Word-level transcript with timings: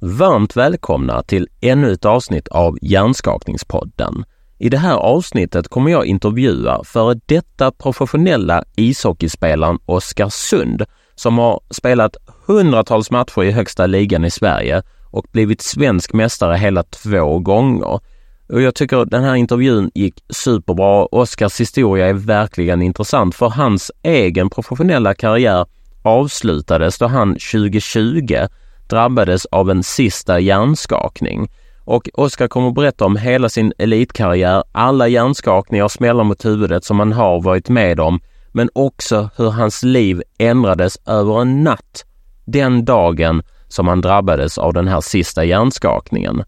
Varmt 0.00 0.56
välkomna 0.56 1.22
till 1.22 1.48
ännu 1.60 1.92
ett 1.92 2.04
avsnitt 2.04 2.48
av 2.48 2.78
Hjärnskakningspodden. 2.82 4.24
I 4.58 4.68
det 4.68 4.78
här 4.78 4.96
avsnittet 4.96 5.68
kommer 5.68 5.90
jag 5.90 6.06
intervjua 6.06 6.84
före 6.84 7.20
detta 7.26 7.70
professionella 7.70 8.64
ishockeyspelaren 8.76 9.78
Oskar 9.86 10.28
Sund 10.28 10.84
som 11.14 11.38
har 11.38 11.60
spelat 11.70 12.16
hundratals 12.46 13.10
matcher 13.10 13.44
i 13.44 13.50
högsta 13.50 13.86
ligan 13.86 14.24
i 14.24 14.30
Sverige 14.30 14.82
och 15.10 15.26
blivit 15.32 15.62
svensk 15.62 16.12
mästare 16.12 16.56
hela 16.56 16.82
två 16.82 17.38
gånger. 17.38 18.00
Och 18.48 18.62
jag 18.62 18.74
tycker 18.74 19.04
den 19.04 19.24
här 19.24 19.34
intervjun 19.34 19.90
gick 19.94 20.24
superbra. 20.30 21.06
Oskars 21.06 21.60
historia 21.60 22.06
är 22.06 22.14
verkligen 22.14 22.82
intressant 22.82 23.34
för 23.34 23.48
hans 23.48 23.90
egen 24.02 24.50
professionella 24.50 25.14
karriär 25.14 25.66
avslutades 26.02 26.98
då 26.98 27.06
han 27.06 27.28
2020 27.28 28.48
drabbades 28.88 29.46
av 29.46 29.70
en 29.70 29.82
sista 29.82 30.40
hjärnskakning. 30.40 31.48
Och 31.84 32.08
Oskar 32.14 32.48
kommer 32.48 32.68
att 32.68 32.74
berätta 32.74 33.04
om 33.04 33.16
hela 33.16 33.48
sin 33.48 33.72
elitkarriär, 33.78 34.64
alla 34.72 35.08
hjärnskakningar 35.08 35.84
och 35.84 35.92
smällar 35.92 36.24
mot 36.24 36.44
huvudet 36.44 36.84
som 36.84 36.98
han 36.98 37.12
har 37.12 37.42
varit 37.42 37.68
med 37.68 38.00
om, 38.00 38.20
men 38.52 38.70
också 38.72 39.30
hur 39.36 39.50
hans 39.50 39.82
liv 39.82 40.22
ändrades 40.38 40.98
över 41.06 41.40
en 41.40 41.64
natt 41.64 42.04
den 42.44 42.84
dagen 42.84 43.42
som 43.68 43.88
han 43.88 44.00
drabbades 44.00 44.58
av 44.58 44.72
den 44.72 44.88
här 44.88 45.00
sista 45.00 45.44
hjärnskakningen. 45.44 46.44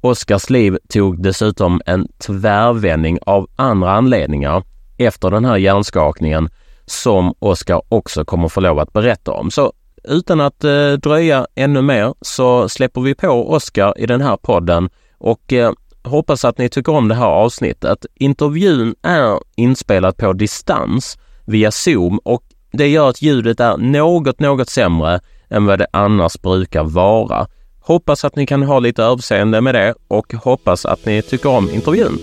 Oskars 0.00 0.50
liv 0.50 0.78
tog 0.88 1.22
dessutom 1.22 1.80
en 1.86 2.08
tvärvändning 2.18 3.18
av 3.26 3.48
andra 3.56 3.90
anledningar 3.90 4.62
efter 4.98 5.30
den 5.30 5.44
här 5.44 5.56
hjärnskakningen 5.56 6.48
som 6.86 7.34
Oskar 7.38 7.82
också 7.88 8.24
kommer 8.24 8.48
få 8.48 8.60
lov 8.60 8.78
att 8.78 8.92
berätta 8.92 9.32
om. 9.32 9.50
Så 9.50 9.72
utan 10.06 10.40
att 10.40 10.64
eh, 10.64 10.92
dröja 10.92 11.46
ännu 11.54 11.82
mer 11.82 12.14
så 12.20 12.68
släpper 12.68 13.00
vi 13.00 13.14
på 13.14 13.28
Oskar 13.28 13.94
i 13.96 14.06
den 14.06 14.20
här 14.20 14.36
podden 14.36 14.88
och 15.18 15.52
eh, 15.52 15.72
hoppas 16.04 16.44
att 16.44 16.58
ni 16.58 16.68
tycker 16.68 16.92
om 16.92 17.08
det 17.08 17.14
här 17.14 17.26
avsnittet. 17.26 18.06
Intervjun 18.14 18.94
är 19.02 19.38
inspelad 19.56 20.16
på 20.16 20.32
distans 20.32 21.18
via 21.44 21.70
Zoom 21.70 22.18
och 22.18 22.42
det 22.72 22.88
gör 22.88 23.08
att 23.10 23.22
ljudet 23.22 23.60
är 23.60 23.76
något, 23.76 24.40
något 24.40 24.68
sämre 24.68 25.20
än 25.50 25.66
vad 25.66 25.78
det 25.78 25.86
annars 25.92 26.40
brukar 26.40 26.84
vara. 26.84 27.46
Hoppas 27.80 28.24
att 28.24 28.36
ni 28.36 28.46
kan 28.46 28.62
ha 28.62 28.78
lite 28.78 29.02
överseende 29.02 29.60
med 29.60 29.74
det 29.74 29.94
och 30.08 30.34
hoppas 30.34 30.86
att 30.86 31.06
ni 31.06 31.22
tycker 31.22 31.48
om 31.48 31.70
intervjun. 31.70 32.18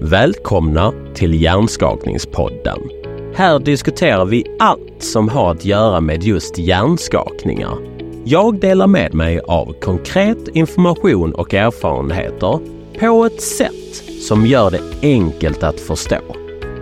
Välkomna 0.00 0.92
till 1.14 1.42
Hjärnskakningspodden. 1.42 2.97
Här 3.38 3.58
diskuterar 3.58 4.24
vi 4.24 4.44
allt 4.58 5.02
som 5.02 5.28
har 5.28 5.50
att 5.50 5.64
göra 5.64 6.00
med 6.00 6.22
just 6.22 6.58
hjärnskakningar. 6.58 7.78
Jag 8.24 8.60
delar 8.60 8.86
med 8.86 9.14
mig 9.14 9.40
av 9.40 9.72
konkret 9.80 10.48
information 10.48 11.34
och 11.34 11.54
erfarenheter 11.54 12.60
på 13.00 13.24
ett 13.24 13.40
sätt 13.42 14.04
som 14.20 14.46
gör 14.46 14.70
det 14.70 14.80
enkelt 15.02 15.62
att 15.62 15.80
förstå. 15.80 16.18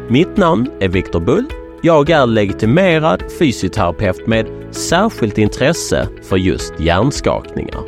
Mitt 0.08 0.36
namn 0.36 0.70
är 0.80 0.88
Viktor 0.88 1.20
Bull. 1.20 1.44
Jag 1.82 2.10
är 2.10 2.26
legitimerad 2.26 3.22
fysioterapeut 3.38 4.26
med 4.26 4.46
särskilt 4.70 5.38
intresse 5.38 6.08
för 6.22 6.36
just 6.36 6.80
hjärnskakningar. 6.80 7.82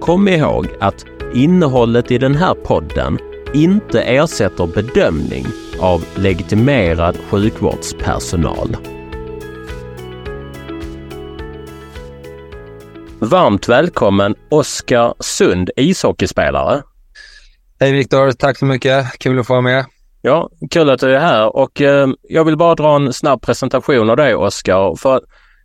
Kom 0.00 0.28
ihåg 0.28 0.66
att 0.80 1.04
innehållet 1.34 2.10
i 2.10 2.18
den 2.18 2.34
här 2.34 2.54
podden 2.54 3.18
inte 3.54 4.02
ersätter 4.02 4.66
bedömning 4.66 5.46
av 5.80 6.04
legitimerad 6.14 7.16
sjukvårdspersonal. 7.30 8.76
Varmt 13.18 13.68
välkommen 13.68 14.34
Oskar 14.50 15.14
Sund, 15.18 15.70
ishockeyspelare. 15.76 16.82
Hej 17.80 17.92
Viktor, 17.92 18.32
tack 18.32 18.58
så 18.58 18.64
mycket. 18.64 19.18
Kul 19.18 19.38
att 19.38 19.46
få 19.46 19.52
vara 19.52 19.62
med. 19.62 19.84
Ja, 20.22 20.50
kul 20.70 20.90
att 20.90 21.00
du 21.00 21.14
är 21.14 21.20
här 21.20 21.56
och 21.56 21.80
eh, 21.80 22.08
jag 22.22 22.44
vill 22.44 22.56
bara 22.56 22.74
dra 22.74 22.96
en 22.96 23.12
snabb 23.12 23.42
presentation 23.42 24.10
av 24.10 24.16
dig 24.16 24.34
Oskar. 24.34 24.96
För 24.96 25.20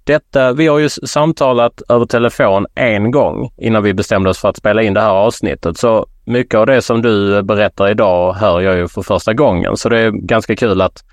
detta, 0.10 0.54
vi 0.54 0.68
har 0.68 0.80
ju 0.80 0.90
samtalat 0.90 1.82
över 1.90 2.06
telefon 2.06 2.66
en 2.76 3.12
gång 3.12 3.50
innan 3.58 3.84
vi 3.84 3.94
bestämde 3.94 4.30
oss 4.30 4.40
för 4.40 4.50
att 4.50 4.58
spela 4.58 4.82
in 4.82 4.94
det 4.94 5.02
här 5.02 5.10
avsnittet. 5.10 5.78
Så 5.78 6.08
mycket 6.26 6.56
av 6.56 6.66
det 6.66 6.82
som 6.82 7.02
du 7.02 7.38
eh, 7.38 7.42
berättar 7.42 7.90
idag 7.92 8.34
hör 8.34 8.62
jag 8.62 8.78
ju 8.78 8.88
för 8.88 9.02
första 9.02 9.34
gången. 9.34 9.78
Så 9.78 9.90
det 9.90 10.00
är 10.00 10.12
ganska 10.12 10.56
kul 10.56 10.82
att 10.82 11.04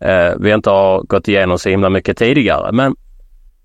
eh, 0.00 0.34
vi 0.40 0.52
inte 0.52 0.70
har 0.70 1.02
gått 1.02 1.28
igenom 1.28 1.58
så 1.58 1.68
himla 1.68 1.90
mycket 1.90 2.18
tidigare. 2.18 2.72
Men 2.72 2.94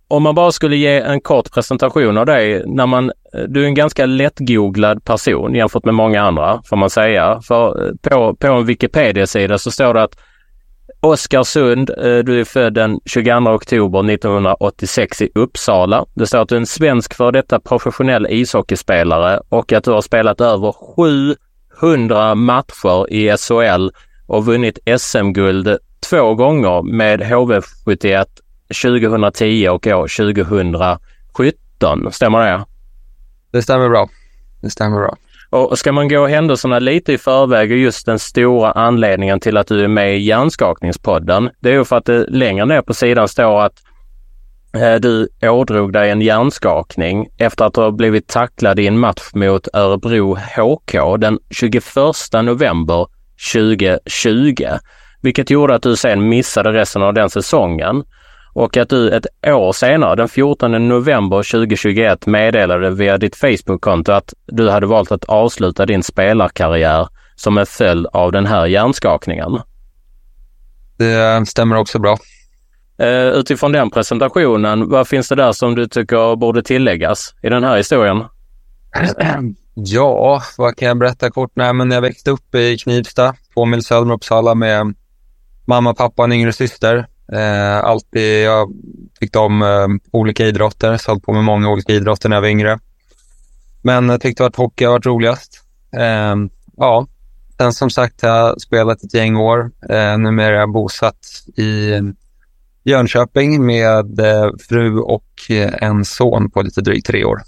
om 0.08 0.24
man 0.24 0.36
bara 0.36 0.52
skulle 0.52 0.76
ge 0.76 1.00
en 1.00 1.22
kort 1.22 1.52
presentation 1.54 2.18
av 2.18 2.26
dig. 2.26 2.64
När 2.66 2.86
man, 2.86 3.12
eh, 3.34 3.44
du 3.48 3.64
är 3.64 3.66
en 3.66 3.76
ganska 3.76 4.06
lättgooglad 4.06 5.06
person 5.06 5.56
jämfört 5.56 5.86
med 5.86 5.94
många 5.94 6.22
andra 6.22 6.62
får 6.66 6.78
man 6.78 6.90
säga. 6.90 7.42
För 7.42 7.86
eh, 7.86 7.92
på, 8.02 8.36
på 8.36 8.48
en 8.48 8.66
Wikipedia-sida 8.66 9.58
så 9.58 9.72
står 9.72 9.94
det 9.94 10.04
att 10.04 10.18
Oskarsund, 11.04 11.90
eh, 11.90 12.18
du 12.18 12.40
är 12.40 12.44
född 12.44 12.74
den 12.74 13.00
22 13.06 13.52
oktober 13.52 14.04
1986 14.04 15.22
i 15.22 15.30
Uppsala. 15.36 16.06
Det 16.14 16.28
står 16.28 16.40
att 16.40 16.50
du 16.50 16.56
är 16.56 16.60
en 16.60 16.66
svensk 16.66 17.14
för 17.14 17.32
detta 17.32 17.60
professionell 17.60 18.28
ishockeyspelare 18.30 19.40
och 19.50 19.74
att 19.74 19.84
du 19.84 19.92
har 19.92 20.02
spelat 20.02 20.42
över 20.42 20.76
700 21.80 22.36
matcher 22.36 23.14
i 23.14 23.38
SHL 23.38 23.90
och 24.28 24.46
vunnit 24.46 24.80
SM-guld 25.00 25.78
två 26.10 26.36
gånger 26.36 26.82
med 26.82 27.22
HV71 27.22 28.26
2010 28.84 29.68
och 29.70 29.88
år 29.88 30.08
2017. 30.08 32.12
Stämmer 32.12 32.40
det? 32.40 32.66
Det 33.52 33.62
stämmer 33.62 33.90
bra. 33.90 34.10
Det 34.62 34.70
stämmer 34.70 34.98
bra. 34.98 35.18
Och 35.52 35.80
ska 35.80 35.92
man 35.92 36.08
gå 36.08 36.28
händelserna 36.28 36.80
lite 36.80 37.14
i 37.14 37.18
förväg 37.18 37.72
och 37.72 37.78
just 37.78 38.06
den 38.06 38.20
stora 38.20 38.72
anledningen 38.72 39.40
till 39.40 39.58
att 39.58 39.68
du 39.68 39.84
är 39.84 39.88
med 39.88 40.18
i 40.18 40.20
Hjärnskakningspodden, 40.20 41.50
det 41.60 41.70
är 41.70 41.74
ju 41.74 41.86
för 41.86 41.96
att 41.96 42.06
det 42.06 42.26
längre 42.30 42.66
ner 42.66 42.82
på 42.82 42.94
sidan 42.94 43.28
står 43.28 43.62
att 43.62 43.74
eh, 44.74 44.96
du 44.96 45.28
ådrog 45.42 45.94
dig 45.94 46.10
en 46.10 46.22
hjärnskakning 46.22 47.28
efter 47.38 47.66
att 47.66 47.76
ha 47.76 47.92
blivit 47.92 48.28
tacklad 48.28 48.80
i 48.80 48.88
en 48.88 49.00
match 49.00 49.30
mot 49.34 49.68
Örebro 49.74 50.36
HK 50.36 51.18
den 51.20 51.40
21 51.50 51.84
november 52.44 53.08
2020, 53.54 54.66
vilket 55.22 55.50
gjorde 55.50 55.76
att 55.76 55.84
du 55.84 55.96
sen 55.96 56.30
missade 56.30 56.74
resten 56.74 57.02
av 57.02 57.14
den 57.14 57.30
säsongen 57.30 58.04
och 58.54 58.78
att 58.78 58.90
du 58.90 59.10
ett 59.10 59.26
år 59.48 59.72
senare, 59.72 60.16
den 60.16 60.28
14 60.28 60.88
november 60.88 61.52
2021, 61.52 62.26
meddelade 62.26 62.90
via 62.90 63.18
ditt 63.18 63.36
Facebook-konto 63.36 64.12
att 64.12 64.34
du 64.46 64.70
hade 64.70 64.88
valt 64.88 65.12
att 65.12 65.24
avsluta 65.24 65.86
din 65.86 66.04
spelarkarriär 66.04 67.08
som 67.36 67.58
en 67.58 67.66
följd 67.66 68.08
av 68.14 68.32
den 68.32 68.46
här 68.46 68.66
hjärnskakningen. 68.66 69.60
Det 70.98 71.48
stämmer 71.48 71.76
också 71.76 72.00
bra. 72.00 72.18
Uh, 73.02 73.08
utifrån 73.08 73.72
den 73.72 73.90
presentationen, 73.90 74.90
vad 74.90 75.08
finns 75.08 75.30
det 75.30 75.36
där 75.36 75.52
som 75.52 75.76
du 75.76 75.88
tycker 75.88 76.36
borde 76.36 76.64
tilläggas 76.64 77.34
i 77.44 77.50
den 77.50 77.64
här 77.64 77.78
historien? 77.78 78.24
Ja, 79.74 80.42
vad 80.58 80.78
kan 80.78 80.88
jag 80.88 80.98
berätta 80.98 81.32
kort? 81.32 81.52
Nej, 81.54 81.74
men 81.74 81.92
jag 81.92 82.02
växte 82.02 82.32
upp 82.32 82.56
i 82.56 82.78
Knivsta, 82.78 83.36
två 83.54 83.66
mil 83.66 83.84
söder 83.84 84.02
om 84.02 84.12
Uppsala 84.12 84.56
med 84.56 84.94
mamma, 85.66 85.94
pappa 85.94 86.22
och 86.22 86.26
en 86.26 86.34
yngre 86.34 86.54
syster. 86.54 87.08
Eh, 87.32 87.78
alltid, 87.84 88.44
jag 88.44 88.72
tyckte 89.20 89.40
om 89.40 89.62
eh, 89.62 89.88
olika 90.12 90.46
idrotter, 90.46 90.98
så 90.98 91.12
höll 91.12 91.20
på 91.20 91.34
med 91.34 91.44
många 91.44 91.70
olika 91.70 91.94
idrotter 91.94 92.30
när 92.30 92.36
jag 92.36 92.42
var 92.42 92.50
yngre. 92.50 92.80
Men 93.82 94.10
jag 94.10 94.22
tyckte 94.22 94.46
att 94.46 94.56
hockey 94.56 94.86
har 94.86 94.92
varit 94.92 95.06
roligast. 95.06 95.64
Eh, 95.98 96.36
ja, 96.78 97.08
sen 97.58 97.74
som 97.74 97.90
sagt 97.90 98.22
har 98.22 98.30
jag 98.30 98.62
spelat 98.62 99.04
ett 99.04 99.14
gäng 99.14 99.36
år. 99.36 99.72
Eh, 99.90 100.18
numera 100.18 100.56
är 100.56 100.60
jag 100.60 100.72
bosatt 100.72 101.26
i 101.58 102.00
Jönköping 102.84 103.66
med 103.66 104.20
eh, 104.20 104.50
fru 104.70 105.00
och 105.00 105.26
eh, 105.50 105.74
en 105.82 106.06
son 106.06 106.52
på 106.52 106.62
lite 106.62 106.82
drygt 106.82 107.08
tre 107.08 107.26
år. 107.26 107.42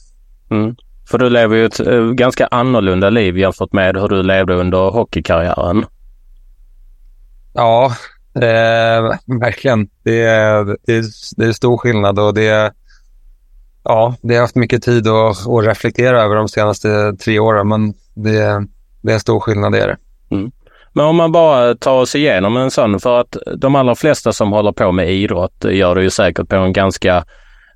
Mm. 0.51 0.75
För 1.09 1.17
du 1.17 1.29
lever 1.29 1.55
ju 1.55 1.65
ett 1.65 1.79
eh, 1.79 2.03
ganska 2.03 2.47
annorlunda 2.47 3.09
liv 3.09 3.37
jämfört 3.37 3.73
med 3.73 3.97
hur 3.97 4.07
du 4.07 4.23
levde 4.23 4.55
under 4.55 4.89
hockeykarriären. 4.89 5.85
Ja, 7.53 7.95
Eh, 8.35 9.17
verkligen. 9.39 9.87
Det 10.03 10.23
är, 10.23 10.65
det, 10.65 10.93
är, 10.93 11.03
det 11.37 11.45
är 11.45 11.51
stor 11.51 11.77
skillnad 11.77 12.19
och 12.19 12.33
det, 12.33 12.73
ja, 13.83 14.15
det 14.21 14.33
har 14.33 14.41
haft 14.41 14.55
mycket 14.55 14.83
tid 14.83 15.07
att, 15.07 15.47
att 15.47 15.65
reflektera 15.65 16.21
över 16.21 16.35
de 16.35 16.47
senaste 16.47 17.13
tre 17.13 17.39
åren, 17.39 17.67
men 17.67 17.93
det, 18.13 18.67
det 19.01 19.11
är 19.11 19.13
en 19.13 19.19
stor 19.19 19.39
skillnad, 19.39 19.71
det 19.71 19.81
är 19.81 19.87
det. 19.87 19.97
Mm. 20.35 20.51
Men 20.93 21.05
om 21.05 21.15
man 21.15 21.31
bara 21.31 21.75
tar 21.75 22.01
oss 22.01 22.15
igenom 22.15 22.57
en 22.57 22.71
sån, 22.71 22.99
för 22.99 23.19
att 23.19 23.37
de 23.57 23.75
allra 23.75 23.95
flesta 23.95 24.33
som 24.33 24.51
håller 24.51 24.71
på 24.71 24.91
med 24.91 25.11
idrott 25.11 25.65
gör 25.69 25.95
det 25.95 26.03
ju 26.03 26.09
säkert 26.09 26.49
på 26.49 26.55
en 26.55 26.73
ganska 26.73 27.25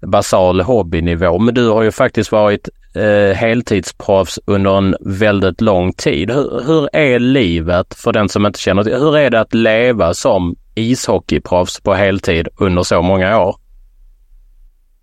basal 0.01 0.61
hobbynivå. 0.61 1.39
Men 1.39 1.55
du 1.55 1.69
har 1.69 1.83
ju 1.83 1.91
faktiskt 1.91 2.31
varit 2.31 2.69
eh, 2.95 3.35
heltidsproffs 3.35 4.39
under 4.45 4.77
en 4.77 4.95
väldigt 4.99 5.61
lång 5.61 5.93
tid. 5.93 6.31
Hur, 6.31 6.63
hur, 6.65 6.95
är 6.95 7.19
livet 7.19 7.93
för 7.93 8.13
den 8.13 8.29
som 8.29 8.45
inte 8.45 8.59
känner 8.59 8.83
till? 8.83 8.95
Hur 8.95 9.17
är 9.17 9.29
det 9.29 9.39
att 9.39 9.53
leva 9.53 10.13
som 10.13 10.55
ishockeyproffs 10.75 11.79
på 11.79 11.93
heltid 11.93 12.47
under 12.57 12.83
så 12.83 13.01
många 13.01 13.39
år? 13.39 13.55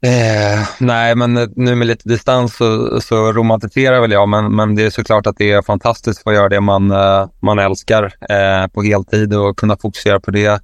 Eh, 0.04 0.68
nej, 0.78 1.14
men 1.14 1.36
eh, 1.36 1.48
nu 1.56 1.74
med 1.74 1.86
lite 1.86 2.08
distans 2.08 2.56
så, 2.56 3.00
så 3.00 3.32
romantiserar 3.32 4.00
väl 4.00 4.12
jag, 4.12 4.28
men, 4.28 4.56
men 4.56 4.74
det 4.74 4.82
är 4.82 4.90
såklart 4.90 5.26
att 5.26 5.36
det 5.36 5.52
är 5.52 5.62
fantastiskt 5.62 6.18
att 6.18 6.22
få 6.22 6.32
göra 6.32 6.48
det 6.48 6.60
man, 6.60 6.90
eh, 6.90 7.28
man 7.40 7.58
älskar 7.58 8.04
eh, 8.04 8.66
på 8.66 8.82
heltid 8.82 9.34
och 9.34 9.58
kunna 9.58 9.76
fokusera 9.76 10.20
på 10.20 10.30
det 10.30 10.60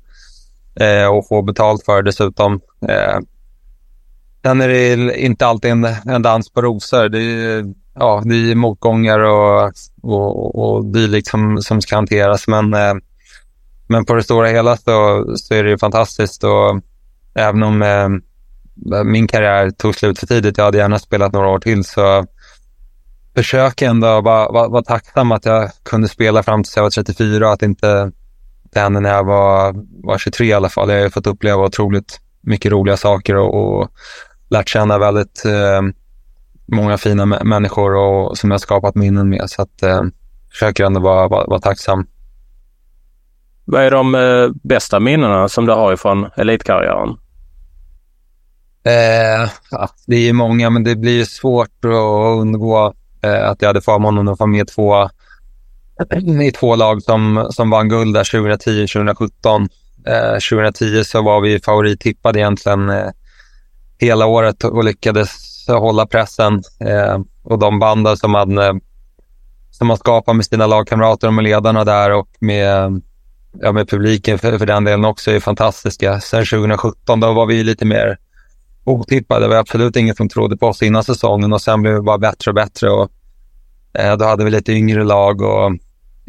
eh, 0.80 1.06
och 1.06 1.28
få 1.28 1.42
betalt 1.42 1.84
för 1.84 2.02
det 2.02 2.08
dessutom. 2.08 2.60
Eh, 2.88 3.18
Sen 4.42 4.60
är 4.60 4.68
det 4.68 5.20
inte 5.20 5.46
alltid 5.46 5.70
en, 5.70 5.84
en 5.84 6.22
dans 6.22 6.50
på 6.50 6.62
rosor. 6.62 7.08
Det 7.08 7.22
är, 7.22 7.64
ja, 7.94 8.22
det 8.24 8.34
är 8.34 8.54
motgångar 8.54 9.18
och, 9.18 9.72
och, 10.02 10.54
och 10.54 10.84
dylikt 10.84 11.28
som, 11.28 11.62
som 11.62 11.80
ska 11.80 11.94
hanteras, 11.94 12.48
men, 12.48 12.74
eh, 12.74 12.94
men 13.86 14.04
på 14.04 14.14
det 14.14 14.22
stora 14.22 14.48
hela 14.48 14.76
så, 14.76 15.26
så 15.36 15.54
är 15.54 15.64
det 15.64 15.78
fantastiskt 15.78 16.44
och 16.44 16.80
även 17.34 17.62
om 17.62 17.82
eh, 17.82 18.08
min 19.04 19.28
karriär 19.28 19.70
tog 19.70 19.94
slut 19.94 20.18
för 20.18 20.26
tidigt, 20.26 20.58
jag 20.58 20.64
hade 20.64 20.78
gärna 20.78 20.98
spelat 20.98 21.32
några 21.32 21.48
år 21.48 21.58
till, 21.58 21.84
så 21.84 22.26
försöker 23.34 23.88
ändå 23.88 24.20
vara, 24.20 24.52
vara, 24.52 24.68
vara 24.68 24.82
tacksam 24.82 25.32
att 25.32 25.44
jag 25.44 25.70
kunde 25.82 26.08
spela 26.08 26.42
fram 26.42 26.62
tills 26.62 26.76
jag 26.76 26.82
var 26.82 26.90
34 26.90 27.46
och 27.46 27.52
att 27.52 27.62
inte 27.62 28.12
det 28.72 28.80
hände 28.80 29.00
när 29.00 29.10
jag 29.10 29.24
var, 29.24 29.74
var 30.06 30.18
23 30.18 30.46
i 30.46 30.52
alla 30.52 30.68
fall. 30.68 30.90
Jag 30.90 31.02
har 31.02 31.10
fått 31.10 31.26
uppleva 31.26 31.64
otroligt 31.64 32.20
mycket 32.40 32.72
roliga 32.72 32.96
saker 32.96 33.36
och, 33.36 33.80
och 33.80 33.90
lärt 34.50 34.68
känna 34.68 34.98
väldigt 34.98 35.44
eh, 35.44 35.82
många 36.66 36.98
fina 36.98 37.26
människor 37.26 37.94
och, 37.94 38.38
som 38.38 38.50
jag 38.50 38.60
skapat 38.60 38.94
minnen 38.94 39.28
med. 39.28 39.50
Så 39.50 39.62
att 39.62 39.82
eh, 39.82 40.02
försöker 40.50 40.84
ändå 40.84 41.00
vara, 41.00 41.28
vara, 41.28 41.46
vara 41.46 41.60
tacksam. 41.60 42.06
Vad 43.64 43.82
är 43.82 43.90
de 43.90 44.14
eh, 44.14 44.48
bästa 44.62 45.00
minnena 45.00 45.48
som 45.48 45.66
du 45.66 45.72
har 45.72 45.92
ifrån 45.92 46.26
elitkarriären? 46.36 47.16
Eh, 48.84 49.50
ja, 49.70 49.88
det 50.06 50.28
är 50.28 50.32
många, 50.32 50.70
men 50.70 50.84
det 50.84 50.96
blir 50.96 51.24
svårt 51.24 51.84
att 51.84 52.38
undgå 52.40 52.94
eh, 53.22 53.48
att 53.48 53.62
jag 53.62 53.68
hade 53.68 53.80
förmånen 53.80 54.28
att 54.28 54.38
vara 54.38 54.50
med 54.50 54.68
två, 54.68 55.08
i 56.42 56.50
två 56.50 56.76
lag 56.76 57.02
som, 57.02 57.48
som 57.50 57.70
vann 57.70 57.88
guld 57.88 58.14
där 58.14 58.24
2010-2017. 58.24 59.68
Eh, 60.06 60.32
2010 60.32 61.04
så 61.04 61.22
var 61.22 61.40
vi 61.40 61.60
favorittippade 61.60 62.38
egentligen 62.38 62.90
eh, 62.90 63.10
hela 64.00 64.26
året 64.26 64.64
och 64.64 64.84
lyckades 64.84 65.30
hålla 65.68 66.06
pressen. 66.06 66.62
Eh, 66.80 67.18
och 67.42 67.58
de 67.58 67.78
banden 67.78 68.16
som 68.16 68.30
man, 68.30 68.80
som 69.70 69.86
man 69.86 69.96
skapar 69.96 70.34
med 70.34 70.44
sina 70.44 70.66
lagkamrater 70.66 71.26
och 71.26 71.34
med 71.34 71.44
ledarna 71.44 71.84
där 71.84 72.12
och 72.12 72.28
med, 72.40 73.00
ja, 73.60 73.72
med 73.72 73.88
publiken 73.88 74.38
för, 74.38 74.58
för 74.58 74.66
den 74.66 74.84
delen 74.84 75.04
också 75.04 75.30
är 75.30 75.40
fantastiska. 75.40 76.20
Sen 76.20 76.44
2017 76.46 77.20
då 77.20 77.32
var 77.32 77.46
vi 77.46 77.64
lite 77.64 77.84
mer 77.84 78.18
otippade. 78.84 79.44
Det 79.44 79.48
var 79.48 79.56
absolut 79.56 79.96
ingen 79.96 80.14
som 80.14 80.28
trodde 80.28 80.56
på 80.56 80.66
oss 80.66 80.82
innan 80.82 81.04
säsongen 81.04 81.52
och 81.52 81.62
sen 81.62 81.82
blev 81.82 81.94
vi 81.94 82.00
bara 82.00 82.18
bättre 82.18 82.50
och 82.50 82.54
bättre. 82.54 82.90
Och, 82.90 83.10
eh, 83.98 84.16
då 84.16 84.24
hade 84.24 84.44
vi 84.44 84.50
lite 84.50 84.72
yngre 84.72 85.04
lag 85.04 85.42
och 85.42 85.66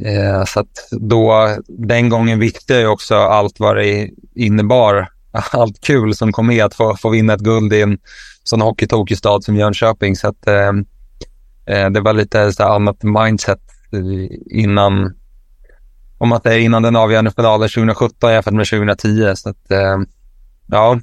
eh, 0.06 0.44
så 0.45 0.59
att 0.59 0.88
då, 0.91 1.50
den 1.67 2.09
gången 2.09 2.39
visste 2.39 2.74
jag 2.74 2.94
också 2.94 3.15
allt 3.15 3.59
vad 3.59 3.77
det 3.77 4.09
innebar. 4.35 5.07
Allt 5.51 5.81
kul 5.81 6.16
som 6.16 6.31
kom 6.31 6.48
med 6.48 6.66
att 6.66 6.74
få, 6.74 6.95
få 6.95 7.10
vinna 7.10 7.33
ett 7.33 7.42
guld 7.42 7.74
i 7.74 7.81
en 7.81 7.98
sån 8.44 8.62
hockeytokig 8.62 9.18
stad 9.18 9.44
som 9.44 9.56
Jönköping. 9.56 10.16
Så 10.16 10.28
att 10.28 10.48
eh, 10.48 10.69
eh 11.66 11.89
det 11.89 12.01
var 12.01 12.13
lite 12.13 12.54
så 12.54 12.63
annat 12.63 13.04
mindset 13.04 13.62
eh, 13.94 14.38
innan, 14.60 15.13
om 16.18 16.30
man 16.30 16.42
säger 16.42 16.60
innan 16.60 16.83
den 16.83 16.95
avgörande 16.95 17.31
finalen 17.31 17.69
2017 17.69 18.31
jämfört 18.31 18.54
med 18.54 18.68
2010. 18.68 19.33
Så 19.36 19.50
att, 19.50 19.72
eh, 19.72 19.98
ja, 20.68 21.00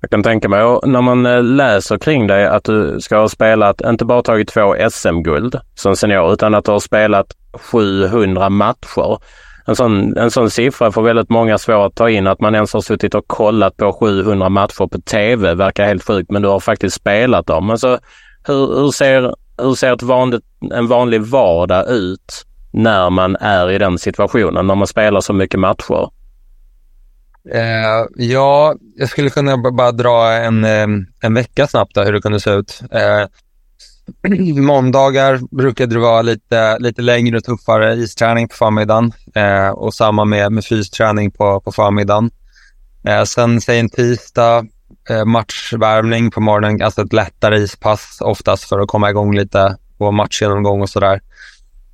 jag 0.00 0.10
kan 0.10 0.22
tänka 0.22 0.48
mig, 0.48 0.62
och 0.62 0.88
när 0.88 1.00
man 1.00 1.26
eh, 1.26 1.42
läser 1.42 1.98
kring 1.98 2.26
dig 2.26 2.46
att 2.46 2.64
du 2.64 3.00
ska 3.00 3.16
ha 3.16 3.28
spelat, 3.28 3.80
inte 3.80 4.04
bara 4.04 4.22
tagit 4.22 4.48
två 4.48 4.74
SM-guld 4.90 5.56
som 5.74 5.96
senior, 5.96 6.32
utan 6.32 6.54
att 6.54 6.64
du 6.64 6.70
har 6.70 6.80
spelat 6.80 7.26
700 7.52 8.50
matcher. 8.50 9.18
En 9.64 9.76
sån, 9.76 10.16
en 10.16 10.30
sån 10.30 10.50
siffra 10.50 10.92
får 10.92 11.02
väldigt 11.02 11.30
många 11.30 11.58
svårt 11.58 11.86
att 11.86 11.94
ta 11.94 12.10
in. 12.10 12.26
Att 12.26 12.40
man 12.40 12.54
ens 12.54 12.72
har 12.72 12.80
suttit 12.80 13.14
och 13.14 13.26
kollat 13.26 13.76
på 13.76 13.92
700 13.92 14.48
matcher 14.48 14.86
på 14.86 15.00
TV 15.00 15.54
verkar 15.54 15.86
helt 15.86 16.06
sjukt, 16.06 16.30
men 16.30 16.42
du 16.42 16.48
har 16.48 16.60
faktiskt 16.60 16.96
spelat 16.96 17.46
dem. 17.46 17.70
Alltså, 17.70 17.98
hur, 18.46 18.80
hur 18.80 18.90
ser, 18.90 19.34
hur 19.58 19.74
ser 19.74 19.92
ett 19.92 20.02
vanligt, 20.02 20.44
en 20.74 20.86
vanlig 20.86 21.22
vardag 21.22 21.88
ut 21.88 22.46
när 22.72 23.10
man 23.10 23.36
är 23.36 23.70
i 23.70 23.78
den 23.78 23.98
situationen, 23.98 24.66
när 24.66 24.74
man 24.74 24.86
spelar 24.86 25.20
så 25.20 25.32
mycket 25.32 25.60
matcher? 25.60 26.10
Eh, 27.50 28.06
ja, 28.16 28.74
jag 28.96 29.08
skulle 29.08 29.30
kunna 29.30 29.56
bara 29.56 29.92
dra 29.92 30.32
en, 30.32 30.64
eh, 30.64 30.86
en 31.22 31.34
vecka 31.34 31.66
snabbt 31.66 31.94
då, 31.94 32.02
hur 32.02 32.12
det 32.12 32.20
kunde 32.20 32.40
se 32.40 32.50
ut. 32.50 32.80
Eh, 32.90 33.26
måndagar 34.62 35.56
brukade 35.56 35.94
det 35.94 36.00
vara 36.00 36.22
lite, 36.22 36.78
lite 36.78 37.02
längre 37.02 37.36
och 37.36 37.44
tuffare 37.44 37.94
isträning 37.94 38.48
på 38.48 38.54
förmiddagen 38.54 39.12
eh, 39.34 39.68
och 39.68 39.94
samma 39.94 40.24
med, 40.24 40.52
med 40.52 40.64
fysträning 40.64 41.30
på, 41.30 41.60
på 41.60 41.72
förmiddagen. 41.72 42.30
Eh, 43.04 43.24
sen 43.24 43.60
säg 43.60 43.78
en 43.78 43.88
tisdag, 43.88 44.66
eh, 45.10 45.24
matchvärmning 45.24 46.30
på 46.30 46.40
morgonen, 46.40 46.82
alltså 46.82 47.02
ett 47.02 47.12
lättare 47.12 47.58
ispass 47.58 48.18
oftast 48.20 48.64
för 48.64 48.80
att 48.80 48.88
komma 48.88 49.10
igång 49.10 49.36
lite 49.36 49.76
på 49.98 50.10
matchgenomgång 50.10 50.82
och 50.82 50.90
sådär. 50.90 51.20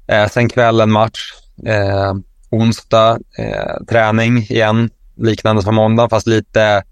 Eh, 0.09 0.29
sen 0.29 0.49
kvällen 0.49 0.91
match, 0.91 1.33
eh, 1.67 2.15
onsdag 2.51 3.19
eh, 3.39 3.85
träning 3.89 4.39
igen, 4.39 4.91
liknande 5.17 5.63
som 5.63 5.75
måndag 5.75 6.09
fast 6.09 6.27
lite, 6.27 6.83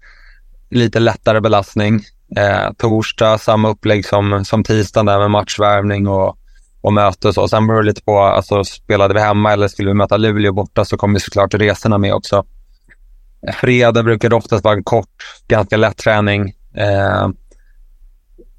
lite 0.69 0.99
lättare 0.99 1.41
belastning. 1.41 2.01
Eh, 2.35 2.73
torsdag 2.77 3.37
samma 3.37 3.69
upplägg 3.69 4.05
som, 4.05 4.45
som 4.45 4.63
tisdagen 4.63 5.05
där 5.05 5.19
med 5.19 5.31
matchvärvning 5.31 6.07
och, 6.07 6.37
och 6.81 6.93
möte 6.93 7.27
och 7.27 7.33
så. 7.33 7.47
Sen 7.47 7.67
beror 7.67 7.81
det 7.81 7.87
lite 7.87 8.03
på, 8.03 8.19
alltså 8.19 8.63
spelade 8.63 9.13
vi 9.13 9.19
hemma 9.19 9.53
eller 9.53 9.67
skulle 9.67 9.89
vi 9.89 9.93
möta 9.93 10.17
Luleå 10.17 10.53
borta 10.53 10.85
så 10.85 10.97
kommer 10.97 11.19
såklart 11.19 11.53
resorna 11.53 11.97
med 11.97 12.13
också. 12.13 12.45
Fredag 13.53 14.03
brukar 14.03 14.29
det 14.29 14.35
oftast 14.35 14.63
vara 14.63 14.75
en 14.75 14.83
kort, 14.83 15.09
ganska 15.47 15.77
lätt 15.77 15.97
träning. 15.97 16.53
Eh, 16.75 17.29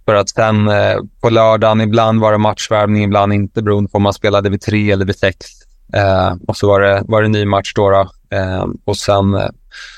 för 0.04 0.14
att 0.14 0.28
sen 0.28 0.68
eh, 0.68 0.96
på 1.20 1.30
lördagen, 1.30 1.80
ibland 1.80 2.20
var 2.20 2.32
det 2.32 2.38
matchvärvning, 2.38 3.04
ibland 3.04 3.32
inte 3.32 3.62
beroende 3.62 3.90
på 3.90 3.96
om 3.96 4.02
man 4.02 4.12
spelade 4.12 4.50
vid 4.50 4.60
tre 4.60 4.90
eller 4.90 5.04
vid 5.04 5.18
sex. 5.18 5.46
Eh, 5.94 6.34
och 6.48 6.56
så 6.56 6.68
var 6.68 6.80
det, 6.80 7.02
var 7.08 7.22
det 7.22 7.28
ny 7.28 7.44
match 7.44 7.72
då. 7.74 7.90
då. 7.90 8.10
Eh, 8.36 8.66
och 8.84 8.96
sen 8.96 9.34
eh, 9.34 9.48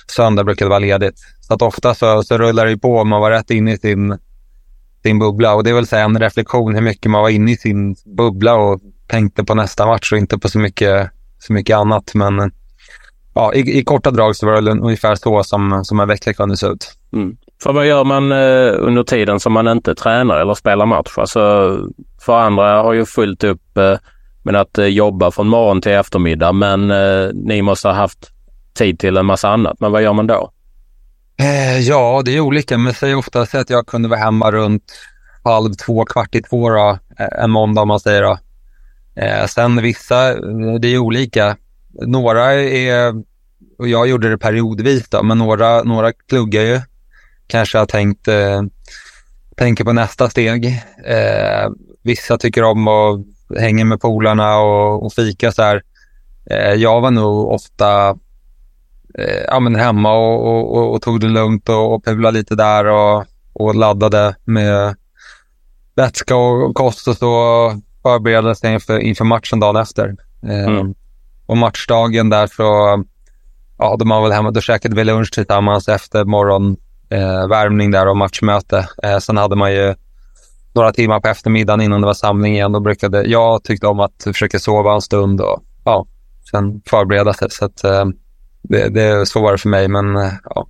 söndag 0.06 0.44
brukar 0.44 0.66
det 0.66 0.70
vara 0.70 0.78
ledigt. 0.78 1.20
Så 1.50 1.54
att 1.54 1.62
ofta 1.62 1.94
så, 1.94 2.22
så 2.22 2.38
rullar 2.38 2.66
det 2.66 2.78
på 2.78 2.98
om 2.98 3.08
man 3.08 3.20
var 3.20 3.30
rätt 3.30 3.50
inne 3.50 3.72
i 3.72 3.78
sin, 3.78 4.18
sin 5.02 5.18
bubbla. 5.18 5.54
Och 5.54 5.64
det 5.64 5.70
är 5.70 5.74
väl 5.74 5.86
så 5.86 5.96
en 5.96 6.18
reflektion 6.18 6.74
hur 6.74 6.82
mycket 6.82 7.10
man 7.10 7.22
var 7.22 7.28
inne 7.28 7.52
i 7.52 7.56
sin 7.56 7.96
bubbla 8.16 8.54
och 8.54 8.80
tänkte 9.06 9.44
på 9.44 9.54
nästa 9.54 9.86
match 9.86 10.12
och 10.12 10.18
inte 10.18 10.38
på 10.38 10.48
så 10.48 10.58
mycket, 10.58 11.10
så 11.38 11.52
mycket 11.52 11.76
annat. 11.76 12.14
Men 12.14 12.52
ja, 13.34 13.54
i, 13.54 13.78
i 13.78 13.84
korta 13.84 14.10
drag 14.10 14.36
så 14.36 14.46
var 14.46 14.60
det 14.60 14.70
ungefär 14.70 15.14
så 15.14 15.44
som, 15.44 15.84
som 15.84 16.00
en 16.00 16.08
vecka 16.08 16.34
kunde 16.34 16.56
se 16.56 16.66
ut. 16.66 16.92
Mm. 17.12 17.36
För 17.62 17.72
vad 17.72 17.86
gör 17.86 18.04
man 18.04 18.32
eh, 18.32 18.74
under 18.78 19.02
tiden 19.02 19.40
som 19.40 19.52
man 19.52 19.68
inte 19.68 19.94
tränar 19.94 20.40
eller 20.40 20.54
spelar 20.54 20.86
match? 20.86 21.12
Alltså, 21.16 21.40
för 22.20 22.40
andra 22.40 22.82
har 22.82 22.92
ju 22.92 23.04
fullt 23.04 23.44
upp 23.44 23.76
eh, 23.76 23.96
men 24.42 24.56
att 24.56 24.78
eh, 24.78 24.86
jobba 24.86 25.30
från 25.30 25.48
morgon 25.48 25.80
till 25.80 25.92
eftermiddag. 25.92 26.52
Men 26.52 26.90
eh, 26.90 27.30
ni 27.34 27.62
måste 27.62 27.88
ha 27.88 27.94
haft 27.94 28.30
tid 28.74 28.98
till 28.98 29.16
en 29.16 29.26
massa 29.26 29.48
annat. 29.48 29.80
Men 29.80 29.92
vad 29.92 30.02
gör 30.02 30.12
man 30.12 30.26
då? 30.26 30.52
Eh, 31.40 31.78
ja, 31.78 32.22
det 32.24 32.36
är 32.36 32.40
olika. 32.40 32.78
Men 32.78 32.94
säg 32.94 33.14
ofta 33.14 33.40
att 33.40 33.70
jag 33.70 33.86
kunde 33.86 34.08
vara 34.08 34.20
hemma 34.20 34.50
runt 34.50 34.92
halv 35.44 35.74
två, 35.74 36.04
kvart 36.04 36.34
i 36.34 36.42
två 36.42 36.70
då, 36.70 36.98
eh, 37.18 37.42
en 37.44 37.50
måndag 37.50 37.82
om 37.82 37.88
man 37.88 38.00
säger. 38.00 38.22
Då. 38.22 38.38
Eh, 39.14 39.46
sen 39.46 39.82
vissa, 39.82 40.30
eh, 40.30 40.74
det 40.80 40.88
är 40.88 40.98
olika. 40.98 41.56
Några 42.06 42.52
är, 42.54 43.14
och 43.78 43.88
jag 43.88 44.08
gjorde 44.08 44.30
det 44.30 44.38
periodvis 44.38 45.08
då, 45.08 45.22
men 45.22 45.38
några, 45.38 45.82
några 45.82 46.12
pluggar 46.28 46.62
ju. 46.62 46.80
Kanske 47.46 47.78
har 47.78 47.86
tänkt, 47.86 48.28
eh, 48.28 48.62
tänker 49.56 49.84
på 49.84 49.92
nästa 49.92 50.30
steg. 50.30 50.66
Eh, 51.04 51.70
vissa 52.02 52.38
tycker 52.38 52.62
om 52.62 52.88
att 52.88 53.20
hänga 53.58 53.84
med 53.84 54.00
polarna 54.00 54.58
och, 54.58 55.06
och 55.06 55.12
fika 55.12 55.52
så 55.52 55.62
här. 55.62 55.82
Eh, 56.50 56.74
jag 56.74 57.00
var 57.00 57.10
nog 57.10 57.48
ofta 57.48 58.16
eh, 59.18 59.44
ja, 59.46 59.60
men 59.60 59.74
hemma 59.74 60.12
och, 60.12 60.46
och, 60.46 60.76
och, 60.76 60.94
och, 60.94 61.02
tog 61.02 61.20
det 61.20 61.26
lugnt 61.26 61.68
och, 61.68 61.94
och 61.94 62.04
pulade 62.04 62.38
lite 62.38 62.54
där 62.54 62.86
och, 62.86 63.24
och 63.52 63.74
laddade 63.74 64.36
med 64.44 64.96
vätska 65.96 66.36
och 66.36 66.74
kost 66.74 67.08
och 67.08 67.16
så 67.16 67.72
förberedde 68.02 68.54
sig 68.54 68.72
inför, 68.72 68.98
inför 68.98 69.24
matchen 69.24 69.60
dagen 69.60 69.76
efter. 69.76 70.16
Eh, 70.42 70.64
mm. 70.64 70.94
Och 71.46 71.56
matchdagen 71.56 72.30
där 72.30 72.46
så, 72.46 73.04
ja, 73.78 73.96
de 73.98 74.08
var 74.08 74.22
väl 74.22 74.32
hemma, 74.32 74.50
då 74.50 74.60
käkade 74.60 74.96
vi 74.96 75.04
lunch 75.04 75.32
tillsammans 75.32 75.88
efter 75.88 76.24
morgonvärmning 76.24 77.94
eh, 77.94 78.00
där 78.00 78.08
och 78.08 78.16
matchmöte. 78.16 78.88
Eh, 79.02 79.18
sen 79.18 79.36
hade 79.36 79.56
man 79.56 79.72
ju 79.72 79.94
några 80.72 80.92
timmar 80.92 81.20
på 81.20 81.28
eftermiddagen 81.28 81.80
innan 81.80 82.00
det 82.00 82.06
var 82.06 82.14
samling 82.14 82.54
igen. 82.54 82.72
Då 82.72 82.80
brukade 82.80 83.24
jag 83.24 83.64
tyckte 83.64 83.86
om 83.86 84.00
att 84.00 84.22
försöka 84.24 84.58
sova 84.58 84.94
en 84.94 85.00
stund 85.00 85.40
och 85.40 85.62
ja, 85.84 86.06
sen 86.50 86.82
förbereda 86.86 87.32
sig. 87.32 87.50
Så 87.50 87.64
att, 87.64 87.84
eh, 87.84 88.04
det, 88.62 88.88
det, 88.88 89.26
så 89.26 89.42
var 89.42 89.52
det 89.52 89.58
för 89.58 89.68
mig, 89.68 89.88
men 89.88 90.16
eh, 90.16 90.32
ja. 90.44 90.66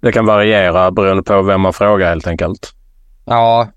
Det 0.00 0.12
kan 0.12 0.26
variera 0.26 0.90
beroende 0.90 1.22
på 1.22 1.42
vem 1.42 1.60
man 1.60 1.72
frågar 1.72 2.08
helt 2.08 2.26
enkelt. 2.26 2.74
Ja, 3.24 3.68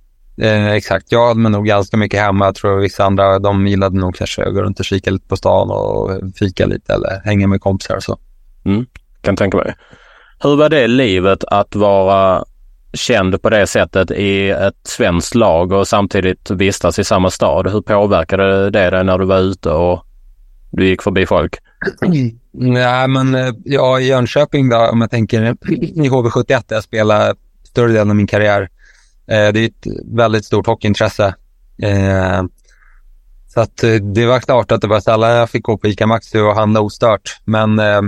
eh, 0.42 0.68
exakt. 0.68 1.12
Jag 1.12 1.28
hade 1.28 1.50
nog 1.50 1.66
ganska 1.66 1.98
mycket 1.98 2.20
hemma. 2.20 2.46
Jag 2.46 2.56
tror 2.56 2.80
vissa 2.80 3.04
andra 3.06 3.40
de 3.40 3.68
gillade 3.68 4.00
nog 4.00 4.16
kanske 4.16 4.44
att 4.44 4.54
gå 4.54 4.62
runt 4.62 4.80
och 4.80 4.86
kika 4.86 5.12
lite 5.12 5.28
på 5.28 5.38
stan 5.38 5.72
och 5.72 6.12
fika 6.36 6.66
lite 6.66 6.94
eller 6.94 7.22
hänga 7.26 7.48
med 7.48 7.62
kompisar 7.62 7.96
och 7.96 8.04
så. 8.04 8.18
Mm, 8.66 8.86
kan 9.22 9.36
tänka 9.36 9.58
mig. 9.58 9.76
Hur 10.40 10.56
var 10.56 10.70
det 10.70 10.88
livet 10.88 11.44
att 11.44 11.76
vara 11.76 12.46
känd 12.94 13.42
på 13.42 13.50
det 13.50 13.68
sättet 13.68 14.12
i 14.12 14.50
ett 14.50 14.88
svenskt 14.88 15.36
lag 15.36 15.72
och 15.72 15.88
samtidigt 15.88 16.52
vistas 16.52 17.00
i 17.00 17.04
samma 17.04 17.30
stad? 17.30 17.68
Hur 17.68 17.82
påverkade 17.82 18.70
det 18.70 18.90
dig 18.90 19.04
när 19.04 19.18
du 19.18 19.26
var 19.26 19.40
ute 19.40 19.70
och 19.70 20.06
du 20.72 20.86
gick 20.88 21.02
förbi 21.02 21.26
folk? 21.26 21.56
Nej, 22.54 23.08
men 23.08 23.36
eh, 23.36 23.54
ja, 23.64 24.00
i 24.00 24.08
Jönköping 24.08 24.70
då, 24.70 24.78
om 24.78 25.02
jag 25.02 25.12
tänker 25.12 25.56
i 25.72 26.10
HV71 26.10 26.46
där 26.48 26.76
jag 26.76 26.84
spelade 26.84 27.36
större 27.64 27.92
delen 27.92 28.10
av 28.10 28.16
min 28.16 28.28
karriär. 28.28 28.62
Eh, 29.28 29.54
det 29.54 29.60
är 29.60 29.66
ett 29.66 29.88
väldigt 30.06 30.46
stort 30.46 30.68
hockeyintresse. 30.68 31.36
Eh, 31.82 32.44
så 33.54 33.62
att 33.62 33.84
eh, 33.84 33.94
det 33.94 34.26
var 34.26 34.40
klart 34.40 34.72
att 34.72 34.82
det 34.82 34.88
var 34.88 35.00
sällan 35.00 35.32
jag 35.32 35.50
fick 35.50 35.64
gå 35.64 35.78
på 35.78 35.88
ICA 35.88 36.08
Maxi 36.08 36.40
och 36.40 36.56
handla 36.56 36.82
ostört. 36.82 37.40
Men 37.46 37.80
eh, 37.80 38.02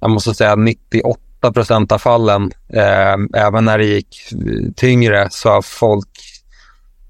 jag 0.00 0.10
måste 0.10 0.34
säga 0.34 0.56
98 0.56 1.52
procent 1.52 1.92
av 1.92 1.98
fallen, 1.98 2.52
eh, 2.72 3.42
även 3.42 3.64
när 3.64 3.78
det 3.78 3.84
gick 3.84 4.28
tyngre, 4.76 5.28
så 5.30 5.48
har 5.48 5.62
folk 5.62 6.08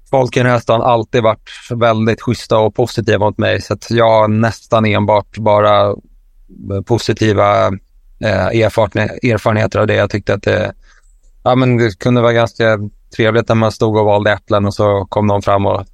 folk 0.09 0.37
i 0.37 0.43
nästan 0.43 0.81
alltid 0.81 1.23
varit 1.23 1.49
väldigt 1.69 2.21
schyssta 2.21 2.57
och 2.57 2.75
positiva 2.75 3.25
mot 3.25 3.37
mig. 3.37 3.61
Så 3.61 3.73
att 3.73 3.91
jag 3.91 4.09
har 4.09 4.27
nästan 4.27 4.85
enbart 4.85 5.37
bara 5.37 5.95
positiva 6.85 7.67
eh, 8.19 8.47
erfarenheter 8.61 9.79
av 9.79 9.87
det. 9.87 9.95
Jag 9.95 10.09
tyckte 10.09 10.33
att 10.33 10.43
det, 10.43 10.73
ja, 11.43 11.55
men 11.55 11.77
det 11.77 11.99
kunde 11.99 12.21
vara 12.21 12.33
ganska 12.33 12.79
trevligt 13.15 13.47
när 13.47 13.55
man 13.55 13.71
stod 13.71 13.97
och 13.97 14.05
valde 14.05 14.31
äpplen 14.31 14.65
och 14.65 14.73
så 14.73 15.05
kom 15.09 15.27
någon 15.27 15.41
fram 15.41 15.65
och 15.65 15.85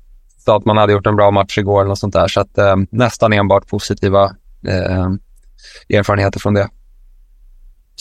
sa 0.46 0.58
att 0.58 0.66
man 0.66 0.78
hade 0.78 0.94
gjort 0.94 1.08
en 1.08 1.16
bra 1.16 1.32
match 1.32 1.58
igår 1.58 1.80
eller 1.80 1.90
något 1.90 2.00
sånt 2.00 2.14
där. 2.14 2.28
Så 2.28 2.42
att, 2.42 2.58
eh, 2.58 2.76
nästan 2.90 3.34
enbart 3.34 3.68
positiva 3.68 4.24
eh, 4.68 5.08
erfarenheter 5.98 6.40
från 6.40 6.54
det. 6.54 6.70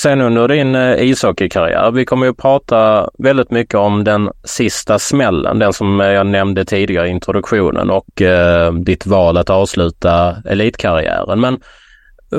Sen 0.00 0.21
under 0.21 0.49
din 0.49 0.75
eh, 0.75 1.03
ishockeykarriär, 1.03 1.91
vi 1.91 2.05
kommer 2.05 2.27
ju 2.27 2.35
prata 2.35 3.11
väldigt 3.19 3.50
mycket 3.50 3.75
om 3.75 4.05
den 4.05 4.31
sista 4.45 4.99
smällen, 4.99 5.59
den 5.59 5.73
som 5.73 6.00
eh, 6.00 6.07
jag 6.07 6.27
nämnde 6.27 6.65
tidigare 6.65 7.09
i 7.09 7.11
introduktionen 7.11 7.91
och 7.91 8.23
eh, 8.23 8.73
ditt 8.73 9.07
val 9.07 9.37
att 9.37 9.50
avsluta 9.50 10.37
elitkarriären. 10.45 11.41
Men 11.41 11.61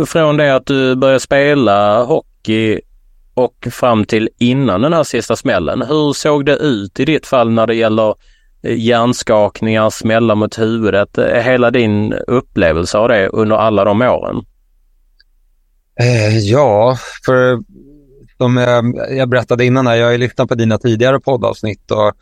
från 0.08 0.38
det 0.38 0.55
att 0.55 0.65
du 0.65 0.96
började 0.96 1.19
spela 1.19 2.03
hockey 2.03 2.81
och 3.34 3.67
fram 3.72 4.05
till 4.05 4.29
innan 4.38 4.81
den 4.81 4.93
här 4.93 5.03
sista 5.03 5.36
smällen, 5.36 5.81
hur 5.81 6.13
såg 6.13 6.46
det 6.46 6.55
ut 6.55 7.00
i 7.00 7.05
ditt 7.05 7.27
fall 7.27 7.51
när 7.51 7.67
det 7.67 7.75
gäller 7.75 8.15
eh, 8.63 8.79
hjärnskakningar, 8.79 9.89
smällar 9.89 10.36
mot 10.36 10.60
huvudet, 10.60 11.17
eh, 11.17 11.41
hela 11.41 11.72
din 11.72 12.13
upplevelse 12.13 12.98
av 12.98 13.08
det 13.08 13.27
under 13.27 13.55
alla 13.55 13.84
de 13.84 14.01
åren? 14.01 14.46
Eh, 16.00 16.38
ja, 16.38 16.98
för 17.25 17.53
eh, 17.53 17.60
som 18.38 18.58
jag, 18.58 18.96
jag 19.17 19.29
berättade 19.29 19.65
innan 19.65 19.88
här, 19.88 19.96
jag 19.96 20.05
har 20.05 20.12
ju 20.12 20.17
lyssnat 20.17 20.50
på 20.50 20.55
dina 20.55 20.77
tidigare 20.77 21.19
poddavsnitt 21.19 21.91
och 21.91 22.13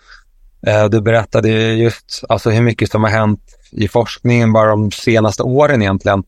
eh, 0.69 0.85
du 0.89 1.01
berättade 1.01 1.49
just 1.73 2.23
alltså, 2.29 2.49
hur 2.49 2.61
mycket 2.61 2.91
som 2.91 3.03
har 3.03 3.11
hänt 3.11 3.41
i 3.71 3.87
forskningen 3.87 4.53
bara 4.53 4.69
de 4.69 4.91
senaste 4.91 5.43
åren 5.43 5.81
egentligen. 5.81 6.23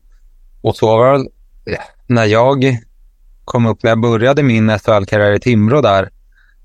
Och 0.60 0.76
så 0.76 0.86
var 0.86 1.18
det 1.18 1.28
när 2.06 2.24
jag 2.24 2.78
kom 3.44 3.66
upp, 3.66 3.82
när 3.82 3.90
jag 3.90 4.00
började 4.00 4.42
min 4.42 4.78
SHL-karriär 4.78 5.32
i 5.32 5.40
Timrå 5.40 5.80
där, 5.80 6.10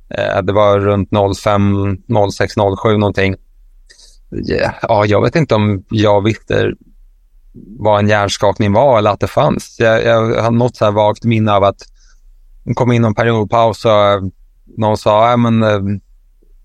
eh, 0.10 0.42
det 0.42 0.54
var 0.54 0.80
runt 0.80 1.10
05, 1.44 1.98
06, 2.32 2.54
07 2.84 2.98
någonting. 2.98 3.36
Ja, 4.82 5.06
jag 5.06 5.22
vet 5.22 5.36
inte 5.36 5.56
om 5.56 5.84
jag 5.90 6.24
visste 6.24 6.74
vad 7.80 8.00
en 8.00 8.08
hjärnskakning 8.08 8.74
var 8.74 8.98
eller 8.98 9.12
att 9.12 9.20
det 9.20 9.28
fanns. 9.28 9.76
Jag, 9.80 10.04
jag 10.04 10.42
har 10.42 10.52
något 10.52 10.76
så 10.76 10.86
här 10.86 10.92
vagt 10.92 11.24
minne 11.24 11.52
av 11.52 11.64
att 11.64 11.86
det 12.64 12.74
kom 12.74 12.92
in 12.92 13.02
någon 13.02 13.16
periodpaus 13.16 13.86
och 13.86 13.92
eh, 13.92 14.22
någon 14.78 14.98
sa, 14.98 15.30
ja 15.30 15.38
men 15.38 15.64
eh, 15.64 15.80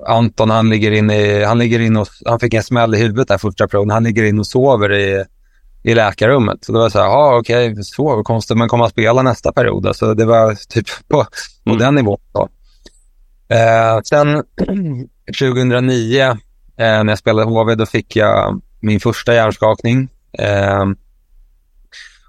Anton 0.06 0.50
han 0.50 0.70
ligger 0.70 0.90
inne 0.90 1.44
han 1.44 1.58
ligger 1.58 1.80
inne 1.80 2.00
och, 2.00 2.08
han 2.26 2.40
fick 2.40 2.54
en 2.54 2.62
smäll 2.62 2.94
i 2.94 2.98
huvudet 2.98 3.28
där 3.28 3.38
första 3.38 3.68
perioden, 3.68 3.90
han 3.90 4.04
ligger 4.04 4.24
inne 4.24 4.40
och 4.40 4.46
sover 4.46 4.92
i, 4.92 5.24
i 5.82 5.94
läkarrummet. 5.94 6.64
Så 6.64 6.72
det 6.72 6.78
var 6.78 6.88
så 6.88 6.98
här, 6.98 7.06
ja 7.06 7.38
okej, 7.38 7.70
okay, 7.70 7.82
så 7.82 8.22
konstigt, 8.22 8.56
men 8.56 8.68
kommer 8.68 8.84
att 8.84 8.90
spela 8.90 9.22
nästa 9.22 9.52
period? 9.52 9.86
Alltså 9.86 10.14
det 10.14 10.24
var 10.24 10.54
typ 10.68 10.86
på, 11.08 11.24
på 11.64 11.70
mm. 11.70 11.78
den 11.78 11.94
nivån. 11.94 12.20
Då. 12.32 12.48
Eh, 13.54 14.00
sen 14.04 14.44
2009 15.40 16.20
eh, 16.22 16.36
när 16.76 17.08
jag 17.08 17.18
spelade 17.18 17.50
HV, 17.50 17.74
då 17.74 17.86
fick 17.86 18.16
jag 18.16 18.62
min 18.80 19.00
första 19.00 19.34
hjärnskakning. 19.34 20.08
Eh, 20.38 20.84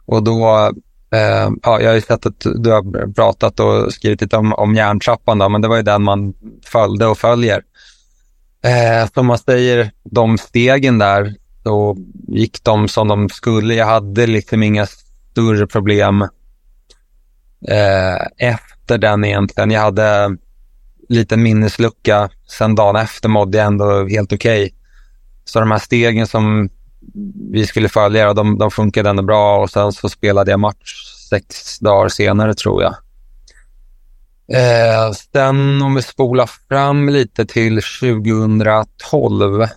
och 0.06 0.24
då, 0.24 0.72
eh, 1.14 1.50
ja, 1.64 1.82
jag 1.82 1.90
har 1.90 1.96
ju 1.96 2.02
sett 2.02 2.26
att 2.26 2.46
du 2.56 2.72
har 2.72 3.14
pratat 3.14 3.60
och 3.60 3.94
skrivit 3.94 4.22
lite 4.22 4.38
om, 4.38 4.54
om 4.54 4.76
järntrappan, 4.76 5.38
då, 5.38 5.50
men 5.50 5.62
det 5.62 5.68
var 5.68 5.78
ju 5.78 5.84
den 5.84 6.04
man 6.04 6.34
följde 6.66 7.08
och 7.08 7.18
följer. 7.18 7.64
Eh, 8.64 9.10
som 9.14 9.26
man 9.26 9.38
säger, 9.38 9.92
de 10.04 10.38
stegen 10.38 10.98
där, 10.98 11.36
så 11.64 11.98
gick 12.28 12.64
de 12.64 12.88
som 12.88 13.08
de 13.08 13.30
skulle. 13.30 13.74
Jag 13.74 13.86
hade 13.86 14.28
liksom 14.28 14.64
inga 14.64 14.86
större 14.86 15.68
problem 15.68 16.22
eh, 17.68 18.50
efter 18.50 18.98
den 18.98 19.26
egentligen. 19.26 19.72
Jag 19.72 19.82
hade 19.82 20.38
liten 21.10 21.44
minneslucka. 21.44 22.30
Sen 22.48 22.76
dagen 22.76 22.96
efter 22.96 23.30
mådde 23.30 23.58
jag 23.58 23.68
ändå 23.68 24.08
helt 24.08 24.34
okej. 24.34 24.66
Okay. 24.66 24.78
Så 25.46 25.60
de 25.60 25.72
här 25.72 25.80
stegen 25.80 26.28
som 26.28 26.70
vi 27.52 27.66
skulle 27.68 27.90
följa, 27.90 28.34
de, 28.34 28.58
de 28.58 28.72
funkade 28.72 29.10
ändå 29.10 29.24
bra 29.24 29.58
och 29.58 29.70
sen 29.70 29.92
så 29.92 30.10
spelade 30.10 30.52
jag 30.52 30.60
match 30.60 31.12
sex 31.30 31.80
dagar 31.80 32.10
senare 32.10 32.54
tror 32.54 32.84
jag. 32.84 32.96
Eh, 34.54 35.12
sen 35.12 35.82
om 35.82 35.96
vi 35.96 36.02
spolar 36.02 36.50
fram 36.70 37.10
lite 37.10 37.46
till 37.46 37.82
2012. 38.00 39.68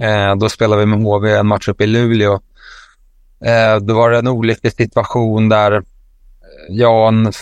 Eh, 0.00 0.36
då 0.36 0.48
spelade 0.48 0.80
vi 0.80 0.86
med 0.86 1.02
HV 1.02 1.32
en 1.32 1.46
match 1.46 1.68
uppe 1.68 1.84
i 1.84 1.86
Luleå. 1.86 2.40
Eh, 3.44 3.76
då 3.80 3.94
var 3.94 4.10
det 4.10 4.18
en 4.18 4.28
olycklig 4.28 4.72
situation 4.72 5.48
där 5.48 5.72
eh, 5.72 5.82
jag 6.68 7.02
och 7.02 7.08
en 7.08 7.32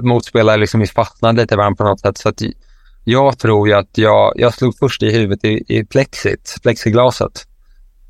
motspelare 0.00 0.56
liksom 0.56 0.86
fastnade 0.86 1.42
lite 1.42 1.56
varandra 1.56 1.76
på 1.76 1.90
något 1.90 2.00
sätt. 2.00 2.18
Så 2.18 2.28
att 2.28 2.42
jag 3.04 3.38
tror 3.38 3.68
ju 3.68 3.74
att 3.74 3.98
jag, 3.98 4.32
jag 4.36 4.54
slog 4.54 4.78
först 4.78 5.02
i 5.02 5.12
huvudet 5.12 5.44
i, 5.44 5.64
i 5.68 5.84
plexit, 5.84 6.56
plexiglaset. 6.62 7.46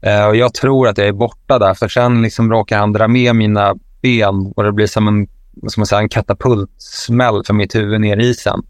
Eh, 0.03 0.27
och 0.27 0.37
jag 0.37 0.55
tror 0.55 0.89
att 0.89 0.99
jag 0.99 1.07
är 1.07 1.13
borta 1.13 1.59
där, 1.59 1.75
för 1.75 1.89
sen 1.89 2.23
liksom 2.23 2.53
råkar 2.53 2.79
han 2.79 2.93
dra 2.93 3.09
med 3.09 3.37
mina 3.37 3.75
ben 4.03 4.53
och 4.57 4.63
det 4.65 4.73
blir 4.73 4.87
som 4.87 5.09
en, 5.09 5.29
som 5.69 5.81
man 5.81 5.87
säger, 5.87 6.03
en 6.03 6.09
katapultsmäll 6.09 7.45
för 7.47 7.55
mitt 7.55 7.75
huvud 7.75 8.01
ner 8.01 8.17
i 8.17 8.29
isen. 8.29 8.63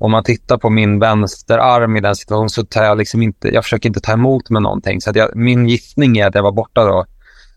Om 0.00 0.10
man 0.10 0.24
tittar 0.24 0.58
på 0.58 0.70
min 0.70 0.98
vänsterarm 0.98 1.96
i 1.96 2.00
den 2.00 2.16
situationen 2.16 2.50
så 2.50 2.64
tar 2.64 2.84
jag 2.84 2.98
liksom 2.98 3.22
inte, 3.22 3.48
jag 3.48 3.64
försöker 3.64 3.88
inte 3.88 4.00
ta 4.00 4.12
emot 4.12 4.50
med 4.50 4.62
någonting. 4.62 5.00
Så 5.00 5.10
jag, 5.14 5.36
min 5.36 5.68
gissning 5.68 6.18
är 6.18 6.26
att 6.26 6.34
jag 6.34 6.42
var 6.42 6.52
borta 6.52 6.84
då. 6.84 7.04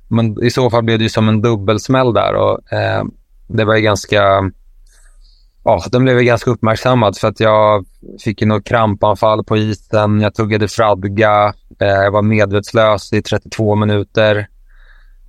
Men 0.07 0.43
i 0.43 0.51
så 0.51 0.69
fall 0.69 0.83
blev 0.83 0.97
det 0.97 1.03
ju 1.03 1.09
som 1.09 1.29
en 1.29 1.41
dubbelsmäll 1.41 2.13
där 2.13 2.33
och 2.35 2.73
eh, 2.73 3.03
det 3.47 3.65
var 3.65 3.75
ju 3.75 3.81
ganska, 3.81 4.51
ja, 5.63 5.83
den 5.91 6.03
blev 6.03 6.19
ganska 6.19 6.51
uppmärksammad 6.51 7.17
för 7.17 7.27
att 7.27 7.39
jag 7.39 7.85
fick 8.23 8.41
ju 8.41 8.47
något 8.47 8.65
krampanfall 8.65 9.43
på 9.43 9.57
isen, 9.57 10.21
jag 10.21 10.35
tuggade 10.35 10.67
fradga, 10.67 11.53
eh, 11.79 11.87
jag 11.87 12.11
var 12.11 12.21
medvetslös 12.21 13.13
i 13.13 13.21
32 13.21 13.75
minuter. 13.75 14.47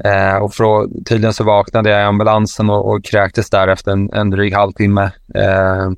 Eh, 0.04 0.36
och 0.36 0.54
från, 0.54 1.04
tydligen 1.04 1.34
så 1.34 1.44
vaknade 1.44 1.90
jag 1.90 2.00
i 2.00 2.04
ambulansen 2.04 2.70
och, 2.70 2.90
och 2.90 3.04
kräktes 3.04 3.50
där 3.50 3.68
efter 3.68 3.92
en, 3.92 4.12
en 4.12 4.30
dryg 4.30 4.54
halvtimme. 4.54 5.10
Eh, 5.34 5.90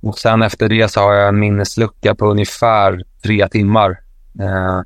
och 0.00 0.18
sen 0.18 0.42
efter 0.42 0.68
det 0.68 0.88
så 0.88 1.00
har 1.00 1.14
jag 1.14 1.28
en 1.28 1.38
minneslucka 1.38 2.14
på 2.14 2.26
ungefär 2.26 3.04
tre 3.22 3.48
timmar. 3.48 4.00
Eh, 4.40 4.80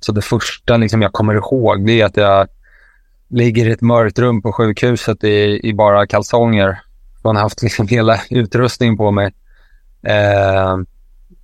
så 0.00 0.12
det 0.12 0.22
första 0.22 0.76
liksom 0.76 1.02
jag 1.02 1.12
kommer 1.12 1.34
ihåg 1.34 1.86
det 1.86 2.00
är 2.00 2.06
att 2.06 2.16
jag 2.16 2.48
ligger 3.28 3.68
i 3.68 3.72
ett 3.72 3.80
mörkt 3.80 4.18
rum 4.18 4.42
på 4.42 4.52
sjukhuset 4.52 5.24
i, 5.24 5.60
i 5.62 5.74
bara 5.74 6.06
kalsonger. 6.06 6.80
Man 7.24 7.36
har 7.36 7.42
haft 7.42 7.62
liksom 7.62 7.88
hela 7.88 8.20
utrustningen 8.30 8.96
på 8.96 9.10
mig. 9.10 9.34
Eh, 10.02 10.76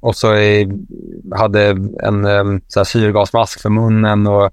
och 0.00 0.16
så 0.16 0.32
är, 0.32 0.68
hade 1.36 1.68
en 2.02 2.24
eh, 2.24 2.44
så 2.68 2.80
här, 2.80 2.84
syrgasmask 2.84 3.60
för 3.60 3.70
munnen 3.70 4.26
och 4.26 4.50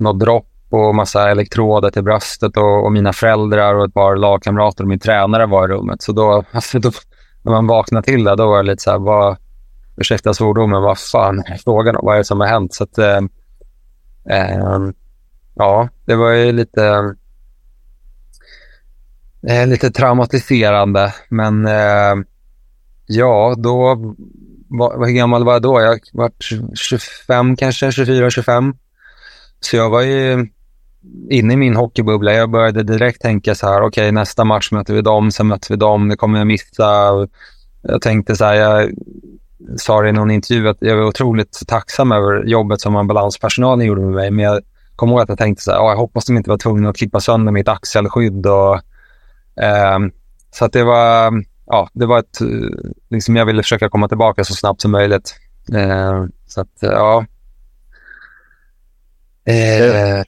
något 0.00 0.20
dropp 0.20 0.48
och 0.70 0.94
massa 0.94 1.30
elektroder 1.30 1.90
till 1.90 2.02
bröstet 2.02 2.56
och, 2.56 2.84
och, 2.84 2.92
mina 2.92 3.12
föräldrar 3.12 3.74
och 3.74 3.84
ett 3.84 3.94
par 3.94 4.16
lagkamrater 4.16 4.84
och 4.84 4.88
min 4.88 4.98
tränare 4.98 5.46
var 5.46 5.64
i 5.64 5.72
rummet. 5.72 6.02
Så 6.02 6.12
då, 6.12 6.44
alltså 6.52 6.78
då 6.78 6.92
när 7.42 7.52
man 7.52 7.66
vaknade 7.66 8.04
till 8.04 8.24
det, 8.24 8.36
då 8.36 8.46
var 8.46 8.56
det 8.56 8.70
lite 8.70 8.82
så 8.82 8.90
här, 8.90 8.98
vad, 8.98 9.36
ursäkta 9.96 10.34
svordomen, 10.34 10.82
vad 10.82 10.98
fan 10.98 11.38
är 11.46 11.56
frågan 11.56 11.96
om? 11.96 12.04
Vad 12.04 12.14
är 12.14 12.18
det 12.18 12.24
som 12.24 12.40
har 12.40 12.46
hänt? 12.46 12.74
Så 12.74 12.84
att, 12.84 12.98
eh, 12.98 13.20
eh, 14.28 14.78
ja, 15.54 15.88
det 16.04 16.14
var 16.14 16.30
ju 16.30 16.52
lite 16.52 17.14
eh, 19.48 19.66
lite 19.66 19.90
traumatiserande. 19.90 21.14
Men 21.28 21.66
eh, 21.66 22.14
ja, 23.06 23.54
då, 23.58 23.98
vad, 24.68 25.06
hur 25.06 25.14
gammal 25.14 25.44
var 25.44 25.52
jag 25.52 25.62
då? 25.62 25.80
Jag 25.80 26.00
var 26.12 26.30
25 26.74 27.56
kanske, 27.56 27.92
24, 27.92 28.30
25. 28.30 28.74
Så 29.60 29.76
jag 29.76 29.90
var 29.90 30.02
ju 30.02 30.48
inne 31.30 31.52
i 31.52 31.56
min 31.56 31.76
hockeybubbla. 31.76 32.32
Jag 32.32 32.50
började 32.50 32.82
direkt 32.82 33.22
tänka 33.22 33.54
så 33.54 33.66
här, 33.66 33.80
okej 33.80 33.86
okay, 33.88 34.12
nästa 34.12 34.44
match 34.44 34.72
möter 34.72 34.94
vi 34.94 35.00
dem, 35.00 35.30
sen 35.30 35.46
möter 35.48 35.68
vi 35.68 35.76
dem, 35.76 36.08
det 36.08 36.16
kommer 36.16 36.38
jag 36.38 36.46
missa. 36.46 37.28
Jag 37.82 38.02
tänkte 38.02 38.36
så 38.36 38.44
här, 38.44 38.54
jag 38.54 38.90
sa 39.76 40.02
det 40.02 40.08
i 40.08 40.12
någon 40.12 40.30
intervju 40.30 40.68
att 40.68 40.76
jag 40.80 40.96
var 40.96 41.04
otroligt 41.04 41.62
tacksam 41.66 42.12
över 42.12 42.44
jobbet 42.44 42.80
som 42.80 42.96
ambulanspersonalen 42.96 43.86
gjorde 43.86 44.00
med 44.00 44.14
mig. 44.14 44.30
Men 44.30 44.44
jag 44.44 44.62
kommer 44.96 45.12
ihåg 45.12 45.22
att 45.22 45.28
jag 45.28 45.38
tänkte 45.38 45.64
så 45.64 45.70
här, 45.70 45.78
jag 45.78 45.96
hoppas 45.96 46.24
de 46.24 46.36
inte 46.36 46.50
var 46.50 46.58
tvungna 46.58 46.88
att 46.88 46.96
klippa 46.96 47.20
sönder 47.20 47.52
mitt 47.52 47.68
axelskydd. 47.68 48.46
Och, 48.46 48.74
eh, 49.64 49.98
så 50.50 50.64
att 50.64 50.72
det 50.72 50.84
var, 50.84 51.32
ja, 51.66 51.88
det 51.92 52.06
var 52.06 52.18
ett, 52.18 52.38
liksom 53.10 53.36
jag 53.36 53.46
ville 53.46 53.62
försöka 53.62 53.88
komma 53.88 54.08
tillbaka 54.08 54.44
så 54.44 54.54
snabbt 54.54 54.80
som 54.80 54.90
möjligt. 54.90 55.34
Eh, 55.74 56.24
så 56.46 56.60
att, 56.60 56.78
ja. 56.80 57.24
Eh, 59.44 60.22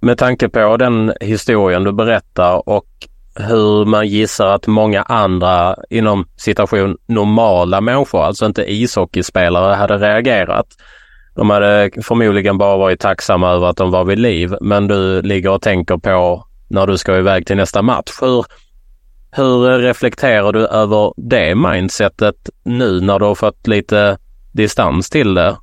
med 0.00 0.18
tanke 0.18 0.48
på 0.48 0.76
den 0.76 1.12
historien 1.20 1.84
du 1.84 1.92
berättar 1.92 2.68
och 2.68 2.86
hur 3.34 3.84
man 3.84 4.08
gissar 4.08 4.46
att 4.54 4.66
många 4.66 5.02
andra 5.02 5.76
inom 5.90 6.28
situation 6.36 6.96
normala 7.06 7.80
människor, 7.80 8.24
alltså 8.24 8.46
inte 8.46 8.72
ishockeyspelare, 8.72 9.74
hade 9.74 9.98
reagerat. 9.98 10.66
De 11.34 11.50
hade 11.50 11.90
förmodligen 12.02 12.58
bara 12.58 12.76
varit 12.76 13.00
tacksamma 13.00 13.50
över 13.50 13.66
att 13.66 13.76
de 13.76 13.90
var 13.90 14.04
vid 14.04 14.18
liv, 14.18 14.54
men 14.60 14.88
du 14.88 15.22
ligger 15.22 15.50
och 15.50 15.62
tänker 15.62 15.96
på 15.96 16.46
när 16.68 16.86
du 16.86 16.98
ska 16.98 17.16
iväg 17.18 17.46
till 17.46 17.56
nästa 17.56 17.82
match. 17.82 18.12
Hur, 18.20 18.44
hur 19.30 19.78
reflekterar 19.78 20.52
du 20.52 20.66
över 20.66 21.12
det 21.16 21.54
mindsetet 21.54 22.50
nu 22.64 23.00
när 23.00 23.18
du 23.18 23.24
har 23.24 23.34
fått 23.34 23.66
lite 23.66 24.18
distans 24.52 25.10
till 25.10 25.34
det? 25.34 25.56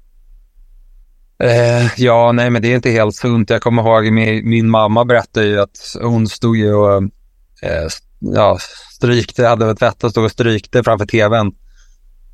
Eh, 1.43 1.87
ja, 1.97 2.31
nej, 2.31 2.49
men 2.49 2.61
det 2.61 2.67
är 2.67 2.75
inte 2.75 2.89
helt 2.89 3.15
sunt. 3.15 3.49
Jag 3.49 3.61
kommer 3.61 3.81
ihåg 3.81 4.11
min, 4.11 4.49
min 4.49 4.69
mamma 4.69 5.05
berättade 5.05 5.45
ju 5.45 5.61
att 5.61 5.95
hon 6.01 6.27
stod 6.27 6.57
ju 6.57 6.73
och 6.73 7.03
eh, 7.61 7.87
ja, 8.19 8.57
strykte, 8.95 9.47
hade 9.47 9.75
tvättat, 9.75 10.11
stod 10.11 10.25
och 10.25 10.31
strykte 10.31 10.83
framför 10.83 11.05
tvn. 11.05 11.51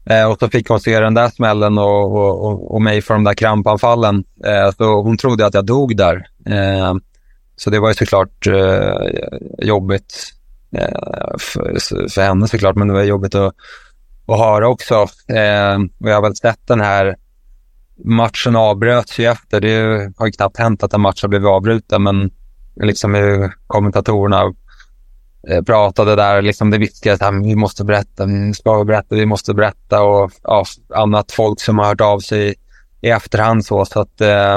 Eh, 0.06 0.32
och 0.32 0.40
så 0.40 0.50
fick 0.50 0.70
hon 0.70 0.80
se 0.80 1.00
den 1.00 1.14
där 1.14 1.30
smällen 1.30 1.78
och, 1.78 2.16
och, 2.16 2.46
och, 2.46 2.76
och 2.76 2.82
mig 2.82 3.02
för 3.02 3.14
de 3.14 3.24
där 3.24 3.34
krampanfallen. 3.34 4.24
Eh, 4.46 4.72
så 4.78 5.02
hon 5.02 5.18
trodde 5.18 5.46
att 5.46 5.54
jag 5.54 5.66
dog 5.66 5.98
där. 5.98 6.28
Eh, 6.46 6.94
så 7.56 7.70
det 7.70 7.80
var 7.80 7.88
ju 7.88 7.94
såklart 7.94 8.48
eh, 8.48 9.10
jobbigt 9.60 10.34
eh, 10.72 11.38
för, 11.40 11.80
för 12.10 12.22
henne 12.22 12.48
såklart, 12.48 12.76
men 12.76 12.88
det 12.88 12.94
var 12.94 13.04
jobbigt 13.04 13.36
att, 13.36 13.56
att 14.28 14.40
höra 14.40 14.68
också. 14.68 14.96
Eh, 15.28 15.76
och 16.00 16.10
jag 16.10 16.16
har 16.16 16.22
väl 16.22 16.36
sett 16.36 16.68
den 16.68 16.82
här 16.82 17.16
matchen 18.04 18.56
avbröts 18.56 19.20
ju 19.20 19.26
efter. 19.26 19.62
Det 19.62 20.12
har 20.18 20.26
ju 20.26 20.32
knappt 20.32 20.58
hänt 20.58 20.84
att 20.84 20.94
en 20.94 21.02
match 21.02 21.22
har 21.22 21.30
blivit 21.30 21.48
avbruten, 21.48 22.04
men 22.04 22.32
liksom 22.82 23.14
hur 23.14 23.54
kommentatorerna 23.68 24.54
eh, 25.50 25.62
pratade 25.62 26.16
där, 26.16 26.42
liksom 26.42 26.70
det 26.70 26.78
viktiga 26.78 27.14
att 27.14 27.34
vi 27.44 27.56
måste 27.56 27.84
berätta, 27.86 28.26
vi 28.26 28.54
ska 28.54 28.84
berätta, 28.84 29.16
vi 29.16 29.26
måste 29.26 29.54
berätta 29.54 30.04
och 30.04 30.32
ja, 30.44 30.66
annat 30.96 31.32
folk 31.32 31.60
som 31.60 31.78
har 31.78 31.86
hört 31.86 32.02
av 32.02 32.20
sig 32.20 32.56
i 33.02 33.10
efterhand 33.10 33.66
så. 33.66 33.86
så 33.86 34.00
att, 34.00 34.22
eh, 34.22 34.56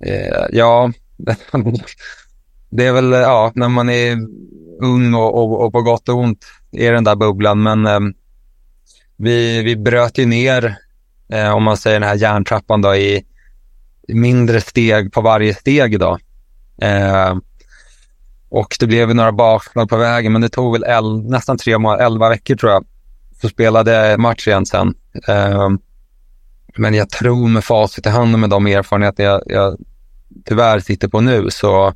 eh 0.00 0.46
ja, 0.52 0.92
det 2.70 2.86
är 2.86 2.92
väl 2.92 3.12
ja, 3.12 3.52
när 3.54 3.68
man 3.68 3.90
är 3.90 4.16
ung 4.82 5.14
och, 5.14 5.34
och, 5.34 5.64
och 5.64 5.72
på 5.72 5.82
gott 5.82 6.08
och 6.08 6.18
ont 6.18 6.44
i 6.72 6.86
den 6.86 7.04
där 7.04 7.16
bubblan. 7.16 7.62
Men 7.62 7.86
eh, 7.86 8.00
vi, 9.16 9.62
vi 9.62 9.76
bröt 9.76 10.18
ju 10.18 10.26
ner, 10.26 10.78
eh, 11.28 11.50
om 11.50 11.62
man 11.62 11.76
säger 11.76 12.00
den 12.00 12.08
här 12.08 12.16
järntrappan 12.16 12.82
då, 12.82 12.94
i 12.94 13.24
mindre 14.08 14.60
steg 14.60 15.12
på 15.12 15.20
varje 15.20 15.54
steg. 15.54 16.00
då. 16.00 16.18
Eh, 16.82 17.34
och 18.48 18.76
det 18.80 18.86
blev 18.86 19.14
några 19.14 19.32
bakslag 19.32 19.88
på 19.88 19.96
vägen, 19.96 20.32
men 20.32 20.42
det 20.42 20.48
tog 20.48 20.72
väl 20.72 20.84
el, 20.86 21.30
nästan 21.30 21.58
tre 21.58 21.78
månader, 21.78 22.04
elva 22.04 22.28
veckor 22.28 22.56
tror 22.56 22.72
jag. 22.72 22.86
Så 23.40 23.48
spelade 23.48 23.92
jag 23.92 24.20
match 24.20 24.46
igen 24.46 24.66
sen. 24.66 24.94
Eh, 25.28 25.68
men 26.76 26.94
jag 26.94 27.10
tror 27.10 27.48
med 27.48 27.64
facit 27.64 28.06
i 28.06 28.08
hand 28.08 28.34
och 28.34 28.40
med 28.40 28.50
de 28.50 28.66
erfarenheter 28.66 29.24
jag, 29.24 29.42
jag 29.46 29.76
tyvärr 30.44 30.80
sitter 30.80 31.08
på 31.08 31.20
nu 31.20 31.50
så, 31.50 31.94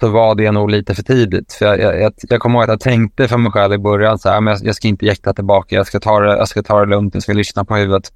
så 0.00 0.08
var 0.08 0.34
det 0.34 0.50
nog 0.50 0.70
lite 0.70 0.94
för 0.94 1.02
tidigt. 1.02 1.52
För 1.52 1.66
jag, 1.66 2.00
jag, 2.00 2.12
jag 2.22 2.40
kommer 2.40 2.54
ihåg 2.54 2.62
att 2.62 2.68
jag 2.68 2.80
tänkte 2.80 3.28
för 3.28 3.38
mig 3.38 3.52
själv 3.52 3.74
i 3.74 3.78
början 3.78 4.18
så 4.18 4.28
här, 4.28 4.40
men 4.40 4.54
jag, 4.54 4.66
jag 4.66 4.74
ska 4.74 4.88
inte 4.88 5.06
jäkta 5.06 5.32
tillbaka, 5.32 5.76
jag 5.76 5.86
ska, 5.86 6.00
ta 6.00 6.20
det, 6.20 6.36
jag 6.36 6.48
ska 6.48 6.62
ta 6.62 6.80
det 6.80 6.90
lugnt, 6.90 7.14
jag 7.14 7.22
ska 7.22 7.32
lyssna 7.32 7.64
på 7.64 7.76
huvudet. 7.76 8.12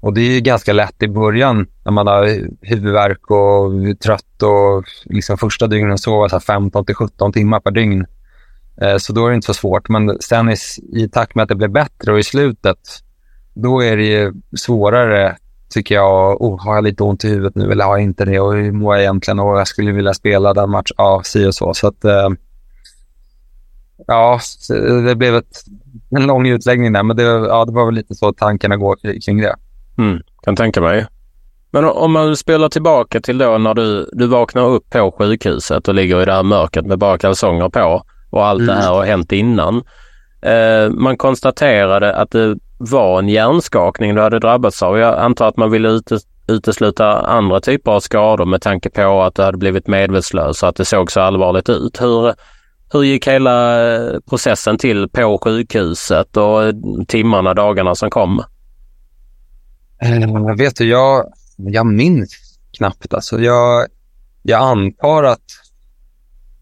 Och 0.00 0.14
det 0.14 0.20
är 0.20 0.34
ju 0.34 0.40
ganska 0.40 0.72
lätt 0.72 1.02
i 1.02 1.08
början 1.08 1.66
när 1.84 1.92
man 1.92 2.06
har 2.06 2.48
huvudvärk 2.60 3.30
och 3.30 3.86
är 3.88 3.94
trött 3.94 4.42
och 4.42 4.84
liksom 5.04 5.38
första 5.38 5.66
dygnen 5.66 5.98
sover 5.98 6.40
15 6.40 6.86
till 6.86 6.94
17 6.94 7.32
timmar 7.32 7.60
per 7.60 7.70
dygn. 7.70 8.06
Eh, 8.80 8.96
så 8.96 9.12
då 9.12 9.26
är 9.26 9.30
det 9.30 9.34
inte 9.34 9.46
så 9.46 9.54
svårt. 9.54 9.88
Men 9.88 10.18
sen 10.20 10.50
i, 10.50 10.56
i 10.92 11.08
takt 11.08 11.34
med 11.34 11.42
att 11.42 11.48
det 11.48 11.54
blir 11.54 11.68
bättre 11.68 12.12
och 12.12 12.18
i 12.18 12.22
slutet, 12.22 12.78
då 13.54 13.82
är 13.82 13.96
det 13.96 14.06
ju 14.06 14.32
svårare 14.56 15.36
tycker 15.74 15.94
jag. 15.94 16.42
Oh, 16.42 16.64
har 16.64 16.74
jag 16.74 16.84
lite 16.84 17.02
ont 17.02 17.24
i 17.24 17.28
huvudet 17.28 17.54
nu 17.54 17.72
eller 17.72 17.84
har 17.84 17.96
jag 17.96 18.02
inte 18.02 18.24
det? 18.24 18.40
Och 18.40 18.54
hur 18.54 18.72
mår 18.72 18.94
jag 18.94 19.02
egentligen? 19.02 19.38
Och 19.38 19.58
jag 19.58 19.68
skulle 19.68 19.92
vilja 19.92 20.14
spela 20.14 20.54
den 20.54 20.70
matchen. 20.70 20.94
Ja, 20.96 21.22
si 21.24 21.46
och 21.46 21.54
så. 21.54 21.74
Så 21.74 21.86
att, 21.88 22.04
eh, 22.04 22.28
ja, 24.06 24.40
det 25.06 25.14
blev 25.16 25.36
ett, 25.36 25.64
en 26.10 26.26
lång 26.26 26.46
utläggning 26.46 26.92
där, 26.92 27.02
men 27.02 27.16
det, 27.16 27.22
ja, 27.22 27.64
det 27.64 27.72
var 27.72 27.86
väl 27.86 27.94
lite 27.94 28.14
så 28.14 28.32
tankarna 28.32 28.76
går 28.76 29.20
kring 29.20 29.40
det. 29.40 29.56
Mm, 29.98 30.20
kan 30.42 30.56
tänka 30.56 30.80
mig. 30.80 31.06
Men 31.70 31.84
om 31.84 32.12
man 32.12 32.36
spelar 32.36 32.68
tillbaka 32.68 33.20
till 33.20 33.38
då 33.38 33.58
när 33.58 33.74
du, 33.74 34.10
du 34.12 34.26
vaknar 34.26 34.68
upp 34.68 34.90
på 34.90 35.14
sjukhuset 35.18 35.88
och 35.88 35.94
ligger 35.94 36.22
i 36.22 36.24
det 36.24 36.32
här 36.32 36.42
mörkret 36.42 36.86
med 36.86 36.98
bara 36.98 37.18
kalsonger 37.18 37.68
på 37.68 38.02
och 38.30 38.46
allt 38.46 38.62
mm. 38.62 38.74
det 38.74 38.82
här 38.82 38.92
har 38.92 39.04
hänt 39.04 39.32
innan. 39.32 39.82
Eh, 40.42 40.90
man 40.90 41.16
konstaterade 41.16 42.16
att 42.16 42.30
det 42.30 42.56
var 42.78 43.18
en 43.18 43.28
hjärnskakning 43.28 44.14
du 44.14 44.20
hade 44.20 44.38
drabbats 44.38 44.82
av. 44.82 44.98
Jag 44.98 45.18
antar 45.18 45.48
att 45.48 45.56
man 45.56 45.70
ville 45.70 46.00
utesluta 46.48 47.20
andra 47.20 47.60
typer 47.60 47.90
av 47.90 48.00
skador 48.00 48.44
med 48.44 48.62
tanke 48.62 48.90
på 48.90 49.22
att 49.22 49.34
du 49.34 49.42
hade 49.42 49.58
blivit 49.58 49.86
medvetslös 49.86 50.62
och 50.62 50.68
att 50.68 50.76
det 50.76 50.84
såg 50.84 51.12
så 51.12 51.20
allvarligt 51.20 51.68
ut. 51.68 52.00
Hur, 52.00 52.34
hur 52.92 53.02
gick 53.02 53.28
hela 53.28 53.86
eh, 53.94 54.20
processen 54.28 54.78
till 54.78 55.08
på 55.08 55.38
sjukhuset 55.44 56.36
och 56.36 56.64
eh, 56.64 56.74
timmarna, 57.08 57.54
dagarna 57.54 57.94
som 57.94 58.10
kom? 58.10 58.42
Jag 59.98 60.58
vet 60.58 60.76
du, 60.76 60.88
jag, 60.88 61.32
jag 61.56 61.86
minns 61.86 62.58
knappt. 62.76 63.14
Alltså, 63.14 63.40
jag, 63.40 63.86
jag, 64.42 64.62
antar 64.62 65.24
att, 65.24 65.44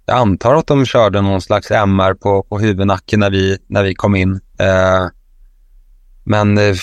jag 0.07 0.16
antar 0.16 0.55
att 0.55 0.66
de 0.66 0.87
körde 0.87 1.20
någon 1.20 1.40
slags 1.40 1.70
MR 1.70 2.14
på, 2.14 2.42
på 2.42 2.59
huvudnacken 2.59 3.20
när 3.20 3.31
vi, 3.31 3.59
när 3.66 3.83
vi 3.83 3.94
kom 3.94 4.16
in. 4.16 4.40
Eh, 4.59 5.07
men 6.24 6.58
eh, 6.58 6.74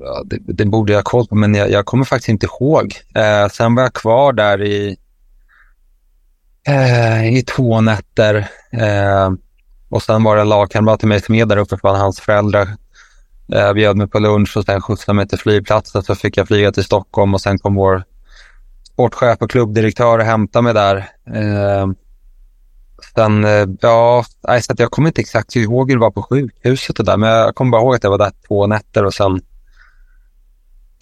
ja, 0.00 0.22
det, 0.24 0.38
det, 0.40 0.64
borde 0.64 0.92
jag 0.92 0.98
ha 0.98 1.02
koll 1.04 1.26
på, 1.26 1.34
men 1.34 1.54
jag, 1.54 1.70
jag 1.70 1.86
kommer 1.86 2.04
faktiskt 2.04 2.28
inte 2.28 2.46
ihåg. 2.46 2.94
Eh, 3.14 3.48
sen 3.48 3.74
var 3.74 3.82
jag 3.82 3.92
kvar 3.92 4.32
där 4.32 4.62
i, 4.62 4.96
eh, 6.68 7.36
i 7.36 7.42
två 7.42 7.80
nätter. 7.80 8.48
Eh, 8.72 9.32
och 9.88 10.02
sen 10.02 10.24
var 10.24 10.36
det 10.36 10.42
en 10.42 10.48
lagkamrat 10.48 11.00
till 11.00 11.08
mig 11.08 11.22
som 11.22 11.34
är 11.34 11.46
där 11.46 11.56
uppe 11.56 11.76
från 11.76 11.96
hans 11.96 12.20
föräldrar 12.20 12.68
eh, 13.52 13.72
bjöd 13.72 13.96
mig 13.96 14.08
på 14.08 14.18
lunch 14.18 14.56
och 14.56 14.64
sen 14.64 14.80
skjutsade 14.80 15.16
mig 15.16 15.28
till 15.28 15.38
flygplatsen. 15.38 16.02
Så 16.02 16.14
fick 16.14 16.36
jag 16.36 16.48
flyga 16.48 16.72
till 16.72 16.84
Stockholm 16.84 17.34
och 17.34 17.40
sen 17.40 17.58
kom 17.58 17.74
vår 17.74 18.04
sportchef 18.84 19.42
och 19.42 19.50
klubbdirektör 19.50 20.18
och 20.18 20.24
hämtade 20.24 20.62
mig 20.62 20.74
där. 20.74 20.96
Eh, 21.34 21.86
Sen, 23.14 23.44
eh, 23.44 23.66
ja, 23.80 24.24
så 24.62 24.74
jag 24.76 24.90
kommer 24.90 25.08
inte 25.08 25.20
exakt 25.20 25.56
ihåg 25.56 25.90
hur 25.90 25.96
det 25.96 26.00
var 26.00 26.10
på 26.10 26.22
sjukhuset 26.22 26.98
och 26.98 27.04
där, 27.04 27.16
men 27.16 27.30
jag 27.30 27.54
kommer 27.54 27.70
bara 27.70 27.82
ihåg 27.82 27.94
att 27.94 28.04
jag 28.04 28.10
var 28.10 28.18
där 28.18 28.32
två 28.48 28.66
nätter 28.66 29.04
och 29.04 29.14
sen 29.14 29.40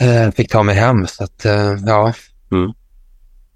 eh, 0.01 0.31
fick 0.31 0.51
ta 0.51 0.63
mig 0.63 0.75
hem. 0.75 1.07
Så 1.07 1.25
att, 1.25 1.45
eh, 1.45 1.73
ja. 1.87 2.13
Mm. 2.53 2.73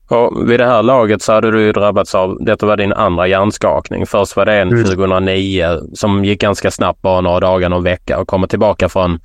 Och 0.08 0.50
vid 0.50 0.60
det 0.60 0.66
här 0.66 0.82
laget 0.82 1.22
så 1.22 1.32
hade 1.32 1.50
du 1.50 1.72
drabbats 1.72 2.14
av, 2.14 2.38
detta 2.40 2.66
var 2.66 2.76
din 2.76 2.92
andra 2.92 3.26
hjärnskakning. 3.26 4.06
Först 4.06 4.36
var 4.36 4.46
det 4.46 4.54
en 4.54 4.68
mm. 4.68 4.84
2009 4.84 5.80
som 5.94 6.24
gick 6.24 6.40
ganska 6.40 6.70
snabbt, 6.70 7.02
bara 7.02 7.20
några 7.20 7.40
dagar, 7.40 7.68
någon 7.68 7.82
vecka 7.82 8.18
och 8.18 8.28
kommer 8.28 8.46
tillbaka 8.46 8.88
från. 8.88 9.20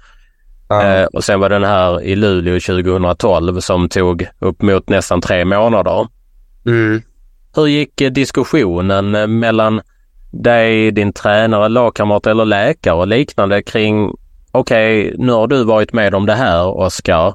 Ja. 0.69 0.83
Eh, 0.83 1.05
och 1.05 1.23
sen 1.23 1.39
var 1.39 1.49
den 1.49 1.63
här 1.63 2.01
i 2.01 2.15
Luleå 2.15 2.59
2012 2.59 3.59
som 3.59 3.89
tog 3.89 4.27
upp 4.39 4.61
mot 4.61 4.89
nästan 4.89 5.21
tre 5.21 5.45
månader. 5.45 6.07
Mm. 6.65 7.01
Hur 7.55 7.67
gick 7.67 8.01
eh, 8.01 8.11
diskussionen 8.11 9.15
eh, 9.15 9.27
mellan 9.27 9.81
dig, 10.31 10.91
din 10.91 11.13
tränare, 11.13 11.69
lagkamrat 11.69 12.27
eller 12.27 12.45
läkare 12.45 12.93
och 12.93 13.07
liknande 13.07 13.63
kring 13.63 14.15
okej, 14.51 15.05
okay, 15.05 15.25
nu 15.25 15.31
har 15.31 15.47
du 15.47 15.63
varit 15.63 15.93
med 15.93 16.15
om 16.15 16.25
det 16.25 16.35
här 16.35 16.67
Oskar 16.67 17.33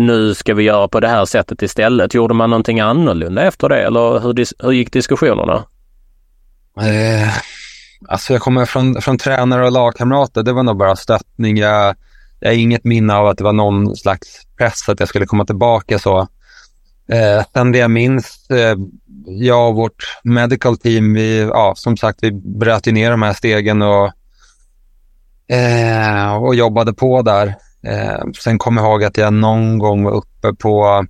nu 0.00 0.34
ska 0.34 0.54
vi 0.54 0.62
göra 0.62 0.88
på 0.88 1.00
det 1.00 1.08
här 1.08 1.24
sättet 1.24 1.62
istället. 1.62 2.14
Gjorde 2.14 2.34
man 2.34 2.50
någonting 2.50 2.80
annorlunda 2.80 3.42
efter 3.42 3.68
det 3.68 3.82
eller 3.82 4.20
hur, 4.20 4.64
hur 4.64 4.72
gick 4.72 4.92
diskussionerna? 4.92 5.64
Eh, 6.80 7.32
alltså 8.08 8.32
jag 8.32 8.42
kommer 8.42 8.64
från, 8.64 9.02
från 9.02 9.18
tränare 9.18 9.66
och 9.66 9.72
lagkamrater. 9.72 10.42
Det 10.42 10.52
var 10.52 10.62
nog 10.62 10.76
bara 10.76 10.96
stöttning. 10.96 11.56
Jag, 11.56 11.94
jag 12.40 12.48
har 12.48 12.56
inget 12.56 12.84
minne 12.84 13.14
av 13.14 13.26
att 13.26 13.38
det 13.38 13.44
var 13.44 13.52
någon 13.52 13.96
slags 13.96 14.42
press 14.58 14.88
att 14.88 15.00
jag 15.00 15.08
skulle 15.08 15.26
komma 15.26 15.44
tillbaka 15.44 15.98
så. 15.98 16.28
Eh, 17.12 17.44
sen 17.52 17.72
det 17.72 17.78
jag 17.78 17.90
minns, 17.90 18.50
eh, 18.50 18.76
jag 19.26 19.68
och 19.68 19.76
vårt 19.76 20.04
medical 20.24 20.76
team, 20.76 21.14
vi, 21.14 21.38
ja, 21.40 21.72
som 21.76 21.96
sagt, 21.96 22.18
vi 22.22 22.32
bröt 22.32 22.86
ju 22.86 22.92
ner 22.92 23.10
de 23.10 23.22
här 23.22 23.32
stegen 23.32 23.82
och, 23.82 24.12
eh, 25.54 26.34
och 26.34 26.54
jobbade 26.54 26.92
på 26.92 27.22
där. 27.22 27.54
Eh, 27.82 28.24
sen 28.42 28.58
kommer 28.58 28.82
jag 28.82 28.90
ihåg 28.90 29.04
att 29.04 29.16
jag 29.16 29.32
någon 29.32 29.78
gång 29.78 30.04
var 30.04 30.12
uppe 30.12 30.52
på, 30.52 31.06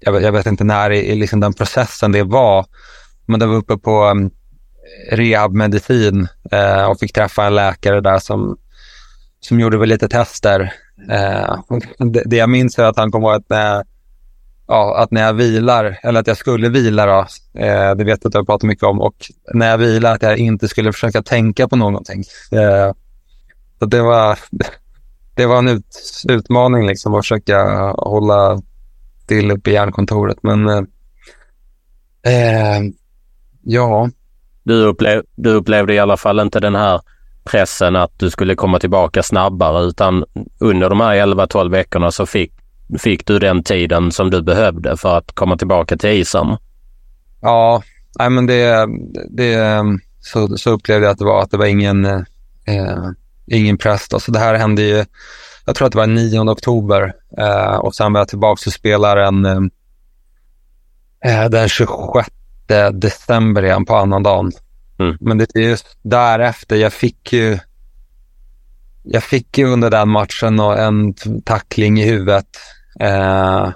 jag 0.00 0.12
vet, 0.12 0.22
jag 0.22 0.32
vet 0.32 0.46
inte 0.46 0.64
när 0.64 0.90
i, 0.90 0.98
i 0.98 1.14
liksom 1.14 1.40
den 1.40 1.52
processen 1.52 2.12
det 2.12 2.22
var, 2.22 2.66
men 3.26 3.40
det 3.40 3.46
var 3.46 3.56
uppe 3.56 3.76
på 3.76 4.04
um, 4.04 4.30
rehabmedicin 5.10 6.28
eh, 6.50 6.84
och 6.84 6.98
fick 6.98 7.12
träffa 7.12 7.46
en 7.46 7.54
läkare 7.54 8.00
där 8.00 8.18
som, 8.18 8.58
som 9.40 9.60
gjorde 9.60 9.78
väl 9.78 9.88
lite 9.88 10.08
tester. 10.08 10.72
Eh, 11.10 11.56
det, 11.98 12.22
det, 12.26 12.36
jag 12.36 12.50
minns 12.50 12.78
är 12.78 12.84
att 12.84 12.96
han 12.96 13.10
kom 13.10 13.22
ihåg 13.22 13.34
att 13.34 13.48
när, 13.48 13.84
ja, 14.66 14.98
att 14.98 15.10
när 15.10 15.22
jag 15.22 15.34
vilar, 15.34 15.98
eller 16.02 16.20
att 16.20 16.26
jag 16.26 16.36
skulle 16.36 16.68
vila 16.68 17.06
då, 17.06 17.26
eh, 17.60 17.94
det 17.94 18.04
vet 18.04 18.18
jag 18.22 18.28
att 18.30 18.34
jag 18.34 18.46
pratat 18.46 18.62
mycket 18.62 18.84
om, 18.84 19.00
och 19.00 19.16
när 19.54 19.70
jag 19.70 19.78
vilar 19.78 20.14
att 20.14 20.22
jag 20.22 20.38
inte 20.38 20.68
skulle 20.68 20.92
försöka 20.92 21.22
tänka 21.22 21.68
på 21.68 21.76
någonting. 21.76 22.24
Eh, 22.52 22.92
så 23.78 23.86
det 23.86 24.02
var, 24.02 24.38
det 25.34 25.46
var 25.46 25.58
en 25.58 25.68
ut, 25.68 26.24
utmaning 26.28 26.86
liksom 26.86 27.14
att 27.14 27.24
försöka 27.24 27.62
hålla 27.98 28.60
till 29.26 29.50
uppe 29.50 29.70
i 29.70 29.72
hjärnkontoret. 29.72 30.38
Men 30.42 30.68
eh, 30.68 30.82
eh, 32.22 32.82
ja. 33.62 34.10
Du, 34.62 34.84
upplev, 34.84 35.22
du 35.34 35.50
upplevde 35.50 35.94
i 35.94 35.98
alla 35.98 36.16
fall 36.16 36.40
inte 36.40 36.60
den 36.60 36.74
här 36.74 37.00
pressen 37.44 37.96
att 37.96 38.18
du 38.18 38.30
skulle 38.30 38.54
komma 38.54 38.78
tillbaka 38.78 39.22
snabbare 39.22 39.84
utan 39.84 40.24
under 40.60 40.90
de 40.90 41.00
här 41.00 41.16
11-12 41.16 41.70
veckorna 41.70 42.10
så 42.10 42.26
fick, 42.26 42.52
fick 42.98 43.26
du 43.26 43.38
den 43.38 43.62
tiden 43.62 44.12
som 44.12 44.30
du 44.30 44.42
behövde 44.42 44.96
för 44.96 45.18
att 45.18 45.34
komma 45.34 45.56
tillbaka 45.56 45.96
till 45.96 46.10
isen. 46.10 46.56
Ja, 47.40 47.82
nej 48.18 48.30
men 48.30 48.46
det, 48.46 48.88
det 49.30 49.82
så, 50.20 50.58
så 50.58 50.70
upplevde 50.70 51.06
jag 51.06 51.12
att 51.12 51.18
det 51.18 51.24
var, 51.24 51.42
att 51.42 51.50
det 51.50 51.56
var 51.56 51.66
ingen, 51.66 52.04
eh, 52.04 52.24
ingen 53.46 53.78
press. 53.78 54.08
Då. 54.08 54.20
Så 54.20 54.30
det 54.30 54.38
här 54.38 54.54
hände 54.54 54.82
ju, 54.82 55.04
jag 55.66 55.74
tror 55.74 55.86
att 55.86 55.92
det 55.92 55.98
var 55.98 56.06
9 56.06 56.40
oktober 56.40 57.12
eh, 57.38 57.76
och 57.76 57.94
sen 57.94 58.12
var 58.12 58.20
jag 58.20 58.28
tillbaka 58.28 58.62
och 58.66 58.72
spelar 58.72 59.16
en, 59.16 59.44
eh, 61.24 61.48
den 61.50 61.68
26 61.68 62.28
december 62.92 63.64
igen 63.64 63.84
på 63.84 63.96
annandagen. 63.96 64.52
Mm. 64.98 65.16
Men 65.20 65.38
det 65.38 65.56
är 65.56 65.60
just 65.60 65.98
därefter, 66.02 66.76
jag 66.76 66.92
fick 66.92 67.32
ju 67.32 67.58
jag 69.08 69.22
fick 69.22 69.58
ju 69.58 69.66
under 69.66 69.90
den 69.90 70.08
matchen 70.08 70.58
en 70.58 71.14
tackling 71.44 72.00
i 72.00 72.04
huvudet. 72.04 72.46
Eh, 73.00 73.70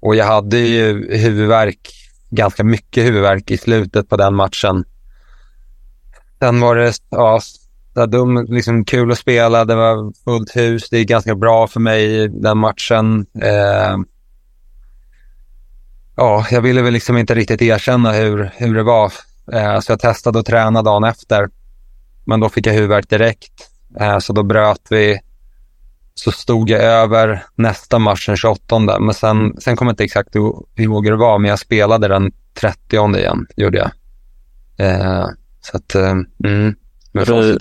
och 0.00 0.16
jag 0.16 0.24
hade 0.24 0.58
ju 0.58 1.16
huvudvärk, 1.16 1.92
ganska 2.30 2.64
mycket 2.64 3.04
huvudvärk 3.04 3.50
i 3.50 3.58
slutet 3.58 4.08
på 4.08 4.16
den 4.16 4.34
matchen. 4.34 4.84
Sen 6.38 6.60
var 6.60 6.76
det, 6.76 6.92
ja, 7.10 7.40
dum, 8.06 8.46
liksom 8.48 8.84
kul 8.84 9.12
att 9.12 9.18
spela, 9.18 9.64
det 9.64 9.74
var 9.74 10.24
fullt 10.24 10.56
hus, 10.56 10.90
det 10.90 10.98
är 10.98 11.04
ganska 11.04 11.34
bra 11.34 11.66
för 11.66 11.80
mig 11.80 12.28
den 12.28 12.58
matchen. 12.58 13.26
Eh, 13.42 13.96
ja, 16.16 16.46
jag 16.50 16.60
ville 16.60 16.82
väl 16.82 16.92
liksom 16.92 17.16
inte 17.16 17.34
riktigt 17.34 17.62
erkänna 17.62 18.12
hur, 18.12 18.50
hur 18.56 18.74
det 18.74 18.82
var. 18.82 19.12
Eh, 19.52 19.80
så 19.80 19.92
jag 19.92 20.00
testade 20.00 20.38
att 20.38 20.46
träna 20.46 20.82
dagen 20.82 21.04
efter. 21.04 21.48
Men 22.24 22.40
då 22.40 22.48
fick 22.48 22.66
jag 22.66 22.72
huvudvärk 22.72 23.08
direkt. 23.08 23.70
Eh, 24.00 24.18
så 24.18 24.32
då 24.32 24.42
bröt 24.42 24.86
vi. 24.90 25.20
Så 26.18 26.32
stod 26.32 26.70
jag 26.70 26.82
över 26.82 27.44
nästa 27.54 27.98
match 27.98 28.26
den 28.26 28.36
28. 28.36 28.78
Men 28.78 29.14
sen, 29.14 29.60
sen 29.60 29.76
kommer 29.76 29.90
jag 29.90 29.92
inte 29.92 30.04
exakt 30.04 30.34
ihåg 30.34 31.04
hur 31.04 31.10
det 31.10 31.16
var, 31.16 31.38
men 31.38 31.48
jag 31.48 31.58
spelade 31.58 32.08
den 32.08 32.32
30 32.60 33.16
igen, 33.16 33.46
gjorde 33.56 33.78
jag. 33.78 33.90
Eh, 34.78 35.26
så 35.60 35.76
att, 35.76 35.94
eh, 35.94 36.14
mm. 36.44 36.74
Du, 37.12 37.58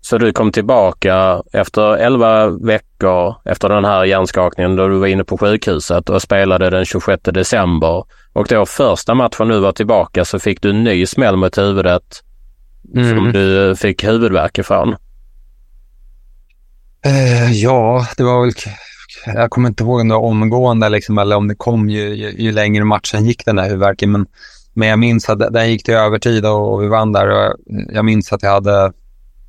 så 0.00 0.18
du 0.18 0.32
kom 0.32 0.52
tillbaka 0.52 1.42
efter 1.52 1.96
11 1.96 2.46
veckor 2.46 3.34
efter 3.44 3.68
den 3.68 3.84
här 3.84 4.04
hjärnskakningen 4.04 4.76
då 4.76 4.88
du 4.88 4.98
var 4.98 5.06
inne 5.06 5.24
på 5.24 5.38
sjukhuset 5.38 6.10
och 6.10 6.22
spelade 6.22 6.70
den 6.70 6.84
26 6.84 7.22
december. 7.22 8.04
Och 8.32 8.46
då 8.48 8.66
första 8.66 9.14
matchen 9.14 9.48
du 9.48 9.60
var 9.60 9.72
tillbaka 9.72 10.24
så 10.24 10.38
fick 10.38 10.62
du 10.62 10.70
en 10.70 10.84
ny 10.84 11.06
smäll 11.06 11.36
mot 11.36 11.58
huvudet 11.58 12.22
mm. 12.94 13.08
som 13.10 13.32
du 13.32 13.76
fick 13.76 14.04
huvudvärk 14.04 14.58
ifrån. 14.58 14.96
Uh, 17.06 17.52
ja, 17.52 18.06
det 18.16 18.22
var 18.22 18.40
väl... 18.40 18.52
Jag 19.26 19.50
kommer 19.50 19.68
inte 19.68 19.82
ihåg 19.82 20.00
om 20.00 20.08
det 20.08 20.14
var 20.14 20.22
omgående 20.22 20.88
liksom, 20.88 21.18
eller 21.18 21.36
om 21.36 21.48
det 21.48 21.54
kom 21.54 21.90
ju, 21.90 22.14
ju, 22.14 22.30
ju 22.30 22.52
längre 22.52 22.84
matchen 22.84 23.26
gick 23.26 23.44
den 23.44 23.56
där 23.56 23.64
huvudvärken. 23.64 24.12
Men, 24.12 24.26
men 24.72 24.88
jag 24.88 24.98
minns 24.98 25.28
att 25.28 25.52
den 25.52 25.70
gick 25.70 25.84
till 25.84 25.94
övertid 25.94 26.46
och, 26.46 26.72
och 26.72 26.82
vi 26.82 26.88
vann 26.88 27.12
där. 27.12 27.28
Och 27.28 27.56
jag 27.92 28.04
minns 28.04 28.32
att 28.32 28.42
jag 28.42 28.50
hade 28.50 28.92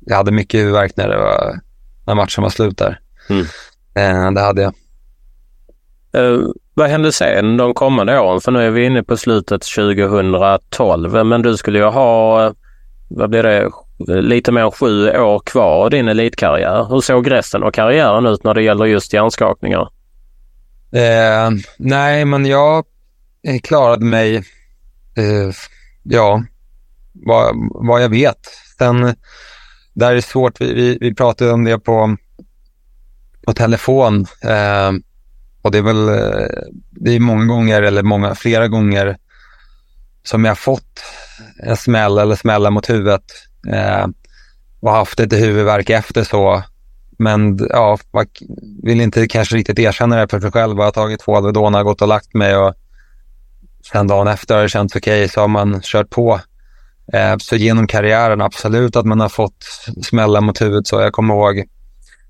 jag 0.06 0.16
hade 0.16 0.32
mycket 0.32 0.60
huvudvärk 0.60 0.96
när, 0.96 1.08
det 1.08 1.16
var, 1.16 1.60
när 2.06 2.14
matchen 2.14 2.42
var 2.42 2.50
slut 2.50 2.78
där. 2.78 3.00
Mm. 3.30 3.46
Eh, 3.94 4.32
det 4.32 4.40
hade 4.40 4.62
jag. 4.62 4.74
Uh, 6.16 6.48
vad 6.74 6.90
hände 6.90 7.12
sen 7.12 7.56
de 7.56 7.74
kommande 7.74 8.20
åren? 8.20 8.40
För 8.40 8.52
nu 8.52 8.66
är 8.66 8.70
vi 8.70 8.86
inne 8.86 9.02
på 9.02 9.16
slutet 9.16 9.62
2012, 9.62 11.26
men 11.26 11.42
du 11.42 11.56
skulle 11.56 11.78
ju 11.78 11.84
ha, 11.84 12.52
vad 13.08 13.30
blir 13.30 13.42
det, 13.42 13.70
lite 14.06 14.52
mer 14.52 14.62
än 14.62 14.70
sju 14.70 15.10
år 15.10 15.40
kvar 15.46 15.84
av 15.84 15.90
din 15.90 16.08
elitkarriär. 16.08 16.86
Hur 16.90 17.00
såg 17.00 17.30
resten 17.30 17.62
av 17.62 17.70
karriären 17.70 18.26
ut 18.26 18.44
när 18.44 18.54
det 18.54 18.62
gäller 18.62 18.84
just 18.84 19.12
hjärnskakningar? 19.12 19.88
Eh, 20.92 21.50
nej, 21.78 22.24
men 22.24 22.46
jag 22.46 22.84
eh, 23.48 23.60
klarade 23.60 24.04
mig, 24.04 24.36
eh, 25.16 25.54
ja, 26.02 26.44
vad, 27.12 27.54
vad 27.70 28.02
jag 28.02 28.08
vet. 28.08 28.46
Sen 28.78 29.14
där 29.94 30.10
är 30.10 30.14
det 30.14 30.22
svårt. 30.22 30.60
Vi, 30.60 30.74
vi, 30.74 30.98
vi 31.00 31.14
pratade 31.14 31.52
om 31.52 31.64
det 31.64 31.78
på, 31.78 32.16
på 33.46 33.52
telefon. 33.52 34.26
Eh, 34.42 34.92
och 35.62 35.70
det 35.70 35.78
är 35.78 35.82
väl 35.82 36.08
eh, 36.08 36.62
det 36.90 37.10
är 37.10 37.20
många 37.20 37.44
gånger, 37.44 37.82
eller 37.82 38.02
många, 38.02 38.34
flera 38.34 38.68
gånger, 38.68 39.16
som 40.22 40.44
jag 40.44 40.58
fått 40.58 41.02
en 41.62 41.76
smäll 41.76 42.18
eller 42.18 42.36
smälla 42.36 42.70
mot 42.70 42.90
huvudet 42.90 43.24
eh, 43.72 44.06
och 44.80 44.90
haft 44.90 45.18
lite 45.18 45.36
huvudvärk 45.36 45.90
efter 45.90 46.24
så. 46.24 46.62
Men 47.18 47.58
ja, 47.70 47.98
jag 48.12 48.26
vill 48.82 49.00
inte 49.00 49.26
kanske 49.26 49.56
riktigt 49.56 49.78
erkänna 49.78 50.16
det 50.16 50.28
för 50.28 50.40
sig 50.40 50.52
själv. 50.52 50.76
Jag 50.76 50.84
har 50.84 50.90
tagit 50.90 51.20
två 51.20 51.36
Alvedon, 51.36 51.74
och 51.74 51.84
gått 51.84 52.02
och 52.02 52.08
lagt 52.08 52.34
mig 52.34 52.56
och 52.56 52.74
sen 53.92 54.06
dagen 54.06 54.28
efter 54.28 54.54
har 54.54 54.62
det 54.62 54.68
känts 54.68 54.96
okej, 54.96 55.20
okay, 55.20 55.28
så 55.28 55.40
har 55.40 55.48
man 55.48 55.80
kört 55.82 56.10
på. 56.10 56.40
Eh, 57.12 57.36
så 57.38 57.56
genom 57.56 57.86
karriären, 57.86 58.40
absolut 58.40 58.96
att 58.96 59.06
man 59.06 59.20
har 59.20 59.28
fått 59.28 59.64
smälla 60.02 60.40
mot 60.40 60.60
huvudet. 60.60 60.86
Så 60.86 61.00
jag 61.00 61.12
kommer 61.12 61.34
ihåg, 61.34 61.64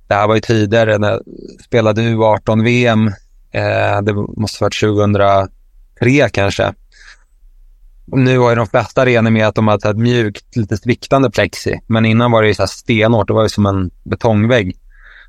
det 0.09 0.15
här 0.15 0.29
var 0.29 0.35
ju 0.35 0.41
tidigare 0.41 0.99
när 0.99 1.11
jag 1.11 1.21
spelade 1.65 2.03
U18-VM. 2.03 3.07
Eh, 3.51 4.03
det 4.03 4.13
måste 4.13 4.65
ha 4.65 4.67
varit 4.67 4.81
2003 4.81 6.29
kanske. 6.33 6.75
Nu 8.07 8.39
har 8.39 8.51
ju 8.51 8.57
de 8.57 8.67
flesta 8.67 9.03
arenor 9.03 9.31
med 9.31 9.47
att 9.47 9.55
de 9.55 9.69
har 9.69 9.91
ett 9.91 9.97
mjukt, 9.97 10.57
lite 10.57 10.77
sviktande 10.77 11.31
plexi. 11.31 11.81
Men 11.87 12.05
innan 12.05 12.31
var 12.31 12.43
det 12.43 12.49
ju 12.49 12.55
så 12.55 12.63
här 12.63 12.67
stenhårt, 12.67 13.29
det 13.29 13.35
var 13.35 13.43
ju 13.43 13.49
som 13.49 13.67
en 13.67 13.91
betongvägg. 14.05 14.77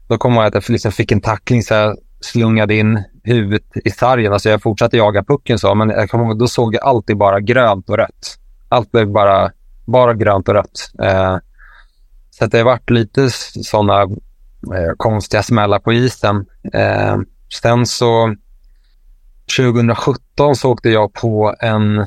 Då 0.07 0.17
kommer 0.17 0.38
jag 0.38 0.47
att 0.47 0.53
jag 0.53 0.69
liksom 0.69 0.91
fick 0.91 1.11
en 1.11 1.21
tackling 1.21 1.63
så 1.63 1.73
jag 1.73 1.97
slungade 2.21 2.75
in 2.75 3.03
huvudet 3.23 3.63
i 3.85 3.89
sargen. 3.89 4.33
Alltså 4.33 4.49
jag 4.49 4.61
fortsatte 4.61 4.97
jaga 4.97 5.23
pucken 5.23 5.59
så, 5.59 5.75
men 5.75 5.89
jag 5.89 6.09
kommer 6.09 6.25
ihåg, 6.25 6.39
då 6.39 6.47
såg 6.47 6.75
jag 6.75 6.83
alltid 6.83 7.17
bara 7.17 7.39
grönt 7.39 7.89
och 7.89 7.97
rött 7.97 8.39
allt 8.69 8.91
blev 8.91 9.11
bara, 9.11 9.51
bara 9.85 10.13
grönt 10.13 10.47
och 10.47 10.53
rött. 10.53 10.91
Eh, 11.03 11.38
så 12.29 12.45
det 12.45 12.57
har 12.57 12.65
varit 12.65 12.89
lite 12.89 13.29
sådana 13.63 14.01
eh, 14.01 14.93
konstiga 14.97 15.43
smällar 15.43 15.79
på 15.79 15.93
isen. 15.93 16.45
Eh, 16.73 17.17
sen 17.61 17.85
så 17.85 18.35
2017 19.57 20.55
så 20.55 20.71
åkte 20.71 20.89
jag 20.89 21.13
på 21.13 21.55
en, 21.59 22.05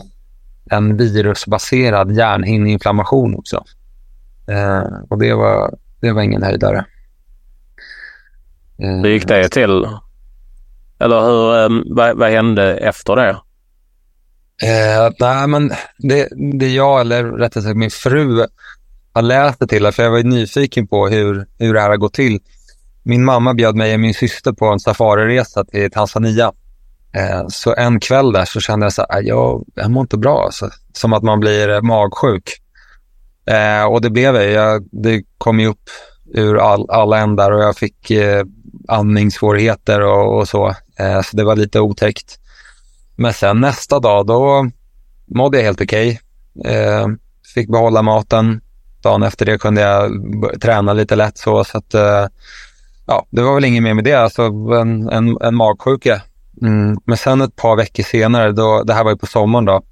en 0.71 0.97
virusbaserad 0.97 2.13
hjärnhinneinflammation 2.13 3.35
också. 3.35 3.65
Eh, 4.49 4.83
och 5.09 5.19
det 5.19 5.35
var, 5.35 5.75
det 6.01 6.13
var 6.13 6.23
ingen 6.23 6.43
höjdare. 6.43 6.85
Hur 8.79 9.09
gick 9.09 9.29
det 9.29 9.49
till? 9.49 9.87
Eller 10.99 11.21
hur, 11.21 11.59
eh, 11.59 11.83
vad, 11.97 12.17
vad 12.17 12.31
hände 12.31 12.77
efter 12.77 13.17
det? 13.17 13.31
Eh, 14.63 15.13
nej, 15.21 15.47
men 15.47 15.73
det, 15.99 16.29
det 16.59 16.69
jag, 16.69 17.01
eller 17.01 17.25
rättare 17.25 17.65
sagt 17.65 17.77
min 17.77 17.91
fru, 17.91 18.47
har 19.13 19.23
läst 19.23 19.61
det 19.61 19.67
till, 19.67 19.93
för 19.93 20.03
jag 20.03 20.11
var 20.11 20.23
nyfiken 20.23 20.87
på 20.87 21.09
hur, 21.09 21.47
hur 21.59 21.75
det 21.75 21.81
här 21.81 21.89
har 21.89 21.97
gått 21.97 22.15
till. 22.15 22.41
Min 23.03 23.25
mamma 23.25 23.55
bjöd 23.55 23.77
mig 23.77 23.95
och 23.95 24.01
min 24.01 24.15
syster 24.15 24.53
på 24.53 24.67
en 24.67 24.81
safariresa 24.81 25.65
till 25.65 25.91
Tanzania. 25.91 26.53
Eh, 27.13 27.47
så 27.49 27.75
en 27.75 28.01
kväll 28.01 28.33
där 28.33 28.45
så 28.45 28.61
kände 28.61 28.87
jag 28.87 28.93
så 28.93 29.07
här, 29.09 29.19
ah, 29.19 29.21
jag, 29.21 29.65
jag 29.75 29.91
mår 29.91 30.01
inte 30.01 30.19
bra. 30.19 30.49
Så, 30.53 30.71
Som 30.93 31.13
att 31.13 31.23
man 31.23 31.41
blir 31.41 31.69
eh, 31.69 31.83
magsjuk. 31.83 32.53
Eh, 33.47 33.85
och 33.85 34.01
det 34.01 34.11
blev 34.11 34.35
jag. 34.35 34.51
jag. 34.51 34.89
Det 34.93 35.23
kom 35.39 35.61
ju 35.61 35.67
upp 35.67 35.91
ur 36.35 36.59
all, 36.59 36.91
alla 36.91 37.19
ändar 37.19 37.51
och 37.51 37.63
jag 37.63 37.77
fick 37.77 38.11
eh, 38.11 38.45
andningssvårigheter 38.89 40.01
och, 40.01 40.39
och 40.39 40.49
så. 40.49 40.75
Eh, 40.99 41.23
så 41.23 41.37
det 41.37 41.45
var 41.45 41.57
lite 41.57 41.81
otäckt. 41.81 42.39
Men 43.17 43.33
sen 43.33 43.61
nästa 43.61 44.01
dag, 44.01 44.27
då 44.27 44.71
mådde 45.27 45.57
jag 45.57 45.65
helt 45.65 45.81
okej. 45.81 46.21
Okay. 46.55 46.75
Eh, 46.75 47.07
fick 47.55 47.69
behålla 47.69 48.03
maten. 48.03 48.61
Dagen 49.03 49.23
efter 49.23 49.47
det 49.47 49.59
kunde 49.59 49.81
jag 49.81 50.11
träna 50.61 50.93
lite 50.93 51.17
lätt 51.17 51.39
så. 51.39 51.65
så 51.65 51.79
att, 51.79 51.95
eh, 51.95 52.27
ja, 53.07 53.27
det 53.31 53.43
var 53.43 53.55
väl 53.55 53.65
inget 53.65 53.83
mer 53.83 53.95
med 53.95 54.05
det. 54.05 54.15
Alltså 54.15 54.43
en, 54.81 55.09
en, 55.09 55.39
en 55.41 55.55
magsjuka. 55.55 56.23
Mm. 56.63 56.99
Men 57.05 57.17
sen 57.17 57.41
ett 57.41 57.57
par 57.57 57.77
veckor 57.77 58.03
senare, 58.03 58.53
då, 58.53 58.83
det 58.83 58.95
här 58.95 59.05
var 59.05 59.11
ju 59.11 59.17
på 59.17 59.27
sommaren 59.27 59.65
då. 59.65 59.83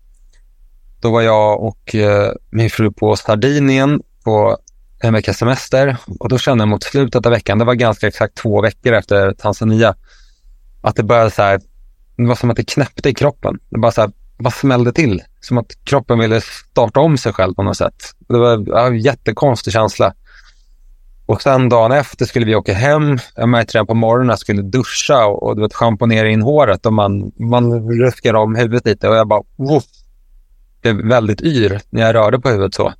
Då 1.01 1.13
var 1.13 1.23
jag 1.23 1.63
och 1.63 1.95
eh, 1.95 2.33
min 2.51 2.71
fru 2.71 2.91
på 2.93 3.17
Sardinien 3.17 4.03
på 4.25 4.59
en 5.01 5.13
veckas 5.13 5.39
semester 5.39 5.97
och 6.19 6.29
då 6.29 6.39
kände 6.39 6.63
jag 6.63 6.69
mot 6.69 6.83
slutet 6.83 7.27
av 7.27 7.33
veckan, 7.33 7.59
det 7.59 7.65
var 7.65 7.75
ganska 7.75 8.09
exakt 8.09 8.35
två 8.35 8.63
veckor 8.63 8.93
efter 8.93 9.33
Tanzania, 9.33 9.95
att 10.83 10.97
det 10.97 11.03
började 11.03 11.31
så 11.31 11.43
här, 11.43 11.61
det 12.17 12.27
var 12.27 12.35
som 12.35 12.51
att 12.51 12.57
det 12.57 12.65
knäppte 12.65 13.09
i 13.09 13.15
kroppen. 13.15 13.59
Det 13.71 13.79
bara 13.79 13.93
så 13.93 14.01
här, 14.01 14.11
bara 14.39 14.51
smällde 14.51 14.93
till. 14.93 15.23
Som 15.41 15.59
att 15.59 15.85
kroppen 15.85 16.19
ville 16.19 16.41
starta 16.41 17.01
om 17.01 17.19
sig 17.19 17.33
själv 17.33 17.55
på 17.55 17.63
något 17.63 17.77
sätt. 17.77 17.95
Det 18.29 18.39
var 18.39 18.87
en 18.87 18.99
jättekonstig 18.99 19.73
känsla. 19.73 20.15
Och 21.27 21.43
sen 21.43 21.69
dagen 21.69 21.93
efter 21.93 22.25
skulle 22.25 22.47
vi 22.47 22.55
åka 22.55 22.75
hem. 22.75 23.19
Jag 23.37 23.49
märkte 23.49 23.75
redan 23.75 23.87
på 23.87 23.95
morgonen 23.95 24.31
att 24.31 24.33
jag 24.33 24.39
skulle 24.39 24.63
duscha 24.63 25.27
och, 25.27 25.43
och 25.43 25.57
du 25.57 25.63
vet, 25.63 25.75
schamponera 25.75 26.29
in 26.29 26.43
håret 26.43 26.87
och 26.87 26.93
man, 26.93 27.33
man 27.37 27.91
ruskar 27.91 28.35
om 28.35 28.55
huvudet 28.55 28.87
lite 28.87 29.09
och 29.09 29.17
jag 29.17 29.29
bara 29.29 29.43
woof, 29.57 29.85
blev 30.83 30.97
väldigt 30.97 31.43
yr 31.43 31.81
när 31.91 32.03
jag 32.03 32.15
rörde 32.15 32.41
på 32.41 32.49
huvudet 32.49 32.75
så. 32.75 32.93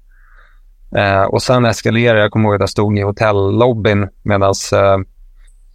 Eh, 0.97 1.23
och 1.23 1.43
sen 1.43 1.65
eskalerade 1.65 2.21
jag. 2.21 2.31
kommer 2.31 2.49
ihåg 2.49 2.55
att 2.55 2.61
jag 2.61 2.71
stod 2.71 2.99
i 2.99 3.03
hotellobbyn 3.03 4.09
medan 4.23 4.55
eh, 4.73 4.99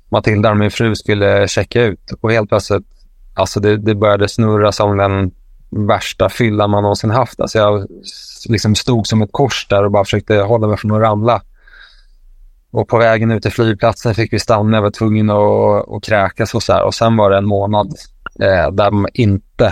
Matilda 0.09 0.51
och 0.51 0.57
min 0.57 0.71
fru 0.71 0.95
skulle 0.95 1.47
checka 1.47 1.83
ut 1.83 2.11
och 2.21 2.31
helt 2.31 2.49
plötsligt, 2.49 2.85
alltså 3.33 3.59
det, 3.59 3.77
det 3.77 3.95
började 3.95 4.29
snurra 4.29 4.71
som 4.71 4.97
den 4.97 5.31
värsta 5.87 6.29
fyllan 6.29 6.69
man 6.69 6.83
någonsin 6.83 7.11
haft. 7.11 7.39
Alltså 7.39 7.57
jag 7.57 7.87
liksom 8.49 8.75
stod 8.75 9.07
som 9.07 9.21
ett 9.21 9.31
kors 9.31 9.67
där 9.69 9.83
och 9.83 9.91
bara 9.91 10.03
försökte 10.03 10.35
hålla 10.35 10.67
mig 10.67 10.77
från 10.77 10.91
att 10.91 11.01
ramla. 11.01 11.41
Och 12.71 12.87
på 12.87 12.97
vägen 12.97 13.31
ut 13.31 13.43
till 13.43 13.51
flygplatsen 13.51 14.15
fick 14.15 14.33
vi 14.33 14.39
stanna. 14.39 14.77
Jag 14.77 14.81
var 14.81 14.91
tvungen 14.91 15.29
att, 15.29 15.89
att 15.89 16.03
kräkas 16.03 16.55
och 16.55 16.63
så 16.63 16.73
här. 16.73 16.83
Och 16.83 16.93
sen 16.93 17.17
var 17.17 17.29
det 17.29 17.37
en 17.37 17.47
månad 17.47 17.87
eh, 18.41 18.71
där 18.71 18.91
man 18.91 19.11
inte 19.13 19.65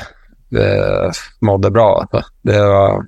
eh, 0.55 1.11
mådde 1.39 1.71
bra. 1.71 2.07
Det 2.41 2.61
var, 2.61 3.05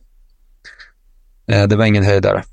eh, 1.48 1.64
det 1.64 1.76
var 1.76 1.86
ingen 1.86 2.04
höjdare. 2.04 2.44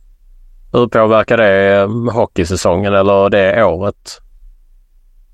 Hur 0.72 0.86
påverkar 0.86 1.36
det 1.36 1.76
eh, 1.76 2.12
hockeysäsongen 2.12 2.94
eller 2.94 3.30
det 3.30 3.64
året? 3.64 4.20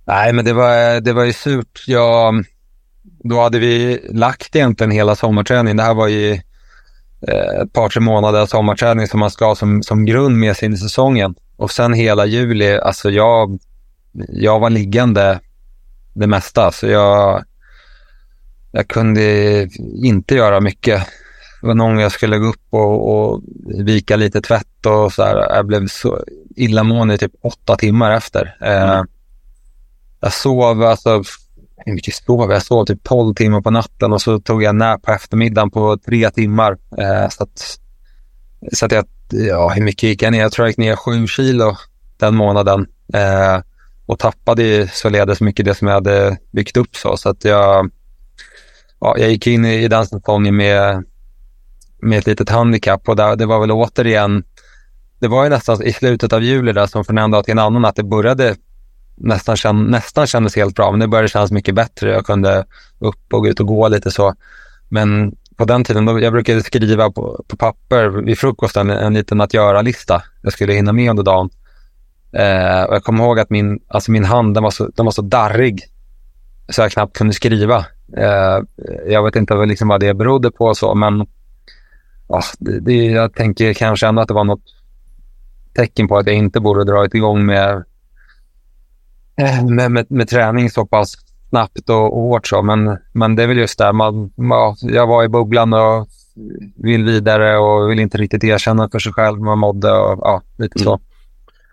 Nej, 0.07 0.33
men 0.33 0.45
det 0.45 0.53
var, 0.53 1.01
det 1.01 1.13
var 1.13 1.25
ju 1.25 1.33
surt. 1.33 1.85
Jag, 1.87 2.45
då 3.03 3.41
hade 3.41 3.59
vi 3.59 4.01
lagt 4.11 4.57
egentligen 4.57 4.91
hela 4.91 5.17
sommarträningen. 5.17 5.77
Det 5.77 5.83
här 5.83 5.95
var 5.95 6.09
ju 6.09 6.33
eh, 7.29 7.61
ett 7.63 7.73
par, 7.73 7.89
tre 7.89 8.01
månader 8.01 8.47
sommarträning 8.47 9.07
som 9.07 9.21
man 9.21 9.31
ska 9.31 9.47
ha 9.47 9.55
som, 9.55 9.83
som 9.83 10.05
grund 10.05 10.39
med 10.39 10.57
sig 10.57 10.67
in 10.67 10.75
i 10.75 10.77
säsongen. 10.77 11.35
Och 11.57 11.71
sen 11.71 11.93
hela 11.93 12.27
juli, 12.27 12.79
alltså 12.79 13.11
jag, 13.11 13.59
jag 14.29 14.61
var 14.61 14.71
liggande 14.71 15.41
det 16.15 16.27
mesta. 16.27 16.73
Så 16.73 16.87
jag, 16.87 17.45
jag 18.73 18.89
kunde 18.89 19.69
inte 20.05 20.35
göra 20.35 20.61
mycket. 20.61 21.07
Det 21.61 21.67
var 21.67 21.75
någon 21.75 21.91
gång 21.91 22.01
jag 22.01 22.13
skulle 22.13 22.39
gå 22.39 22.47
upp 22.47 22.67
och, 22.71 23.15
och 23.15 23.43
vika 23.65 24.17
lite 24.17 24.41
tvätt 24.41 24.87
och 24.87 25.13
så 25.13 25.25
här. 25.25 25.37
Jag 25.37 25.67
blev 25.67 25.89
så 25.89 26.25
illamående 26.57 27.15
i 27.15 27.19
typ 27.19 27.33
åtta 27.43 27.77
timmar 27.77 28.13
efter. 28.13 28.57
Eh, 28.61 28.93
mm. 28.93 29.07
jag 30.21 30.33
sov, 30.33 30.83
alltså 30.83 31.23
hur 31.77 31.95
mycket 31.95 32.15
sov 32.15 32.53
jag? 32.53 32.63
sov 32.63 32.85
typ 32.85 33.03
12 33.03 33.35
timmar 33.35 33.61
på 33.61 33.71
natten 33.71 34.13
och 34.13 34.23
så 34.23 34.41
tog 34.41 34.63
jag 34.63 34.75
nap 34.75 35.03
på 35.03 35.13
eftermiddagen 35.13 35.71
på 35.71 35.99
tre 35.99 36.31
timmar. 36.31 36.79
Eh, 36.99 37.29
så 37.29 37.43
att, 37.43 37.79
så 38.73 38.87
att 38.87 38.93
jag, 38.93 39.05
ja, 39.31 39.69
hur 39.69 39.83
mycket 39.83 40.03
gick 40.03 40.23
jag 40.23 40.33
ner? 40.33 40.41
Jag 40.41 40.53
tror 40.53 40.67
jag 40.67 40.71
gick 40.71 40.79
ner 40.79 40.97
sju 40.97 41.27
kilo 41.27 41.77
den 42.17 42.35
månaden. 42.35 42.87
Eh, 43.15 43.63
och 44.07 44.19
tappade 44.19 44.89
således 44.93 45.41
mycket 45.41 45.65
det 45.65 45.75
som 45.75 45.89
jag 45.89 45.95
hade 45.95 46.37
byggt 46.51 46.77
upp 46.77 46.97
så. 46.97 47.17
Så 47.17 47.29
att 47.29 47.45
jag, 47.45 47.91
ja, 49.01 49.19
jag 49.19 49.31
gick 49.31 49.47
in 49.47 49.65
i, 49.65 49.89
den 49.89 50.07
säsongen 50.07 50.57
med, 50.57 51.05
med 52.03 52.19
ett 52.19 52.27
litet 52.27 52.51
handikapp 52.51 53.09
och 53.09 53.17
där, 53.17 53.37
det 53.37 53.47
var 53.47 53.61
väl 53.61 53.71
återigen, 53.71 54.45
det 55.19 55.29
var 55.29 55.45
ju 55.45 55.51
nästan 55.51 55.83
i 55.83 55.93
slutet 55.93 56.33
av 56.33 56.43
juli 56.43 56.73
där 56.73 56.87
som 56.87 57.05
från 57.05 57.19
en 57.19 57.31
dag 57.31 57.45
till 57.45 57.53
en 57.53 57.59
annan 57.59 57.85
att 57.85 57.97
det 57.97 58.03
började 58.03 58.57
nästan, 59.17 59.57
känd, 59.57 59.91
nästan 59.91 60.27
kändes 60.27 60.57
helt 60.57 60.75
bra, 60.75 60.91
men 60.91 61.01
nu 61.01 61.07
började 61.07 61.25
det 61.25 61.31
kännas 61.31 61.51
mycket 61.51 61.75
bättre. 61.75 62.13
Jag 62.13 62.27
kunde 62.27 62.67
upp 62.99 63.33
och 63.33 63.41
gå 63.41 63.49
ut 63.49 63.61
och 63.61 63.67
gå 63.67 63.89
lite 63.89 64.11
så. 64.11 64.35
Men 64.89 65.37
på 65.57 65.65
den 65.65 65.85
tiden, 65.85 66.05
då, 66.05 66.21
jag 66.21 66.33
brukade 66.33 66.63
skriva 66.63 67.11
på, 67.11 67.45
på 67.49 67.57
papper 67.57 68.09
vid 68.09 68.39
frukosten 68.39 68.91
en 68.91 69.15
liten 69.15 69.41
att 69.41 69.55
göra-lista 69.55 70.23
jag 70.43 70.53
skulle 70.53 70.73
hinna 70.73 70.93
med 70.93 71.11
under 71.11 71.23
dagen. 71.23 71.51
Eh, 72.33 72.83
och 72.83 72.95
jag 72.95 73.05
kommer 73.05 73.25
ihåg 73.25 73.41
att 73.41 73.51
min, 73.51 73.81
alltså 73.89 74.11
min 74.11 74.25
hand 74.25 74.55
den 74.55 74.63
var, 74.63 74.71
så, 74.71 74.89
den 74.89 75.05
var 75.05 75.13
så 75.13 75.23
darrig 75.23 75.85
så 76.69 76.83
jag 76.83 76.93
knappt 76.93 77.17
kunde 77.17 77.35
skriva. 77.35 77.87
Eh, 78.17 78.61
jag 79.07 79.25
vet 79.25 79.37
inte 79.37 79.55
liksom 79.55 79.89
vad 79.89 80.01
det 80.01 80.15
berodde 80.15 80.51
på 80.51 80.75
så, 80.75 80.95
men 80.95 81.21
oh, 82.27 82.45
det, 82.59 82.81
det, 82.81 83.05
jag 83.05 83.35
tänker 83.35 83.75
kanske 83.75 84.07
ändå 84.07 84.23
att 84.23 84.29
det 84.29 84.35
var 84.35 84.45
något 84.45 84.65
tecken 85.75 86.09
på 86.09 86.19
att 86.19 86.27
jag 86.27 86.37
inte 86.37 86.61
borde 86.61 86.85
dra 86.85 87.05
igång 87.05 87.47
med 87.47 87.85
eh, 89.37 89.65
med, 89.65 89.91
med, 89.91 90.07
med, 90.11 90.29
träning 90.29 90.71
så 90.71 90.87
pass 90.87 91.15
snabbt 91.55 91.91
och, 91.91 92.17
och 92.17 92.23
hårt 92.23 92.47
så. 92.47 92.63
Men, 92.63 92.99
men 93.13 93.37
det 93.37 93.43
är 93.43 93.47
väl 93.47 93.59
just 93.59 93.79
det, 93.79 93.93
man, 93.93 94.31
man, 94.37 94.77
jag 94.81 95.07
var 95.07 95.25
i 95.25 95.29
bubblan 95.29 95.73
och 95.73 96.07
vill 96.77 97.05
vidare 97.05 97.59
och 97.59 97.91
vill 97.91 98.01
inte 98.01 98.19
riktigt 98.19 98.45
erkänna 98.45 98.89
för 98.89 98.99
sig 98.99 99.13
själv 99.13 99.37
hur 99.37 99.45
man 99.45 99.59
mådde 99.59 99.93
och 99.93 100.19
ja, 100.21 100.43
lite 100.59 100.79
så. 100.79 100.91
Mm. 100.91 101.01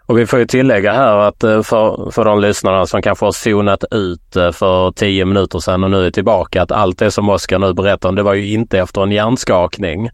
Och 0.05 0.17
vi 0.17 0.25
får 0.25 0.39
ju 0.39 0.45
tillägga 0.45 0.93
här 0.93 1.17
att 1.17 1.43
eh, 1.43 1.61
för, 1.61 2.11
för 2.11 2.25
de 2.25 2.39
lyssnarna 2.39 2.85
som 2.85 3.01
kanske 3.01 3.25
har 3.25 3.31
zonat 3.31 3.83
ut 3.91 4.35
eh, 4.35 4.51
för 4.51 4.91
tio 4.91 5.25
minuter 5.25 5.59
sedan 5.59 5.83
och 5.83 5.91
nu 5.91 6.05
är 6.05 6.11
tillbaka, 6.11 6.61
att 6.61 6.71
allt 6.71 6.99
det 6.99 7.11
som 7.11 7.29
Oskar 7.29 7.59
nu 7.59 7.73
berättar 7.73 8.09
om, 8.09 8.15
det 8.15 8.23
var 8.23 8.33
ju 8.33 8.53
inte 8.53 8.79
efter 8.79 9.03
en 9.03 9.11
hjärnskakning. 9.11 10.09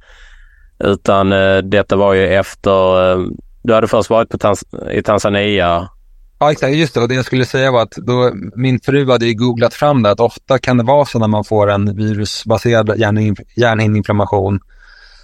Utan 0.80 1.32
eh, 1.32 1.58
detta 1.58 1.96
var 1.96 2.14
ju 2.14 2.28
efter, 2.28 3.16
du 3.64 3.74
hade 3.74 3.88
först 3.88 4.10
varit 4.10 4.30
på 4.30 4.38
Tans 4.38 4.64
i 4.92 5.04
Tanzania 5.04 5.90
Ja, 6.40 6.52
exakt. 6.52 6.76
Just 6.76 6.94
det. 6.94 7.00
Och 7.00 7.08
det 7.08 7.16
jag 7.16 7.26
skulle 7.26 7.46
säga 7.46 7.72
var 7.72 7.82
att 7.82 7.96
då, 7.96 8.32
min 8.56 8.80
fru 8.80 9.12
hade 9.12 9.26
ju 9.26 9.34
googlat 9.34 9.74
fram 9.74 10.04
det 10.04 10.12
att 10.12 10.20
ofta 10.20 10.60
kan 10.60 10.78
det 10.78 10.84
vara 10.84 11.06
så 11.06 11.20
när 11.20 11.28
man 11.28 11.44
får 11.44 11.70
en 11.70 11.96
virusbaserad 11.96 13.00
hjärnhinneinflammation 13.56 14.60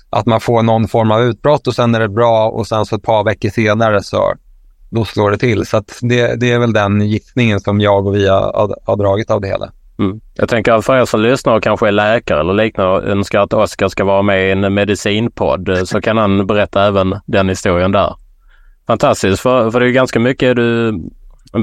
att 0.10 0.26
man 0.26 0.41
får 0.41 0.63
någon 0.63 0.88
form 0.88 1.12
av 1.12 1.21
utbrott 1.21 1.67
och 1.67 1.76
sen 1.76 1.95
är 1.95 1.99
det 1.99 2.10
bra 2.10 2.49
och 2.49 2.67
sen 2.67 2.86
så 2.86 2.95
ett 2.95 3.04
par 3.04 3.23
veckor 3.23 3.49
senare 3.49 4.04
så 4.04 4.34
då 4.89 5.06
slår 5.06 5.32
det 5.32 5.38
till. 5.38 5.65
Så 5.65 5.84
det, 6.02 6.39
det 6.39 6.52
är 6.52 6.60
väl 6.60 6.73
den 6.73 7.02
gissningen 7.02 7.60
som 7.60 7.82
jag 7.82 8.08
och 8.08 8.15
vi 8.15 8.28
har, 8.28 8.76
har 8.86 8.95
dragit 8.95 9.32
av 9.32 9.41
det 9.41 9.47
hela. 9.47 9.71
Mm. 9.99 10.21
Jag 10.34 10.49
tänker 10.49 10.71
att 10.71 10.86
för 10.86 11.02
er 11.02 11.06
som 11.06 11.21
lyssnar 11.21 11.56
och 11.56 11.63
kanske 11.63 11.88
är 11.88 11.91
läkare 11.91 12.39
eller 12.39 12.54
liknande 12.54 12.91
och 12.91 13.04
önskar 13.04 13.39
att 13.39 13.54
Oskar 13.54 13.88
ska 13.88 14.04
vara 14.04 14.21
med 14.21 14.47
i 14.47 14.52
en 14.52 14.73
medicinpodd 14.73 15.69
så 15.86 16.02
kan 16.02 16.17
han 16.17 16.47
berätta 16.47 16.88
även 16.88 17.15
den 17.26 17.49
historien 17.49 17.91
där. 17.91 18.15
Fantastiskt, 18.88 19.41
för, 19.41 19.72
för 19.72 19.80
det 19.80 19.88
är 19.88 19.91
ganska 19.91 20.19
mycket 20.19 20.56
du 20.56 20.93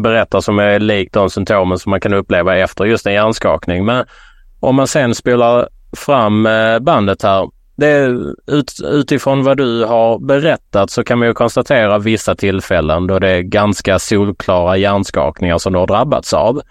berättar 0.02 0.40
som 0.40 0.58
är 0.58 0.78
likt 0.78 1.14
de 1.14 1.30
symptomen 1.30 1.78
som 1.78 1.90
man 1.90 2.00
kan 2.00 2.14
uppleva 2.14 2.56
efter 2.56 2.84
just 2.84 3.06
en 3.06 3.12
hjärnskakning. 3.12 3.84
Men 3.84 4.04
om 4.60 4.76
man 4.76 4.86
sen 4.86 5.14
spolar 5.14 5.68
fram 5.96 6.46
eh, 6.46 6.78
bandet 6.78 7.22
här. 7.22 7.48
Det, 7.76 8.04
ut, 8.46 8.72
utifrån 8.84 9.44
vad 9.44 9.56
du 9.56 9.84
har 9.84 10.18
berättat 10.18 10.90
så 10.90 11.04
kan 11.04 11.18
man 11.18 11.28
ju 11.28 11.34
konstatera 11.34 11.98
vissa 11.98 12.34
tillfällen 12.34 13.06
då 13.06 13.18
det 13.18 13.28
är 13.28 13.40
ganska 13.40 13.98
solklara 13.98 14.76
hjärnskakningar 14.76 15.58
som 15.58 15.72
du 15.72 15.78
har 15.78 15.86
drabbats 15.86 16.34
av. 16.34 16.62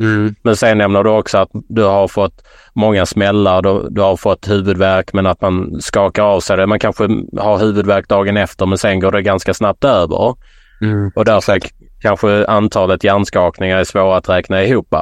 Mm. 0.00 0.34
Men 0.42 0.56
sen 0.56 0.78
nämner 0.78 1.02
du 1.02 1.10
också 1.10 1.38
att 1.38 1.50
du 1.52 1.82
har 1.82 2.08
fått 2.08 2.42
många 2.72 3.06
smällar, 3.06 3.62
du, 3.62 3.88
du 3.90 4.00
har 4.00 4.16
fått 4.16 4.48
huvudvärk 4.48 5.12
men 5.12 5.26
att 5.26 5.40
man 5.40 5.80
skakar 5.80 6.22
av 6.22 6.40
sig 6.40 6.56
det. 6.56 6.66
Man 6.66 6.78
kanske 6.78 7.04
har 7.38 7.58
huvudvärk 7.58 8.08
dagen 8.08 8.36
efter 8.36 8.66
men 8.66 8.78
sen 8.78 9.00
går 9.00 9.12
det 9.12 9.22
ganska 9.22 9.54
snabbt 9.54 9.84
över. 9.84 10.34
Mm. 10.80 11.10
Och 11.14 11.24
därför 11.24 11.60
kanske 12.00 12.46
antalet 12.46 13.04
hjärnskakningar 13.04 13.78
är 13.78 13.84
svåra 13.84 14.16
att 14.16 14.28
räkna 14.28 14.64
ihop. 14.64 14.94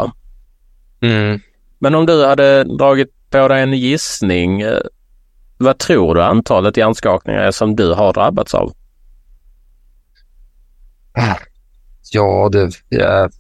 Mm. 1.01 1.41
Men 1.79 1.95
om 1.95 2.07
du 2.07 2.25
hade 2.25 2.65
dragit 2.65 3.31
på 3.31 3.49
dig 3.49 3.63
en 3.63 3.73
gissning, 3.73 4.61
eh, 4.61 4.81
vad 5.59 5.79
tror 5.79 6.15
du 6.15 6.23
antalet 6.23 6.77
hjärnskakningar 6.77 7.41
är 7.41 7.51
som 7.51 7.77
du 7.77 7.93
har 7.93 8.13
drabbats 8.13 8.55
av? 8.55 8.73
Ja, 12.13 12.49
det, 12.53 12.71
jag 12.89 13.31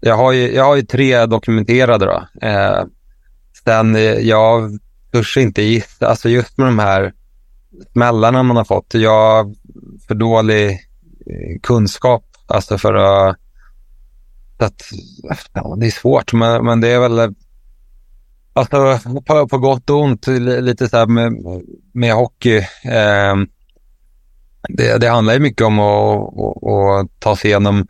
jag 0.00 0.16
har 0.16 0.32
ju, 0.32 0.54
jag 0.54 0.64
har 0.64 0.76
ju 0.76 0.82
tre 0.82 1.26
dokumenterade 1.26 2.06
då. 2.06 2.46
Eh, 2.46 2.84
sen, 3.64 3.96
eh, 3.96 4.02
jag 4.02 4.78
törs 5.12 5.36
inte 5.36 5.62
gissa, 5.62 6.06
alltså 6.06 6.28
just 6.28 6.58
med 6.58 6.66
de 6.66 6.78
här 6.78 7.12
smällarna 7.92 8.42
man 8.42 8.56
har 8.56 8.64
fått. 8.64 8.94
Jag 8.94 9.10
har 9.10 9.54
för 10.08 10.14
dålig 10.14 10.70
eh, 10.70 11.60
kunskap 11.62 12.24
alltså 12.46 12.78
för 12.78 12.94
att... 12.94 13.36
att 14.58 14.82
ja, 15.52 15.76
det 15.80 15.86
är 15.86 15.90
svårt, 15.90 16.32
men, 16.32 16.64
men 16.64 16.80
det 16.80 16.88
är 16.88 17.00
väl... 17.00 17.34
Alltså 18.52 18.98
på, 19.26 19.48
på 19.48 19.58
gott 19.58 19.90
och 19.90 20.00
ont, 20.00 20.26
lite 20.26 20.88
så 20.88 20.96
här 20.96 21.06
med, 21.06 21.32
med 21.92 22.14
hockey. 22.14 22.56
Eh, 22.84 23.34
det, 24.68 24.98
det 24.98 25.08
handlar 25.08 25.34
ju 25.34 25.40
mycket 25.40 25.66
om 25.66 25.78
att, 25.78 26.18
att, 26.38 26.64
att 26.66 27.20
ta 27.20 27.36
sig 27.36 27.50
igenom 27.50 27.86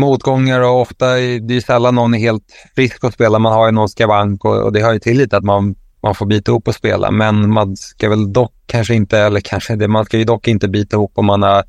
motgångar 0.00 0.60
och 0.60 0.80
ofta 0.80 1.14
det 1.14 1.56
är 1.56 1.60
sällan 1.60 1.94
någon 1.94 2.14
är 2.14 2.18
helt 2.18 2.52
frisk 2.74 3.04
att 3.04 3.14
spela. 3.14 3.38
Man 3.38 3.52
har 3.52 3.66
ju 3.66 3.72
någon 3.72 3.88
skavank 3.88 4.44
och, 4.44 4.62
och 4.64 4.72
det 4.72 4.82
hör 4.82 4.92
ju 4.92 4.98
till 4.98 5.18
lite 5.18 5.36
att 5.36 5.44
man, 5.44 5.74
man 6.02 6.14
får 6.14 6.26
bita 6.26 6.50
ihop 6.50 6.68
och 6.68 6.74
spela. 6.74 7.10
Men 7.10 7.52
man 7.52 7.76
ska 7.76 8.08
väl 8.08 8.32
dock 8.32 8.52
kanske 8.66 8.94
inte, 8.94 9.18
eller 9.18 9.40
kanske 9.40 9.76
det, 9.76 9.88
man 9.88 10.04
ska 10.04 10.18
ju 10.18 10.24
dock 10.24 10.48
inte 10.48 10.68
bita 10.68 10.96
ihop 10.96 11.12
om 11.14 11.26
man 11.26 11.42
är 11.42 11.62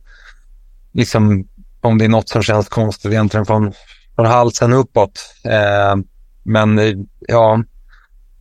liksom 0.94 1.48
om 1.82 1.98
det 1.98 2.06
är 2.06 2.10
något 2.10 2.30
som 2.30 2.44
känns 2.44 2.70
konstigt 2.70 3.12
egentligen 3.12 3.46
från, 3.46 3.74
från 4.16 4.26
halsen 4.26 4.74
uppåt. 4.74 5.20
Eh, 5.44 5.96
men 6.44 6.80
eh, 6.80 6.94
ja, 7.28 7.64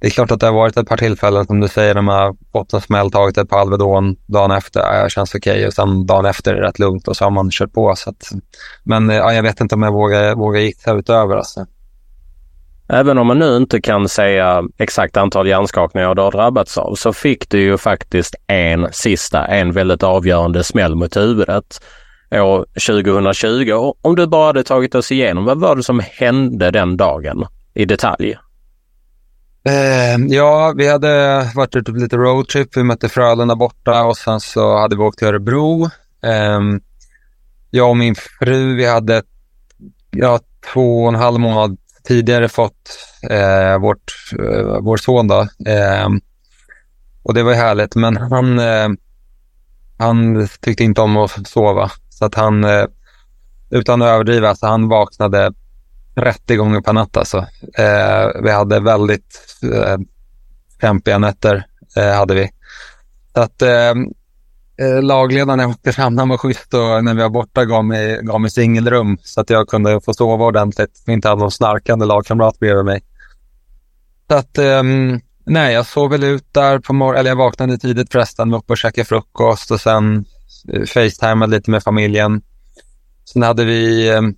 det 0.00 0.06
är 0.06 0.10
klart 0.10 0.30
att 0.30 0.40
det 0.40 0.46
har 0.46 0.52
varit 0.52 0.76
ett 0.76 0.88
par 0.88 0.96
tillfällen 0.96 1.46
som 1.46 1.60
du 1.60 1.68
säger 1.68 1.94
när 1.94 2.02
man 2.02 2.18
har 2.18 2.36
fått 2.52 2.72
en 2.72 2.80
smäll, 2.80 3.10
tagit 3.10 3.38
ett 3.38 3.48
par 3.48 3.60
Alvedon 3.60 4.16
dagen 4.26 4.50
efter. 4.50 4.80
Ja, 4.80 5.04
det 5.04 5.10
känns 5.10 5.34
okej 5.34 5.52
okay. 5.52 5.66
och 5.66 5.72
sen 5.72 6.06
dagen 6.06 6.26
efter 6.26 6.54
är 6.54 6.60
det 6.60 6.66
rätt 6.66 6.78
lugnt 6.78 7.08
och 7.08 7.16
så 7.16 7.24
har 7.24 7.30
man 7.30 7.50
kört 7.50 7.72
på. 7.72 7.94
Så 7.96 8.10
att, 8.10 8.30
men 8.84 9.10
eh, 9.10 9.16
ja, 9.16 9.32
jag 9.32 9.42
vet 9.42 9.60
inte 9.60 9.74
om 9.74 9.82
jag 9.82 9.92
vågar, 9.92 10.34
vågar 10.34 10.60
gissa 10.60 10.92
utöver. 10.92 11.36
Alltså. 11.36 11.66
Även 12.88 13.18
om 13.18 13.26
man 13.26 13.38
nu 13.38 13.56
inte 13.56 13.80
kan 13.80 14.08
säga 14.08 14.62
exakt 14.78 15.16
antal 15.16 15.48
hjärnskakningar 15.48 16.14
du 16.14 16.22
har 16.22 16.30
drabbats 16.30 16.78
av 16.78 16.94
så 16.94 17.12
fick 17.12 17.50
du 17.50 17.60
ju 17.60 17.78
faktiskt 17.78 18.34
en 18.46 18.88
sista, 18.92 19.46
en 19.46 19.72
väldigt 19.72 20.02
avgörande 20.02 20.64
smäll 20.64 20.94
mot 20.94 21.16
huvudet 21.16 21.80
år 22.32 22.66
2020. 22.86 23.94
Om 24.02 24.16
du 24.16 24.26
bara 24.26 24.46
hade 24.46 24.64
tagit 24.64 24.94
oss 24.94 25.12
igenom, 25.12 25.44
vad 25.44 25.60
var 25.60 25.76
det 25.76 25.82
som 25.82 26.02
hände 26.12 26.70
den 26.70 26.96
dagen 26.96 27.46
i 27.74 27.84
detalj? 27.84 28.36
Eh, 29.64 30.16
ja, 30.28 30.74
vi 30.76 30.88
hade 30.88 31.44
varit 31.54 31.76
ute 31.76 31.92
på 31.92 31.98
lite 31.98 32.16
roadtrip. 32.16 32.76
Vi 32.76 32.82
mötte 32.82 33.08
Frölunda 33.08 33.56
borta 33.56 34.04
och 34.04 34.16
sen 34.16 34.40
så 34.40 34.76
hade 34.76 34.96
vi 34.96 35.02
åkt 35.02 35.18
till 35.18 35.28
Örebro. 35.28 35.84
Eh, 36.22 36.60
jag 37.70 37.90
och 37.90 37.96
min 37.96 38.14
fru, 38.14 38.76
vi 38.76 38.86
hade 38.86 39.22
ja, 40.10 40.40
två 40.72 41.02
och 41.02 41.08
en 41.08 41.14
halv 41.14 41.40
månad 41.40 41.78
tidigare 42.04 42.48
fått 42.48 42.98
eh, 43.30 43.78
vårt, 43.78 44.12
eh, 44.38 44.80
vår 44.80 44.96
son. 44.96 45.28
Då. 45.28 45.46
Ehm, 45.66 46.20
och 47.22 47.34
det 47.34 47.42
var 47.42 47.54
härligt, 47.54 47.94
men 47.94 48.16
han, 48.16 48.58
eh, 48.58 48.88
han 49.98 50.48
tyckte 50.60 50.84
inte 50.84 51.00
om 51.00 51.16
att 51.16 51.48
sova. 51.48 51.90
Så 52.10 52.24
att 52.24 52.34
han, 52.34 52.64
eh, 52.64 52.84
utan 53.70 54.02
att 54.02 54.08
överdriva, 54.08 54.54
så 54.54 54.66
han 54.66 54.88
vaknade 54.88 55.52
30 56.14 56.56
gånger 56.56 56.80
per 56.80 56.92
natt 56.92 57.16
alltså. 57.16 57.38
Eh, 57.78 58.42
vi 58.42 58.50
hade 58.50 58.80
väldigt 58.80 59.58
eh, 59.74 59.96
kämpiga 60.80 61.18
nätter. 61.18 61.66
Eh, 61.96 62.12
hade 62.12 62.34
vi. 62.34 62.50
Så 63.34 63.40
att 63.40 63.62
eh, 63.62 63.90
eh 64.80 65.02
lagledaren 65.02 65.60
i 65.60 65.64
Oskarshamn, 65.64 66.18
han 66.18 66.28
var 66.28 66.36
schysst 66.36 66.74
och 66.74 67.04
när 67.04 67.14
vi 67.14 67.22
var 67.22 67.30
borta 67.30 67.64
gav 67.64 67.84
mig, 67.84 68.20
gav 68.22 68.40
mig 68.40 68.50
singelrum 68.50 69.18
så 69.22 69.40
att 69.40 69.50
jag 69.50 69.68
kunde 69.68 70.00
få 70.00 70.14
sova 70.14 70.44
ordentligt. 70.44 71.02
Inte 71.06 71.28
hade 71.28 71.40
någon 71.40 71.50
snarkande 71.50 72.06
lagkamrat 72.06 72.58
bredvid 72.58 72.84
mig. 72.84 73.02
Så 74.30 74.36
att, 74.36 74.58
eh, 74.58 74.82
nej, 75.44 75.74
jag 75.74 75.86
sov 75.86 76.10
väl 76.10 76.24
ut 76.24 76.46
där 76.52 76.78
på 76.78 76.92
morgonen, 76.92 77.20
eller 77.20 77.30
jag 77.30 77.36
vaknade 77.36 77.78
tidigt 77.78 78.12
förresten, 78.12 78.50
var 78.50 78.58
uppe 78.58 78.72
och 78.72 78.78
käkade 78.78 79.04
frukost 79.04 79.70
och 79.70 79.80
sen 79.80 80.24
eh, 80.72 80.84
facetimade 80.86 81.56
lite 81.56 81.70
med 81.70 81.82
familjen. 81.82 82.42
Sen 83.32 83.42
hade 83.42 83.64
vi 83.64 84.10
ehm, 84.10 84.34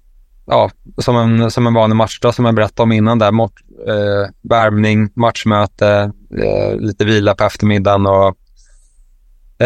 ja, 0.52 0.70
som 0.98 1.16
en, 1.16 1.50
som 1.50 1.66
en 1.66 1.74
vanlig 1.74 1.96
matchdag 1.96 2.34
som 2.34 2.44
jag 2.44 2.54
berättade 2.54 2.82
om 2.82 2.92
innan 2.92 3.18
där. 3.18 3.32
Mot, 3.32 3.52
eh, 3.88 4.30
värmning, 4.42 5.10
matchmöte, 5.14 6.12
eh, 6.38 6.76
lite 6.76 7.04
vila 7.04 7.34
på 7.34 7.44
eftermiddagen 7.44 8.06
och, 8.06 8.36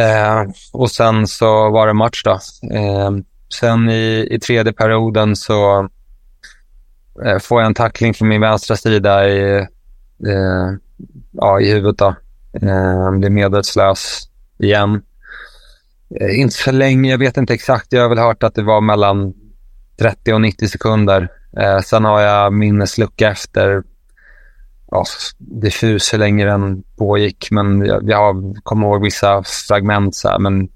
eh, 0.01 0.45
och 0.73 0.91
sen 0.91 1.27
så 1.27 1.71
var 1.71 1.87
det 1.87 1.93
match 1.93 2.23
då. 2.25 2.39
Eh, 2.77 3.11
sen 3.61 3.91
i, 3.91 4.29
i 4.31 4.41
tredje 4.41 4.73
perioden 4.73 5.37
så 5.37 5.89
eh, 7.25 7.39
får 7.39 7.61
jag 7.61 7.67
en 7.67 7.75
tackling 7.75 8.15
från 8.15 8.29
min 8.29 8.41
vänstra 8.41 8.77
sida 8.77 9.29
i, 9.29 9.57
eh, 10.27 10.71
ja, 11.33 11.61
i 11.61 11.73
huvudet. 11.73 11.99
Då. 11.99 12.15
Eh, 12.63 13.11
blir 13.11 13.31
medvetslös 13.31 14.29
igen. 14.59 15.03
Eh, 16.21 16.41
inte 16.41 16.55
så 16.55 16.73
länge, 16.73 17.11
jag 17.11 17.19
vet 17.19 17.37
inte 17.37 17.55
exakt. 17.55 17.93
Jag 17.93 18.03
har 18.03 18.09
väl 18.09 18.19
hört 18.19 18.43
att 18.43 18.55
det 18.55 18.63
var 18.63 18.81
mellan 18.81 19.35
30 19.99 20.33
och 20.33 20.41
90 20.41 20.69
sekunder. 20.69 21.29
Eh, 21.59 21.81
sen 21.81 22.05
har 22.05 22.21
jag 22.21 22.53
minneslucka 22.53 23.31
efter 23.31 23.83
ja, 24.91 25.05
diffus 25.39 26.15
hur 26.15 26.19
länge 26.19 26.45
den 26.45 26.83
pågick. 26.99 27.49
Men 27.51 27.87
jag, 27.87 28.11
jag 28.11 28.57
kommer 28.63 28.87
ihåg 28.87 29.03
vissa 29.03 29.43
fragment. 29.69 30.15
Så 30.15 30.29
här, 30.29 30.39
men, 30.39 30.69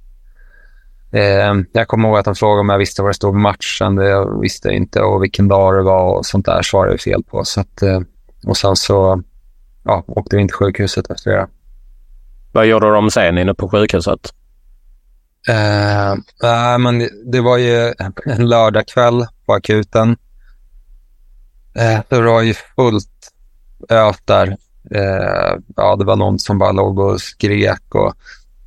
eh, 1.13 1.55
jag 1.73 1.89
kommer 1.89 2.09
ihåg 2.09 2.19
att 2.19 2.25
de 2.25 2.35
frågade 2.35 2.61
om 2.61 2.69
jag 2.69 2.79
visste 2.79 3.03
vad 3.03 3.11
det 3.11 3.15
stod 3.15 3.33
på 3.33 3.39
matchen. 3.39 3.97
Det 3.97 4.41
visste 4.41 4.69
jag 4.69 4.77
inte. 4.77 5.01
Och 5.01 5.23
vilken 5.23 5.49
dag 5.49 5.75
det 5.75 5.83
var 5.83 6.17
och 6.19 6.27
sånt 6.27 6.47
där 6.47 6.63
svarade 6.63 6.93
jag 6.93 7.01
fel 7.01 7.23
på. 7.23 7.45
Så 7.45 7.61
att, 7.61 7.83
eh, 7.83 8.01
och 8.47 8.57
sen 8.57 8.77
så 8.77 9.23
ja, 9.85 10.05
åkte 10.07 10.37
vi 10.37 10.43
in 10.43 10.49
till 10.49 10.57
sjukhuset 10.57 11.11
efter 11.11 11.31
det. 11.31 11.49
Vad 12.53 12.67
gjorde 12.67 12.91
de 12.91 13.11
sen 13.11 13.39
inne 13.39 13.55
på 13.55 13.69
sjukhuset? 13.69 14.35
Uh, 15.49 16.13
äh, 16.51 16.79
men 16.79 17.09
det 17.25 17.41
var 17.41 17.57
ju 17.57 17.95
en 18.27 18.49
lördagkväll 18.49 19.27
på 19.47 19.53
akuten. 19.53 20.11
Uh, 21.79 22.01
det 22.09 22.21
var 22.23 22.43
ju 22.43 22.55
fullt 22.55 23.33
öt 23.89 24.27
där. 24.27 24.47
Uh, 24.95 25.59
ja, 25.77 25.97
det 25.97 26.05
var 26.05 26.17
någon 26.17 26.39
som 26.39 26.59
bara 26.59 26.73
låg 26.73 26.99
och 26.99 27.21
skrek. 27.21 27.95
Och, 27.95 28.15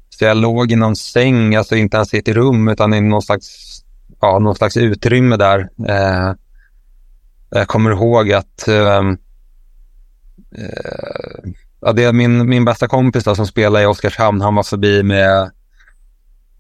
så 0.10 0.26
jag 0.26 0.38
låg 0.38 0.72
i 0.72 0.76
någon 0.76 0.96
säng, 0.96 1.56
alltså 1.56 1.76
inte 1.76 1.98
ens 1.98 2.14
i 2.14 2.18
ett 2.18 2.28
rum 2.28 2.68
utan 2.68 2.94
i 2.94 3.02
någon 3.02 3.22
slags, 3.22 3.80
ja, 4.22 4.40
någon 4.40 4.56
slags 4.56 4.78
utrymme 4.78 5.38
där. 5.38 5.60
Uh, 5.60 6.34
jag 7.50 7.68
kommer 7.68 7.92
ihåg 7.92 8.32
att 8.32 8.68
ehm, 8.68 9.18
ja, 11.82 11.94
det 11.94 12.04
är 12.04 12.14
min, 12.14 12.50
min 12.50 12.66
bästa 12.66 12.88
kompis 12.88 13.24
då, 13.24 13.36
som 13.36 13.48
spelar 13.48 13.82
i 13.82 13.86
Oskarshamn, 13.86 14.42
han 14.42 14.56
var 14.56 14.64
förbi 14.64 15.04
med 15.04 15.52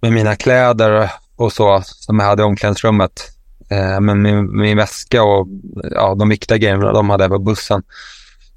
med 0.04 0.14
mina 0.14 0.36
kläder 0.36 1.10
och 1.36 1.54
så 1.54 1.82
som 1.86 2.20
jag 2.20 2.26
hade 2.26 2.42
i 2.42 2.46
omklädningsrummet. 2.46 3.32
Eh, 3.70 4.00
men 4.00 4.22
min, 4.22 4.58
min 4.58 4.78
väska 4.78 5.24
och 5.24 5.48
ja, 5.92 6.16
de 6.16 6.30
viktiga 6.30 6.58
grejerna 6.58 6.92
de 6.92 7.10
hade 7.10 7.24
jag 7.24 7.32
på 7.32 7.40
bussen. 7.40 7.84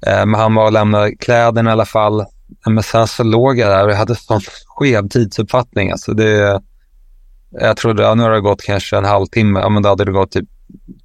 Eh, 0.07 0.25
men 0.25 0.33
han 0.33 0.55
var 0.55 0.65
och 0.65 0.71
lämnade 0.71 1.15
kläderna 1.15 1.69
i 1.69 1.73
alla 1.73 1.85
fall. 1.85 2.19
Eh, 2.19 2.25
men 2.69 2.83
sen 2.83 3.07
så 3.07 3.23
låg 3.23 3.59
jag 3.59 3.69
där 3.69 3.85
och 3.85 3.91
jag 3.91 3.97
hade 3.97 4.15
sån 4.15 4.41
skev 4.67 5.09
tidsuppfattning. 5.09 5.91
Alltså 5.91 6.13
det, 6.13 6.61
jag 7.49 7.77
trodde, 7.77 8.03
ja, 8.03 8.15
nu 8.15 8.23
har 8.23 8.31
det 8.31 8.41
gått 8.41 8.61
kanske 8.61 8.97
en 8.97 9.05
halvtimme. 9.05 9.59
Ja, 9.59 9.69
men 9.69 9.83
då 9.83 9.89
hade 9.89 10.05
det 10.05 10.11
gått 10.11 10.31
typ 10.31 10.49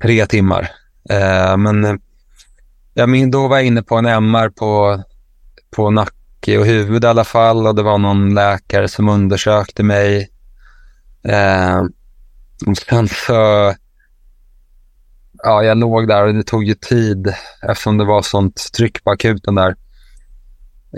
tre 0.03 0.27
timmar. 0.27 0.71
Eh, 1.11 1.57
men 1.57 1.85
eh, 1.85 1.95
ja, 2.95 3.07
min, 3.07 3.31
då 3.31 3.49
var 3.49 3.57
jag 3.57 3.67
inne 3.67 3.83
på 3.83 3.97
en 3.97 4.07
MR 4.07 4.49
på, 4.49 5.03
på 5.77 5.91
hockey 6.43 6.57
och 6.57 6.67
huvud 6.67 7.05
i 7.05 7.07
alla 7.07 7.25
fall. 7.25 7.67
Och 7.67 7.75
det 7.75 7.83
var 7.83 7.99
någon 7.99 8.35
läkare 8.35 8.89
som 8.89 9.09
undersökte 9.09 9.83
mig. 9.83 10.31
Eh, 11.25 11.81
och 12.67 12.77
sen 12.77 13.09
så, 13.09 13.33
ja, 15.43 15.63
jag 15.63 15.79
låg 15.79 16.09
där 16.09 16.27
och 16.27 16.35
det 16.35 16.43
tog 16.43 16.65
ju 16.65 16.75
tid 16.75 17.35
eftersom 17.63 17.99
det 17.99 18.05
var 18.05 18.23
sånt 18.23 18.73
tryck 18.77 19.05
på 19.05 19.11
akuten 19.11 19.55
där. 19.55 19.77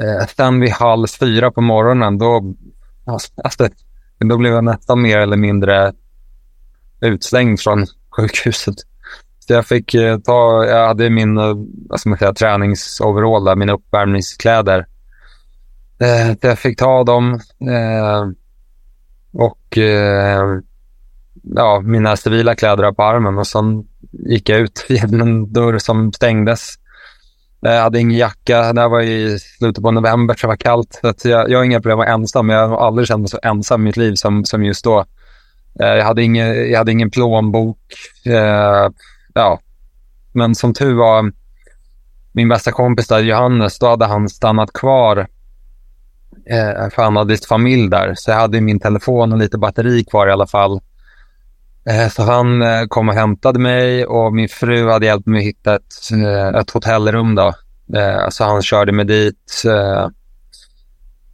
Eh, 0.00 0.26
sen 0.36 0.60
vid 0.60 0.70
halv 0.70 1.06
fyra 1.06 1.50
på 1.50 1.60
morgonen, 1.60 2.18
då, 2.18 2.54
alltså, 3.44 3.68
då 4.18 4.38
blev 4.38 4.52
jag 4.52 4.64
nästan 4.64 5.02
mer 5.02 5.18
eller 5.18 5.36
mindre 5.36 5.92
utslängd 7.00 7.60
från 7.60 7.86
sjukhuset. 8.16 8.74
Så 9.38 9.52
jag 9.52 9.66
fick 9.66 9.94
eh, 9.94 10.18
ta, 10.18 10.64
jag 10.64 10.86
hade 10.86 11.10
min 11.10 11.38
eh, 11.38 11.54
vad 11.88 12.00
ska 12.00 12.08
man 12.08 12.18
säga, 12.18 12.32
träningsoverall, 12.32 13.44
där, 13.44 13.56
mina 13.56 13.72
uppvärmningskläder. 13.72 14.86
Eh, 15.98 16.36
jag 16.40 16.58
fick 16.58 16.78
ta 16.78 17.04
dem. 17.04 17.40
Eh, 17.70 18.24
och 19.32 19.78
eh, 19.78 20.42
ja, 21.42 21.80
mina 21.84 22.16
civila 22.16 22.54
kläder 22.54 22.92
på 22.92 23.02
armen 23.02 23.38
och 23.38 23.46
sen 23.46 23.84
gick 24.12 24.48
jag 24.48 24.60
ut 24.60 24.86
genom 24.88 25.20
en 25.20 25.52
dörr 25.52 25.78
som 25.78 26.12
stängdes. 26.12 26.74
Eh, 27.66 27.72
jag 27.72 27.82
hade 27.82 28.00
ingen 28.00 28.18
jacka. 28.18 28.72
Det 28.72 28.80
här 28.80 28.88
var 28.88 29.02
i 29.02 29.38
slutet 29.38 29.82
på 29.82 29.90
november, 29.90 30.34
så 30.34 30.46
det 30.46 30.48
var 30.48 30.56
kallt. 30.56 31.00
Så 31.16 31.28
jag, 31.28 31.50
jag 31.50 31.58
har 31.58 31.64
inga 31.64 31.80
problem 31.80 32.00
att 32.00 32.06
vara 32.06 32.14
ensam, 32.14 32.46
men 32.46 32.56
jag 32.56 32.68
har 32.68 32.86
aldrig 32.86 33.08
känt 33.08 33.20
mig 33.20 33.28
så 33.28 33.38
ensam 33.42 33.82
i 33.82 33.84
mitt 33.84 33.96
liv 33.96 34.14
som, 34.14 34.44
som 34.44 34.64
just 34.64 34.84
då. 34.84 35.04
Eh, 35.80 35.88
jag, 35.88 36.04
hade 36.04 36.22
ingen, 36.22 36.70
jag 36.70 36.78
hade 36.78 36.92
ingen 36.92 37.10
plånbok. 37.10 37.78
Eh, 38.26 38.90
ja. 39.34 39.60
Men 40.32 40.54
som 40.54 40.74
tur 40.74 40.94
var, 40.94 41.32
min 42.32 42.48
bästa 42.48 42.72
kompis 42.72 43.08
där, 43.08 43.18
Johannes, 43.18 43.78
då 43.78 43.86
hade 43.86 44.06
han 44.06 44.28
stannat 44.28 44.72
kvar 44.72 45.26
Eh, 46.46 46.90
för 46.90 47.02
han 47.02 47.16
hade 47.16 47.36
familj 47.36 47.90
där, 47.90 48.14
så 48.16 48.30
jag 48.30 48.38
hade 48.38 48.60
min 48.60 48.80
telefon 48.80 49.32
och 49.32 49.38
lite 49.38 49.58
batteri 49.58 50.04
kvar 50.04 50.26
i 50.26 50.32
alla 50.32 50.46
fall. 50.46 50.80
Eh, 51.90 52.08
så 52.08 52.22
han 52.22 52.62
eh, 52.62 52.86
kom 52.88 53.08
och 53.08 53.14
hämtade 53.14 53.58
mig 53.58 54.06
och 54.06 54.34
min 54.34 54.48
fru 54.48 54.90
hade 54.90 55.06
hjälpt 55.06 55.26
mig 55.26 55.38
att 55.38 55.46
hitta 55.46 55.76
ett, 55.76 56.10
ett 56.60 56.70
hotellrum. 56.70 57.34
Då. 57.34 57.52
Så 58.30 58.44
han 58.44 58.62
körde 58.62 58.92
mig 58.92 59.04
dit. 59.04 59.62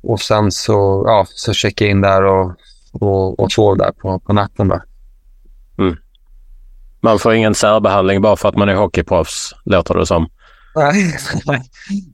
och 0.02 0.20
sen 0.20 0.52
så, 0.52 1.04
ja, 1.06 1.26
så 1.28 1.52
checkade 1.52 1.88
jag 1.88 1.90
in 1.90 2.00
där 2.00 2.24
och, 2.24 2.52
och, 2.92 3.40
och 3.40 3.52
sov 3.52 3.76
där 3.76 3.92
på, 3.92 4.18
på 4.18 4.32
natten. 4.32 4.68
Då. 4.68 4.80
Mm. 5.78 5.96
Man 7.00 7.18
får 7.18 7.34
ingen 7.34 7.54
särbehandling 7.54 8.20
bara 8.20 8.36
för 8.36 8.48
att 8.48 8.56
man 8.56 8.68
är 8.68 8.74
hockeyproffs, 8.74 9.54
låter 9.64 9.94
det 9.94 10.06
som. 10.06 10.28
Nej, 10.74 11.16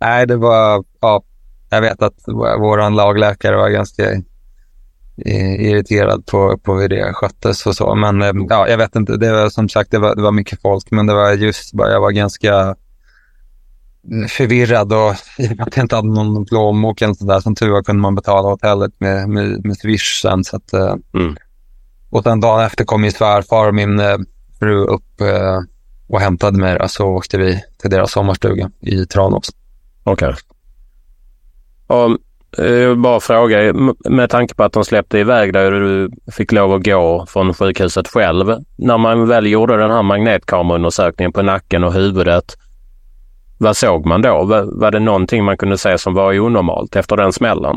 nej 0.00 0.26
det 0.26 0.36
var... 0.36 0.84
Ja, 1.00 1.22
jag 1.70 1.80
vet 1.80 2.02
att 2.02 2.14
vår 2.58 2.90
lagläkare 2.90 3.56
var 3.56 3.68
ganska 3.68 4.02
irriterad 5.58 6.26
på, 6.26 6.58
på 6.58 6.74
hur 6.74 6.88
det 6.88 7.12
sköttes 7.12 7.66
och 7.66 7.76
så. 7.76 7.94
Men 7.94 8.22
eh, 8.22 8.32
ja, 8.48 8.68
jag 8.68 8.78
vet 8.78 8.96
inte, 8.96 9.16
det 9.16 9.32
var 9.32 9.48
som 9.48 9.68
sagt 9.68 9.90
det 9.90 9.98
var, 9.98 10.14
det 10.14 10.22
var 10.22 10.32
mycket 10.32 10.62
folk, 10.62 10.90
men 10.90 11.06
det 11.06 11.14
var 11.14 11.32
just 11.32 11.70
jag 11.74 12.00
var 12.00 12.10
ganska 12.10 12.76
förvirrad 14.28 14.92
och 14.92 15.14
jag 15.38 15.78
inte 15.78 15.96
hade 15.96 16.08
någon 16.08 16.46
plånbok 16.46 17.02
eller 17.02 17.14
sådär. 17.14 17.40
Som 17.40 17.54
tur 17.54 17.70
var 17.70 17.82
kunde 17.82 18.02
man 18.02 18.14
betala 18.14 18.48
hotellet 18.48 18.92
med, 18.98 19.28
med, 19.28 19.64
med 19.64 19.76
Swish 19.76 20.20
sen. 20.22 20.44
Så 20.44 20.56
att, 20.56 20.72
eh, 20.72 20.94
mm. 21.14 21.36
Och 22.10 22.22
sen 22.22 22.40
dagen 22.40 22.64
efter 22.64 22.84
kom 22.84 23.00
min 23.00 23.12
svärfar 23.12 23.68
och 23.68 23.74
min 23.74 24.00
eh, 24.00 24.16
fru 24.58 24.84
upp 24.84 25.20
och 26.08 26.20
hämtade 26.20 26.58
mig 26.58 26.76
och 26.76 26.90
så 26.90 27.06
åkte 27.06 27.38
vi 27.38 27.64
till 27.78 27.90
deras 27.90 28.12
sommarstuga 28.12 28.70
i 28.80 29.06
Tranås. 29.06 29.50
Okej. 30.04 30.28
Okay. 30.28 30.40
Eh, 32.58 32.64
jag 32.64 32.88
vill 32.88 32.98
bara 32.98 33.20
fråga, 33.20 33.72
med 34.04 34.30
tanke 34.30 34.54
på 34.54 34.64
att 34.64 34.72
de 34.72 34.84
släppte 34.84 35.18
iväg 35.18 35.52
dig 35.52 35.66
och 35.66 35.72
du 35.72 36.10
fick 36.32 36.52
lov 36.52 36.72
att 36.72 36.84
gå 36.84 37.26
från 37.28 37.54
sjukhuset 37.54 38.08
själv. 38.08 38.56
När 38.76 38.98
man 38.98 39.28
väl 39.28 39.46
gjorde 39.46 39.76
den 39.76 39.90
här 39.90 40.02
magnetkameraundersökningen 40.02 41.32
på 41.32 41.42
nacken 41.42 41.84
och 41.84 41.92
huvudet, 41.92 42.56
vad 43.58 43.76
såg 43.76 44.06
man 44.06 44.22
då? 44.22 44.44
Var 44.72 44.90
det 44.90 45.00
någonting 45.00 45.44
man 45.44 45.56
kunde 45.56 45.78
se 45.78 45.98
som 45.98 46.14
var 46.14 46.38
onormalt 46.38 46.96
efter 46.96 47.16
den 47.16 47.32
smällen? 47.32 47.76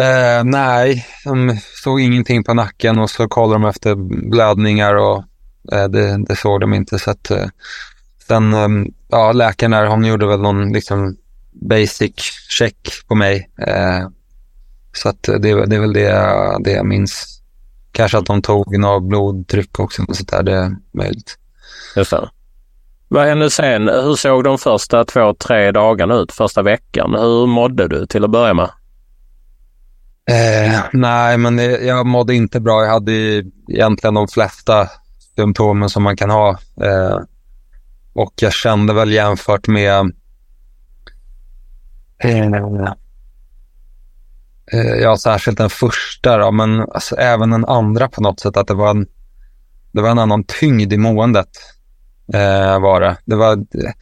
Eh, 0.00 0.44
nej, 0.44 1.06
de 1.24 1.58
såg 1.84 2.00
ingenting 2.00 2.44
på 2.44 2.54
nacken 2.54 2.98
och 2.98 3.10
så 3.10 3.28
kollade 3.28 3.54
de 3.54 3.68
efter 3.68 3.94
blödningar 4.30 4.94
och 4.94 5.24
eh, 5.72 5.88
det, 5.88 6.24
det, 6.28 6.36
såg 6.36 6.60
de 6.60 6.74
inte. 6.74 6.98
Så 6.98 7.10
att, 7.10 7.30
eh, 7.30 7.46
sen, 8.28 8.52
eh, 8.52 8.68
ja, 9.08 9.32
läkaren 9.32 9.70
där, 9.70 9.86
hon 9.86 10.04
gjorde 10.04 10.26
väl 10.26 10.40
någon 10.40 10.72
liksom 10.72 11.16
basic 11.52 12.14
check 12.48 12.88
på 13.08 13.14
mig. 13.14 13.50
Eh, 13.66 14.08
så 14.92 15.08
att 15.08 15.22
det, 15.22 15.38
det 15.66 15.76
är 15.76 15.80
väl 15.80 15.92
det, 15.92 16.10
det 16.60 16.70
jag 16.70 16.86
minns. 16.86 17.42
Kanske 17.92 18.18
att 18.18 18.26
de 18.26 18.42
tog 18.42 18.78
något 18.78 19.02
blodtryck 19.02 19.80
också. 19.80 20.02
Och 20.08 20.16
sånt 20.16 20.30
där, 20.30 20.42
det 20.42 20.52
är 20.52 20.76
möjligt. 20.92 21.38
Just 21.96 22.10
det. 22.10 22.30
Vad 23.08 23.26
hände 23.26 23.50
sen? 23.50 23.88
Hur 23.88 24.14
såg 24.14 24.44
de 24.44 24.58
första 24.58 25.04
två, 25.04 25.34
tre 25.34 25.72
dagarna 25.72 26.14
ut? 26.14 26.32
Första 26.32 26.62
veckan? 26.62 27.14
Hur 27.14 27.46
mådde 27.46 27.88
du 27.88 28.06
till 28.06 28.24
att 28.24 28.30
börja 28.30 28.54
med? 28.54 28.70
Eh, 30.30 30.80
nej, 30.92 31.38
men 31.38 31.58
jag 31.86 32.06
mådde 32.06 32.34
inte 32.34 32.60
bra. 32.60 32.84
Jag 32.84 32.90
hade 32.90 33.12
egentligen 33.68 34.14
de 34.14 34.28
flesta 34.28 34.88
symptomen 35.36 35.88
som 35.88 36.02
man 36.02 36.16
kan 36.16 36.30
ha. 36.30 36.50
Eh, 36.82 37.18
och 38.12 38.32
jag 38.40 38.52
kände 38.52 38.92
väl 38.92 39.12
jämfört 39.12 39.66
med 39.66 40.12
Eh, 42.22 42.92
eh, 44.72 44.94
ja, 45.02 45.16
särskilt 45.16 45.58
den 45.58 45.70
första 45.70 46.36
då, 46.36 46.50
men 46.50 46.80
alltså, 46.80 47.16
även 47.16 47.50
den 47.50 47.64
andra 47.64 48.08
på 48.08 48.20
något 48.20 48.40
sätt. 48.40 48.56
Att 48.56 48.66
det 48.66 48.74
var 48.74 48.90
en, 48.90 49.06
det 49.92 50.02
var 50.02 50.10
en 50.10 50.18
annan 50.18 50.44
tyngd 50.44 50.92
i 50.92 50.96
måendet. 50.96 51.48
Eh, 52.32 52.80
var 52.80 53.00
det. 53.00 53.16
det 53.24 53.36
var 53.36 53.52
eh, 53.52 53.92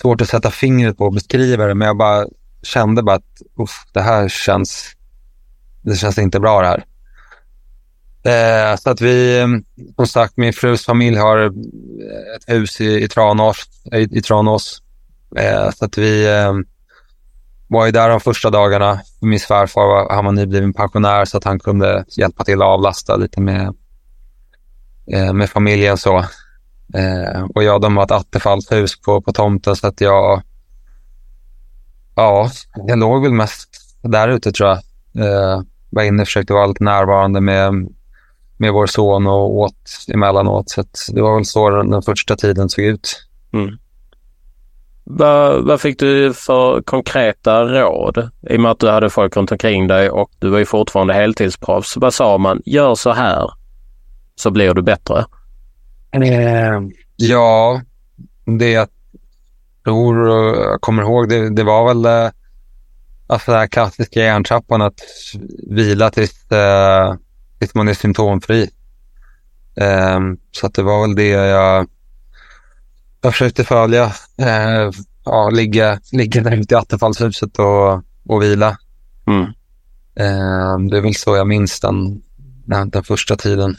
svårt 0.00 0.20
att 0.20 0.28
sätta 0.28 0.50
fingret 0.50 0.98
på 0.98 1.04
och 1.04 1.14
beskriva 1.14 1.66
det, 1.66 1.74
men 1.74 1.86
jag 1.86 1.96
bara 1.96 2.26
kände 2.62 3.02
bara 3.02 3.16
att 3.16 3.42
uff, 3.58 3.84
det 3.92 4.00
här 4.00 4.28
känns, 4.28 4.96
det 5.82 5.96
känns 5.96 6.18
inte 6.18 6.40
bra 6.40 6.60
det 6.60 6.66
här. 6.66 6.84
Eh, 8.22 8.76
så 8.76 8.90
att 8.90 9.00
vi, 9.00 9.46
som 9.96 10.06
sagt, 10.06 10.36
min 10.36 10.52
frus 10.52 10.84
familj 10.84 11.16
har 11.16 11.38
ett 12.36 12.44
hus 12.46 12.80
i, 12.80 13.04
i 13.04 13.08
Tranås. 13.08 13.66
I, 13.92 14.18
i 14.18 14.22
Tranås. 14.22 14.82
Eh, 15.36 15.70
så 15.70 15.84
att 15.84 15.98
vi 15.98 16.26
eh, 16.26 16.52
var 17.70 17.86
ju 17.86 17.92
där 17.92 18.08
de 18.08 18.20
första 18.20 18.50
dagarna. 18.50 19.00
Min 19.20 19.40
svärfar 19.40 19.86
var, 19.86 20.14
han 20.14 20.24
var 20.24 20.32
nybliven 20.32 20.72
pensionär 20.72 21.24
så 21.24 21.36
att 21.36 21.44
han 21.44 21.58
kunde 21.58 22.04
hjälpa 22.08 22.44
till 22.44 22.62
att 22.62 22.68
avlasta 22.68 23.16
lite 23.16 23.40
med, 23.40 23.74
eh, 25.12 25.32
med 25.32 25.50
familjen. 25.50 25.98
så. 25.98 26.18
Eh, 26.94 27.42
och 27.54 27.62
jag 27.62 27.80
de 27.80 27.96
har 27.96 28.04
ett 28.04 28.10
attefallshus 28.10 29.00
på, 29.00 29.20
på 29.20 29.32
tomten 29.32 29.76
så 29.76 29.86
att 29.86 30.00
jag, 30.00 30.42
ja, 32.14 32.50
jag 32.86 32.98
låg 32.98 33.22
väl 33.22 33.32
mest 33.32 33.68
där 34.02 34.28
ute 34.28 34.52
tror 34.52 34.68
jag. 34.68 34.78
Eh, 35.26 35.62
var 35.90 36.02
inne 36.02 36.22
och 36.22 36.28
försökte 36.28 36.52
vara 36.52 36.66
lite 36.66 36.84
närvarande 36.84 37.40
med, 37.40 37.88
med 38.56 38.72
vår 38.72 38.86
son 38.86 39.26
och 39.26 39.54
åt 39.54 40.06
emellanåt. 40.14 40.70
Så 40.70 40.84
det 41.12 41.22
var 41.22 41.34
väl 41.34 41.44
så 41.44 41.70
den, 41.70 41.90
den 41.90 42.02
första 42.02 42.36
tiden 42.36 42.68
såg 42.68 42.84
ut. 42.84 43.26
Mm. 43.52 43.78
Vad, 45.12 45.64
vad 45.64 45.80
fick 45.80 45.98
du 45.98 46.34
för 46.34 46.82
konkreta 46.82 47.64
råd? 47.64 48.30
I 48.50 48.56
och 48.56 48.60
med 48.60 48.70
att 48.70 48.78
du 48.78 48.88
hade 48.88 49.10
folk 49.10 49.36
runt 49.36 49.52
omkring 49.52 49.86
dig 49.86 50.10
och 50.10 50.30
du 50.38 50.48
var 50.48 50.58
ju 50.58 50.64
fortfarande 50.64 51.14
heltidsproffs. 51.14 51.96
Vad 51.96 52.14
sa 52.14 52.38
man? 52.38 52.62
Gör 52.64 52.94
så 52.94 53.12
här 53.12 53.50
så 54.34 54.50
blir 54.50 54.74
du 54.74 54.82
bättre. 54.82 55.24
Eh, 56.12 56.80
ja, 57.16 57.80
det 58.44 58.70
jag 58.70 58.88
tror 59.84 60.28
och 60.28 60.56
jag 60.56 60.80
kommer 60.80 61.02
ihåg 61.02 61.28
det, 61.28 61.50
det 61.50 61.64
var 61.64 61.88
väl 61.88 62.04
eh, 62.04 62.30
alltså 63.26 63.50
den 63.50 63.60
här 63.60 63.66
klassiska 63.66 64.20
hjärntrappan 64.20 64.82
att 64.82 65.00
vila 65.70 66.10
tills, 66.10 66.52
eh, 66.52 67.14
tills 67.58 67.74
man 67.74 67.88
är 67.88 67.94
symptomfri. 67.94 68.70
Eh, 69.76 70.20
så 70.52 70.66
att 70.66 70.74
det 70.74 70.82
var 70.82 71.00
väl 71.00 71.14
det 71.14 71.28
jag 71.28 71.86
jag 73.20 73.32
försökte 73.32 73.64
följa, 73.64 74.04
eh, 74.38 74.90
ja, 75.24 75.50
ligga, 75.50 76.00
ligga 76.12 76.42
där 76.42 76.56
ute 76.56 76.74
i 76.74 76.78
Attefallshuset 76.78 77.58
och, 77.58 78.02
och 78.26 78.42
vila. 78.42 78.78
Mm. 79.26 79.42
Eh, 80.14 80.78
det 80.90 80.96
är 80.96 81.00
väl 81.00 81.14
så 81.14 81.36
jag 81.36 81.46
minns 81.46 81.80
den, 81.80 82.22
den, 82.90 83.04
första 83.04 83.36
tiden. 83.36 83.76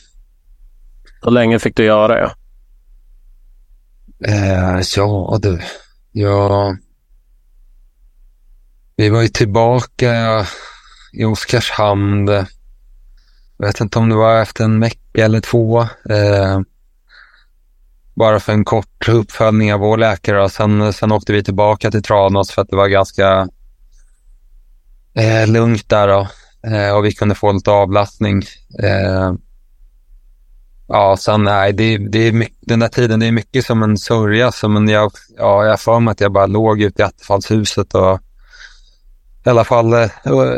Hur 1.21 1.31
länge 1.31 1.59
fick 1.59 1.75
du 1.75 1.83
göra 1.83 2.07
det? 2.07 2.33
Eh, 4.27 4.81
ja 4.95 5.39
du, 5.41 5.59
ja, 6.11 6.75
vi 8.95 9.09
var 9.09 9.21
ju 9.21 9.27
tillbaka 9.27 10.45
i 11.13 11.25
Oskarshamn. 11.25 12.27
Jag 13.57 13.67
vet 13.67 13.81
inte 13.81 13.99
om 13.99 14.09
det 14.09 14.15
var 14.15 14.41
efter 14.41 14.63
en 14.63 14.79
vecka 14.79 15.25
eller 15.25 15.41
två. 15.41 15.81
Eh, 15.81 16.59
bara 18.21 18.39
för 18.39 18.53
en 18.53 18.65
kort 18.65 19.07
uppföljning 19.07 19.73
av 19.73 19.79
vår 19.79 19.97
läkare. 19.97 20.43
Och 20.43 20.51
sen, 20.51 20.93
sen 20.93 21.11
åkte 21.11 21.33
vi 21.33 21.43
tillbaka 21.43 21.91
till 21.91 22.03
Tranås 22.03 22.51
för 22.51 22.61
att 22.61 22.69
det 22.69 22.75
var 22.75 22.87
ganska 22.87 23.47
eh, 25.13 25.47
lugnt 25.47 25.89
där 25.89 26.07
då. 26.07 26.27
Eh, 26.69 26.95
och 26.95 27.05
vi 27.05 27.11
kunde 27.11 27.35
få 27.35 27.51
lite 27.51 27.71
avlastning. 27.71 28.43
Eh, 28.83 29.33
ja, 30.87 31.17
sen 31.17 31.43
nej, 31.43 31.73
det, 31.73 31.97
det 31.97 32.27
är 32.27 32.31
mycket, 32.31 32.57
den 32.61 32.79
där 32.79 32.87
tiden, 32.87 33.19
det 33.19 33.25
är 33.25 33.31
mycket 33.31 33.65
som 33.65 33.83
en 33.83 33.97
sörja. 33.97 34.51
Så, 34.51 34.69
men 34.69 34.87
jag, 34.87 35.11
ja, 35.37 35.65
jag 35.65 35.79
för 35.79 35.99
mig 35.99 36.11
att 36.11 36.21
jag 36.21 36.31
bara 36.31 36.45
låg 36.45 36.81
ute 36.81 37.01
i 37.01 37.05
Attefallshuset 37.05 37.93
och 37.93 38.19
i 39.45 39.49
alla 39.49 39.63
fall 39.63 39.93
eh, 39.93 40.09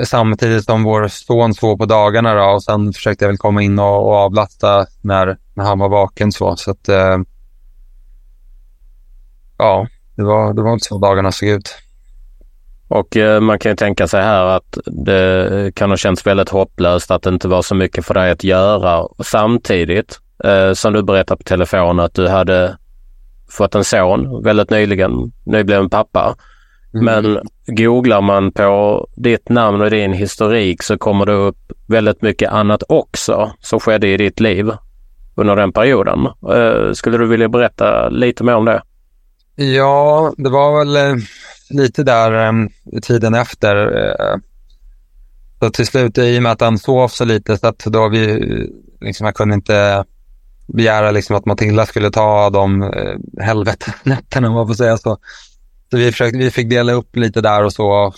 samtidigt 0.03 0.65
som 0.65 0.83
vår 0.83 1.07
son 1.07 1.53
sov 1.53 1.77
på 1.77 1.85
dagarna 1.85 2.33
då, 2.33 2.43
och 2.43 2.63
sen 2.63 2.93
försökte 2.93 3.25
jag 3.25 3.29
väl 3.29 3.37
komma 3.37 3.61
in 3.61 3.79
och, 3.79 4.07
och 4.07 4.15
avlasta 4.15 4.85
när, 5.01 5.37
när 5.53 5.63
han 5.63 5.79
var 5.79 5.89
vaken. 5.89 6.31
Så, 6.31 6.55
så 6.55 6.71
att, 6.71 6.89
eh, 6.89 7.17
ja, 9.63 9.87
det 10.15 10.23
var, 10.23 10.53
det 10.53 10.61
var 10.61 10.73
inte 10.73 10.85
så 10.85 10.97
dagarna 10.97 11.31
såg 11.31 11.49
ut. 11.49 11.77
Och 12.87 13.17
eh, 13.17 13.41
man 13.41 13.59
kan 13.59 13.71
ju 13.71 13.75
tänka 13.75 14.07
sig 14.07 14.21
här 14.21 14.45
att 14.45 14.77
det 14.85 15.71
kan 15.75 15.89
ha 15.89 15.97
känts 15.97 16.27
väldigt 16.27 16.49
hopplöst 16.49 17.11
att 17.11 17.23
det 17.23 17.29
inte 17.29 17.47
var 17.47 17.61
så 17.61 17.75
mycket 17.75 18.05
för 18.05 18.13
dig 18.13 18.31
att 18.31 18.43
göra. 18.43 19.07
Samtidigt 19.23 20.19
eh, 20.43 20.73
som 20.73 20.93
du 20.93 21.03
berättade 21.03 21.37
på 21.37 21.43
telefon 21.43 21.99
att 21.99 22.13
du 22.13 22.27
hade 22.27 22.77
fått 23.49 23.75
en 23.75 23.83
son 23.83 24.43
väldigt 24.43 24.69
nyligen, 24.69 25.31
nybliven 25.45 25.89
pappa. 25.89 26.35
Mm. 26.93 27.05
Men 27.05 27.39
googlar 27.67 28.21
man 28.21 28.51
på 28.51 29.07
ditt 29.15 29.49
namn 29.49 29.81
och 29.81 29.89
din 29.89 30.13
historik 30.13 30.83
så 30.83 30.97
kommer 30.97 31.25
det 31.25 31.33
upp 31.33 31.71
väldigt 31.87 32.21
mycket 32.21 32.51
annat 32.51 32.83
också 32.89 33.51
som 33.59 33.79
skedde 33.79 34.07
i 34.07 34.17
ditt 34.17 34.39
liv 34.39 34.71
under 35.35 35.55
den 35.55 35.71
perioden. 35.71 36.27
Eh, 36.53 36.91
skulle 36.93 37.17
du 37.17 37.27
vilja 37.27 37.49
berätta 37.49 38.09
lite 38.09 38.43
mer 38.43 38.55
om 38.55 38.65
det? 38.65 38.81
Ja, 39.55 40.33
det 40.37 40.49
var 40.49 40.77
väl 40.79 40.95
eh, 40.95 41.23
lite 41.69 42.03
där 42.03 42.47
eh, 42.47 42.99
tiden 43.01 43.33
efter. 43.33 43.75
Eh, 43.75 44.37
så 45.59 45.69
till 45.69 45.85
slut, 45.85 46.17
i 46.17 46.37
och 46.37 46.43
med 46.43 46.51
att 46.51 46.61
han 46.61 46.79
sov 46.79 47.07
så 47.07 47.25
lite, 47.25 47.57
så 47.57 47.67
att 47.67 47.79
då 47.79 48.09
vi, 48.09 48.41
liksom, 49.01 49.25
jag 49.25 49.35
kunde 49.35 49.55
inte 49.55 50.05
begära 50.67 51.11
liksom 51.11 51.35
att 51.35 51.45
Matilda 51.45 51.85
skulle 51.85 52.11
ta 52.11 52.49
de 52.49 52.83
eh, 52.83 53.43
helvetenätterna 53.45 54.47
om 54.49 54.53
man 54.53 54.67
får 54.67 54.73
säga 54.73 54.97
så. 54.97 55.17
Så 55.91 55.97
vi, 55.97 56.11
försökte, 56.11 56.37
vi 56.37 56.51
fick 56.51 56.69
dela 56.69 56.93
upp 56.93 57.15
lite 57.15 57.41
där 57.41 57.63
och 57.63 57.73
så. 57.73 58.13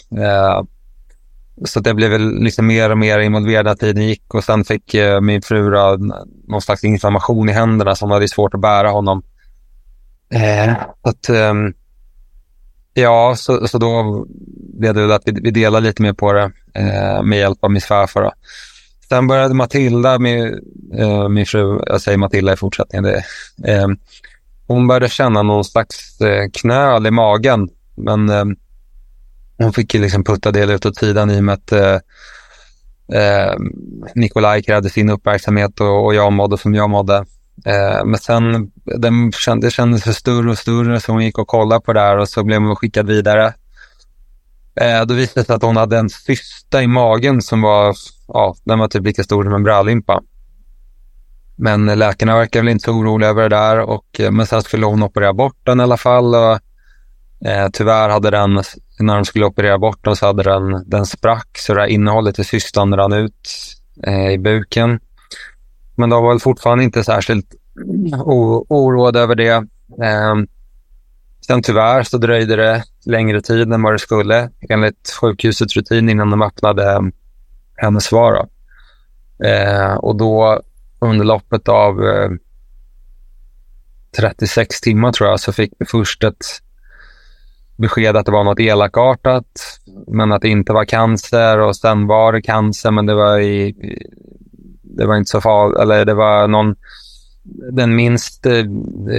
Så 1.65 1.79
det 1.79 1.93
blev 1.93 2.11
väl 2.11 2.43
liksom 2.43 2.67
mer 2.67 2.89
och 2.89 2.97
mer 2.97 3.19
involverad 3.19 3.65
när 3.65 3.75
tiden 3.75 4.07
gick 4.07 4.33
och 4.33 4.43
sen 4.43 4.63
fick 4.63 4.95
min 5.21 5.41
fru 5.41 5.69
någon 6.47 6.61
slags 6.61 6.83
inflammation 6.83 7.49
i 7.49 7.51
händerna 7.51 7.95
som 7.95 8.11
hade 8.11 8.27
svårt 8.27 8.53
att 8.53 8.61
bära 8.61 8.89
honom. 8.89 9.23
Eh, 10.29 10.73
att, 11.01 11.29
um, 11.29 11.73
ja, 12.93 13.33
så, 13.37 13.67
så 13.67 13.77
då 13.77 14.25
blev 14.79 14.93
det 14.93 15.15
att 15.15 15.21
vi, 15.25 15.31
vi 15.41 15.51
delade 15.51 15.87
lite 15.87 16.01
mer 16.01 16.13
på 16.13 16.33
det 16.33 16.51
eh, 16.73 17.23
med 17.23 17.39
hjälp 17.39 17.63
av 17.63 17.71
min 17.71 17.81
svärfar. 17.81 18.21
Då. 18.21 18.31
Sen 19.09 19.27
började 19.27 19.53
Matilda, 19.53 20.19
min, 20.19 20.59
eh, 20.97 21.29
min 21.29 21.45
fru, 21.45 21.79
jag 21.85 22.01
säger 22.01 22.17
Matilda 22.17 22.53
i 22.53 22.57
fortsättningen, 22.57 23.03
det, 23.03 23.23
eh, 23.71 23.87
hon 24.67 24.87
började 24.87 25.09
känna 25.09 25.43
någon 25.43 25.65
slags 25.65 26.21
eh, 26.21 26.49
knöl 26.53 27.07
i 27.07 27.11
magen. 27.11 27.69
Men 27.95 28.29
eh, 28.29 28.45
hon 29.57 29.73
fick 29.73 29.93
liksom 29.93 30.23
putta 30.23 30.51
det 30.51 30.73
ut 30.73 30.85
åt 30.85 30.97
sidan 30.97 31.31
i 31.31 31.39
och 31.39 31.43
med 31.43 31.53
att 31.53 31.71
eh, 31.71 31.99
eh, 33.21 33.55
Nikolaj 34.15 34.63
krävde 34.63 34.89
sin 34.89 35.09
uppmärksamhet 35.09 35.81
och, 35.81 36.05
och 36.05 36.15
jag 36.15 36.33
mådde 36.33 36.57
som 36.57 36.75
jag 36.75 36.89
mådde. 36.89 37.25
Eh, 37.65 38.05
men 38.05 38.19
sen 38.19 38.71
den 38.85 39.31
kände, 39.31 39.67
det 39.67 39.71
kändes 39.71 40.03
för 40.03 40.11
större 40.11 40.49
och 40.49 40.57
större 40.57 40.99
så 40.99 41.11
hon 41.11 41.23
gick 41.23 41.37
och 41.37 41.47
kollade 41.47 41.81
på 41.81 41.93
det 41.93 41.99
här 41.99 42.17
och 42.17 42.29
så 42.29 42.43
blev 42.43 42.61
hon 42.61 42.75
skickad 42.75 43.07
vidare. 43.07 43.53
Eh, 44.81 45.05
då 45.05 45.13
visade 45.13 45.41
det 45.41 45.45
sig 45.45 45.55
att 45.55 45.61
hon 45.61 45.77
hade 45.77 45.97
en 45.97 46.09
cysta 46.09 46.83
i 46.83 46.87
magen 46.87 47.41
som 47.41 47.61
var, 47.61 47.95
ja, 48.27 48.55
den 48.63 48.79
var 48.79 48.87
typ 48.87 49.03
lika 49.03 49.23
stor 49.23 49.43
som 49.43 49.53
en 49.53 49.63
brallimpa. 49.63 50.21
Men 51.55 51.85
läkarna 51.85 52.37
verkar 52.37 52.59
väl 52.59 52.69
inte 52.69 52.83
så 52.83 52.91
oroliga 52.91 53.29
över 53.29 53.49
det 53.49 53.55
där. 53.55 53.79
Och, 53.79 54.19
eh, 54.19 54.31
men 54.31 54.47
sen 54.47 54.61
skulle 54.61 54.85
hon 54.85 55.03
operera 55.03 55.33
bort 55.33 55.57
den 55.63 55.79
i 55.79 55.83
alla 55.83 55.97
fall. 55.97 56.35
Och, 56.35 56.59
eh, 57.47 57.69
tyvärr 57.73 58.09
hade 58.09 58.29
den, 58.31 58.63
när 58.99 59.15
de 59.15 59.25
skulle 59.25 59.45
operera 59.45 59.77
bort 59.77 60.05
den 60.05 60.15
så 60.15 60.25
hade 60.25 60.43
den, 60.43 60.89
den 60.89 61.05
sprack 61.05 61.57
så 61.57 61.73
det 61.73 61.81
här 61.81 61.87
innehållet 61.87 62.39
i 62.39 62.43
cystan 62.43 62.95
rann 62.95 63.13
ut 63.13 63.49
eh, 64.03 64.31
i 64.31 64.37
buken. 64.37 64.99
Men 65.95 66.09
de 66.09 66.23
var 66.23 66.29
väl 66.29 66.39
fortfarande 66.39 66.83
inte 66.83 67.03
särskilt 67.03 67.55
oroade 68.67 69.19
över 69.19 69.35
det. 69.35 69.53
Eh, 70.03 70.35
sen 71.47 71.61
tyvärr 71.61 72.03
så 72.03 72.17
dröjde 72.17 72.55
det 72.55 72.83
längre 73.05 73.41
tid 73.41 73.73
än 73.73 73.81
vad 73.81 73.93
det 73.93 73.99
skulle 73.99 74.49
enligt 74.69 75.11
sjukhusets 75.21 75.75
rutin 75.75 76.09
innan 76.09 76.29
de 76.29 76.41
öppnade 76.41 76.91
ehm, 76.91 77.11
hennes 77.75 78.03
svar. 78.03 78.47
Eh, 79.43 79.93
och 79.93 80.15
då 80.15 80.61
under 80.99 81.25
loppet 81.25 81.69
av 81.69 82.05
eh, 82.05 82.29
36 84.17 84.81
timmar 84.81 85.11
tror 85.11 85.29
jag 85.29 85.39
så 85.39 85.53
fick 85.53 85.73
vi 85.79 85.85
först 85.85 86.23
ett 86.23 86.45
besked 87.77 88.17
att 88.17 88.25
det 88.25 88.31
var 88.31 88.43
något 88.43 88.59
elakartat 88.59 89.79
men 90.07 90.31
att 90.31 90.41
det 90.41 90.49
inte 90.49 90.73
var 90.73 90.85
cancer 90.85 91.59
och 91.59 91.75
sen 91.75 92.07
var 92.07 92.33
det 92.33 92.41
cancer 92.41 92.91
men 92.91 93.05
det 93.05 93.15
var 93.15 93.39
i, 93.39 93.75
det 94.97 95.05
var 95.05 95.17
inte 95.17 95.31
så 95.31 95.41
farligt, 95.41 95.79
eller 95.79 96.05
det 96.05 96.13
var 96.13 96.47
någon, 96.47 96.75
den 97.71 97.95
minst, 97.95 98.45
eh, 98.45 98.57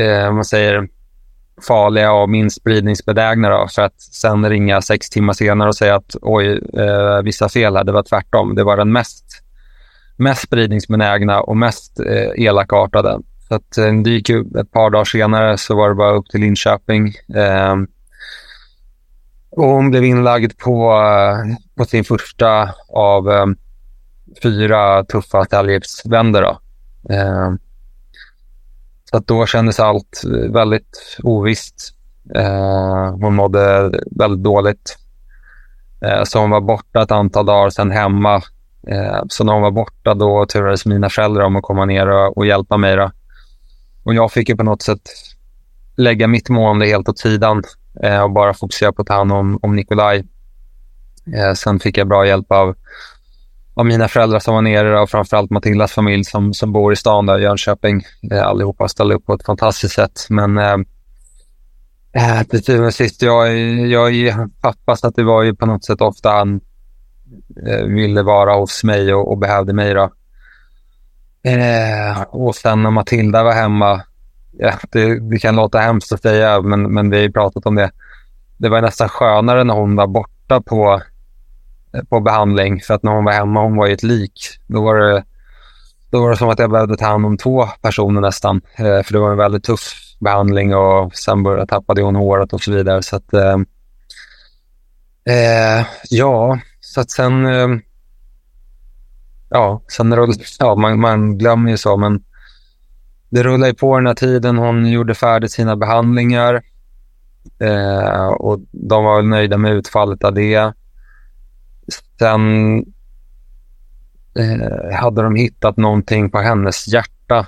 eh 0.00 0.32
man 0.32 0.44
säger, 0.44 0.88
farliga 1.68 2.12
och 2.12 2.28
minst 2.28 2.56
spridningsbenägna 2.56 3.48
då, 3.48 3.68
för 3.74 3.82
att 3.82 4.00
sen 4.00 4.48
ringa 4.48 4.82
sex 4.82 5.10
timmar 5.10 5.32
senare 5.32 5.68
och 5.68 5.76
säga 5.76 5.94
att 5.94 6.16
oj, 6.22 6.60
eh, 6.78 7.22
vissa 7.22 7.48
fel 7.48 7.76
här, 7.76 7.84
det 7.84 7.92
var 7.92 8.02
tvärtom. 8.02 8.54
Det 8.54 8.64
var 8.64 8.76
den 8.76 8.92
mest 8.92 9.24
mest 10.16 10.42
spridningsbenägna 10.42 11.40
och 11.40 11.56
mest 11.56 12.00
eh, 12.00 12.46
elakartade. 12.46 13.20
Så 13.48 13.54
att, 13.54 13.78
eh, 13.78 13.92
det 13.92 14.10
gick 14.10 14.28
ju 14.28 14.40
ett 14.40 14.72
par 14.72 14.90
dagar 14.90 15.04
senare 15.04 15.58
så 15.58 15.76
var 15.76 15.88
det 15.88 15.94
bara 15.94 16.16
upp 16.16 16.26
till 16.26 16.40
Linköping. 16.40 17.14
Eh, 17.34 17.76
och 19.50 19.68
hon 19.68 19.90
blev 19.90 20.04
inlagd 20.04 20.58
på, 20.58 20.92
eh, 20.92 21.56
på 21.76 21.84
sin 21.84 22.04
första 22.04 22.70
av 22.88 23.30
eh, 23.30 23.46
fyra 24.42 25.04
tuffa 25.04 25.44
talgipsvändor. 25.44 26.44
Eh, 27.10 27.52
så 29.10 29.16
att 29.16 29.26
då 29.26 29.46
kändes 29.46 29.80
allt 29.80 30.22
väldigt 30.50 31.18
ovisst. 31.22 31.94
Eh, 32.34 33.10
hon 33.20 33.34
mådde 33.34 33.92
väldigt 34.10 34.44
dåligt. 34.44 34.98
Eh, 36.00 36.24
så 36.24 36.40
hon 36.40 36.50
var 36.50 36.60
borta 36.60 37.02
ett 37.02 37.10
antal 37.10 37.46
dagar, 37.46 37.70
sen 37.70 37.90
hemma 37.90 38.42
Eh, 38.86 39.22
så 39.28 39.44
när 39.44 39.52
hon 39.52 39.62
var 39.62 39.70
borta 39.70 40.14
då 40.14 40.46
turades 40.46 40.86
mina 40.86 41.10
föräldrar 41.10 41.44
om 41.44 41.56
att 41.56 41.62
komma 41.62 41.84
ner 41.84 42.08
och, 42.08 42.36
och 42.36 42.46
hjälpa 42.46 42.76
mig. 42.76 42.96
Då. 42.96 43.10
Och 44.02 44.14
jag 44.14 44.32
fick 44.32 44.48
ju 44.48 44.56
på 44.56 44.62
något 44.62 44.82
sätt 44.82 45.00
lägga 45.96 46.26
mitt 46.26 46.48
mående 46.48 46.86
helt 46.86 47.08
åt 47.08 47.18
sidan 47.18 47.62
eh, 48.02 48.20
och 48.20 48.30
bara 48.30 48.54
fokusera 48.54 48.92
på 48.92 49.02
att 49.02 49.08
ta 49.08 49.14
hand 49.14 49.32
om, 49.32 49.58
om 49.62 49.76
Nikolaj. 49.76 50.26
Eh, 51.36 51.52
sen 51.52 51.80
fick 51.80 51.98
jag 51.98 52.08
bra 52.08 52.26
hjälp 52.26 52.52
av, 52.52 52.76
av 53.76 53.86
mina 53.86 54.08
föräldrar 54.08 54.38
som 54.38 54.54
var 54.54 54.62
nere 54.62 55.00
och 55.00 55.10
framförallt 55.10 55.50
Matildas 55.50 55.92
familj 55.92 56.24
som, 56.24 56.54
som 56.54 56.72
bor 56.72 56.92
i 56.92 56.96
stan 56.96 57.26
där, 57.26 57.38
Jönköping. 57.38 58.02
Eh, 58.32 58.46
allihopa 58.46 58.88
ställde 58.88 59.14
upp 59.14 59.26
på 59.26 59.34
ett 59.34 59.46
fantastiskt 59.46 59.94
sätt. 59.94 60.26
Men 60.28 60.58
eh, 60.58 60.76
eh, 62.12 62.42
till 62.42 62.64
syvende 62.64 62.86
och 62.86 62.94
sist, 62.94 63.22
jag, 63.22 63.58
jag 63.88 64.14
är 64.14 64.48
pappa 64.60 64.96
så 64.96 65.06
att 65.06 65.16
det 65.16 65.24
var 65.24 65.42
ju 65.42 65.54
på 65.54 65.66
något 65.66 65.84
sätt 65.84 66.00
ofta 66.00 66.30
han 66.30 66.60
Eh, 67.66 67.84
ville 67.84 68.22
vara 68.22 68.54
hos 68.54 68.84
mig 68.84 69.14
och, 69.14 69.30
och 69.30 69.38
behövde 69.38 69.72
mig. 69.72 69.94
Då. 69.94 70.10
Eh, 71.42 72.22
och 72.22 72.54
sen 72.54 72.82
när 72.82 72.90
Matilda 72.90 73.44
var 73.44 73.52
hemma, 73.52 74.02
ja, 74.52 74.72
det, 74.92 75.30
det, 75.30 75.38
kan 75.38 75.56
låta 75.56 75.78
hemskt 75.78 76.12
att 76.12 76.22
säga, 76.22 76.60
men, 76.60 76.94
men 76.94 77.10
vi 77.10 77.16
har 77.16 77.22
ju 77.22 77.32
pratat 77.32 77.66
om 77.66 77.74
det. 77.74 77.90
Det 78.56 78.68
var 78.68 78.82
nästan 78.82 79.08
skönare 79.08 79.64
när 79.64 79.74
hon 79.74 79.96
var 79.96 80.06
borta 80.06 80.60
på, 80.60 81.02
på 82.04 82.20
behandling, 82.20 82.80
för 82.80 82.94
att 82.94 83.02
när 83.02 83.12
hon 83.12 83.24
var 83.24 83.32
hemma, 83.32 83.62
hon 83.62 83.76
var 83.76 83.86
ju 83.86 83.92
ett 83.92 84.02
lik. 84.02 84.32
Då 84.66 84.82
var 84.82 84.96
det, 84.96 85.24
då 86.10 86.20
var 86.20 86.30
det 86.30 86.36
som 86.36 86.48
att 86.48 86.58
jag 86.58 86.70
behövde 86.70 86.96
ta 86.96 87.06
hand 87.06 87.26
om 87.26 87.36
två 87.36 87.66
personer 87.82 88.20
nästan, 88.20 88.60
eh, 88.76 89.02
för 89.02 89.12
det 89.12 89.18
var 89.18 89.30
en 89.30 89.36
väldigt 89.36 89.64
tuff 89.64 89.92
behandling 90.20 90.74
och 90.74 91.14
sen 91.14 91.42
började, 91.42 91.66
tappade 91.66 92.02
hon 92.02 92.16
håret 92.16 92.52
och 92.52 92.62
så 92.62 92.72
vidare. 92.72 93.02
Så 93.02 93.16
att, 93.16 93.32
eh, 93.32 93.56
eh 95.34 95.86
ja, 96.10 96.58
så 96.80 97.00
att 97.00 97.10
sen, 97.10 97.46
eh, 97.46 97.68
ja, 99.50 99.82
sen 99.88 100.16
rull, 100.16 100.32
ja 100.58 100.74
man, 100.74 101.00
man 101.00 101.38
glömmer 101.38 101.70
ju 101.70 101.76
så, 101.76 101.96
men 101.96 102.22
det 103.28 103.42
rullade 103.42 103.74
på 103.74 103.96
den 103.96 104.06
här 104.06 104.14
tiden. 104.14 104.58
Hon 104.58 104.86
gjorde 104.86 105.14
färdigt 105.14 105.52
sina 105.52 105.76
behandlingar 105.76 106.62
eh, 107.58 108.26
och 108.26 108.60
de 108.70 109.04
var 109.04 109.16
väl 109.16 109.26
nöjda 109.26 109.58
med 109.58 109.72
utfallet 109.72 110.24
av 110.24 110.34
det. 110.34 110.72
Sen 112.18 112.78
eh, 114.38 114.96
hade 114.96 115.22
de 115.22 115.34
hittat 115.34 115.76
någonting 115.76 116.30
på 116.30 116.38
hennes 116.38 116.88
hjärta 116.88 117.46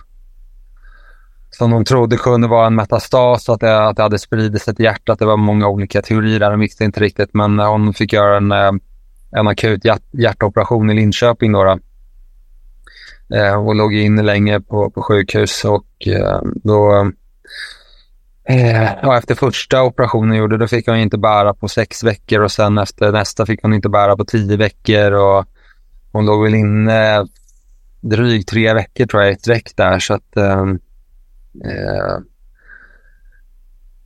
som 1.51 1.71
de 1.71 1.85
trodde 1.85 2.17
kunde 2.17 2.49
vara 2.49 2.67
en 2.67 2.75
metastas, 2.75 3.49
att 3.49 3.61
det, 3.61 3.89
att 3.89 3.97
det 3.97 4.03
hade 4.03 4.19
spridit 4.19 4.63
sig 4.63 4.75
till 4.75 4.85
hjärtat. 4.85 5.19
Det 5.19 5.25
var 5.25 5.37
många 5.37 5.69
olika 5.69 6.03
teorier 6.03 6.41
där, 6.41 6.51
de 6.51 6.61
visste 6.61 6.85
inte 6.85 7.01
riktigt. 7.01 7.31
Men 7.35 7.59
hon 7.59 7.95
fick 7.95 8.13
göra 8.13 8.37
en 8.37 8.53
eh, 8.53 8.73
en 9.31 9.49
akut 9.49 9.85
hjärt 9.85 10.03
hjärtoperation 10.13 10.91
i 10.91 10.95
Linköping. 10.95 11.53
Då, 11.53 11.65
då. 11.65 11.79
Eh, 13.37 13.67
och 13.67 13.75
låg 13.75 13.95
inne 13.95 14.23
länge 14.23 14.61
på, 14.61 14.91
på 14.91 15.03
sjukhus 15.03 15.65
och 15.65 16.07
eh, 16.07 16.41
då 16.65 17.11
eh, 18.49 19.17
efter 19.19 19.35
första 19.35 19.83
operationen 19.83 20.37
gjorde 20.37 20.57
då 20.57 20.69
fick 20.69 20.87
hon 20.87 20.97
inte 20.97 21.19
bära 21.19 21.55
på 21.55 21.69
sex 21.69 22.05
veckor 22.05 22.41
och 22.41 22.53
sen 22.53 22.79
efter 22.79 23.13
nästa 23.13 23.47
fick 23.47 23.63
hon 23.63 23.75
inte 23.75 23.89
bära 23.89 24.17
på 24.17 24.25
tio 24.25 24.57
veckor 24.57 25.13
och 25.13 25.47
hon 26.13 26.27
låg 26.27 26.45
väl 26.45 26.55
inne 26.55 27.27
drygt 28.01 28.49
tre 28.49 28.75
veckor 28.75 29.07
tror 29.07 29.23
jag 29.23 29.33
i 29.33 29.37
sträck 29.37 29.73
där 29.77 29.99
så 29.99 30.15
att 30.15 30.37
ehm, 30.37 30.79
eh, 31.65 32.19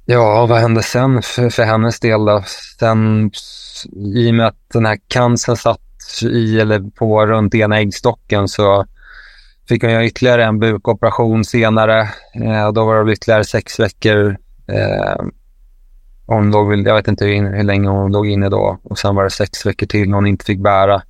Ja, 0.05 0.47
vad 0.47 0.61
hände 0.61 0.82
sen 0.82 1.22
för, 1.22 1.51
för 1.51 1.62
hennes 1.62 2.01
del 2.01 2.24
då? 2.24 2.45
Sen 2.78 3.30
i 4.14 4.30
och 4.30 4.34
med 4.34 4.47
att 4.47 4.70
den 4.72 4.86
här 4.86 4.99
cancern 5.09 5.57
satt 5.57 5.80
i 6.22 6.61
eller 6.61 6.90
på 6.90 7.26
runt 7.26 7.55
ena 7.55 7.78
äggstocken 7.78 8.49
så 8.49 8.86
fick 9.72 9.82
hon 9.82 9.92
göra 9.92 10.04
ytterligare 10.04 10.44
en 10.44 10.58
bukoperation 10.58 11.44
senare. 11.44 12.00
Eh, 12.34 12.72
då 12.72 12.84
var 12.84 13.04
det 13.04 13.12
ytterligare 13.12 13.44
sex 13.44 13.80
veckor. 13.80 14.36
Eh, 14.66 15.24
hon 16.26 16.50
låg, 16.50 16.88
jag 16.88 16.94
vet 16.94 17.08
inte 17.08 17.24
hur, 17.24 17.56
hur, 17.56 17.62
länge 17.62 17.88
hon 17.88 18.12
låg 18.12 18.28
inne 18.28 18.48
då 18.48 18.78
och 18.82 18.98
sen 18.98 19.14
var 19.14 19.24
det 19.24 19.30
sex 19.30 19.66
veckor 19.66 19.86
till 19.86 20.12
hon 20.12 20.26
inte 20.26 20.44
fick 20.44 20.58
bära. 20.58 21.02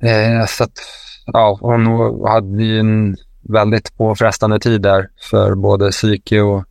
Eh, 0.00 0.46
så 0.48 0.64
att, 0.64 0.78
ja, 1.26 1.58
hon 1.60 1.86
hade 2.26 2.62
ju 2.62 2.80
en 2.80 3.16
väldigt 3.42 3.96
påfrestande 3.96 4.58
tid 4.58 4.82
där 4.82 5.08
för 5.30 5.54
både 5.54 5.90
psyke 5.90 6.40
och, 6.40 6.64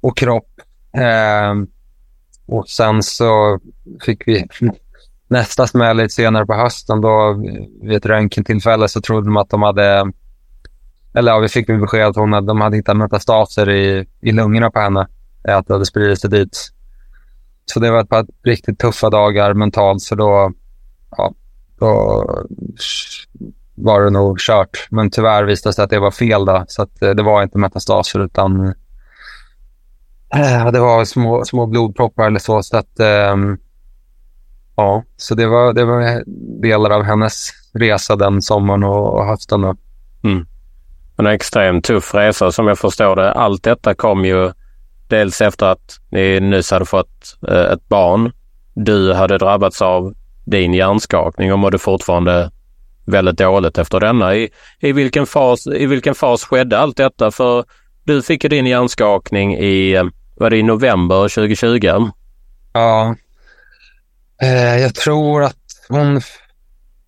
och 0.00 0.16
kropp. 0.16 0.50
Eh, 0.96 1.54
och 2.46 2.68
sen 2.68 3.02
så 3.02 3.60
fick 4.04 4.28
vi 4.28 4.46
nästa 5.32 5.66
smäll 5.66 5.96
lite 5.96 6.14
senare 6.14 6.46
på 6.46 6.54
hösten, 6.54 7.00
då 7.00 7.42
vid 7.82 7.96
ett 7.96 8.06
röntgentillfälle 8.06 8.88
så 8.88 9.00
trodde 9.00 9.26
de 9.26 9.36
att 9.36 9.50
de 9.50 9.62
hade, 9.62 10.12
eller 11.14 11.32
ja, 11.32 11.38
vi 11.38 11.48
fick 11.48 11.66
besked 11.66 12.06
att 12.06 12.16
hon 12.16 12.32
hade, 12.32 12.46
de 12.46 12.60
hade 12.60 12.76
hittat 12.76 12.96
metastaser 12.96 13.70
i, 13.70 14.06
i 14.20 14.32
lungorna 14.32 14.70
på 14.70 14.80
henne, 14.80 15.06
eh, 15.48 15.56
att 15.56 15.66
det 15.66 15.74
hade 15.74 15.86
spridit 15.86 16.20
sig 16.20 16.30
dit. 16.30 16.70
Så 17.64 17.80
det 17.80 17.90
var 17.90 18.00
ett 18.00 18.08
par 18.08 18.26
riktigt 18.44 18.78
tuffa 18.78 19.10
dagar 19.10 19.54
mentalt, 19.54 20.02
så 20.02 20.14
då, 20.14 20.52
ja, 21.16 21.34
då 21.78 22.24
var 23.74 24.02
det 24.02 24.10
nog 24.10 24.38
kört. 24.38 24.86
Men 24.90 25.10
tyvärr 25.10 25.44
visade 25.44 25.70
det 25.70 25.74
sig 25.74 25.84
att 25.84 25.90
det 25.90 25.98
var 25.98 26.10
fel 26.10 26.44
då, 26.44 26.64
så 26.68 26.82
att 26.82 27.02
eh, 27.02 27.10
det 27.10 27.22
var 27.22 27.42
inte 27.42 27.58
metastaser 27.58 28.20
utan 28.20 28.74
eh, 30.34 30.70
det 30.72 30.80
var 30.80 31.04
små, 31.04 31.44
små 31.44 31.66
blodproppar 31.66 32.26
eller 32.26 32.38
så. 32.38 32.62
så 32.62 32.76
att, 32.76 33.00
äh, 33.00 33.36
Ja, 34.76 35.04
så 35.16 35.34
det 35.34 35.46
var, 35.46 35.72
det 35.72 35.84
var 35.84 36.22
delar 36.62 36.90
av 36.90 37.02
hennes 37.02 37.50
resa 37.74 38.16
den 38.16 38.42
sommaren 38.42 38.84
och, 38.84 39.14
och 39.14 39.26
hösten. 39.26 39.60
Då. 39.60 39.76
Mm. 40.24 40.46
En 41.16 41.26
extremt 41.26 41.84
tuff 41.84 42.14
resa 42.14 42.52
som 42.52 42.66
jag 42.66 42.78
förstår 42.78 43.16
det. 43.16 43.32
Allt 43.32 43.62
detta 43.62 43.94
kom 43.94 44.24
ju 44.24 44.52
dels 45.08 45.40
efter 45.40 45.66
att 45.66 45.98
ni 46.10 46.40
nyss 46.40 46.70
hade 46.70 46.84
fått 46.84 47.38
eh, 47.48 47.72
ett 47.72 47.88
barn. 47.88 48.32
Du 48.74 49.12
hade 49.12 49.38
drabbats 49.38 49.82
av 49.82 50.14
din 50.44 50.74
hjärnskakning 50.74 51.52
och 51.52 51.58
mådde 51.58 51.78
fortfarande 51.78 52.50
väldigt 53.04 53.38
dåligt 53.38 53.78
efter 53.78 54.00
denna. 54.00 54.34
I, 54.34 54.50
i, 54.80 54.92
vilken, 54.92 55.26
fas, 55.26 55.66
I 55.66 55.86
vilken 55.86 56.14
fas 56.14 56.44
skedde 56.44 56.78
allt 56.78 56.96
detta? 56.96 57.30
För 57.30 57.64
du 58.04 58.22
fick 58.22 58.44
ju 58.44 58.48
din 58.48 58.66
hjärnskakning 58.66 59.54
i, 59.54 59.94
eh, 59.94 60.04
var 60.36 60.50
det 60.50 60.56
i 60.56 60.62
november 60.62 61.28
2020? 61.28 62.10
Ja, 62.72 63.14
Eh, 64.42 64.78
jag 64.78 64.94
tror 64.94 65.42
att 65.42 65.56
hon 65.88 66.20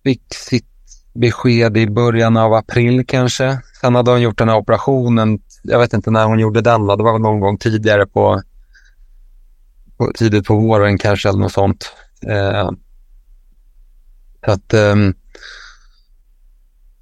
fick 0.03 0.33
sitt 0.33 0.65
besked 1.13 1.77
i 1.77 1.89
början 1.89 2.37
av 2.37 2.53
april 2.53 3.05
kanske. 3.07 3.59
Sen 3.81 3.95
hade 3.95 4.11
hon 4.11 4.21
gjort 4.21 4.37
den 4.37 4.49
här 4.49 4.57
operationen. 4.57 5.39
Jag 5.63 5.79
vet 5.79 5.93
inte 5.93 6.11
när 6.11 6.25
hon 6.25 6.39
gjorde 6.39 6.61
den. 6.61 6.87
Det 6.87 7.03
var 7.03 7.19
någon 7.19 7.39
gång 7.39 7.57
tidigare 7.57 8.05
på, 8.05 8.41
på 9.97 10.11
tidigt 10.15 10.45
på 10.45 10.55
våren 10.55 10.97
kanske 10.97 11.29
eller 11.29 11.39
något 11.39 11.51
sånt. 11.51 11.91
Eh, 12.27 12.69
att, 14.41 14.73
eh, 14.73 14.95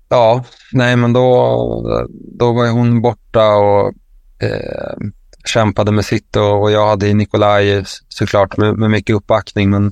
ja, 0.09 0.43
nej 0.71 0.95
men 0.95 1.13
då, 1.13 2.07
då 2.39 2.53
var 2.53 2.69
hon 2.69 3.01
borta 3.01 3.55
och 3.55 3.93
eh, 4.39 4.97
kämpade 5.45 5.91
med 5.91 6.05
sitt 6.05 6.35
och, 6.35 6.61
och 6.61 6.71
jag 6.71 6.87
hade 6.89 7.13
Nikolaj 7.13 7.83
såklart 8.09 8.57
med, 8.57 8.77
med 8.77 8.91
mycket 8.91 9.15
uppbackning. 9.15 9.69
Men 9.69 9.91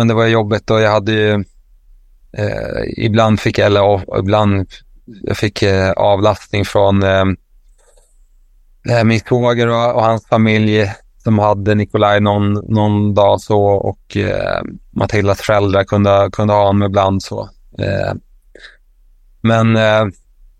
men 0.00 0.08
det 0.08 0.14
var 0.14 0.26
jobbigt 0.26 0.70
och 0.70 0.80
jag 0.80 0.90
hade 0.90 1.12
ju, 1.12 1.44
eh, 2.32 3.04
ibland 3.04 3.40
fick 3.40 3.58
jag, 3.58 3.66
eller 3.66 4.18
ibland, 4.18 4.66
jag 5.22 5.36
fick 5.36 5.62
eh, 5.62 5.90
avlastning 5.90 6.64
från 6.64 7.02
eh, 7.02 7.24
eh, 8.90 9.04
min 9.04 9.20
svåger 9.20 9.68
och, 9.68 9.94
och, 9.94 10.02
hans 10.02 10.26
familj 10.26 10.90
som 11.18 11.38
hade 11.38 11.74
Nikolaj 11.74 12.20
någon, 12.20 12.52
någon 12.52 13.14
dag 13.14 13.40
så 13.40 13.62
och 13.62 14.16
eh, 14.16 14.62
Matildas 14.90 15.40
föräldrar 15.40 15.84
kunde, 15.84 16.28
kunde 16.32 16.54
ha 16.54 16.66
honom 16.66 16.82
ibland 16.82 17.22
så. 17.22 17.48
Eh, 17.78 18.12
men 19.42 19.76
eh, 19.76 20.04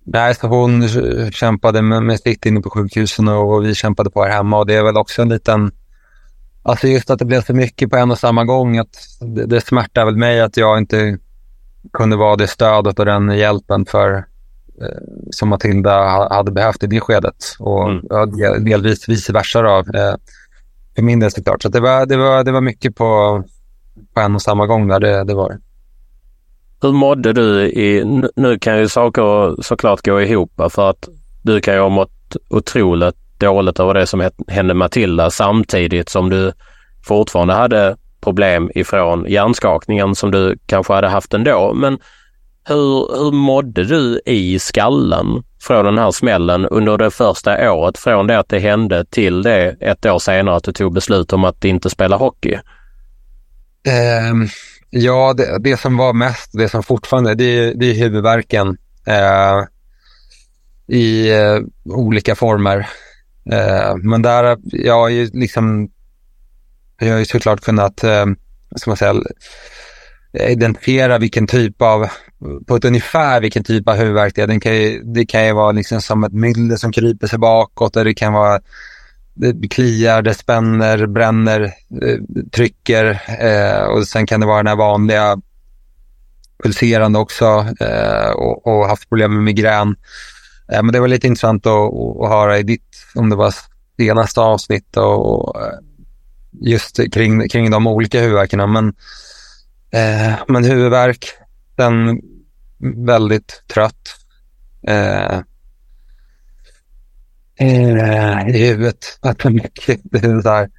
nej, 0.07 0.35
så 0.35 0.47
hon 0.47 0.89
kämpade 1.33 1.83
med, 1.83 2.03
med 2.03 2.21
sitt 2.21 2.47
inne 2.47 2.61
på 2.61 2.71
sjukhusen 2.71 3.29
och, 3.29 3.55
och 3.55 3.65
vi 3.65 3.75
kämpade 3.75 4.11
på 4.11 4.23
här 4.23 4.31
hemma 4.31 4.59
och 4.59 4.67
det 4.67 4.75
är 4.75 4.83
väl 4.83 4.97
också 4.97 5.23
en 5.23 5.29
liten 5.29 5.73
Alltså 6.71 6.87
just 6.87 7.11
att 7.11 7.19
det 7.19 7.25
blev 7.25 7.43
så 7.43 7.55
mycket 7.55 7.91
på 7.91 7.97
en 7.97 8.11
och 8.11 8.19
samma 8.19 8.45
gång. 8.45 8.79
Att 8.79 9.09
det, 9.21 9.47
det 9.47 9.61
smärtar 9.61 10.05
väl 10.05 10.17
mig 10.17 10.41
att 10.41 10.57
jag 10.57 10.79
inte 10.79 11.19
kunde 11.93 12.17
vara 12.17 12.37
det 12.37 12.47
stödet 12.47 12.99
och 12.99 13.05
den 13.05 13.39
hjälpen 13.39 13.87
för 13.87 14.15
eh, 14.81 15.03
som 15.31 15.49
Matilda 15.49 16.29
hade 16.31 16.51
behövt 16.51 16.83
i 16.83 16.87
det 16.87 17.01
skedet. 17.01 17.57
Och 17.59 17.91
mm. 17.91 18.65
delvis 18.65 19.09
vice 19.09 19.33
versa 19.33 19.63
då, 19.63 19.79
eh, 19.79 20.15
för 20.95 21.03
min 21.03 21.21
del 21.21 21.31
såklart. 21.31 21.63
Så 21.63 21.69
det, 21.69 21.81
var, 21.81 22.07
det, 22.07 22.17
var, 22.17 22.45
det 22.45 22.53
var 22.53 22.61
mycket 22.61 22.97
på, 22.97 23.43
på 24.15 24.21
en 24.21 24.35
och 24.35 24.43
samma 24.43 24.67
gång 24.67 24.89
där, 24.89 25.01
det, 25.01 25.25
det 25.25 25.35
var 25.35 25.59
Hur 26.83 26.93
mådde 26.93 27.33
du 27.33 27.63
i, 27.63 28.05
nu 28.37 28.59
kan 28.59 28.79
ju 28.79 28.89
saker 28.89 29.63
såklart 29.63 30.07
gå 30.07 30.21
ihop 30.21 30.53
för 30.71 30.91
att 30.91 31.09
du 31.43 31.61
kan 31.61 31.75
ju 31.75 31.81
ha 31.81 31.89
mått 31.89 32.37
otroligt 32.49 33.17
dåligt 33.41 33.81
över 33.81 33.95
det 33.95 34.07
som 34.07 34.31
hände 34.49 34.75
Matilda 34.75 35.31
samtidigt 35.31 36.09
som 36.09 36.31
du 36.31 36.53
fortfarande 37.07 37.55
hade 37.55 37.97
problem 38.21 38.71
ifrån 38.75 39.27
hjärnskakningen 39.29 40.15
som 40.15 40.31
du 40.31 40.59
kanske 40.67 40.93
hade 40.93 41.09
haft 41.09 41.35
ändå. 41.35 41.73
Men 41.75 41.99
hur, 42.65 43.17
hur 43.19 43.33
mådde 43.33 43.85
du 43.85 44.21
i 44.27 44.59
skallen 44.59 45.43
från 45.63 45.85
den 45.85 45.99
här 45.99 46.11
smällen 46.11 46.67
under 46.67 46.99
det 46.99 47.11
första 47.11 47.73
året 47.73 47.99
från 47.99 48.27
det 48.27 48.39
att 48.39 48.49
det 48.49 48.59
hände 48.59 49.05
till 49.05 49.43
det 49.43 49.77
ett 49.81 50.07
år 50.07 50.19
senare 50.19 50.57
att 50.57 50.65
du 50.65 50.73
tog 50.73 50.95
beslut 50.95 51.33
om 51.33 51.45
att 51.45 51.65
inte 51.65 51.91
spela 51.91 52.17
hockey? 52.17 52.59
Um, 54.33 54.49
ja, 54.91 55.35
det, 55.37 55.59
det, 55.59 55.81
som 55.81 55.97
var 55.97 56.13
mest, 56.13 56.51
det 56.53 56.69
som 56.69 56.83
fortfarande, 56.83 57.35
det, 57.35 57.73
det 57.73 57.91
är 57.91 57.95
huvudvärken 57.95 58.69
uh, 59.09 59.67
i 60.97 61.33
uh, 61.33 61.61
olika 61.85 62.35
former. 62.35 62.89
Eh, 63.53 63.97
men 63.97 64.23
där, 64.23 64.59
jag 64.63 64.95
har 64.95 65.09
ju 65.09 65.31
liksom, 65.33 65.91
jag 67.01 67.13
har 67.13 67.19
ju 67.19 67.25
såklart 67.25 67.61
kunnat, 67.61 68.05
eh, 68.05 68.27
ska 68.77 68.91
man 68.91 68.97
säga, 68.97 69.15
identifiera 70.33 71.19
vilken 71.19 71.47
typ 71.47 71.83
av, 71.83 72.07
på 72.67 72.77
ett 72.77 72.85
ungefär 72.85 73.41
vilken 73.41 73.65
typ 73.65 73.89
av 73.89 73.95
huvudvärk 73.97 74.35
det 74.35 74.43
är. 74.43 74.47
Den 74.47 74.61
kan 74.61 74.77
ju, 74.77 75.03
det 75.03 75.27
kan 75.27 75.47
ju 75.47 75.53
vara 75.53 75.73
liksom 75.73 76.03
som 76.03 76.25
ett 76.25 76.33
myller 76.33 76.77
som 76.77 76.93
kryper 76.93 77.27
sig 77.27 77.39
bakåt 77.39 77.97
och 77.97 78.05
det 78.05 78.15
kan 78.15 78.33
vara 78.33 78.61
det 79.35 79.69
kliar, 79.69 80.23
det 80.23 80.35
spänner, 80.35 81.07
bränner, 81.07 81.61
eh, 82.03 82.19
trycker 82.53 83.21
eh, 83.41 83.83
och 83.85 84.09
sen 84.09 84.27
kan 84.27 84.41
det 84.41 84.47
vara 84.47 84.57
den 84.57 84.67
här 84.67 84.77
vanliga 84.77 85.37
pulserande 86.63 87.19
också 87.19 87.67
eh, 87.81 88.31
och, 88.31 88.67
och 88.67 88.89
haft 88.89 89.09
problem 89.09 89.35
med 89.35 89.43
migrän. 89.43 89.97
Eh, 90.73 90.83
men 90.83 90.93
det 90.93 91.01
var 91.01 91.09
lite 91.09 91.27
intressant 91.27 91.67
att, 91.67 91.95
att 92.23 92.29
höra 92.29 92.59
i 92.59 92.63
ditt 92.63 92.90
om 93.15 93.31
det 93.31 93.37
var 93.37 93.55
senaste 93.97 94.41
avsnitt 94.41 94.97
och, 94.97 95.49
och 95.49 95.63
eh, 95.63 95.79
just 96.53 97.13
kring, 97.13 97.49
kring 97.49 97.71
de 97.71 97.87
olika 97.87 98.21
huvudvärkarna. 98.21 98.67
Men, 98.67 98.89
eh, 99.91 100.39
men 100.49 100.65
huvudvärk, 100.65 101.27
den 101.75 102.21
väldigt 103.07 103.63
trött. 103.75 104.17
Eh, 104.87 105.41
eh 107.57 108.49
I 108.49 108.67
huvudet. 108.67 109.19
Att 109.21 109.45
mycket, 109.45 110.01
det 110.03 110.43
så 110.43 110.49
här, 110.49 110.71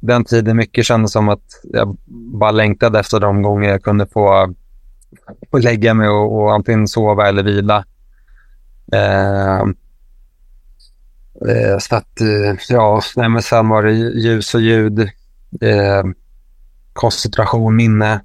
den 0.00 0.24
tiden 0.24 0.56
mycket 0.56 0.86
kändes 0.86 1.12
som 1.12 1.28
att 1.28 1.44
jag 1.62 1.96
bara 2.38 2.50
längtade 2.50 3.00
efter 3.00 3.20
de 3.20 3.42
gånger 3.42 3.68
jag 3.68 3.82
kunde 3.82 4.06
få, 4.06 4.54
få 5.50 5.58
lägga 5.58 5.94
mig 5.94 6.08
och, 6.08 6.42
och 6.42 6.54
antingen 6.54 6.88
sova 6.88 7.28
eller 7.28 7.42
vila. 7.42 7.84
Eh, 8.92 9.64
Eh, 11.48 11.78
så 11.78 11.96
att, 11.96 12.20
eh, 12.20 12.56
ja, 12.68 13.02
nej, 13.16 13.28
men 13.28 13.42
sen 13.42 13.68
var 13.68 13.82
det 13.82 13.92
ljus 13.92 14.54
och 14.54 14.60
ljud, 14.60 15.00
eh, 15.60 16.02
koncentration, 16.92 17.76
minne, 17.76 18.20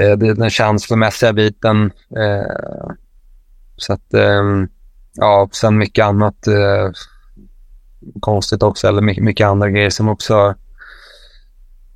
eh, 0.00 0.16
den 0.18 0.50
känslomässiga 0.50 1.32
biten. 1.32 1.90
Eh, 2.16 2.94
så 3.76 3.92
att, 3.92 4.14
eh, 4.14 4.42
ja, 5.14 5.48
sen 5.52 5.78
mycket 5.78 6.04
annat 6.04 6.46
eh, 6.46 6.90
konstigt 8.20 8.62
också, 8.62 8.88
eller 8.88 9.02
mycket, 9.02 9.24
mycket 9.24 9.46
andra 9.46 9.70
grejer 9.70 9.90
som 9.90 10.08
också 10.08 10.54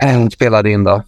eh, 0.02 0.28
spelade 0.28 0.70
in 0.70 0.84
då. 0.84 1.02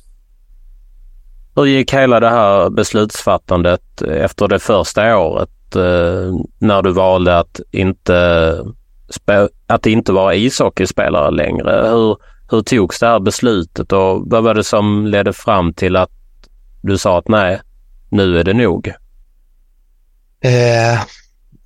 Hur 1.55 1.64
gick 1.64 1.95
hela 1.95 2.20
det 2.20 2.31
här 2.31 2.70
beslutsfattandet 2.70 4.03
efter 4.03 4.49
det 4.49 4.59
första 4.59 5.18
året? 5.18 5.51
Eh, 5.77 6.33
när 6.59 6.83
du 6.83 6.93
valde 6.93 7.39
att 7.39 7.61
inte, 7.70 8.59
att 9.66 9.87
inte 9.87 10.12
vara 10.12 10.35
ishockeyspelare 10.35 11.31
längre. 11.31 11.89
Hur, 11.89 12.16
hur 12.51 12.62
togs 12.62 12.99
det 12.99 13.07
här 13.07 13.20
beslutet 13.20 13.93
och 13.93 14.23
vad 14.27 14.45
var 14.45 14.55
det 14.55 14.64
som 14.64 15.07
ledde 15.07 15.33
fram 15.33 15.75
till 15.75 15.97
att 15.97 16.11
du 16.83 16.99
sa 16.99 17.18
att 17.18 17.29
nej, 17.29 17.61
nu 18.09 18.39
är 18.39 18.45
det 18.45 18.53
nog? 18.53 18.93
Eh, 20.45 21.01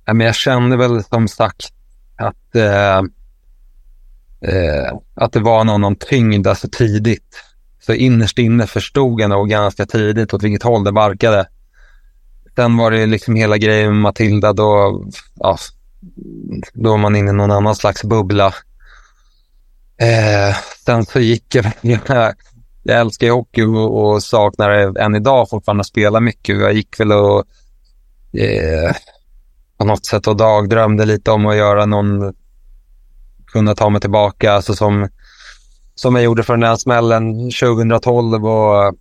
jag 0.05 0.35
kände 0.35 0.77
väl 0.77 1.03
som 1.03 1.27
sagt 1.27 1.73
att, 2.15 2.55
eh, 2.55 2.97
eh, 4.51 4.97
att 5.15 5.31
det 5.31 5.39
var 5.39 5.63
någon, 5.63 5.81
någon 5.81 5.95
tyngd 5.95 6.47
alltså 6.47 6.67
tidigt. 6.71 7.43
Så 7.79 7.93
innerst 7.93 8.37
inne 8.37 8.67
förstod 8.67 9.21
jag 9.21 9.29
nog 9.29 9.49
ganska 9.49 9.85
tidigt 9.85 10.33
åt 10.33 10.43
vilket 10.43 10.63
håll 10.63 10.83
det 10.83 10.91
barkade. 10.91 11.47
Sen 12.57 12.77
var 12.77 12.91
det 12.91 13.05
liksom 13.05 13.35
hela 13.35 13.57
grejen 13.57 13.91
med 13.91 14.01
Matilda. 14.01 14.53
Då, 14.53 15.01
ja, 15.35 15.57
då 16.73 16.89
var 16.89 16.97
man 16.97 17.15
inne 17.15 17.29
i 17.29 17.33
någon 17.33 17.51
annan 17.51 17.75
slags 17.75 18.03
bubbla. 18.03 18.45
Eh, 20.01 20.57
sen 20.85 21.05
så 21.05 21.19
gick 21.19 21.55
jag, 21.55 21.65
jag, 21.81 22.33
jag 22.83 22.99
älskar 22.99 23.27
ju 23.27 23.33
hockey 23.33 23.63
och, 23.63 24.03
och 24.03 24.23
saknar 24.23 24.69
det 24.69 25.01
än 25.01 25.15
idag 25.15 25.49
fortfarande 25.49 25.81
att 25.81 25.87
spela 25.87 26.19
mycket. 26.19 26.59
Jag 26.59 26.73
gick 26.73 26.99
väl 26.99 27.11
och 27.11 27.43
eh, 28.39 28.95
på 29.77 29.85
något 29.85 30.05
sätt 30.05 30.27
och 30.27 30.37
dagdrömde 30.37 31.05
lite 31.05 31.31
om 31.31 31.45
att 31.45 31.55
göra 31.55 31.85
någon, 31.85 32.33
kunna 33.45 33.75
ta 33.75 33.89
mig 33.89 34.01
tillbaka, 34.01 34.51
alltså 34.51 34.73
som, 34.73 35.09
som 35.95 36.15
jag 36.15 36.23
gjorde 36.23 36.43
för 36.43 36.53
den 36.53 36.69
här 36.69 36.75
smällen 36.75 37.51
2012 37.51 38.45
och, 38.45 38.95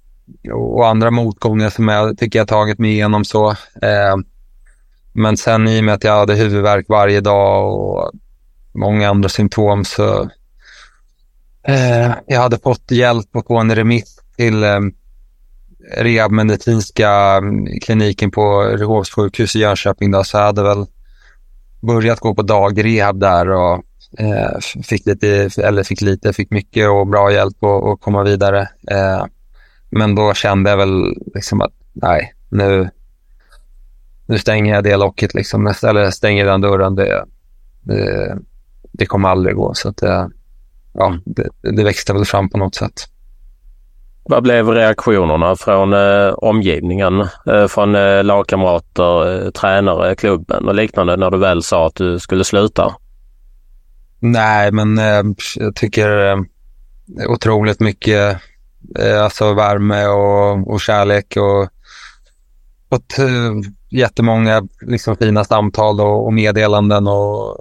och 0.52 0.88
andra 0.88 1.10
motgångar 1.10 1.70
som 1.70 1.88
jag 1.88 2.18
tycker 2.18 2.38
jag 2.38 2.48
tagit 2.48 2.78
mig 2.78 2.90
igenom 2.90 3.24
så. 3.24 3.50
Eh, 3.82 4.16
men 5.12 5.36
sen 5.36 5.68
i 5.68 5.80
och 5.80 5.84
med 5.84 5.94
att 5.94 6.04
jag 6.04 6.18
hade 6.18 6.34
huvudvärk 6.34 6.86
varje 6.88 7.20
dag 7.20 7.74
och 7.74 8.10
många 8.74 9.10
andra 9.10 9.28
symptom 9.28 9.84
så 9.84 10.30
eh, 11.68 12.10
jag 12.26 12.40
hade 12.40 12.58
fått 12.58 12.90
hjälp 12.90 13.36
att 13.36 13.46
få 13.46 13.58
en 13.58 13.74
remiss 13.74 14.20
till 14.36 14.64
eh, 14.64 14.80
rehabmedicinska 15.96 17.10
mm, 17.10 17.80
kliniken 17.80 18.30
på 18.30 18.62
Rehovs 18.62 19.10
sjukhus 19.10 19.56
i 19.56 19.58
Jönköping. 19.58 20.10
Då, 20.10 20.24
så 20.24 20.36
jag 20.36 20.44
hade 20.44 20.62
väl 20.62 20.86
börjat 21.80 22.20
gå 22.20 22.34
på 22.34 22.42
dagrehab 22.42 23.20
där 23.20 23.50
och 23.50 23.82
eh, 24.18 24.58
fick 24.82 25.06
lite, 25.06 25.50
eller 25.62 25.82
fick 25.82 26.00
lite, 26.00 26.32
fick 26.32 26.50
mycket 26.50 26.88
och 26.88 27.06
bra 27.06 27.32
hjälp 27.32 27.64
att 27.64 28.00
komma 28.00 28.22
vidare. 28.22 28.68
Eh, 28.90 29.24
men 29.90 30.14
då 30.14 30.34
kände 30.34 30.70
jag 30.70 30.76
väl 30.76 31.14
liksom 31.34 31.60
att 31.60 31.72
nej, 31.92 32.34
nu, 32.48 32.90
nu 34.26 34.38
stänger 34.38 34.74
jag 34.74 34.84
det 34.84 34.96
locket 34.96 35.34
liksom, 35.34 35.74
eller 35.82 36.10
stänger 36.10 36.44
den 36.44 36.60
dörren. 36.60 36.94
Det, 36.94 37.24
det, 37.82 38.38
det 38.92 39.06
kommer 39.06 39.28
aldrig 39.28 39.56
gå. 39.56 39.74
Så 39.74 39.88
att, 39.88 40.02
eh, 40.02 40.26
ja, 40.92 41.18
det, 41.24 41.48
det 41.62 41.84
växte 41.84 42.12
väl 42.12 42.24
fram 42.24 42.48
på 42.48 42.58
något 42.58 42.74
sätt. 42.74 43.08
Vad 44.28 44.42
blev 44.42 44.68
reaktionerna 44.68 45.56
från 45.56 45.92
eh, 45.92 46.28
omgivningen, 46.28 47.20
eh, 47.46 47.66
från 47.68 47.94
eh, 47.94 48.24
lagkamrater, 48.24 49.44
eh, 49.44 49.50
tränare, 49.50 50.14
klubben 50.14 50.68
och 50.68 50.74
liknande 50.74 51.16
när 51.16 51.30
du 51.30 51.38
väl 51.38 51.62
sa 51.62 51.86
att 51.86 51.94
du 51.94 52.18
skulle 52.18 52.44
sluta? 52.44 52.94
Nej, 54.18 54.72
men 54.72 54.98
eh, 54.98 55.22
jag 55.56 55.74
tycker 55.74 56.26
eh, 56.26 56.36
otroligt 57.28 57.80
mycket 57.80 58.38
Eh, 58.98 59.22
alltså 59.22 59.54
värme 59.54 60.06
och, 60.06 60.72
och 60.72 60.80
kärlek 60.80 61.36
och 61.36 61.68
fått 62.90 63.16
jättemånga 63.90 64.68
liksom, 64.80 65.16
fina 65.16 65.44
samtal 65.44 66.00
och, 66.00 66.26
och 66.26 66.32
meddelanden 66.32 67.06
och, 67.06 67.60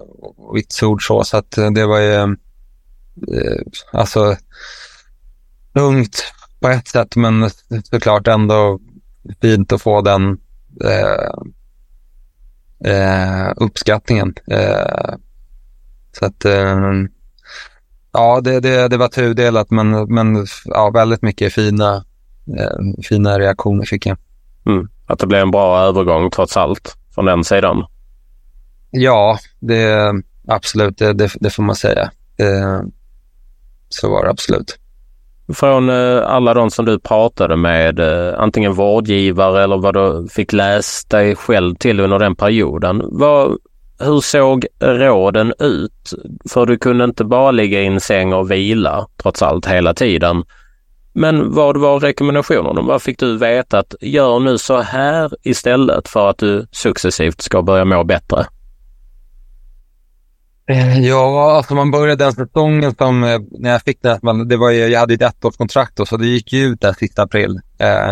och 0.50 0.58
vitsord 0.58 1.08
så, 1.08 1.24
så 1.24 1.38
att 1.38 1.58
eh, 1.58 1.72
det 1.72 1.86
var 1.86 2.00
ju 2.00 2.14
eh, 2.14 3.62
alltså 3.94 4.36
lugnt 5.74 6.24
på 6.60 6.70
ett 6.70 6.88
sätt, 6.88 7.16
men 7.16 7.50
såklart 7.84 8.28
ändå 8.28 8.80
fint 9.42 9.72
att 9.72 9.82
få 9.82 10.02
den 10.02 10.38
eh, 10.84 11.32
eh, 12.94 13.54
uppskattningen. 13.56 14.34
Eh, 14.48 15.16
så 16.12 16.26
att 16.26 16.46
eh, 16.46 16.82
ja, 18.16 18.42
det, 18.42 18.60
det, 18.60 18.88
det 18.88 18.98
var 18.98 19.08
tudelat, 19.08 19.72
men, 19.72 20.14
men 20.14 20.46
ja, 20.66 20.90
väldigt 20.90 21.22
mycket 21.22 21.54
fina, 21.54 21.96
eh, 22.60 23.04
fina 23.04 23.40
reaktioner 23.40 23.86
fick 23.86 24.06
jag. 24.06 24.18
Mm. 24.66 24.90
Att 25.08 25.20
det 25.20 25.28
blev 25.28 25.42
en 25.42 25.52
bra 25.52 25.80
övergång 25.80 26.32
trots 26.32 26.58
allt 26.58 26.96
från 27.16 27.26
den 27.26 27.44
sidan? 27.44 27.86
Ja, 28.92 29.38
det 29.60 30.14
absolut, 30.48 30.98
det, 30.98 31.14
det, 31.14 31.32
det 31.40 31.50
får 31.50 31.64
man 31.64 31.76
säga. 31.76 32.12
Eh, 32.38 32.82
så 33.90 34.12
var 34.12 34.24
det 34.24 34.30
absolut. 34.30 34.80
Från 35.54 35.90
eh, 35.90 36.22
alla 36.26 36.54
de 36.54 36.72
som 36.72 36.86
du 36.86 37.00
pratade 37.00 37.56
med, 37.56 38.00
eh, 38.00 38.40
antingen 38.40 38.74
vårdgivare 38.74 39.64
eller 39.64 39.78
vad 39.78 39.94
du 39.94 40.28
fick 40.30 40.54
läst 40.54 41.10
dig 41.10 41.36
själv 41.36 41.76
till 41.76 42.00
under 42.00 42.20
den 42.20 42.36
perioden. 42.36 43.02
Vad, 43.12 43.58
hur 44.00 44.22
såg 44.22 44.66
råden 44.80 45.54
ut? 45.60 46.14
För 46.50 46.66
du 46.66 46.78
kunde 46.78 47.04
inte 47.04 47.24
bara 47.24 47.52
ligga 47.52 47.82
i 47.82 47.86
en 47.86 48.00
säng 48.00 48.34
och 48.34 48.52
vila 48.52 49.08
trots 49.18 49.42
allt 49.42 49.66
hela 49.66 49.94
tiden. 49.94 50.44
Men 51.14 51.54
vad 51.54 51.78
var 51.78 52.00
rekommendationerna? 52.00 52.82
Vad 52.82 53.02
fick 53.02 53.20
du 53.20 53.38
veta 53.38 53.80
att 53.80 53.96
gör 54.02 54.40
nu 54.40 54.58
så 54.58 54.82
här 54.82 55.32
istället 55.44 56.08
för 56.08 56.30
att 56.30 56.38
du 56.38 56.68
successivt 56.72 57.42
ska 57.42 57.62
börja 57.62 57.86
må 57.86 58.04
bättre? 58.04 58.46
Eh, 60.70 61.00
ja, 61.00 61.52
alltså 61.58 61.76
man 61.76 61.92
började 61.92 62.24
den 62.24 62.34
säsongen 62.34 62.96
som, 62.96 63.24
eh, 63.24 63.40
när 63.52 63.72
jag 63.72 63.82
fick 63.82 64.02
det, 64.02 64.20
det 64.46 64.58
var 64.58 64.70
ju, 64.70 64.88
jag 64.88 65.00
hade 65.00 65.14
ett 65.14 65.22
ettårskontrakt 65.22 65.96
då, 65.96 66.06
så 66.06 66.18
det 66.18 66.28
gick 66.28 66.54
ju 66.54 66.66
ut 66.66 66.82
där 66.82 66.94
sista 66.94 67.24
april. 67.24 67.60
Eh, 67.80 68.12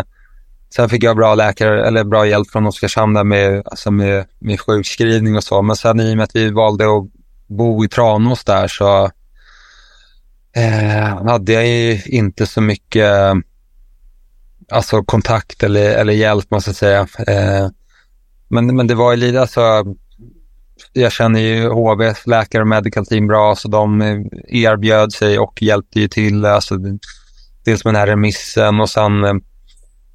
sen 0.76 0.88
fick 0.88 1.02
jag 1.02 1.16
bra 1.16 1.34
läkare, 1.34 1.86
eller 1.86 2.04
bra 2.04 2.26
hjälp 2.26 2.50
från 2.50 2.66
Oskarshamn 2.66 3.14
där 3.14 3.24
med, 3.24 3.62
alltså 3.64 3.90
med, 3.90 4.26
med 4.38 4.60
sjukskrivning 4.60 5.36
och 5.36 5.44
så. 5.44 5.62
Men 5.62 5.76
sen 5.76 6.00
i 6.00 6.12
och 6.12 6.16
med 6.16 6.24
att 6.24 6.36
vi 6.36 6.50
valde 6.50 6.84
att 6.84 7.04
bo 7.46 7.84
i 7.84 7.88
Tranås 7.88 8.44
där 8.44 8.68
så 8.68 9.10
eh, 10.56 11.26
hade 11.26 11.52
jag 11.52 11.66
ju 11.66 12.02
inte 12.04 12.46
så 12.46 12.60
mycket 12.60 13.12
alltså 14.70 15.02
kontakt 15.02 15.62
eller, 15.62 15.90
eller 15.90 16.12
hjälp, 16.12 16.50
måste 16.50 16.70
jag 16.70 16.76
säga. 16.76 17.00
Eh, 17.26 17.68
men, 18.48 18.76
men 18.76 18.86
det 18.86 18.94
var 18.94 19.12
ju 19.12 19.16
lite, 19.16 19.40
alltså 19.40 19.84
jag 20.92 21.12
känner 21.12 21.40
ju 21.40 21.68
HVs 21.68 22.26
läkare 22.26 22.62
och 22.62 22.68
medical 22.68 23.06
team 23.06 23.26
bra, 23.26 23.54
så 23.56 23.68
de 23.68 24.02
eh, 24.02 24.18
erbjöd 24.48 25.12
sig 25.12 25.38
och 25.38 25.62
hjälpte 25.62 26.00
ju 26.00 26.08
till. 26.08 26.44
Alltså, 26.44 26.74
dels 27.64 27.84
med 27.84 27.94
den 27.94 28.00
här 28.00 28.06
remissen 28.06 28.80
och 28.80 28.90
sen 28.90 29.24
eh, 29.24 29.34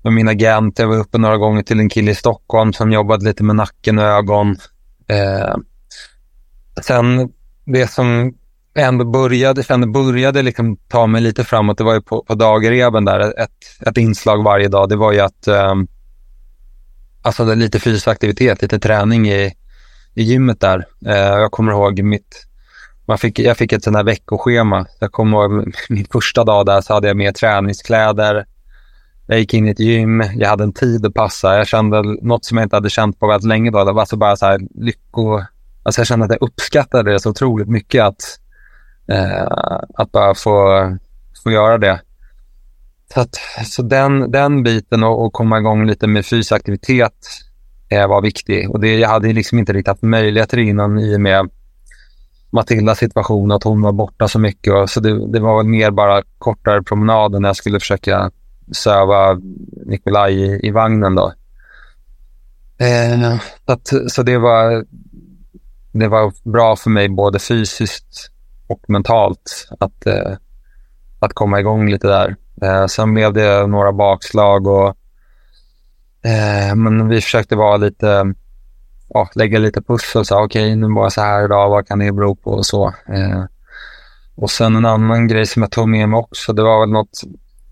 med 0.03 0.13
min 0.13 0.27
agent. 0.27 0.79
Jag 0.79 0.87
var 0.87 0.97
uppe 0.97 1.17
några 1.17 1.37
gånger 1.37 1.63
till 1.63 1.79
en 1.79 1.89
kille 1.89 2.11
i 2.11 2.15
Stockholm 2.15 2.73
som 2.73 2.91
jobbade 2.91 3.25
lite 3.25 3.43
med 3.43 3.55
nacken 3.55 3.99
och 3.99 4.05
ögon. 4.05 4.57
Eh, 5.07 5.55
sen 6.81 7.29
det 7.65 7.87
som 7.87 8.33
ändå 8.75 9.05
började, 9.05 9.63
ändå 9.69 9.87
började 9.87 10.41
liksom 10.41 10.77
ta 10.77 11.07
mig 11.07 11.21
lite 11.21 11.43
framåt, 11.43 11.77
det 11.77 11.83
var 11.83 11.93
ju 11.93 12.01
på, 12.01 12.23
på 12.23 12.35
dagreben 12.35 13.05
där, 13.05 13.19
ett, 13.39 13.87
ett 13.87 13.97
inslag 13.97 14.43
varje 14.43 14.67
dag. 14.67 14.89
Det 14.89 14.95
var 14.95 15.11
ju 15.11 15.19
att 15.19 15.47
eh, 15.47 15.75
alltså 17.21 17.45
det 17.45 17.55
lite 17.55 17.79
fysisk 17.79 18.07
aktivitet, 18.07 18.61
lite 18.61 18.79
träning 18.79 19.29
i 19.29 19.53
i 20.19 20.23
gymmet 20.23 20.59
där. 20.59 20.85
Eh, 21.05 21.15
jag 21.15 21.51
kommer 21.51 21.71
ihåg 21.71 22.01
mitt, 22.01 22.45
man 23.05 23.17
fick, 23.17 23.39
jag 23.39 23.57
fick 23.57 23.73
ett 23.73 23.83
sånt 23.83 23.97
här 23.97 24.03
veckoschema. 24.03 24.85
Jag 24.99 25.11
kommer 25.11 25.37
ihåg 25.37 25.73
min 25.89 26.05
första 26.11 26.43
dag 26.43 26.65
där 26.65 26.81
så 26.81 26.93
hade 26.93 27.07
jag 27.07 27.17
med 27.17 27.35
träningskläder. 27.35 28.45
Jag 29.31 29.39
gick 29.39 29.53
in 29.53 29.67
i 29.67 29.71
ett 29.71 29.79
gym, 29.79 30.23
jag 30.35 30.49
hade 30.49 30.63
en 30.63 30.73
tid 30.73 31.05
att 31.05 31.13
passa. 31.13 31.57
Jag 31.57 31.67
kände 31.67 32.01
något 32.21 32.45
som 32.45 32.57
jag 32.57 32.65
inte 32.65 32.75
hade 32.75 32.89
känt 32.89 33.19
på 33.19 33.27
väldigt 33.27 33.47
länge 33.47 33.71
då. 33.71 33.83
Det 33.83 33.91
var 33.91 34.01
alltså 34.01 34.17
bara 34.17 34.35
så 34.35 34.45
här 34.45 34.59
lycko... 34.75 35.41
Alltså 35.83 36.01
jag 36.01 36.07
kände 36.07 36.25
att 36.25 36.31
jag 36.31 36.41
uppskattade 36.41 37.11
det 37.11 37.19
så 37.19 37.29
otroligt 37.29 37.67
mycket 37.67 38.03
att, 38.03 38.39
eh, 39.07 39.47
att 39.93 40.11
bara 40.11 40.35
få, 40.35 40.97
få 41.43 41.51
göra 41.51 41.77
det. 41.77 42.01
Så, 43.13 43.21
att, 43.21 43.35
så 43.65 43.81
den, 43.81 44.31
den 44.31 44.63
biten 44.63 45.03
och, 45.03 45.25
och 45.25 45.33
komma 45.33 45.57
igång 45.59 45.87
lite 45.87 46.07
med 46.07 46.25
fysisk 46.25 46.51
aktivitet 46.51 47.27
eh, 47.89 48.07
var 48.07 48.21
viktig. 48.21 48.69
Och 48.69 48.79
det, 48.79 48.99
jag 48.99 49.09
hade 49.09 49.33
liksom 49.33 49.59
inte 49.59 49.73
riktigt 49.73 49.87
haft 49.87 50.01
möjligheter 50.01 50.57
innan 50.57 50.99
i 50.99 51.15
och 51.15 51.21
med 51.21 51.49
Matildas 52.49 52.97
situation, 52.97 53.51
att 53.51 53.63
hon 53.63 53.81
var 53.81 53.91
borta 53.91 54.27
så 54.27 54.39
mycket. 54.39 54.73
Och, 54.73 54.89
så 54.89 54.99
det, 54.99 55.31
det 55.31 55.39
var 55.39 55.57
väl 55.57 55.67
mer 55.67 55.91
bara 55.91 56.23
kortare 56.37 56.83
promenader 56.83 57.39
när 57.39 57.49
jag 57.49 57.55
skulle 57.55 57.79
försöka 57.79 58.31
söva 58.71 59.39
Nikolaj 59.85 60.33
i, 60.33 60.67
i 60.67 60.71
vagnen. 60.71 61.15
Då. 61.15 61.33
Eh, 62.77 63.37
så, 63.65 63.71
att, 63.71 63.93
så 64.07 64.23
det, 64.23 64.37
var, 64.37 64.85
det 65.91 66.07
var 66.07 66.51
bra 66.51 66.75
för 66.75 66.89
mig 66.89 67.09
både 67.09 67.39
fysiskt 67.39 68.31
och 68.67 68.81
mentalt 68.87 69.67
att, 69.79 70.05
eh, 70.05 70.33
att 71.19 71.33
komma 71.33 71.59
igång 71.59 71.89
lite 71.89 72.07
där. 72.07 72.35
Eh, 72.61 72.85
sen 72.85 73.13
blev 73.13 73.33
det 73.33 73.67
några 73.67 73.91
bakslag 73.91 74.67
och 74.67 74.95
Eh, 76.21 76.75
men 76.75 77.07
vi 77.07 77.21
försökte 77.21 77.55
vara 77.55 77.77
lite, 77.77 78.33
ja, 79.09 79.29
lägga 79.35 79.59
lite 79.59 79.81
pussel. 79.81 80.21
Okej, 80.21 80.43
okay, 80.45 80.75
nu 80.75 80.93
var 80.93 81.03
jag 81.03 81.13
så 81.13 81.21
här 81.21 81.45
idag, 81.45 81.69
vad 81.69 81.87
kan 81.87 81.99
det 81.99 82.11
bero 82.11 82.35
på 82.35 82.51
och 82.51 82.65
så. 82.65 82.87
Eh, 82.87 83.43
och 84.35 84.51
sen 84.51 84.75
en 84.75 84.85
annan 84.85 85.27
grej 85.27 85.45
som 85.45 85.61
jag 85.61 85.71
tog 85.71 85.89
med 85.89 86.09
mig 86.09 86.17
också, 86.17 86.53
det 86.53 86.63
var 86.63 86.79
väl 86.79 86.89
något, 86.89 87.21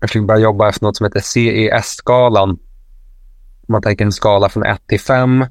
jag 0.00 0.10
fick 0.10 0.22
börja 0.22 0.40
jobba 0.40 0.68
efter 0.68 0.84
något 0.86 0.96
som 0.96 1.04
heter 1.04 1.20
CES-skalan. 1.20 2.58
Man 3.68 3.82
tänker 3.82 4.04
en 4.04 4.12
skala 4.12 4.48
från 4.48 4.64
1 4.64 4.86
till 4.86 5.00
5, 5.00 5.46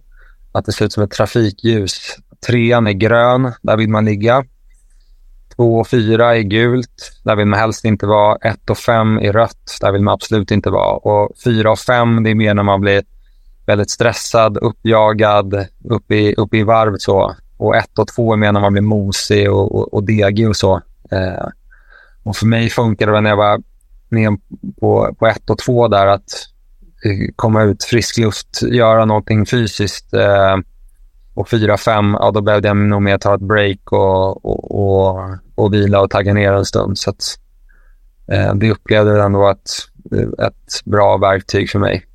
att 0.51 0.65
det 0.65 0.71
ser 0.71 0.85
ut 0.85 0.93
som 0.93 1.03
ett 1.03 1.11
trafikljus. 1.11 2.17
Trean 2.47 2.87
är 2.87 2.91
grön, 2.91 3.51
där 3.61 3.77
vill 3.77 3.89
man 3.89 4.05
ligga. 4.05 4.45
Två 5.55 5.79
och 5.79 5.87
fyra 5.87 6.37
är 6.37 6.41
gult, 6.41 7.19
där 7.23 7.35
vill 7.35 7.45
man 7.45 7.59
helst 7.59 7.85
inte 7.85 8.05
vara. 8.05 8.35
Ett 8.35 8.69
och 8.69 8.77
fem 8.77 9.17
är 9.17 9.33
rött, 9.33 9.77
där 9.81 9.91
vill 9.91 10.01
man 10.01 10.13
absolut 10.13 10.51
inte 10.51 10.69
vara. 10.69 10.97
Och 10.97 11.31
fyra 11.43 11.71
och 11.71 11.79
fem, 11.79 12.23
det 12.23 12.29
är 12.29 12.35
mer 12.35 12.53
när 12.53 12.63
man 12.63 12.81
blir 12.81 13.03
väldigt 13.65 13.89
stressad, 13.89 14.57
uppjagad, 14.57 15.67
upp 15.83 16.11
i, 16.11 16.33
upp 16.35 16.53
i 16.53 16.63
varv 16.63 16.97
så. 16.97 17.35
Och 17.57 17.75
ett 17.75 17.99
och 17.99 18.07
två 18.07 18.33
är 18.33 18.37
mer 18.37 18.51
när 18.51 18.61
man 18.61 18.73
blir 18.73 18.83
mosig 18.83 19.51
och, 19.51 19.75
och, 19.75 19.93
och 19.93 20.03
degig 20.03 20.49
och 20.49 20.55
så. 20.55 20.81
Eh, 21.11 21.47
och 22.23 22.35
för 22.35 22.45
mig 22.45 22.69
funkade 22.69 23.11
det 23.11 23.21
när 23.21 23.29
jag 23.29 23.37
var 23.37 23.61
ner 24.09 24.37
på, 24.79 25.15
på 25.19 25.27
ett 25.27 25.49
och 25.49 25.57
två 25.57 25.87
där 25.87 26.07
att 26.07 26.31
eh, 27.05 27.33
komma 27.35 27.63
ut 27.63 27.83
frisk 27.83 28.17
luft, 28.17 28.61
göra 28.61 29.05
någonting 29.05 29.45
fysiskt. 29.45 30.13
Eh, 30.13 30.57
och 31.37 31.49
fyra, 31.49 31.77
fem, 31.77 32.17
ja 32.19 32.31
då 32.31 32.41
behövde 32.41 32.67
jag 32.67 32.77
nog 32.77 33.01
mer 33.01 33.17
ta 33.17 33.35
ett 33.35 33.41
break 33.41 33.91
och, 33.91 34.45
och, 34.45 34.71
och, 34.71 35.19
och 35.55 35.73
vila 35.73 36.01
och 36.01 36.09
tagga 36.09 36.33
ner 36.33 36.53
en 36.53 36.65
stund. 36.65 36.97
Så 36.97 37.09
att, 37.09 37.23
eh, 38.31 38.55
det 38.55 38.71
upplevde 38.71 39.11
jag 39.11 39.25
ändå 39.25 39.49
ett, 39.49 39.69
ett 40.39 40.85
bra 40.85 41.17
verktyg 41.17 41.69
för 41.69 41.79
mig. 41.79 42.05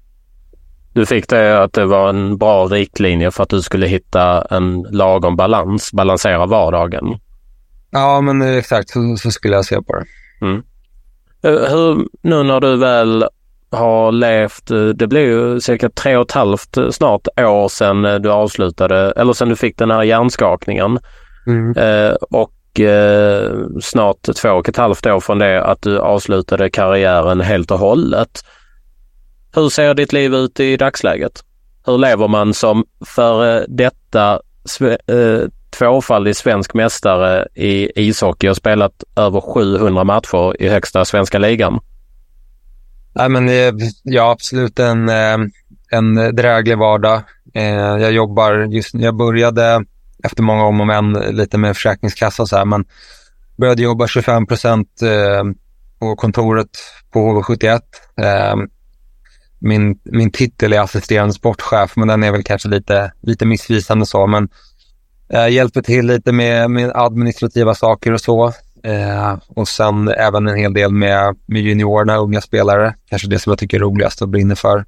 Du 0.92 1.06
fick 1.06 1.28
det 1.28 1.62
att 1.62 1.72
det 1.72 1.86
var 1.86 2.08
en 2.08 2.38
bra 2.38 2.66
riktlinje 2.66 3.30
för 3.30 3.42
att 3.42 3.48
du 3.48 3.62
skulle 3.62 3.86
hitta 3.86 4.44
en 4.44 4.82
lagom 4.82 5.36
balans, 5.36 5.92
balansera 5.92 6.46
vardagen. 6.46 7.18
Ja, 7.90 8.20
men 8.20 8.42
exakt 8.42 8.90
så, 8.90 9.16
så 9.16 9.30
skulle 9.30 9.54
jag 9.54 9.64
se 9.64 9.82
på 9.82 9.92
det. 9.92 10.04
Mm. 10.46 10.62
Eh, 11.42 11.70
hur, 11.70 12.06
nu 12.22 12.42
när 12.42 12.60
du 12.60 12.76
väl 12.76 13.24
har 13.70 14.12
levt, 14.12 14.70
eh, 14.70 14.84
det 14.86 15.06
blir 15.06 15.20
ju 15.20 15.60
cirka 15.60 15.88
tre 15.88 16.16
och 16.16 16.26
ett 16.26 16.32
halvt 16.32 16.76
eh, 16.76 16.90
snart 16.90 17.28
år 17.40 17.68
sedan 17.68 18.22
du 18.22 18.30
avslutade, 18.30 19.12
eller 19.16 19.32
sedan 19.32 19.48
du 19.48 19.56
fick 19.56 19.78
den 19.78 19.90
här 19.90 20.02
hjärnskakningen. 20.02 20.98
Mm. 21.46 21.76
Eh, 21.76 22.14
och 22.30 22.80
eh, 22.80 23.52
snart 23.80 24.22
två 24.42 24.50
och 24.50 24.68
ett 24.68 24.76
halvt 24.76 25.06
år 25.06 25.20
från 25.20 25.38
det 25.38 25.64
att 25.64 25.82
du 25.82 25.98
avslutade 25.98 26.70
karriären 26.70 27.40
helt 27.40 27.70
och 27.70 27.78
hållet. 27.78 28.44
Hur 29.54 29.68
ser 29.68 29.94
ditt 29.94 30.12
liv 30.12 30.34
ut 30.34 30.60
i 30.60 30.76
dagsläget? 30.76 31.44
Hur 31.86 31.98
lever 31.98 32.28
man 32.28 32.54
som 32.54 32.84
före 33.06 33.66
detta 33.68 34.40
eh, 35.06 35.48
tvåfaldig 35.78 36.36
svensk 36.36 36.74
mästare 36.74 37.48
i 37.54 37.90
ishockey 38.08 38.48
och 38.48 38.56
spelat 38.56 39.04
över 39.16 39.40
700 39.40 40.04
matcher 40.04 40.62
i 40.62 40.68
högsta 40.68 41.04
svenska 41.04 41.38
ligan? 41.38 41.80
Nej, 43.14 43.28
men, 43.28 43.48
eh, 43.48 43.72
ja, 44.02 44.30
absolut 44.30 44.78
en, 44.78 45.08
eh, 45.08 45.38
en 45.90 46.14
dräglig 46.14 46.78
vardag. 46.78 47.22
Eh, 47.54 47.64
jag 47.74 48.12
jobbar 48.12 48.52
just 48.54 48.94
jag 48.94 49.16
började 49.16 49.84
efter 50.24 50.42
många 50.42 50.64
om 50.64 50.80
och 50.80 50.86
men 50.86 51.12
lite 51.12 51.58
med 51.58 51.76
Försäkringskassan 51.76 52.46
så 52.46 52.56
här, 52.56 52.64
men 52.64 52.84
började 53.56 53.82
jobba 53.82 54.06
25 54.06 54.46
procent 54.46 54.88
på 55.98 56.16
kontoret 56.16 56.68
på 57.12 57.18
HV71 57.18 57.80
min, 59.62 59.98
min 60.04 60.30
titel 60.30 60.72
är 60.72 60.80
assisterande 60.80 61.34
sportchef, 61.34 61.96
men 61.96 62.08
den 62.08 62.22
är 62.22 62.32
väl 62.32 62.42
kanske 62.42 62.68
lite, 62.68 63.12
lite 63.22 63.46
missvisande 63.46 64.06
så. 64.06 64.26
Men 64.26 64.48
eh, 65.32 65.48
hjälper 65.48 65.82
till 65.82 66.06
lite 66.06 66.32
med, 66.32 66.70
med 66.70 66.92
administrativa 66.94 67.74
saker 67.74 68.12
och 68.12 68.20
så. 68.20 68.52
Eh, 68.84 69.38
och 69.48 69.68
sen 69.68 70.08
även 70.08 70.48
en 70.48 70.56
hel 70.56 70.74
del 70.74 70.92
med, 70.92 71.36
med 71.46 71.62
juniorerna, 71.62 72.16
unga 72.16 72.40
spelare. 72.40 72.94
Kanske 73.08 73.28
det 73.28 73.38
som 73.38 73.50
jag 73.50 73.58
tycker 73.58 73.76
är 73.76 73.80
roligast 73.80 74.22
och 74.22 74.28
brinner 74.28 74.54
för. 74.54 74.84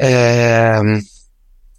Eh, 0.00 0.82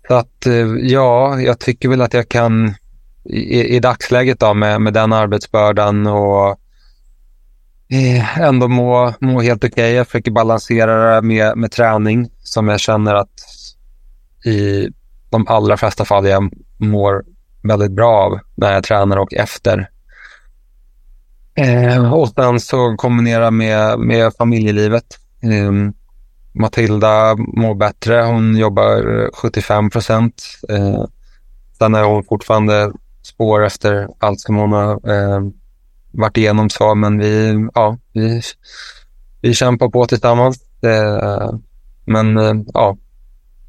så 0.08 0.14
att 0.14 0.46
eh, 0.46 0.68
ja, 0.82 1.40
jag 1.40 1.60
tycker 1.60 1.90
väl 1.90 2.02
att 2.02 2.14
jag 2.14 2.30
kan 2.30 2.76
i, 3.24 3.76
i 3.76 3.80
dagsläget 3.80 4.40
då 4.40 4.54
med, 4.54 4.82
med 4.82 4.94
den 4.94 5.14
arbetsbördan 5.14 6.08
och 6.08 6.60
Eh, 7.88 8.40
ändå 8.40 8.68
må, 8.68 9.14
må 9.20 9.42
helt 9.42 9.64
okej. 9.64 9.72
Okay. 9.72 9.92
Jag 9.92 10.08
försöker 10.08 10.32
balansera 10.32 11.16
det 11.16 11.22
med, 11.22 11.58
med 11.58 11.72
träning 11.72 12.30
som 12.44 12.68
jag 12.68 12.80
känner 12.80 13.14
att 13.14 13.30
i 14.46 14.90
de 15.30 15.48
allra 15.48 15.78
flesta 15.78 16.06
fall 16.06 16.28
jag 16.28 16.50
mår 16.78 17.24
väldigt 17.64 17.92
bra 17.92 18.24
av 18.24 18.40
när 18.56 18.74
jag 18.74 18.84
tränar 18.84 19.18
och 19.18 19.34
efter. 19.34 19.90
Eh, 21.56 22.14
och 22.14 22.30
sen 22.30 22.60
så 22.60 22.96
kombinera 22.96 23.52
med, 23.52 24.00
med 24.00 24.34
familjelivet. 24.34 25.06
Eh, 25.44 25.72
Matilda 26.54 27.36
mår 27.36 27.76
bättre. 27.76 28.22
Hon 28.22 28.58
jobbar 28.58 29.24
eh, 29.24 29.30
75 29.34 29.90
procent. 29.90 30.44
Eh, 30.70 31.06
sen 31.78 31.96
är 31.96 32.04
hon 32.04 32.24
fortfarande 32.24 32.92
spår 33.24 33.66
efter 33.66 34.08
allt 34.20 34.40
som 34.40 34.56
hon 34.56 34.72
har 34.72 34.92
eh, 34.92 35.42
varit 36.12 36.38
igenom 36.38 36.70
så, 36.70 36.96
men 36.96 37.20
vi, 37.20 37.68
ja, 37.74 37.98
vi, 38.14 38.42
vi 39.42 39.54
kämpar 39.54 39.90
på 39.90 40.06
tillsammans. 40.06 40.58
Eh, 40.84 41.54
men 42.06 42.38
eh, 42.38 42.54
ja, 42.74 42.98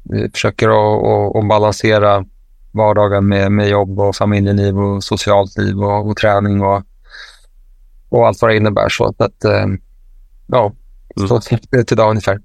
vi 0.03 0.29
försöker 0.29 0.67
att, 0.69 1.47
balansera 1.49 2.25
vardagen 2.71 3.27
med, 3.27 3.51
med 3.51 3.69
jobb 3.69 3.99
och 3.99 4.15
familjeliv 4.15 4.79
och 4.79 5.03
socialt 5.03 5.57
liv 5.57 5.79
och, 5.79 6.09
och 6.09 6.17
träning 6.17 6.61
och, 6.61 6.83
och 8.09 8.27
allt 8.27 8.41
vad 8.41 8.51
det 8.51 8.57
innebär. 8.57 8.89
Så 8.89 9.05
att, 9.05 9.45
ja, 10.47 10.73
så 11.15 11.41
mm. 11.51 11.61
det 11.71 11.91
idag 11.91 12.09
ungefär. 12.09 12.39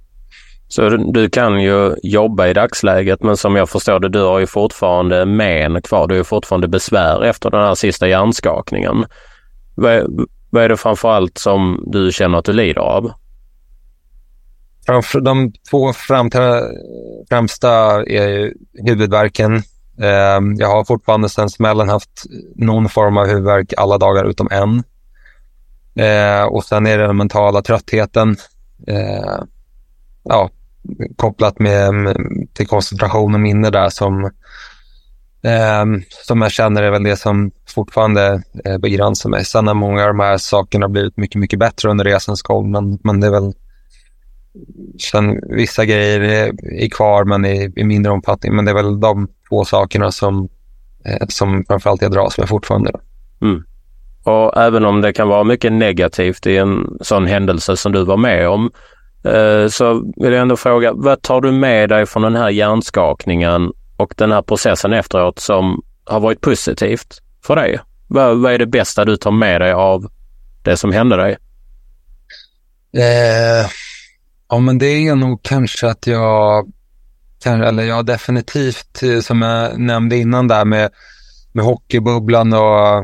Så 0.68 0.88
du 0.88 1.30
kan 1.30 1.60
ju 1.60 1.94
jobba 2.02 2.46
i 2.46 2.52
dagsläget 2.52 3.22
men 3.22 3.36
som 3.36 3.56
jag 3.56 3.68
förstår 3.68 4.00
det, 4.00 4.08
du 4.08 4.22
har 4.22 4.38
ju 4.38 4.46
fortfarande 4.46 5.26
men 5.26 5.82
kvar. 5.82 6.06
Du 6.06 6.14
har 6.14 6.18
ju 6.18 6.24
fortfarande 6.24 6.68
besvär 6.68 7.24
efter 7.24 7.50
den 7.50 7.60
här 7.60 7.74
sista 7.74 8.08
hjärnskakningen. 8.08 9.04
Vad 9.74 9.92
är, 9.92 10.06
vad 10.50 10.64
är 10.64 10.68
det 10.68 10.76
framförallt 10.76 11.38
som 11.38 11.84
du 11.86 12.12
känner 12.12 12.38
att 12.38 12.44
du 12.44 12.52
lider 12.52 12.80
av? 12.80 13.12
De 15.22 15.52
två 15.70 15.92
främsta 17.28 18.02
är 18.02 18.52
huvudvärken. 18.86 19.62
Eh, 19.98 20.40
jag 20.56 20.68
har 20.68 20.84
fortfarande 20.84 21.28
sedan 21.28 21.50
smällen 21.50 21.88
haft 21.88 22.24
någon 22.56 22.88
form 22.88 23.16
av 23.16 23.26
huvudvärk 23.26 23.72
alla 23.76 23.98
dagar 23.98 24.24
utom 24.24 24.48
en. 24.50 24.82
Eh, 26.04 26.44
och 26.44 26.64
sen 26.64 26.86
är 26.86 26.98
det 26.98 27.06
den 27.06 27.16
mentala 27.16 27.62
tröttheten. 27.62 28.36
Eh, 28.86 29.42
ja, 30.22 30.50
kopplat 31.16 31.58
med, 31.58 31.94
med, 31.94 32.16
till 32.54 32.66
koncentration 32.66 33.34
och 33.34 33.40
minne 33.40 33.70
där 33.70 33.88
som 33.88 34.30
Eh, 35.44 35.84
som 36.26 36.42
jag 36.42 36.52
känner 36.52 36.82
är 36.82 36.90
väl 36.90 37.02
det 37.02 37.16
som 37.16 37.50
fortfarande 37.68 38.42
eh, 38.64 38.78
begränsar 38.78 39.30
mig. 39.30 39.44
Sen 39.44 39.66
har 39.66 39.74
många 39.74 40.02
av 40.02 40.08
de 40.08 40.20
här 40.20 40.38
sakerna 40.38 40.88
blivit 40.88 41.16
mycket, 41.16 41.40
mycket 41.40 41.58
bättre 41.58 41.90
under 41.90 42.04
resans 42.04 42.42
gång, 42.42 42.70
men, 42.70 42.98
men 43.02 43.20
det 43.20 43.26
är 43.26 43.30
väl 43.30 43.52
Sen 45.00 45.40
vissa 45.56 45.84
grejer 45.84 46.20
är, 46.20 46.52
är 46.82 46.88
kvar, 46.88 47.24
men 47.24 47.44
i, 47.44 47.72
i, 47.76 47.84
mindre 47.84 48.12
omfattning. 48.12 48.56
Men 48.56 48.64
det 48.64 48.70
är 48.70 48.74
väl 48.74 49.00
de 49.00 49.28
två 49.52 49.64
sakerna 49.64 50.12
som, 50.12 50.48
eh, 51.04 51.26
som 51.28 51.64
framförallt 51.68 52.02
jag 52.02 52.12
dras 52.12 52.38
med 52.38 52.48
fortfarande. 52.48 52.92
Mm. 53.42 53.64
Och 54.24 54.56
även 54.56 54.84
om 54.84 55.00
det 55.00 55.12
kan 55.12 55.28
vara 55.28 55.44
mycket 55.44 55.72
negativt 55.72 56.46
i 56.46 56.56
en 56.56 56.98
sån 57.00 57.26
händelse 57.26 57.76
som 57.76 57.92
du 57.92 58.04
var 58.04 58.16
med 58.16 58.48
om, 58.48 58.70
eh, 59.24 59.68
så 59.68 60.12
vill 60.16 60.32
jag 60.32 60.42
ändå 60.42 60.56
fråga, 60.56 60.92
vad 60.94 61.22
tar 61.22 61.40
du 61.40 61.52
med 61.52 61.88
dig 61.88 62.06
från 62.06 62.22
den 62.22 62.36
här 62.36 62.50
hjärnskakningen 62.50 63.72
och 63.96 64.14
den 64.16 64.32
här 64.32 64.42
processen 64.42 64.92
efteråt 64.92 65.38
som 65.38 65.82
har 66.04 66.20
varit 66.20 66.40
positivt 66.40 67.22
för 67.46 67.56
dig? 67.56 67.80
Vad, 68.08 68.38
vad 68.38 68.52
är 68.52 68.58
det 68.58 68.66
bästa 68.66 69.04
du 69.04 69.16
tar 69.16 69.30
med 69.30 69.60
dig 69.60 69.72
av 69.72 70.10
det 70.62 70.76
som 70.76 70.92
hände 70.92 71.16
dig? 71.16 71.36
Eh, 72.96 73.66
ja, 74.48 74.58
men 74.58 74.78
det 74.78 75.08
är 75.08 75.14
nog 75.14 75.42
kanske 75.42 75.88
att 75.88 76.06
jag, 76.06 76.72
eller 77.46 77.82
ja, 77.82 78.02
definitivt, 78.02 79.02
eh, 79.02 79.20
som 79.20 79.42
jag 79.42 79.78
nämnde 79.78 80.16
innan 80.16 80.48
där 80.48 80.64
med, 80.64 80.90
med 81.52 81.64
hockeybubblan 81.64 82.52
och 82.52 82.98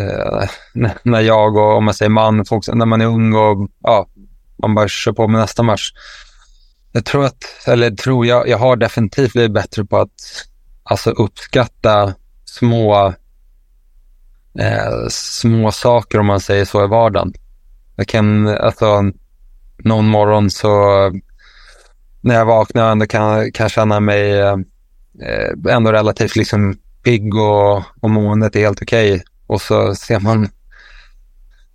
eh, 0.00 0.48
när 1.02 1.20
jag 1.20 1.56
och, 1.56 1.76
om 1.76 1.84
man 1.84 1.94
säger 1.94 2.10
man, 2.10 2.44
folk, 2.44 2.68
när 2.68 2.86
man 2.86 3.00
är 3.00 3.06
ung 3.06 3.34
och 3.34 3.68
ja, 3.82 4.06
man 4.62 4.74
bara 4.74 4.88
kör 4.88 5.12
på 5.12 5.28
med 5.28 5.40
nästa 5.40 5.62
match. 5.62 5.92
Jag 6.92 7.04
tror 7.04 7.24
att, 7.24 7.44
eller 7.66 7.90
tror 7.90 8.26
jag, 8.26 8.48
jag 8.48 8.58
har 8.58 8.76
definitivt 8.76 9.32
blivit 9.32 9.52
bättre 9.52 9.84
på 9.84 9.98
att 9.98 10.10
alltså 10.82 11.10
uppskatta 11.10 12.14
små, 12.44 13.14
eh, 14.58 15.08
små 15.10 15.72
saker 15.72 16.18
om 16.18 16.26
man 16.26 16.40
säger 16.40 16.64
så 16.64 16.84
i 16.84 16.88
vardagen. 16.88 17.32
Jag 17.96 18.08
kan, 18.08 18.48
alltså 18.48 19.02
någon 19.78 20.08
morgon 20.08 20.50
så 20.50 20.70
när 22.20 22.34
jag 22.34 22.46
vaknar 22.46 22.92
ändå 22.92 23.06
kan, 23.06 23.52
kan 23.52 23.68
känna 23.68 24.00
mig 24.00 24.40
eh, 24.40 24.56
ändå 25.68 25.92
relativt 25.92 26.36
liksom 26.36 26.76
pigg 27.02 27.34
och, 27.34 27.82
och 28.00 28.10
måendet 28.10 28.56
är 28.56 28.60
helt 28.60 28.82
okej. 28.82 29.12
Okay. 29.12 29.24
Och 29.46 29.60
så 29.60 29.94
ser 29.94 30.20
man 30.20 30.48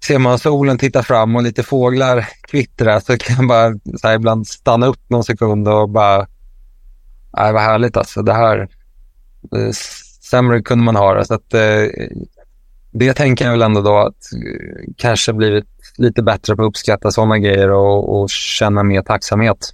ser 0.03 0.19
man 0.19 0.39
solen 0.39 0.77
titta 0.77 1.03
fram 1.03 1.35
och 1.35 1.43
lite 1.43 1.63
fåglar 1.63 2.29
kvittra 2.41 3.01
så 3.01 3.17
kan 3.17 3.35
jag 3.35 3.47
bara 3.47 3.73
så 3.99 4.07
här, 4.07 4.15
ibland 4.15 4.47
stanna 4.47 4.85
upp 4.85 5.09
någon 5.09 5.23
sekund 5.23 5.67
och 5.67 5.89
bara, 5.89 6.27
nej 7.37 7.53
vad 7.53 7.61
härligt 7.61 7.97
alltså. 7.97 8.21
Det 8.21 8.33
här, 8.33 8.59
eh, 8.59 8.67
det, 9.51 9.75
sämre 10.23 10.61
kunde 10.61 10.83
man 10.83 10.95
ha 10.95 11.13
det. 11.13 11.25
Så 11.25 11.33
att, 11.33 11.53
eh, 11.53 12.07
det 12.91 13.13
tänker 13.13 13.45
jag 13.45 13.51
väl 13.51 13.61
ändå 13.61 13.81
då 13.81 13.97
att 13.97 14.33
eh, 14.33 14.93
kanske 14.97 15.33
blivit 15.33 15.65
lite 15.97 16.23
bättre 16.23 16.55
på 16.55 16.61
att 16.61 16.67
uppskatta 16.67 17.11
sådana 17.11 17.39
grejer 17.39 17.71
och, 17.71 18.21
och 18.21 18.29
känna 18.29 18.83
mer 18.83 19.01
tacksamhet. 19.01 19.73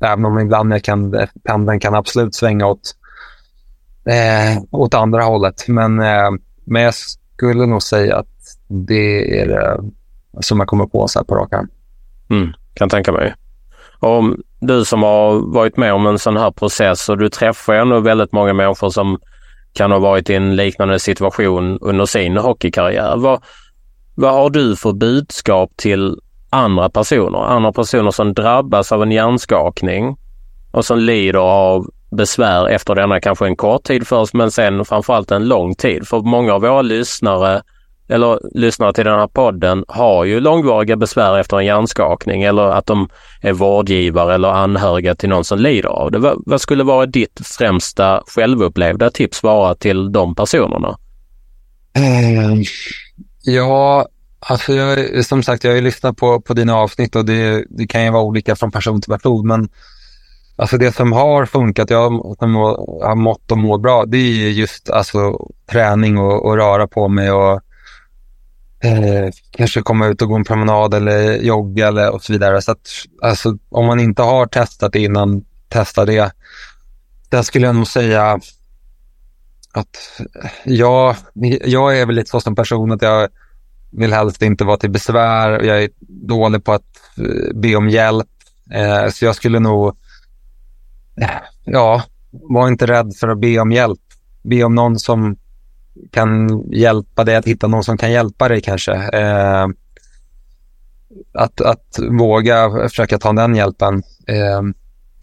Även 0.00 0.24
om 0.24 0.38
ibland 0.38 0.72
jag 0.72 0.82
kan, 0.82 1.26
pendeln 1.44 1.80
kan 1.80 1.94
absolut 1.94 2.34
svänga 2.34 2.66
åt, 2.66 2.94
eh, 4.04 4.62
åt 4.70 4.94
andra 4.94 5.22
hållet. 5.22 5.68
Men, 5.68 6.00
eh, 6.00 6.30
men 6.64 6.82
jag 6.82 6.94
skulle 6.94 7.66
nog 7.66 7.82
säga 7.82 8.16
att 8.16 8.26
det 8.68 9.40
är 9.40 9.46
det 9.46 9.80
som 10.40 10.58
jag 10.58 10.68
kommer 10.68 10.86
på 10.86 11.08
så 11.08 11.18
här 11.18 11.24
på 11.24 11.34
rak 11.34 11.52
arm. 11.52 11.68
Mm, 12.30 12.52
kan 12.74 12.88
tänka 12.88 13.12
mig. 13.12 13.34
Om 13.98 14.42
du 14.60 14.84
som 14.84 15.02
har 15.02 15.52
varit 15.52 15.76
med 15.76 15.92
om 15.92 16.06
en 16.06 16.18
sån 16.18 16.36
här 16.36 16.50
process 16.50 17.08
och 17.08 17.18
du 17.18 17.28
träffar 17.28 17.74
ju 17.74 17.80
ändå 17.80 18.00
väldigt 18.00 18.32
många 18.32 18.52
människor 18.52 18.90
som 18.90 19.18
kan 19.72 19.92
ha 19.92 19.98
varit 19.98 20.30
i 20.30 20.34
en 20.34 20.56
liknande 20.56 20.98
situation 20.98 21.78
under 21.80 22.06
sin 22.06 22.36
hockeykarriär. 22.36 23.16
Vad, 23.16 23.42
vad 24.14 24.32
har 24.32 24.50
du 24.50 24.76
för 24.76 24.92
budskap 24.92 25.70
till 25.76 26.20
andra 26.50 26.90
personer? 26.90 27.38
Andra 27.38 27.72
personer 27.72 28.10
som 28.10 28.34
drabbas 28.34 28.92
av 28.92 29.02
en 29.02 29.12
hjärnskakning 29.12 30.16
och 30.72 30.84
som 30.84 30.98
lider 30.98 31.38
av 31.38 31.90
besvär 32.10 32.68
efter 32.68 32.94
denna 32.94 33.20
kanske 33.20 33.46
en 33.46 33.56
kort 33.56 33.84
tid 33.84 34.06
först 34.06 34.34
men 34.34 34.50
sen 34.50 34.84
framförallt 34.84 35.30
en 35.30 35.48
lång 35.48 35.74
tid. 35.74 36.08
För 36.08 36.20
många 36.20 36.54
av 36.54 36.60
våra 36.60 36.82
lyssnare 36.82 37.62
eller 38.08 38.58
lyssnare 38.58 38.92
till 38.92 39.04
den 39.04 39.18
här 39.18 39.26
podden 39.26 39.84
har 39.88 40.24
ju 40.24 40.40
långvariga 40.40 40.96
besvär 40.96 41.38
efter 41.38 41.56
en 41.58 41.64
hjärnskakning 41.64 42.42
eller 42.42 42.62
att 42.62 42.86
de 42.86 43.08
är 43.42 43.52
vårdgivare 43.52 44.34
eller 44.34 44.48
anhöriga 44.48 45.14
till 45.14 45.28
någon 45.28 45.44
som 45.44 45.58
lider 45.58 45.88
av 45.88 46.10
det. 46.10 46.34
Vad, 46.46 46.60
skulle 46.60 46.84
vara 46.84 47.06
ditt 47.06 47.40
främsta 47.44 48.22
självupplevda 48.26 49.10
tips 49.10 49.42
vara 49.42 49.74
till 49.74 50.12
de 50.12 50.34
personerna? 50.34 50.98
Ehm, 51.94 52.62
ja, 53.42 54.06
alltså 54.38 54.72
jag, 54.72 55.24
som 55.24 55.42
sagt, 55.42 55.64
jag 55.64 55.70
har 55.70 55.76
ju 55.76 55.82
lyssnat 55.82 56.16
på, 56.16 56.40
på 56.40 56.54
dina 56.54 56.76
avsnitt 56.76 57.16
och 57.16 57.24
det, 57.24 57.64
det 57.70 57.86
kan 57.86 58.04
ju 58.04 58.10
vara 58.10 58.22
olika 58.22 58.56
från 58.56 58.70
person 58.70 59.00
till 59.00 59.12
person, 59.12 59.46
men 59.46 59.68
Alltså 60.58 60.78
det 60.78 60.92
som 60.92 61.12
har 61.12 61.46
funkat, 61.46 61.90
jag 61.90 62.10
har 62.10 63.14
mått 63.14 63.52
och 63.52 63.58
mår 63.58 63.78
bra, 63.78 64.04
det 64.06 64.16
är 64.16 64.50
just 64.50 64.90
alltså, 64.90 65.48
träning 65.70 66.18
och, 66.18 66.46
och 66.46 66.56
röra 66.56 66.86
på 66.86 67.08
mig 67.08 67.30
och 67.30 67.60
eh, 68.80 69.30
kanske 69.50 69.82
komma 69.82 70.06
ut 70.06 70.22
och 70.22 70.28
gå 70.28 70.34
en 70.34 70.44
promenad 70.44 70.94
eller 70.94 71.38
jogga 71.38 71.88
eller 71.88 72.14
och 72.14 72.22
så 72.22 72.32
vidare. 72.32 72.62
Så 72.62 72.72
att, 72.72 72.88
alltså, 73.22 73.58
om 73.68 73.86
man 73.86 74.00
inte 74.00 74.22
har 74.22 74.46
testat 74.46 74.92
det 74.92 75.00
innan, 75.00 75.44
testa 75.68 76.04
det. 76.04 76.32
Där 77.28 77.42
skulle 77.42 77.66
jag 77.66 77.74
nog 77.74 77.86
säga 77.86 78.40
att 79.72 80.20
jag, 80.64 81.16
jag 81.64 81.98
är 81.98 82.06
väl 82.06 82.14
lite 82.14 82.30
så 82.30 82.40
som 82.40 82.54
person 82.54 82.92
att 82.92 83.02
jag 83.02 83.28
vill 83.90 84.12
helst 84.12 84.42
inte 84.42 84.64
vara 84.64 84.76
till 84.76 84.90
besvär. 84.90 85.62
Jag 85.62 85.82
är 85.82 85.90
dålig 86.08 86.64
på 86.64 86.72
att 86.72 87.18
eh, 87.18 87.60
be 87.60 87.76
om 87.76 87.88
hjälp. 87.88 88.28
Eh, 88.72 89.10
så 89.10 89.24
jag 89.24 89.34
skulle 89.34 89.58
nog, 89.58 89.88
eh, 91.20 91.30
ja, 91.64 92.02
var 92.30 92.68
inte 92.68 92.86
rädd 92.86 93.12
för 93.20 93.28
att 93.28 93.40
be 93.40 93.58
om 93.58 93.72
hjälp. 93.72 94.00
Be 94.42 94.64
om 94.64 94.74
någon 94.74 94.98
som 94.98 95.36
kan 96.12 96.62
hjälpa 96.72 97.24
dig 97.24 97.36
att 97.36 97.46
hitta 97.46 97.66
någon 97.66 97.84
som 97.84 97.98
kan 97.98 98.12
hjälpa 98.12 98.48
dig 98.48 98.60
kanske. 98.60 98.92
Eh, 98.94 99.66
att, 101.34 101.60
att 101.60 101.98
våga 102.10 102.70
försöka 102.88 103.18
ta 103.18 103.32
den 103.32 103.54
hjälpen. 103.54 104.02
Eh, 104.26 104.62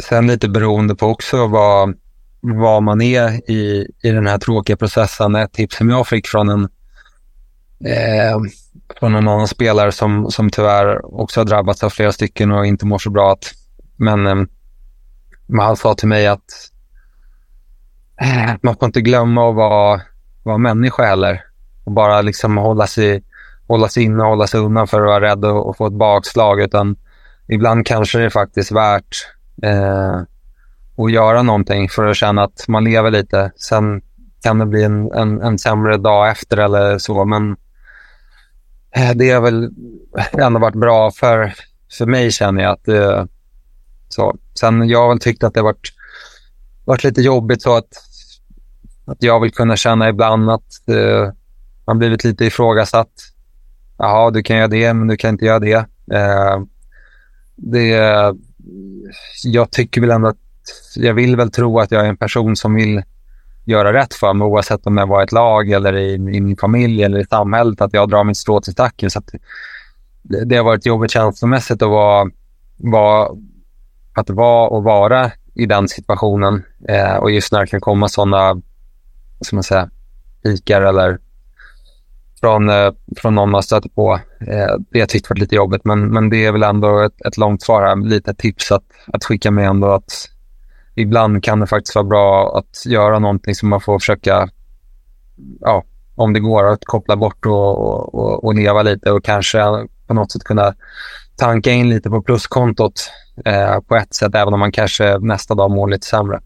sen 0.09 0.28
lite 0.28 0.49
beroende 0.49 0.95
på 0.95 1.07
också 1.07 1.47
vad, 1.47 1.93
vad 2.41 2.84
man 2.84 3.01
är 3.01 3.51
i, 3.51 3.88
i 4.03 4.09
den 4.09 4.28
här 4.28 4.38
tråkiga 4.38 4.78
processen. 4.78 5.36
Ett 5.36 5.53
tips 5.53 5.78
som 5.78 5.89
jag 5.89 6.07
fick 6.07 6.28
från 6.28 6.49
en, 6.49 6.70
eh, 7.86 8.40
från 9.00 9.16
en 9.16 9.28
annan 9.28 9.48
spelare 9.48 9.92
som, 9.92 10.32
som 10.32 10.50
tyvärr 10.50 11.16
också 11.22 11.40
har 11.40 11.46
drabbats 11.46 11.84
av 11.84 11.90
flera 11.90 12.12
stycken 12.12 12.52
och 12.52 12.66
inte 12.66 12.86
mår 12.86 12.98
så 12.98 13.10
bra. 13.10 13.32
Att, 13.32 13.52
men 13.96 14.28
eh, 14.28 14.36
han 15.60 15.76
sa 15.76 15.96
till 15.96 16.08
mig 16.08 16.28
att 16.28 16.70
eh, 18.22 18.54
man 18.62 18.76
får 18.76 18.86
inte 18.86 19.02
glömma 19.02 19.50
att 19.50 19.56
vara 19.56 20.02
vara 20.44 20.58
människa 20.58 21.04
heller. 21.04 21.44
Och 21.84 21.92
bara 21.92 22.22
liksom 22.22 22.58
hålla 22.58 22.88
sig, 22.88 23.24
hålla 23.68 23.88
sig 23.88 24.04
inne 24.04 24.24
och 24.24 24.30
hålla 24.30 24.48
sig 24.48 24.60
undan 24.60 24.88
för 24.88 25.02
att 25.02 25.08
vara 25.08 25.22
rädd 25.22 25.46
och, 25.46 25.70
och 25.70 25.78
få 25.78 25.88
ett 25.88 25.94
bakslag. 25.94 26.62
Utan 26.62 26.96
ibland 27.48 27.86
kanske 27.86 28.18
det 28.18 28.26
är 28.26 28.30
faktiskt 28.30 28.72
värt 28.72 29.28
eh, 29.64 30.22
att 30.98 31.12
göra 31.12 31.42
någonting 31.42 31.90
för 31.90 32.06
att 32.06 32.18
känna 32.18 32.44
att 32.44 32.68
man 32.68 32.84
lever 32.84 33.12
lite. 33.12 33.52
Sen 33.56 34.02
kan 34.44 34.60
det 34.60 34.66
bli 34.66 34.84
en, 34.84 35.12
en, 35.12 35.42
en 35.42 35.60
sämre 35.60 35.98
dag 35.98 36.30
efter 36.30 36.58
eller 36.58 36.98
så. 36.98 37.26
Men 37.26 37.56
Eh, 38.96 39.12
det 39.16 39.30
har 39.30 39.41
väl 39.41 39.70
ändå 40.32 40.60
varit 40.60 40.76
bra 40.76 41.12
för, 41.12 41.54
för 41.98 42.06
mig 42.06 42.32
känner 42.32 42.64
jag. 42.64 42.72
att 42.72 42.88
eh, 42.88 43.26
så. 44.10 44.38
Sen 44.60 44.89
jag 44.89 45.02
har 45.02 45.10
väl 45.10 45.20
tyckt 45.20 45.44
att 45.44 45.54
det 45.54 45.60
har 45.60 45.66
varit, 45.66 45.94
varit 46.86 47.04
lite 47.04 47.22
jobbigt 47.22 47.62
så 47.62 47.78
att 47.78 47.94
att 49.06 49.24
jag 49.24 49.39
vill 49.39 49.52
kunna 49.52 49.76
känna 49.76 50.10
ibland 50.10 50.50
att 50.50 50.89
eh, 50.89 51.32
man 51.86 52.00
blivit 52.00 52.24
lite 52.24 52.46
ifrågasatt. 52.46 53.12
Jaha, 53.98 54.32
du 54.32 54.44
kan 54.44 54.58
göra 54.58 54.68
det, 54.68 54.94
men 54.94 55.08
du 55.08 55.18
kan 55.18 55.30
inte 55.30 55.46
göra 55.46 55.60
det. 55.60 55.86
Eh, 56.12 56.62
det 57.56 57.88
jag 59.44 59.72
tycker 59.72 60.02
väl 60.02 60.12
ändå 60.12 60.28
att 60.28 60.38
jag 60.96 61.14
vill 61.14 61.36
väl 61.36 61.52
tro 61.52 61.80
att 61.80 61.91
jag 61.91 62.06
är 62.06 62.10
en 62.10 62.18
person 62.18 62.56
som 62.56 62.76
vill 62.76 63.04
göra 63.66 63.93
rätt 63.93 64.14
för 64.14 64.34
mig 64.34 64.45
oavsett 64.45 64.88
om 64.88 64.97
jag 64.97 65.07
var 65.07 65.22
i 65.22 65.24
ett 65.24 65.32
lag 65.32 65.72
eller 65.72 65.95
i, 65.95 66.14
i 66.14 66.41
min 66.41 66.57
familj 66.57 67.03
eller 67.03 67.20
i 67.20 67.26
samhället. 67.26 67.82
Att 67.82 67.93
jag 67.93 68.09
drar 68.09 68.24
mitt 68.24 68.38
strå 68.38 68.61
till 68.61 68.74
stacken. 68.74 69.11
Så 69.11 69.22
det, 70.22 70.45
det, 70.45 70.55
har 70.55 70.64
varit 70.64 70.86
jobbigt 70.86 71.11
känslomässigt 71.11 71.82
att 71.82 71.89
vara, 71.89 72.30
vara, 72.78 73.30
att 74.14 74.30
vara 74.30 74.70
och 74.70 74.84
vara 74.84 75.32
i 75.55 75.66
den 75.66 75.88
situationen. 75.88 76.64
Eh, 76.89 77.16
och 77.16 77.32
just 77.32 77.51
när 77.51 77.59
det 77.59 77.68
kan 77.68 77.82
komma 77.82 78.09
sådana 78.09 78.61
som 79.41 79.55
man 79.55 79.64
säger, 79.64 79.89
pikar 80.43 80.82
eller 80.82 81.20
från, 82.39 82.70
eh, 82.70 82.91
från 83.18 83.36
någon 83.36 83.49
man 83.49 83.64
stöter 83.64 83.89
på. 83.89 84.20
Eh, 84.47 84.76
det 84.91 84.99
har 84.99 85.07
tyckt 85.07 85.30
varit 85.30 85.39
lite 85.39 85.55
jobbigt, 85.55 85.86
men, 85.86 86.07
men 86.07 86.30
det 86.30 86.45
är 86.45 86.51
väl 86.51 86.64
ändå 86.64 86.99
ett, 86.99 87.26
ett 87.26 87.38
långt 87.38 87.61
svar 87.61 87.82
här. 87.82 87.95
Lite 87.95 88.34
tips 88.34 88.72
att, 88.72 88.84
att 89.07 89.24
skicka 89.24 89.51
med 89.51 89.68
ändå 89.68 89.88
att 89.88 90.30
ibland 90.96 91.44
kan 91.44 91.60
det 91.60 91.68
faktiskt 91.68 91.96
vara 91.96 92.06
bra 92.06 92.58
att 92.58 92.86
göra 92.86 93.20
någonting 93.20 93.56
som 93.56 93.70
man 93.70 93.82
får 93.82 94.00
försöka, 94.00 94.50
ja, 95.60 95.84
om 96.16 96.34
det 96.34 96.39
går, 96.39 96.66
att 96.66 96.86
koppla 96.86 97.16
bort 97.16 97.46
och, 97.46 98.14
och, 98.16 98.44
och 98.44 98.56
leva 98.56 98.84
lite 98.84 99.12
och 99.12 99.24
kanske 99.24 99.88
på 100.08 100.14
något 100.14 100.32
sätt 100.32 100.44
kunna 100.44 100.74
tanka 101.38 101.72
in 101.72 101.89
lite 101.89 102.10
på 102.10 102.22
pluskontot 102.22 103.10
eh, 103.46 103.80
på 103.80 103.96
ett 103.96 104.14
sätt, 104.14 104.36
även 104.36 104.54
om 104.54 104.60
man 104.60 104.72
kanske 104.72 105.20
nästa 105.20 105.56
dag 105.56 105.72
mår 105.72 105.89
lite 105.89 106.08
sämre. 106.08 106.39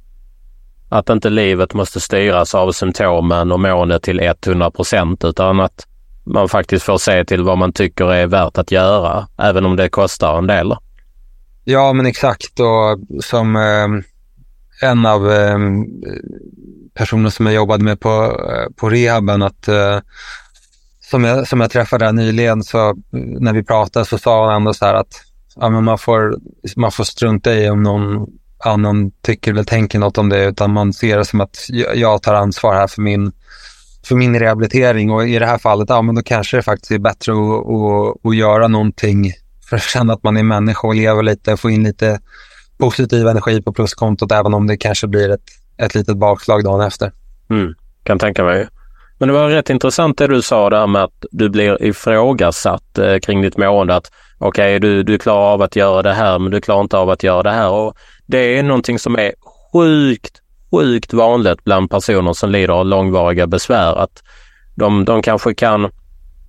Att 0.89 1.09
inte 1.09 1.29
livet 1.29 1.73
måste 1.73 1.99
styras 1.99 2.55
av 2.55 2.71
symptomen 2.71 3.51
och 3.51 3.59
måendet 3.59 4.03
till 4.03 4.19
100 4.19 4.71
procent 4.71 5.25
utan 5.25 5.59
att 5.59 5.87
man 6.23 6.49
faktiskt 6.49 6.85
får 6.85 6.97
se 6.97 7.25
till 7.25 7.43
vad 7.43 7.57
man 7.57 7.73
tycker 7.73 8.13
är 8.13 8.27
värt 8.27 8.57
att 8.57 8.71
göra, 8.71 9.27
även 9.37 9.65
om 9.65 9.75
det 9.75 9.89
kostar 9.89 10.37
en 10.37 10.47
del. 10.47 10.75
Ja, 11.63 11.93
men 11.93 12.05
exakt. 12.05 12.59
Och 12.59 13.23
som 13.23 13.55
eh, 13.55 13.87
en 14.81 15.05
av 15.05 15.31
eh, 15.31 15.59
som 17.29 17.45
jag 17.45 17.55
jobbade 17.55 17.83
med 17.83 17.99
på, 17.99 18.09
eh, 18.49 18.75
på 18.75 18.89
rehaben, 18.89 19.41
att, 19.41 19.67
eh, 19.67 19.99
som, 20.99 21.23
jag, 21.23 21.47
som 21.47 21.61
jag 21.61 21.71
träffade 21.71 22.11
nyligen, 22.11 22.63
så 22.63 22.89
eh, 22.89 22.95
när 23.11 23.53
vi 23.53 23.63
pratade 23.63 24.05
så 24.05 24.17
sa 24.17 24.47
han 24.47 24.55
ändå 24.55 24.73
så 24.73 24.85
här 24.85 24.93
att 24.93 25.23
ja, 25.55 25.69
men 25.69 25.83
man, 25.83 25.97
får, 25.97 26.35
man 26.75 26.91
får 26.91 27.03
strunta 27.03 27.53
i 27.53 27.69
om 27.69 27.83
någon 27.83 28.27
annan 28.63 29.11
tycker 29.21 29.51
eller 29.51 29.63
tänker 29.63 29.99
något 29.99 30.17
om 30.17 30.29
det, 30.29 30.45
utan 30.45 30.73
man 30.73 30.93
ser 30.93 31.17
det 31.17 31.25
som 31.25 31.41
att 31.41 31.57
jag 31.95 32.21
tar 32.21 32.33
ansvar 32.33 32.75
här 32.75 32.87
för 32.87 33.01
min, 33.01 33.31
för 34.03 34.15
min 34.15 34.39
rehabilitering. 34.39 35.11
Och 35.11 35.27
i 35.27 35.39
det 35.39 35.45
här 35.45 35.57
fallet, 35.57 35.89
ja 35.89 36.01
men 36.01 36.15
då 36.15 36.21
kanske 36.21 36.57
det 36.57 36.63
faktiskt 36.63 36.91
är 36.91 36.99
bättre 36.99 37.33
att, 37.33 37.67
att, 37.67 38.25
att 38.25 38.35
göra 38.35 38.67
någonting 38.67 39.31
för 39.69 39.75
att 39.75 39.83
känna 39.83 40.13
att 40.13 40.23
man 40.23 40.37
är 40.37 40.43
människa 40.43 40.87
och 40.87 40.95
lever 40.95 41.23
lite, 41.23 41.57
få 41.57 41.69
in 41.69 41.83
lite 41.83 42.19
positiv 42.77 43.27
energi 43.27 43.61
på 43.61 43.73
pluskontot, 43.73 44.31
även 44.31 44.53
om 44.53 44.67
det 44.67 44.77
kanske 44.77 45.07
blir 45.07 45.29
ett, 45.29 45.43
ett 45.77 45.95
litet 45.95 46.17
bakslag 46.17 46.63
dagen 46.63 46.81
efter. 46.81 47.11
Mm, 47.49 47.73
kan 48.03 48.19
tänka 48.19 48.43
mig. 48.43 48.67
Men 49.19 49.27
det 49.29 49.33
var 49.33 49.49
rätt 49.49 49.69
intressant 49.69 50.17
det 50.17 50.27
du 50.27 50.41
sa 50.41 50.69
där 50.69 50.87
med 50.87 51.03
att 51.03 51.25
du 51.31 51.49
blir 51.49 51.83
ifrågasatt 51.83 52.97
eh, 52.97 53.17
kring 53.19 53.41
ditt 53.41 53.57
mående. 53.57 53.95
Att 53.95 54.11
okej, 54.37 54.77
okay, 54.77 54.79
du, 54.79 55.03
du 55.03 55.17
klarar 55.17 55.53
av 55.53 55.61
att 55.61 55.75
göra 55.75 56.01
det 56.01 56.13
här, 56.13 56.39
men 56.39 56.51
du 56.51 56.61
klarar 56.61 56.81
inte 56.81 56.97
av 56.97 57.09
att 57.09 57.23
göra 57.23 57.43
det 57.43 57.51
här. 57.51 57.69
Och 57.69 57.97
det 58.25 58.57
är 58.57 58.63
någonting 58.63 58.99
som 58.99 59.15
är 59.15 59.33
sjukt, 59.73 60.41
sjukt 60.71 61.13
vanligt 61.13 61.63
bland 61.63 61.89
personer 61.89 62.33
som 62.33 62.49
lider 62.49 62.73
av 62.73 62.85
långvariga 62.85 63.47
besvär. 63.47 63.95
Att 63.95 64.23
de, 64.75 65.05
de 65.05 65.21
kanske 65.21 65.53
kan 65.53 65.91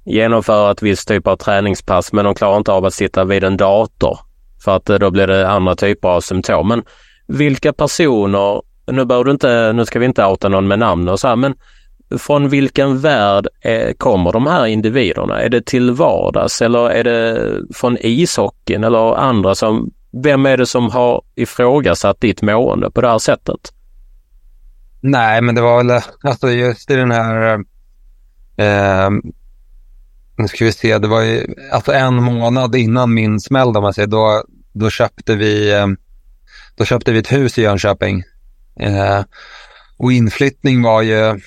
genomföra 0.04 0.70
ett 0.70 0.82
visst 0.82 1.08
typ 1.08 1.26
av 1.26 1.36
träningspass, 1.36 2.12
men 2.12 2.24
de 2.24 2.34
klarar 2.34 2.56
inte 2.56 2.72
av 2.72 2.84
att 2.84 2.94
sitta 2.94 3.24
vid 3.24 3.44
en 3.44 3.56
dator 3.56 4.18
för 4.64 4.76
att 4.76 4.90
eh, 4.90 4.98
då 4.98 5.10
blir 5.10 5.26
det 5.26 5.48
andra 5.48 5.74
typer 5.74 6.08
av 6.08 6.20
symptom. 6.20 6.68
Men 6.68 6.82
vilka 7.26 7.72
personer, 7.72 8.62
nu, 8.86 9.04
bör 9.04 9.24
du 9.24 9.30
inte, 9.30 9.72
nu 9.72 9.84
ska 9.84 9.98
vi 9.98 10.06
inte 10.06 10.24
outa 10.24 10.48
någon 10.48 10.68
med 10.68 10.78
namn 10.78 11.08
och 11.08 11.20
så 11.20 11.28
här, 11.28 11.36
men 11.36 11.54
från 12.18 12.48
vilken 12.48 12.98
värld 12.98 13.48
är, 13.60 13.92
kommer 13.92 14.32
de 14.32 14.46
här 14.46 14.66
individerna? 14.66 15.42
Är 15.42 15.48
det 15.48 15.66
till 15.66 15.90
vardags 15.90 16.62
eller 16.62 16.90
är 16.90 17.04
det 17.04 17.54
från 17.74 17.96
ishockeyn 18.00 18.84
eller 18.84 19.16
andra 19.16 19.54
som 19.54 19.90
vem 20.22 20.46
är 20.46 20.56
det 20.56 20.66
som 20.66 20.90
har 20.90 21.22
ifrågasatt 21.34 22.20
ditt 22.20 22.42
mående 22.42 22.90
på 22.90 23.00
det 23.00 23.08
här 23.08 23.18
sättet? 23.18 23.72
Nej, 25.00 25.42
men 25.42 25.54
det 25.54 25.60
var 25.60 25.84
väl 25.84 26.02
alltså 26.22 26.50
just 26.50 26.90
i 26.90 26.94
den 26.94 27.10
här 27.10 27.54
eh, 28.56 29.10
nu 30.38 30.48
ska 30.48 30.64
vi 30.64 30.72
se, 30.72 30.98
det 30.98 31.08
var 31.08 31.22
ju 31.22 31.54
alltså 31.72 31.92
en 31.92 32.14
månad 32.14 32.76
innan 32.76 33.14
min 33.14 33.40
smäll, 33.40 33.76
om 33.76 33.82
man 33.82 33.94
säger, 33.94 34.08
då, 34.08 34.44
då, 34.72 34.90
köpte 34.90 35.36
vi, 35.36 35.72
eh, 35.72 35.86
då 36.76 36.84
köpte 36.84 37.12
vi 37.12 37.18
ett 37.18 37.32
hus 37.32 37.58
i 37.58 37.62
Jönköping. 37.62 38.22
Eh, 38.80 39.22
och 39.96 40.12
inflyttning 40.12 40.82
var 40.82 41.02
ju, 41.02 41.40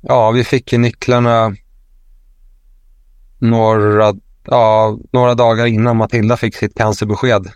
ja, 0.00 0.30
vi 0.30 0.44
fick 0.44 0.72
ju 0.72 0.78
nycklarna 0.78 1.56
några, 3.38 4.14
ja, 4.44 4.98
några 5.12 5.34
dagar 5.34 5.66
innan 5.66 5.96
Matilda 5.96 6.36
fick 6.36 6.56
sitt 6.56 6.76
cancerbesked. 6.76 7.46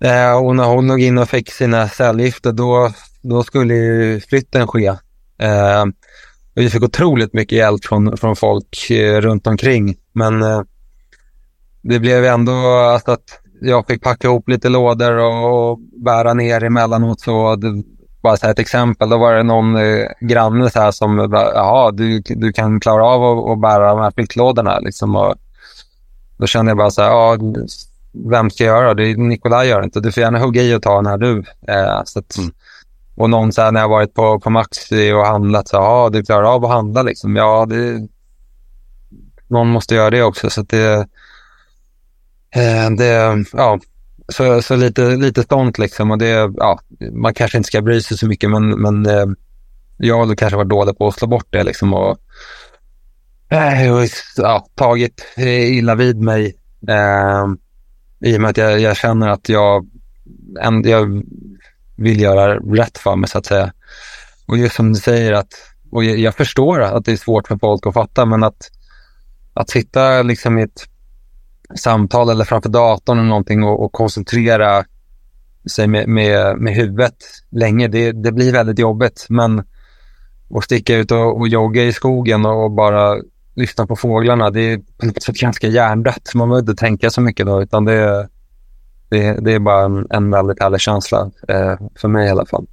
Eh, 0.00 0.32
och 0.32 0.56
när 0.56 0.64
hon 0.64 0.86
låg 0.86 1.00
in 1.00 1.18
och 1.18 1.28
fick 1.28 1.52
sina 1.52 1.88
cellgifter, 1.88 2.52
då, 2.52 2.92
då 3.22 3.42
skulle 3.42 3.74
ju 3.74 4.20
flytten 4.20 4.66
ske. 4.66 4.86
Eh, 5.38 5.84
vi 6.54 6.70
fick 6.70 6.82
otroligt 6.82 7.32
mycket 7.32 7.58
hjälp 7.58 7.84
från, 7.84 8.16
från 8.16 8.36
folk 8.36 8.90
eh, 8.90 9.20
runt 9.20 9.46
omkring. 9.46 9.96
Men 10.12 10.42
eh, 10.42 10.62
det 11.82 11.98
blev 11.98 12.24
ändå 12.24 12.52
alltså 12.66 13.10
att 13.10 13.40
jag 13.60 13.86
fick 13.86 14.02
packa 14.02 14.28
ihop 14.28 14.48
lite 14.48 14.68
lådor 14.68 15.16
och, 15.16 15.70
och 15.70 15.78
bära 16.04 16.34
ner 16.34 16.64
emellanåt. 16.64 17.20
Så 17.20 17.56
det, 17.56 17.82
bara 18.22 18.36
så 18.36 18.46
ett 18.46 18.58
exempel, 18.58 19.08
då 19.08 19.18
var 19.18 19.34
det 19.34 19.42
någon 19.42 19.76
eh, 19.76 20.06
granne 20.20 20.70
så 20.70 20.80
här 20.80 20.90
som, 20.90 21.18
jaha, 21.32 21.90
du, 21.90 22.20
du 22.20 22.52
kan 22.52 22.80
klara 22.80 23.04
av 23.04 23.22
att, 23.22 23.52
att 23.52 23.60
bära 23.60 23.90
de 23.90 24.00
här 24.00 24.10
flyttlådorna. 24.10 24.78
Liksom, 24.78 25.16
och 25.16 25.34
då 26.38 26.46
kände 26.46 26.70
jag 26.70 26.78
bara 26.78 26.90
så 26.90 27.02
här, 27.02 27.08
ja, 27.08 27.36
vem 28.30 28.50
ska 28.50 28.64
göra 28.64 28.94
det? 28.94 29.16
Nikolaj 29.16 29.68
gör 29.68 29.80
det 29.80 29.84
inte. 29.84 30.00
Du 30.00 30.12
får 30.12 30.22
gärna 30.22 30.38
hugga 30.38 30.62
i 30.62 30.74
och 30.74 30.82
ta 30.82 30.96
den 30.96 31.06
här 31.06 31.18
du. 31.18 31.38
Eh, 31.68 32.02
så 32.04 32.18
att, 32.18 32.36
mm. 32.38 32.50
Och 33.20 33.30
någon 33.30 33.52
så 33.52 33.62
här, 33.62 33.72
när 33.72 33.80
jag 33.80 33.88
varit 33.88 34.14
på, 34.14 34.40
på 34.40 34.50
Maxi 34.50 35.12
och 35.12 35.26
handlat, 35.26 35.68
så 35.68 35.76
ja, 35.76 36.10
du 36.12 36.22
klarar 36.22 36.54
av 36.54 36.64
att 36.64 36.70
handla 36.70 37.02
liksom. 37.02 37.36
Ja, 37.36 37.66
det, 37.66 38.08
någon 39.48 39.68
måste 39.68 39.94
göra 39.94 40.10
det 40.10 40.22
också. 40.22 40.50
Så 40.50 40.62
det, 40.62 41.06
eh, 42.54 42.90
det, 42.98 43.44
ja, 43.52 43.80
så, 44.28 44.62
så 44.62 44.76
lite, 44.76 45.16
lite 45.16 45.42
sånt 45.42 45.78
liksom. 45.78 46.10
Och 46.10 46.18
det, 46.18 46.52
ja, 46.56 46.80
man 47.12 47.34
kanske 47.34 47.58
inte 47.58 47.66
ska 47.66 47.82
bry 47.82 48.02
sig 48.02 48.18
så 48.18 48.26
mycket, 48.26 48.50
men, 48.50 48.68
men 48.68 49.06
eh, 49.06 49.26
jag 49.96 50.26
har 50.26 50.34
kanske 50.34 50.56
varit 50.56 50.70
dålig 50.70 50.98
på 50.98 51.08
att 51.08 51.14
slå 51.14 51.28
bort 51.28 51.46
det 51.50 51.64
liksom. 51.64 51.94
Och, 51.94 52.18
eh, 53.48 54.06
ja, 54.36 54.66
tagit 54.74 55.24
eh, 55.36 55.76
illa 55.78 55.94
vid 55.94 56.20
mig 56.20 56.56
eh, 56.88 57.46
i 58.20 58.36
och 58.36 58.40
med 58.40 58.50
att 58.50 58.56
jag, 58.56 58.80
jag 58.80 58.96
känner 58.96 59.28
att 59.28 59.48
jag, 59.48 59.88
en, 60.60 60.88
jag 60.88 61.22
vill 62.00 62.20
göra 62.20 62.58
rätt 62.58 62.98
för 62.98 63.16
mig 63.16 63.28
så 63.28 63.38
att 63.38 63.46
säga. 63.46 63.72
Och 64.46 64.58
just 64.58 64.76
som 64.76 64.92
du 64.92 64.98
säger 64.98 65.32
att, 65.32 65.52
och 65.90 66.04
jag, 66.04 66.34
förstår 66.34 66.80
att 66.80 67.04
det 67.04 67.12
är 67.12 67.16
svårt 67.16 67.48
för 67.48 67.58
folk 67.58 67.86
att 67.86 67.94
fatta, 67.94 68.26
men 68.26 68.42
att, 68.42 68.70
att 69.54 69.70
sitta 69.70 70.22
liksom 70.22 70.58
i 70.58 70.62
ett 70.62 70.86
samtal 71.74 72.30
eller 72.30 72.44
framför 72.44 72.68
datorn 72.68 73.18
eller 73.18 73.28
någonting 73.28 73.62
och, 73.64 73.84
och 73.84 73.92
koncentrera 73.92 74.84
sig 75.70 75.86
med, 75.86 76.08
med, 76.08 76.58
med 76.58 76.74
huvudet 76.74 77.16
länge, 77.50 77.88
det, 77.88 78.12
det 78.12 78.32
blir 78.32 78.52
väldigt 78.52 78.78
jobbigt. 78.78 79.26
Men 79.28 79.62
att 80.54 80.64
sticka 80.64 80.96
ut 80.96 81.10
och, 81.10 81.40
och 81.40 81.48
jogga 81.48 81.82
i 81.82 81.92
skogen 81.92 82.46
och, 82.46 82.64
och 82.64 82.70
bara 82.70 83.16
lyssna 83.54 83.86
på 83.86 83.96
fåglarna, 83.96 84.50
det 84.50 84.60
är 84.60 84.78
på 84.98 85.06
något 85.06 85.22
sätt 85.22 85.36
ganska 85.36 85.66
hjärndött. 85.66 86.34
Man 86.34 86.48
behöver 86.48 86.70
inte 86.70 86.80
tänka 86.80 87.10
så 87.10 87.20
mycket 87.20 87.46
då, 87.46 87.62
utan 87.62 87.84
det, 87.84 88.28
det, 89.10 89.44
det 89.44 89.52
är 89.52 89.58
bara 89.58 89.84
en, 89.84 90.06
en 90.10 90.30
väldigt 90.30 90.62
härlig 90.62 90.80
känsla, 90.80 91.30
eh, 91.48 91.74
för 91.96 92.08
mig 92.08 92.26
i 92.26 92.30
alla 92.30 92.46
fall. 92.46 92.66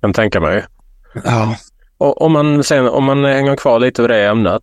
Jag 0.00 0.14
tänka 0.14 0.40
mig. 0.40 0.64
Ja. 1.24 1.56
Och 1.98 2.22
om 2.22 2.32
man, 2.32 2.64
sen, 2.64 2.88
om 2.88 3.04
man 3.04 3.24
hänger 3.24 3.56
kvar 3.56 3.78
lite 3.78 4.02
vid 4.02 4.10
det 4.10 4.26
ämnet. 4.26 4.62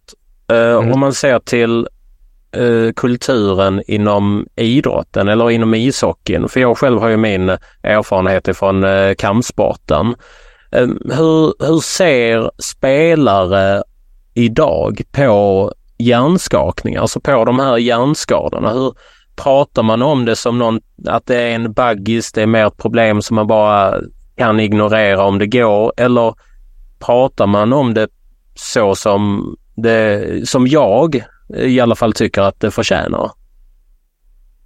Eh, 0.52 0.58
mm. 0.58 0.92
Om 0.92 1.00
man 1.00 1.14
ser 1.14 1.40
till 1.40 1.88
eh, 2.52 2.94
kulturen 2.96 3.82
inom 3.88 4.48
idrotten 4.56 5.28
eller 5.28 5.52
inom 5.52 5.74
ishockeyn. 5.74 6.50
För 6.50 6.60
jag 6.60 6.78
själv 6.78 7.00
har 7.00 7.10
ju 7.10 7.18
min 7.18 7.50
erfarenhet 7.84 8.48
ifrån 8.48 8.84
eh, 8.84 9.14
kampsporten. 9.14 10.16
Eh, 10.72 10.88
hur, 11.16 11.66
hur 11.66 11.80
ser 11.80 12.52
spelare 12.58 13.84
idag 14.34 15.02
på 15.12 15.72
hjärnskakningar, 15.98 17.02
alltså 17.02 17.20
på 17.20 17.46
de 17.46 17.60
här 17.60 17.78
hjärnskadorna? 17.78 18.74
Hur, 18.74 18.94
pratar 19.44 19.84
man 19.84 20.02
om 20.02 20.26
det 20.26 20.36
som 20.36 20.58
någon, 20.58 20.80
att 21.08 21.26
det 21.26 21.36
är 21.36 21.50
en 21.50 21.74
baggis, 21.74 22.32
det 22.32 22.42
är 22.42 22.48
mer 22.48 22.66
ett 22.66 22.78
problem 22.78 23.22
som 23.22 23.36
man 23.36 23.48
bara 23.48 24.02
kan 24.36 24.60
ignorera 24.60 25.24
om 25.24 25.40
det 25.40 25.48
går 25.48 25.94
eller 25.98 26.36
pratar 27.00 27.48
man 27.48 27.74
om 27.74 27.94
det 27.94 28.08
så 28.56 28.96
som, 28.96 29.56
det, 29.76 30.50
som 30.50 30.68
jag 30.68 31.24
i 31.56 31.80
alla 31.80 31.96
fall 31.96 32.14
tycker 32.14 32.42
att 32.42 32.60
det 32.60 32.72
förtjänar? 32.72 33.32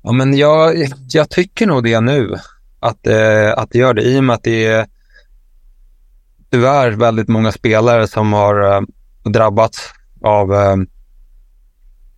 Ja, 0.04 0.12
men 0.12 0.38
jag, 0.38 0.76
jag 1.10 1.30
tycker 1.30 1.68
nog 1.68 1.84
det 1.84 2.00
nu, 2.00 2.36
att, 2.80 3.08
eh, 3.08 3.52
att 3.58 3.72
det 3.72 3.78
gör 3.78 3.94
det 3.94 4.02
i 4.02 4.20
och 4.20 4.24
med 4.24 4.34
att 4.34 4.44
det 4.44 4.66
är 4.66 4.88
tyvärr 6.52 6.92
väldigt 6.92 7.28
många 7.28 7.52
spelare 7.52 8.08
som 8.08 8.34
har 8.34 8.76
eh, 8.76 8.82
drabbats 9.32 9.90
av, 10.22 10.54
eh, 10.54 10.76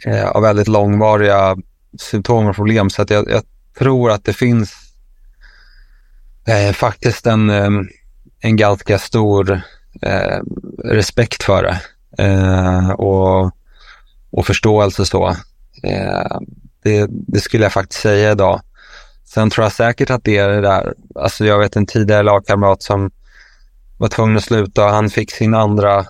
eh 0.07 0.29
av 0.29 0.41
väldigt 0.41 0.67
långvariga 0.67 1.55
symptom 1.99 2.47
och 2.47 2.55
problem. 2.55 2.89
Så 2.89 3.01
att 3.01 3.09
jag, 3.09 3.29
jag 3.29 3.43
tror 3.77 4.11
att 4.11 4.25
det 4.25 4.33
finns 4.33 4.73
eh, 6.47 6.73
faktiskt 6.73 7.27
en, 7.27 7.49
eh, 7.49 7.69
en 8.39 8.55
ganska 8.55 8.99
stor 8.99 9.61
eh, 10.01 10.39
respekt 10.83 11.43
för 11.43 11.63
det 11.63 11.79
eh, 12.23 12.89
och, 12.89 13.51
och 14.29 14.45
förståelse 14.45 15.05
så. 15.05 15.27
Eh, 15.83 16.39
det, 16.83 17.07
det, 17.09 17.39
skulle 17.39 17.63
jag 17.63 17.73
faktiskt 17.73 18.01
säga 18.01 18.31
idag. 18.31 18.61
Sen 19.25 19.49
tror 19.49 19.65
jag 19.65 19.71
säkert 19.71 20.09
att 20.09 20.23
det 20.23 20.37
är 20.37 20.49
det 20.49 20.61
där, 20.61 20.93
alltså 21.15 21.45
jag 21.45 21.59
vet 21.59 21.75
en 21.75 21.85
tidigare 21.85 22.23
lagkamrat 22.23 22.83
som 22.83 23.11
var 23.97 24.07
tvungen 24.07 24.37
att 24.37 24.43
sluta 24.43 24.85
och 24.85 24.91
han 24.91 25.09
fick 25.09 25.31
sin 25.31 25.53
andra 25.53 26.05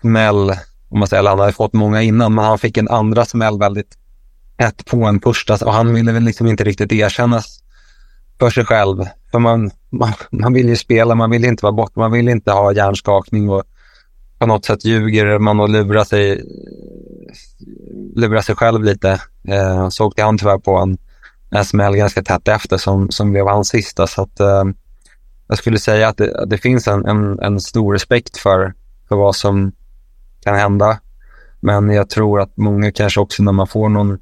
smäll, 0.00 0.50
om 0.88 0.98
man 0.98 1.08
säger, 1.08 1.22
han 1.22 1.38
hade 1.38 1.52
fått 1.52 1.72
många 1.72 2.02
innan, 2.02 2.34
men 2.34 2.44
han 2.44 2.58
fick 2.58 2.76
en 2.76 2.88
andra 2.88 3.24
smäll 3.24 3.58
väldigt 3.58 3.98
ett 4.60 4.86
på 4.86 5.04
en 5.04 5.20
första 5.20 5.66
och 5.66 5.72
han 5.72 5.94
ville 5.94 6.12
väl 6.12 6.22
liksom 6.22 6.46
inte 6.46 6.64
riktigt 6.64 6.92
erkännas 6.92 7.62
för 8.38 8.50
sig 8.50 8.64
själv. 8.64 9.04
För 9.30 9.38
man, 9.38 9.70
man, 9.90 10.12
man 10.30 10.52
vill 10.52 10.68
ju 10.68 10.76
spela, 10.76 11.14
man 11.14 11.30
vill 11.30 11.44
inte 11.44 11.64
vara 11.64 11.72
borta, 11.72 12.00
man 12.00 12.12
vill 12.12 12.28
inte 12.28 12.52
ha 12.52 12.72
hjärnskakning 12.72 13.50
och 13.50 13.62
på 14.38 14.46
något 14.46 14.64
sätt 14.64 14.84
ljuger 14.84 15.38
man 15.38 15.60
och 15.60 15.68
lurar 15.68 16.04
sig, 16.04 16.44
lurar 18.14 18.40
sig 18.40 18.56
själv 18.56 18.84
lite. 18.84 19.20
Eh, 19.48 19.88
så 19.88 20.06
åkte 20.06 20.22
han 20.22 20.38
tyvärr 20.38 20.58
på 20.58 20.76
en, 20.76 20.98
en 21.50 21.64
smäll 21.64 21.96
ganska 21.96 22.22
tätt 22.22 22.48
efter 22.48 22.76
som, 22.76 23.10
som 23.10 23.32
blev 23.32 23.46
hans 23.46 23.68
sista. 23.68 24.06
Så 24.06 24.22
att, 24.22 24.40
eh, 24.40 24.64
jag 25.48 25.58
skulle 25.58 25.78
säga 25.78 26.08
att 26.08 26.16
det, 26.16 26.46
det 26.46 26.58
finns 26.58 26.88
en, 26.88 27.06
en, 27.06 27.38
en, 27.38 27.60
stor 27.60 27.92
respekt 27.92 28.36
för, 28.36 28.74
för 29.08 29.16
vad 29.16 29.36
som 29.36 29.72
kan 30.44 30.54
hända. 30.54 30.98
Men 31.60 31.90
jag 31.90 32.10
tror 32.10 32.40
att 32.40 32.56
många 32.56 32.92
kanske 32.92 33.20
också 33.20 33.42
när 33.42 33.52
man 33.52 33.66
får 33.66 33.88
någon 33.88 34.18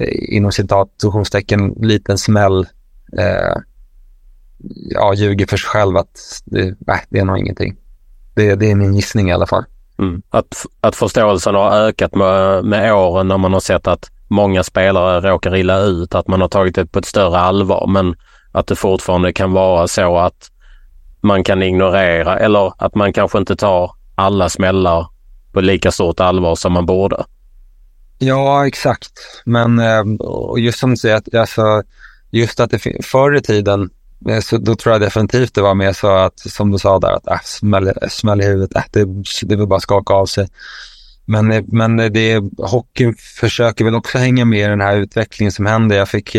Eh, 0.00 0.36
inom 0.36 0.52
citationstecken 0.52 1.74
liten 1.76 2.18
smäll 2.18 2.66
eh, 3.18 3.56
ja, 4.90 5.14
ljuger 5.14 5.46
för 5.46 5.56
sig 5.56 5.68
själv 5.68 5.96
att 5.96 6.42
det, 6.44 6.74
nej, 6.78 7.04
det 7.10 7.18
är 7.18 7.24
nog 7.24 7.38
ingenting. 7.38 7.76
Det, 8.34 8.54
det 8.54 8.70
är 8.70 8.74
min 8.74 8.94
gissning 8.94 9.28
i 9.28 9.32
alla 9.32 9.46
fall. 9.46 9.64
Mm. 9.98 10.22
Att, 10.30 10.66
att 10.80 10.96
förståelsen 10.96 11.54
har 11.54 11.70
ökat 11.70 12.14
med, 12.14 12.64
med 12.64 12.94
åren 12.94 13.28
när 13.28 13.38
man 13.38 13.52
har 13.52 13.60
sett 13.60 13.86
att 13.86 14.10
många 14.28 14.62
spelare 14.62 15.30
råkar 15.30 15.56
illa 15.56 15.80
ut, 15.80 16.14
att 16.14 16.28
man 16.28 16.40
har 16.40 16.48
tagit 16.48 16.74
det 16.74 16.86
på 16.86 16.98
ett 16.98 17.04
större 17.04 17.38
allvar 17.38 17.86
men 17.86 18.14
att 18.52 18.66
det 18.66 18.76
fortfarande 18.76 19.32
kan 19.32 19.52
vara 19.52 19.88
så 19.88 20.18
att 20.18 20.50
man 21.20 21.44
kan 21.44 21.62
ignorera 21.62 22.38
eller 22.38 22.72
att 22.78 22.94
man 22.94 23.12
kanske 23.12 23.38
inte 23.38 23.56
tar 23.56 23.90
alla 24.14 24.48
smällar 24.48 25.06
på 25.52 25.60
lika 25.60 25.90
stort 25.90 26.20
allvar 26.20 26.54
som 26.54 26.72
man 26.72 26.86
borde. 26.86 27.24
Ja, 28.18 28.66
exakt. 28.66 29.42
Men 29.44 29.78
eh, 29.78 30.00
och 30.18 30.60
just 30.60 30.78
som 30.78 30.90
du 30.90 30.96
säger, 30.96 31.16
att, 31.16 31.34
alltså, 31.34 31.82
just 32.30 32.60
att 32.60 32.70
det 32.70 33.04
förr 33.04 33.36
i 33.36 33.40
tiden, 33.40 33.90
eh, 34.28 34.40
så 34.40 34.58
då 34.58 34.74
tror 34.74 34.92
jag 34.92 35.00
definitivt 35.00 35.54
det 35.54 35.62
var 35.62 35.74
mer 35.74 35.92
så 35.92 36.08
att, 36.08 36.38
som 36.38 36.70
du 36.70 36.78
sa 36.78 36.98
där, 36.98 37.12
att 37.12 37.26
äh, 37.26 37.40
smäll, 37.44 37.92
smäll 38.08 38.40
i 38.40 38.44
huvudet, 38.44 38.76
äh, 38.76 38.82
det, 38.92 39.04
det 39.42 39.56
vill 39.56 39.66
bara 39.66 39.80
skaka 39.80 40.14
av 40.14 40.26
sig. 40.26 40.48
Men, 41.24 41.52
eh, 41.52 41.62
men 41.66 41.96
det, 41.96 42.42
hockeyn 42.58 43.14
försöker 43.40 43.84
väl 43.84 43.94
också 43.94 44.18
hänga 44.18 44.44
med 44.44 44.60
i 44.60 44.70
den 44.70 44.80
här 44.80 44.96
utvecklingen 44.96 45.52
som 45.52 45.66
händer. 45.66 45.96
Jag, 45.96 46.08
fick, 46.08 46.34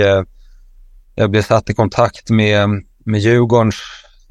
jag 1.16 1.32
blev 1.32 1.42
satt 1.42 1.70
i 1.70 1.74
kontakt 1.74 2.30
med, 2.30 2.70
med 3.06 3.20
Djurgårdens 3.20 3.76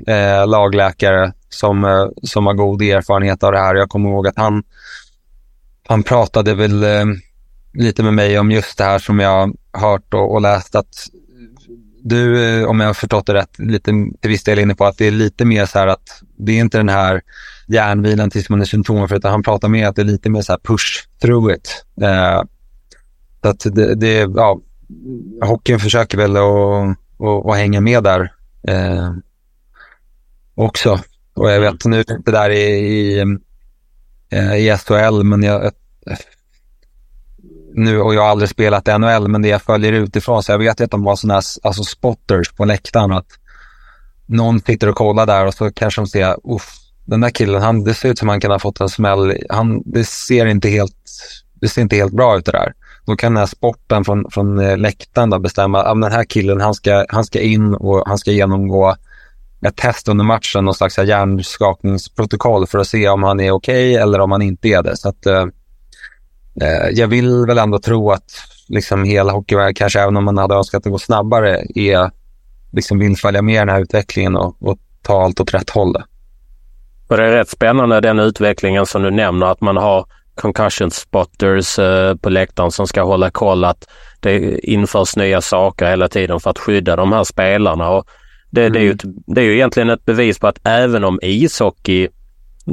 eh, 0.06 0.46
lagläkare 0.46 1.32
som, 1.48 2.10
som 2.22 2.46
har 2.46 2.54
god 2.54 2.82
erfarenhet 2.82 3.42
av 3.42 3.52
det 3.52 3.58
här. 3.58 3.74
Jag 3.74 3.88
kommer 3.88 4.10
ihåg 4.10 4.26
att 4.26 4.36
han, 4.36 4.62
han 5.86 6.02
pratade 6.02 6.54
väl 6.54 6.84
lite 7.72 8.02
med 8.02 8.14
mig 8.14 8.38
om 8.38 8.50
just 8.50 8.78
det 8.78 8.84
här 8.84 8.98
som 8.98 9.18
jag 9.18 9.56
hört 9.72 10.14
och, 10.14 10.34
och 10.34 10.40
läst 10.40 10.74
att 10.74 11.08
du, 12.02 12.44
eh, 12.60 12.68
om 12.68 12.80
jag 12.80 12.86
har 12.86 12.94
förstått 12.94 13.26
det 13.26 13.34
rätt, 13.34 13.58
lite 13.58 13.90
till 14.20 14.30
viss 14.30 14.44
del 14.44 14.58
inne 14.58 14.74
på 14.74 14.84
att 14.84 14.98
det 14.98 15.06
är 15.06 15.10
lite 15.10 15.44
mer 15.44 15.66
så 15.66 15.78
här 15.78 15.86
att 15.86 16.22
det 16.36 16.52
är 16.52 16.60
inte 16.60 16.78
den 16.78 16.88
här 16.88 17.22
järnvilan 17.66 18.30
tills 18.30 18.48
man 18.48 18.60
är 18.60 18.64
symptomfri, 18.64 19.16
utan 19.16 19.30
han 19.30 19.42
pratar 19.42 19.68
mer 19.68 19.86
att 19.86 19.96
det 19.96 20.02
är 20.02 20.06
lite 20.06 20.30
mer 20.30 20.42
så 20.42 20.52
här 20.52 20.58
push 20.58 21.08
through 21.20 21.54
it. 21.54 21.84
Eh, 22.02 22.42
så 23.42 23.48
att 23.48 23.74
det, 23.74 23.94
det, 23.94 24.30
ja, 24.36 24.60
hockeyn 25.42 25.80
försöker 25.80 26.18
väl 26.18 26.36
att, 26.36 27.56
hänga 27.56 27.80
med 27.80 28.04
där 28.04 28.32
eh, 28.68 29.12
också. 30.54 31.00
Och 31.34 31.50
jag 31.50 31.60
vet 31.60 31.84
nu 31.84 31.98
inte 31.98 32.30
där 32.30 32.50
i, 32.50 32.62
i, 32.62 33.18
eh, 34.30 34.54
i 34.54 34.76
SHL, 34.76 35.22
men 35.22 35.42
jag, 35.42 35.72
nu 37.78 38.00
och 38.00 38.14
jag 38.14 38.22
har 38.22 38.28
aldrig 38.28 38.50
spelat 38.50 38.86
NHL, 38.86 39.28
men 39.28 39.42
det 39.42 39.48
jag 39.48 39.62
följer 39.62 39.92
utifrån, 39.92 40.42
så 40.42 40.52
jag 40.52 40.58
vet 40.58 40.80
att 40.80 40.90
de 40.90 41.02
var 41.02 41.16
sådana 41.16 41.34
här 41.34 41.42
alltså 41.62 41.82
spotters 41.82 42.52
på 42.52 42.64
läktaren. 42.64 43.12
Att 43.12 43.26
någon 44.26 44.60
sitter 44.60 44.88
och 44.88 44.96
kollar 44.96 45.26
där 45.26 45.46
och 45.46 45.54
så 45.54 45.70
kanske 45.70 46.00
de 46.00 46.06
ser, 46.06 46.36
uff, 46.54 46.74
den 47.04 47.20
där 47.20 47.30
killen, 47.30 47.62
han, 47.62 47.84
det 47.84 47.94
ser 47.94 48.08
ut 48.08 48.18
som 48.18 48.28
han 48.28 48.40
kan 48.40 48.50
ha 48.50 48.58
fått 48.58 48.80
en 48.80 48.88
smäll. 48.88 49.38
Han, 49.48 49.82
det, 49.84 50.04
ser 50.04 50.46
inte 50.46 50.68
helt, 50.68 50.96
det 51.60 51.68
ser 51.68 51.82
inte 51.82 51.96
helt 51.96 52.12
bra 52.12 52.38
ut 52.38 52.44
det 52.44 52.52
där. 52.52 52.72
Då 53.06 53.16
kan 53.16 53.34
den 53.34 53.40
här 53.40 53.46
sporten 53.46 54.04
från, 54.04 54.30
från 54.30 54.58
eh, 54.58 54.76
läktaren 54.76 55.30
då 55.30 55.38
bestämma 55.38 55.82
att 55.82 56.00
den 56.00 56.12
här 56.12 56.24
killen, 56.24 56.60
han 56.60 56.74
ska, 56.74 57.06
han 57.08 57.24
ska 57.24 57.40
in 57.40 57.74
och 57.74 58.02
han 58.06 58.18
ska 58.18 58.30
genomgå 58.30 58.96
ett 59.66 59.76
test 59.76 60.08
under 60.08 60.24
matchen, 60.24 60.64
någon 60.64 60.74
slags 60.74 60.98
hjärnskakningsprotokoll 60.98 62.66
för 62.66 62.78
att 62.78 62.86
se 62.86 63.08
om 63.08 63.22
han 63.22 63.40
är 63.40 63.50
okej 63.50 63.92
okay 63.92 64.02
eller 64.02 64.20
om 64.20 64.32
han 64.32 64.42
inte 64.42 64.68
är 64.68 64.82
det. 64.82 64.96
Så 64.96 65.08
att, 65.08 65.26
eh, 65.26 65.46
jag 66.92 67.08
vill 67.08 67.46
väl 67.46 67.58
ändå 67.58 67.78
tro 67.78 68.10
att 68.10 68.30
liksom 68.68 69.04
hela 69.04 69.32
hockeyvärlden, 69.32 69.74
kanske 69.74 70.00
även 70.00 70.16
om 70.16 70.24
man 70.24 70.38
hade 70.38 70.54
önskat 70.54 70.78
att 70.78 70.84
det 70.84 70.90
går 70.90 70.98
snabbare, 70.98 71.62
är, 71.74 72.10
liksom 72.72 72.98
vill 72.98 73.16
följa 73.16 73.42
med 73.42 73.60
den 73.60 73.74
här 73.74 73.80
utvecklingen 73.80 74.36
och, 74.36 74.56
och 74.60 74.78
ta 75.02 75.22
allt 75.22 75.40
åt 75.40 75.54
rätt 75.54 75.70
håll. 75.70 75.96
Och 77.08 77.16
det 77.16 77.24
är 77.24 77.32
rätt 77.32 77.48
spännande 77.48 78.00
den 78.00 78.18
utvecklingen 78.18 78.86
som 78.86 79.02
du 79.02 79.10
nämner, 79.10 79.46
att 79.46 79.60
man 79.60 79.76
har 79.76 80.06
concussion 80.34 80.90
spotters 80.90 81.78
eh, 81.78 82.16
på 82.16 82.30
läktaren 82.30 82.70
som 82.70 82.86
ska 82.86 83.02
hålla 83.02 83.30
koll 83.30 83.64
att 83.64 83.88
det 84.20 84.58
införs 84.58 85.16
nya 85.16 85.40
saker 85.40 85.90
hela 85.90 86.08
tiden 86.08 86.40
för 86.40 86.50
att 86.50 86.58
skydda 86.58 86.96
de 86.96 87.12
här 87.12 87.24
spelarna. 87.24 87.90
Och 87.90 88.06
det, 88.50 88.60
mm. 88.60 88.72
det, 88.72 88.78
är 88.78 88.82
ju, 88.82 88.90
mm. 88.90 89.16
det 89.26 89.40
är 89.40 89.44
ju 89.44 89.54
egentligen 89.54 89.90
ett 89.90 90.04
bevis 90.04 90.38
på 90.38 90.46
att 90.46 90.58
även 90.64 91.04
om 91.04 91.18
ishockey 91.22 92.08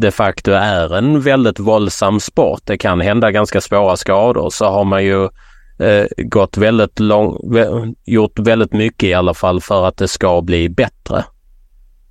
de 0.02 0.12
facto 0.12 0.52
är 0.52 0.98
en 0.98 1.22
väldigt 1.22 1.60
våldsam 1.60 2.20
sport, 2.20 2.62
det 2.64 2.78
kan 2.78 3.02
hända 3.02 3.32
ganska 3.32 3.62
svåra 3.62 3.98
skador, 3.98 4.50
så 4.50 4.66
har 4.66 4.84
man 4.84 5.04
ju 5.04 5.24
eh, 5.80 6.06
gått 6.18 6.58
väldigt 6.58 7.00
lång, 7.00 7.38
gjort 8.06 8.40
väldigt 8.40 8.74
mycket 8.74 9.04
i 9.08 9.14
alla 9.14 9.34
fall 9.34 9.62
för 9.62 9.88
att 9.88 9.98
det 9.98 10.08
ska 10.08 10.42
bli 10.42 10.70
bättre. 10.70 11.24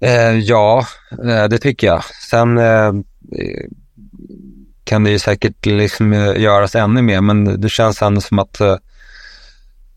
Eh, 0.01 0.39
ja, 0.39 0.86
eh, 1.11 1.44
det 1.44 1.59
tycker 1.59 1.86
jag. 1.86 2.05
Sen 2.31 2.59
eh, 2.59 2.93
kan 4.85 5.05
det 5.05 5.11
ju 5.11 5.19
säkert 5.19 5.66
liksom 5.66 6.12
eh, 6.12 6.40
göras 6.40 6.74
ännu 6.74 7.02
mer, 7.02 7.20
men 7.20 7.61
det 7.61 7.69
känns 7.69 8.02
ändå 8.02 8.20
som 8.20 8.39
att 8.39 8.61
eh, 8.61 8.77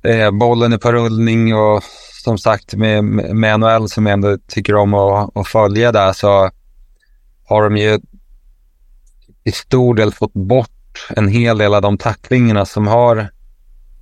eh 0.03 0.31
bollen 0.31 0.73
är 0.73 0.77
på 0.77 0.91
rullning 0.91 1.55
och 1.55 1.83
som 2.23 2.37
sagt 2.37 2.75
med, 2.75 3.03
med 3.03 3.59
NHL 3.59 3.89
som 3.89 4.05
jag 4.05 4.13
ändå 4.13 4.37
tycker 4.47 4.75
om 4.75 4.93
att, 4.93 5.37
att 5.37 5.47
följa 5.47 5.91
där 5.91 6.13
så 6.13 6.51
har 7.47 7.63
de 7.63 7.77
ju 7.77 7.99
i 9.43 9.51
stor 9.51 9.95
del 9.95 10.13
fått 10.13 10.33
bort 10.33 10.69
en 11.09 11.27
hel 11.27 11.57
del 11.57 11.73
av 11.73 11.81
de 11.81 11.97
tacklingarna 11.97 12.65
som 12.65 12.87
har 12.87 13.17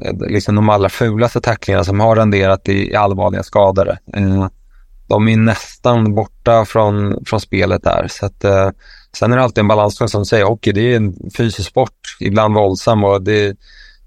eh, 0.04 0.14
liksom 0.28 0.56
de 0.56 0.70
allra 0.70 0.90
fulaste 0.90 1.42
tacklingarna 1.42 1.84
som 1.84 2.00
har 2.00 2.16
renderat 2.16 2.70
i 2.70 2.96
allvarliga 2.96 3.44
skador. 3.44 3.98
Eh, 4.14 4.48
de 5.08 5.28
är 5.28 5.38
nästan 5.38 6.16
borta 6.16 6.66
från, 6.66 7.26
från 7.26 7.42
spelet 7.42 7.84
där. 7.84 8.08
Så 8.10 8.26
att, 8.26 8.44
eh, 8.44 8.70
sen 9.18 9.34
är 9.34 9.38
det 9.38 9.44
alltid 9.44 9.62
en 9.62 9.68
balansgång 9.68 10.08
som 10.08 10.26
säger, 10.26 10.46
hockey 10.46 10.72
det 10.72 10.94
är 10.94 10.96
en 10.96 11.16
fysisk 11.38 11.70
sport, 11.70 12.18
ibland 12.20 12.54
våldsam 12.54 13.04
och 13.04 13.22
det, 13.22 13.58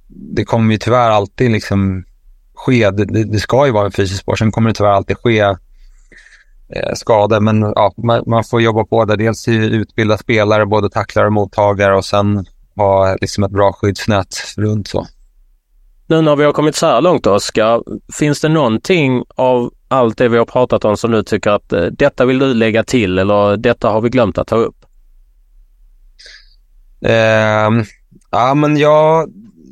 det 0.09 0.45
kommer 0.45 0.73
ju 0.73 0.79
tyvärr 0.79 1.11
alltid 1.11 1.51
liksom 1.51 2.05
ske. 2.55 2.91
Det, 2.91 3.25
det, 3.25 3.39
ska 3.39 3.67
ju 3.67 3.73
vara 3.73 3.87
en 3.87 3.93
fysisk 3.93 4.21
sport, 4.21 4.39
sen 4.39 4.53
kommer 4.53 4.71
det 4.71 4.75
tyvärr 4.75 4.93
alltid 4.93 5.17
ske 5.17 5.55
eh, 6.69 6.95
skador. 6.95 7.41
Men 7.41 7.61
ja, 7.61 7.93
man, 7.97 8.23
man, 8.27 8.45
får 8.45 8.63
jobba 8.63 8.85
på 8.85 9.05
det. 9.05 9.17
Dels 9.17 9.49
utbilda 9.49 10.19
spelare, 10.19 10.67
både 10.67 10.91
tacklare 10.91 11.27
och 11.27 11.33
mottagare 11.33 11.97
och 11.97 12.05
sen 12.05 12.47
ha 12.77 13.17
liksom 13.21 13.45
ett 13.45 13.51
bra 13.51 13.73
skyddsnät 13.73 14.55
runt 14.57 14.89
så. 14.89 15.07
Nu 16.07 16.21
när 16.21 16.37
vi 16.37 16.45
har 16.45 16.53
kommit 16.53 16.77
så 16.77 16.87
här 16.87 17.01
långt 17.01 17.27
Oskar, 17.27 17.83
finns 18.13 18.41
det 18.41 18.49
någonting 18.49 19.25
av 19.35 19.73
allt 19.89 20.19
det 20.19 20.29
vi 20.29 20.39
har 20.39 20.45
pratat 20.45 20.85
om 20.85 20.97
som 20.97 21.11
du 21.11 21.23
tycker 21.23 21.51
att 21.51 21.73
eh, 21.73 21.83
detta 21.85 22.25
vill 22.25 22.39
du 22.39 22.55
lägga 22.55 22.85
till 22.85 23.19
eller 23.19 23.57
detta 23.57 23.89
har 23.89 24.01
vi 24.01 24.09
glömt 24.09 24.39
att 24.39 24.47
ta 24.47 24.57
upp? 24.57 24.85
Eh, 27.01 27.71
ja, 28.31 28.55
men 28.55 28.77
jag, 28.77 29.29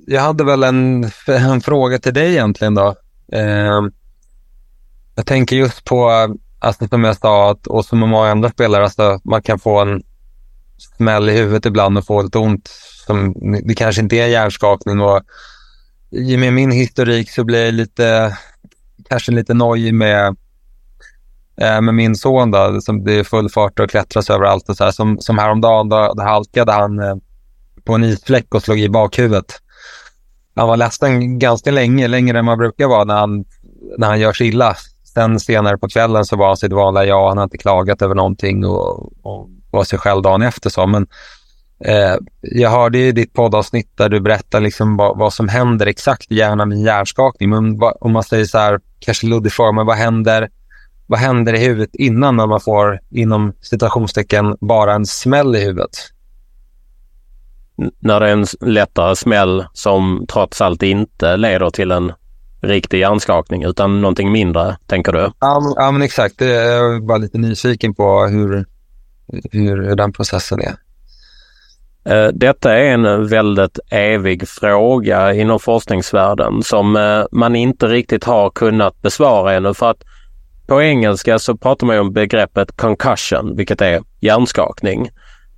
jag 0.06 0.20
hade 0.20 0.44
väl 0.44 0.62
en, 0.62 1.10
en 1.26 1.60
fråga 1.60 1.98
till 1.98 2.14
dig 2.14 2.30
egentligen 2.30 2.74
då. 2.74 2.94
Eh, 3.32 3.82
jag 5.14 5.26
tänker 5.26 5.56
just 5.56 5.84
på, 5.84 6.10
alltså 6.66 6.88
som 6.88 7.04
jag 7.04 7.16
sa, 7.16 7.50
att, 7.50 7.66
och 7.66 7.84
som 7.84 7.98
många 7.98 8.30
andra 8.30 8.50
spelare, 8.50 8.84
alltså, 8.84 9.20
man 9.24 9.42
kan 9.42 9.58
få 9.58 9.80
en 9.80 10.02
smäll 10.96 11.28
i 11.28 11.32
huvudet 11.32 11.66
ibland 11.66 11.98
och 11.98 12.06
få 12.06 12.22
lite 12.22 12.38
ont. 12.38 12.68
Som, 13.06 13.34
det 13.64 13.74
kanske 13.74 14.02
inte 14.02 14.16
är 14.16 14.26
hjärnskakning 14.26 15.00
och 15.00 15.22
med 16.38 16.52
min 16.52 16.70
historik 16.70 17.30
så 17.30 17.44
blir 17.44 17.64
jag 17.64 17.74
lite, 17.74 18.36
kanske 19.08 19.32
lite 19.32 19.54
nojig 19.54 19.94
med, 19.94 20.36
eh, 21.60 21.80
med 21.80 21.94
min 21.94 22.16
son 22.16 22.50
då, 22.50 22.80
som 22.80 23.04
det 23.04 23.14
är 23.14 23.24
full 23.24 23.50
fart 23.50 23.80
och 23.80 23.90
klättras 23.90 24.30
överallt 24.30 24.68
och 24.68 24.76
så 24.76 24.84
här. 24.84 24.90
Som, 24.90 25.18
som 25.20 25.38
häromdagen, 25.38 25.88
då, 25.88 26.14
då 26.16 26.22
halkade 26.22 26.72
han 26.72 26.98
eh, 26.98 27.16
på 27.84 27.94
en 27.94 28.04
isfläck 28.04 28.54
och 28.54 28.62
slog 28.62 28.78
i 28.78 28.88
bakhuvudet. 28.88 29.60
Han 30.54 30.68
var 30.68 30.76
ledsen 30.76 31.38
ganska 31.38 31.70
länge, 31.70 32.08
längre 32.08 32.38
än 32.38 32.44
man 32.44 32.58
brukar 32.58 32.86
vara 32.86 33.04
när 33.04 33.16
han, 33.16 33.44
när 33.98 34.06
han 34.06 34.20
gör 34.20 34.32
sig 34.32 34.48
illa. 34.48 34.76
Sen 35.16 35.40
senare 35.40 35.78
på 35.78 35.88
kvällen 35.88 36.24
så 36.24 36.36
var 36.36 36.46
han 36.46 36.56
sitt 36.56 36.72
vanliga 36.72 37.04
jag. 37.04 37.28
Han 37.28 37.36
har 37.36 37.44
inte 37.44 37.58
klagat 37.58 38.02
över 38.02 38.14
någonting 38.14 38.64
och, 38.64 39.12
och 39.26 39.48
var 39.70 39.84
sig 39.84 39.98
själv 39.98 40.22
dagen 40.22 40.42
efter. 40.42 40.70
Så. 40.70 40.86
Men 40.86 41.06
eh, 41.84 42.14
jag 42.40 42.70
hörde 42.70 42.98
i 42.98 43.12
ditt 43.12 43.32
poddavsnitt 43.32 43.96
där 43.96 44.08
du 44.08 44.20
berättar 44.20 44.60
liksom 44.60 44.96
vad, 44.96 45.18
vad 45.18 45.32
som 45.32 45.48
händer 45.48 45.86
exakt 45.86 46.32
i 46.32 46.34
hjärnan 46.34 46.68
med 46.68 46.78
hjärnskakning. 46.78 47.50
Men 47.50 47.78
va, 47.78 47.94
om 48.00 48.12
man 48.12 48.22
säger 48.22 48.44
så 48.44 48.58
här, 48.58 48.80
kanske 48.98 49.26
luddig 49.26 49.52
form, 49.52 49.86
vad 49.86 49.96
händer, 49.96 50.48
vad 51.06 51.18
händer 51.18 51.54
i 51.54 51.58
huvudet 51.58 51.94
innan 51.94 52.36
när 52.36 52.46
man 52.46 52.60
får, 52.60 53.00
inom 53.10 53.52
citationstecken, 53.60 54.56
bara 54.60 54.94
en 54.94 55.06
smäll 55.06 55.56
i 55.56 55.64
huvudet? 55.64 55.90
när 57.98 58.20
det 58.20 58.28
är 58.28 58.32
en 58.32 58.46
lättare 58.60 59.16
smäll 59.16 59.64
som 59.72 60.26
trots 60.28 60.60
allt 60.60 60.82
inte 60.82 61.36
leder 61.36 61.70
till 61.70 61.90
en 61.90 62.12
riktig 62.60 62.98
hjärnskakning 62.98 63.64
utan 63.64 64.00
någonting 64.00 64.32
mindre, 64.32 64.76
tänker 64.86 65.12
du? 65.12 65.30
Ja, 65.40 65.74
ja 65.76 65.90
men 65.90 66.02
exakt. 66.02 66.40
Jag 66.40 66.50
är 66.50 67.00
bara 67.00 67.18
lite 67.18 67.38
nyfiken 67.38 67.94
på 67.94 68.26
hur, 68.26 68.66
hur 69.52 69.96
den 69.96 70.12
processen 70.12 70.60
är. 70.60 70.76
Eh, 72.06 72.28
detta 72.34 72.74
är 72.74 72.84
en 72.84 73.28
väldigt 73.28 73.78
evig 73.90 74.48
fråga 74.48 75.34
inom 75.34 75.60
forskningsvärlden 75.60 76.62
som 76.62 76.96
eh, 76.96 77.24
man 77.32 77.56
inte 77.56 77.86
riktigt 77.86 78.24
har 78.24 78.50
kunnat 78.50 79.02
besvara 79.02 79.54
ännu 79.54 79.74
för 79.74 79.90
att 79.90 80.04
på 80.66 80.82
engelska 80.82 81.38
så 81.38 81.56
pratar 81.56 81.86
man 81.86 81.98
om 81.98 82.12
begreppet 82.12 82.76
concussion, 82.76 83.56
vilket 83.56 83.80
är 83.80 84.02
hjärnskakning. 84.20 85.10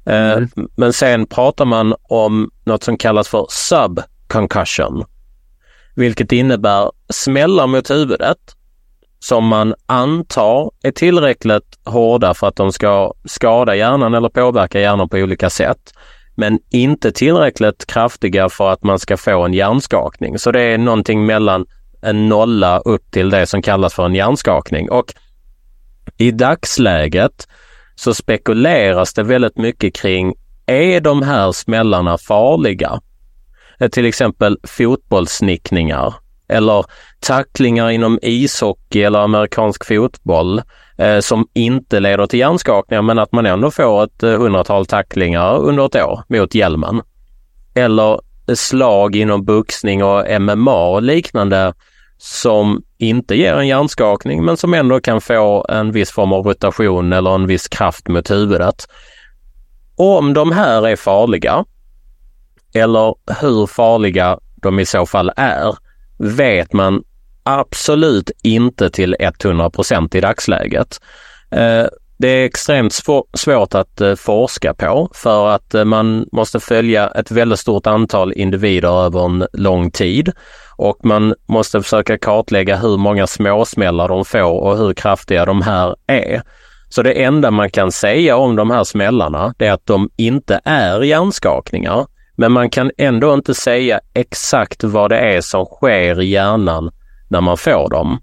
Eh, 0.06 0.32
mm. 0.32 0.48
Men 0.76 0.92
sen 0.92 1.26
pratar 1.26 1.64
man 1.64 1.94
om 2.02 2.50
något 2.64 2.82
som 2.82 2.96
kallas 2.96 3.28
för 3.28 3.46
subconcussion, 3.50 5.04
vilket 5.98 6.32
innebär 6.32 6.90
smällar 7.08 7.66
mot 7.66 7.90
huvudet 7.90 8.38
som 9.20 9.46
man 9.46 9.74
antar 9.86 10.70
är 10.82 10.90
tillräckligt 10.90 11.78
hårda 11.84 12.34
för 12.34 12.46
att 12.46 12.56
de 12.56 12.72
ska 12.72 13.12
skada 13.24 13.76
hjärnan 13.76 14.14
eller 14.14 14.28
påverka 14.28 14.80
hjärnan 14.80 15.08
på 15.08 15.16
olika 15.16 15.50
sätt, 15.50 15.92
men 16.36 16.58
inte 16.70 17.12
tillräckligt 17.12 17.86
kraftiga 17.86 18.48
för 18.48 18.70
att 18.70 18.82
man 18.82 18.98
ska 18.98 19.16
få 19.16 19.44
en 19.44 19.54
hjärnskakning. 19.54 20.38
Så 20.38 20.52
det 20.52 20.62
är 20.62 20.78
någonting 20.78 21.26
mellan 21.26 21.66
en 22.02 22.28
nolla 22.28 22.78
upp 22.78 23.10
till 23.10 23.30
det 23.30 23.46
som 23.46 23.62
kallas 23.62 23.94
för 23.94 24.06
en 24.06 24.14
hjärnskakning. 24.14 24.90
Och 24.90 25.14
i 26.16 26.30
dagsläget 26.30 27.48
så 27.94 28.14
spekuleras 28.14 29.14
det 29.14 29.22
väldigt 29.22 29.58
mycket 29.58 29.94
kring, 29.94 30.34
är 30.66 31.00
de 31.00 31.22
här 31.22 31.52
smällarna 31.52 32.18
farliga? 32.18 33.00
Eh, 33.80 33.88
till 33.88 34.06
exempel 34.06 34.59
fotbollssnickningar 34.62 36.14
eller 36.48 36.84
tacklingar 37.20 37.90
inom 37.90 38.18
ishockey 38.22 39.02
eller 39.02 39.18
amerikansk 39.18 39.86
fotboll 39.86 40.62
eh, 40.98 41.20
som 41.20 41.48
inte 41.55 42.00
leder 42.00 42.26
till 42.26 42.38
hjärnskakningar 42.38 43.02
men 43.02 43.18
att 43.18 43.32
man 43.32 43.46
ändå 43.46 43.70
får 43.70 44.05
ett 44.05 44.22
eh, 44.22 44.30
hundratal 44.30 44.86
tacklingar 44.86 45.59
under 45.59 45.86
ett 45.86 45.96
år 45.96 46.22
mot 46.28 46.55
hjälmen. 46.55 47.02
Eller 47.74 48.20
eh, 48.48 48.55
slag 48.55 49.16
inom 49.16 49.44
boxning 49.44 50.05
och 50.05 50.40
MMA 50.40 50.88
och 50.88 51.02
liknande 51.02 51.74
som 52.18 52.82
inte 52.98 53.34
ger 53.34 53.55
en 53.55 53.68
hjärnskakning 53.68 54.44
men 54.44 54.56
som 54.56 54.74
ändå 54.74 55.00
kan 55.00 55.20
få 55.20 55.66
en 55.68 55.92
viss 55.92 56.10
form 56.10 56.32
av 56.32 56.46
rotation 56.46 57.12
eller 57.12 57.34
en 57.34 57.46
viss 57.46 57.68
kraft 57.68 58.09
mot 58.09 58.30
huvudet. 58.30 58.88
Om 59.96 60.34
de 60.34 60.52
här 60.52 60.88
är 60.88 60.96
farliga 60.96 61.64
eller 62.74 63.14
hur 63.40 63.66
farliga 63.66 64.38
de 64.56 64.80
i 64.80 64.86
så 64.86 65.06
fall 65.06 65.32
är 65.36 65.76
vet 66.18 66.72
man 66.72 67.02
absolut 67.42 68.30
inte 68.42 68.90
till 68.90 69.16
100 69.18 69.70
procent 69.70 70.14
i 70.14 70.20
dagsläget. 70.20 71.00
Eh, 71.50 71.86
det 72.18 72.28
är 72.28 72.44
extremt 72.44 72.92
svårt 73.34 73.74
att 73.74 74.00
eh, 74.00 74.14
forska 74.14 74.74
på 74.74 75.08
för 75.14 75.48
att 75.48 75.74
eh, 75.74 75.84
man 75.84 76.28
måste 76.32 76.60
följa 76.60 77.08
ett 77.08 77.30
väldigt 77.30 77.58
stort 77.58 77.86
antal 77.86 78.32
individer 78.32 79.04
över 79.04 79.24
en 79.24 79.46
lång 79.52 79.90
tid 79.90 80.32
och 80.76 80.98
man 81.04 81.34
måste 81.46 81.82
försöka 81.82 82.18
kartlägga 82.18 82.76
hur 82.76 82.96
många 82.96 83.26
småsmällar 83.26 84.08
de 84.08 84.24
får 84.24 84.60
och 84.60 84.76
hur 84.76 84.94
kraftiga 84.94 85.44
de 85.44 85.62
här 85.62 85.96
är. 86.06 86.42
Så 86.88 87.02
det 87.02 87.12
enda 87.12 87.50
man 87.50 87.70
kan 87.70 87.92
säga 87.92 88.36
om 88.36 88.56
de 88.56 88.70
här 88.70 88.84
smällarna 88.84 89.54
är 89.58 89.72
att 89.72 89.86
de 89.86 90.10
inte 90.16 90.60
är 90.64 91.02
hjärnskakningar. 91.02 92.06
Men 92.39 92.52
man 92.52 92.70
kan 92.70 92.90
ändå 92.98 93.35
inte 93.35 93.55
säga 93.55 94.01
exakt 94.15 94.85
vad 94.85 95.10
det 95.10 95.19
är 95.19 95.40
som 95.40 95.65
sker 95.65 96.20
i 96.20 96.27
hjärnan 96.27 96.90
när 97.28 97.40
man 97.40 97.56
får 97.56 97.90
dem. 97.90 98.20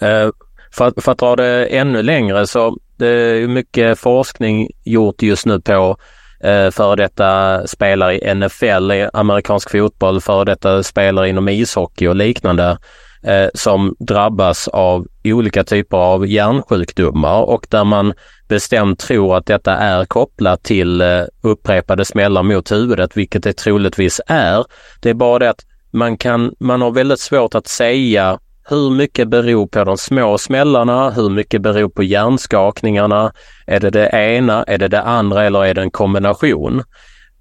Eh, 0.00 0.28
för, 0.72 1.00
för 1.00 1.12
att 1.12 1.18
dra 1.18 1.36
det 1.36 1.66
ännu 1.66 2.02
längre 2.02 2.46
så 2.46 2.76
det 2.96 3.08
är 3.08 3.48
mycket 3.48 3.98
forskning 3.98 4.68
gjort 4.84 5.22
just 5.22 5.46
nu 5.46 5.60
på 5.60 5.96
eh, 6.44 6.70
före 6.70 6.96
detta 6.96 7.66
spelare 7.66 8.18
i 8.18 8.34
NFL, 8.34 8.92
i 8.92 9.08
amerikansk 9.12 9.70
fotboll, 9.70 10.20
före 10.20 10.44
detta 10.44 10.82
spelare 10.82 11.28
inom 11.28 11.48
ishockey 11.48 12.06
och 12.06 12.16
liknande 12.16 12.78
eh, 13.26 13.48
som 13.54 13.96
drabbas 13.98 14.68
av 14.68 15.06
olika 15.24 15.64
typer 15.64 15.96
av 15.96 16.26
hjärnsjukdomar 16.26 17.42
och 17.42 17.66
där 17.70 17.84
man 17.84 18.12
bestämt 18.48 18.98
tror 18.98 19.36
att 19.36 19.46
detta 19.46 19.76
är 19.76 20.04
kopplat 20.04 20.62
till 20.62 21.00
eh, 21.00 21.22
upprepade 21.42 22.04
smällar 22.04 22.42
mot 22.42 22.72
huvudet, 22.72 23.16
vilket 23.16 23.42
det 23.42 23.52
troligtvis 23.52 24.20
är. 24.26 24.64
Det 25.00 25.10
är 25.10 25.14
bara 25.14 25.38
det 25.38 25.50
att 25.50 25.64
man, 25.90 26.16
kan, 26.16 26.54
man 26.60 26.80
har 26.82 26.90
väldigt 26.90 27.20
svårt 27.20 27.54
att 27.54 27.66
säga 27.66 28.38
hur 28.68 28.90
mycket 28.90 29.28
beror 29.28 29.66
på 29.66 29.84
de 29.84 29.98
små 29.98 30.38
smällarna? 30.38 31.10
Hur 31.10 31.30
mycket 31.30 31.62
beror 31.62 31.88
på 31.88 32.02
hjärnskakningarna? 32.02 33.32
Är 33.66 33.80
det 33.80 33.90
det 33.90 34.08
ena, 34.08 34.62
är 34.62 34.78
det 34.78 34.88
det 34.88 35.02
andra 35.02 35.44
eller 35.44 35.64
är 35.64 35.74
det 35.74 35.82
en 35.82 35.90
kombination? 35.90 36.82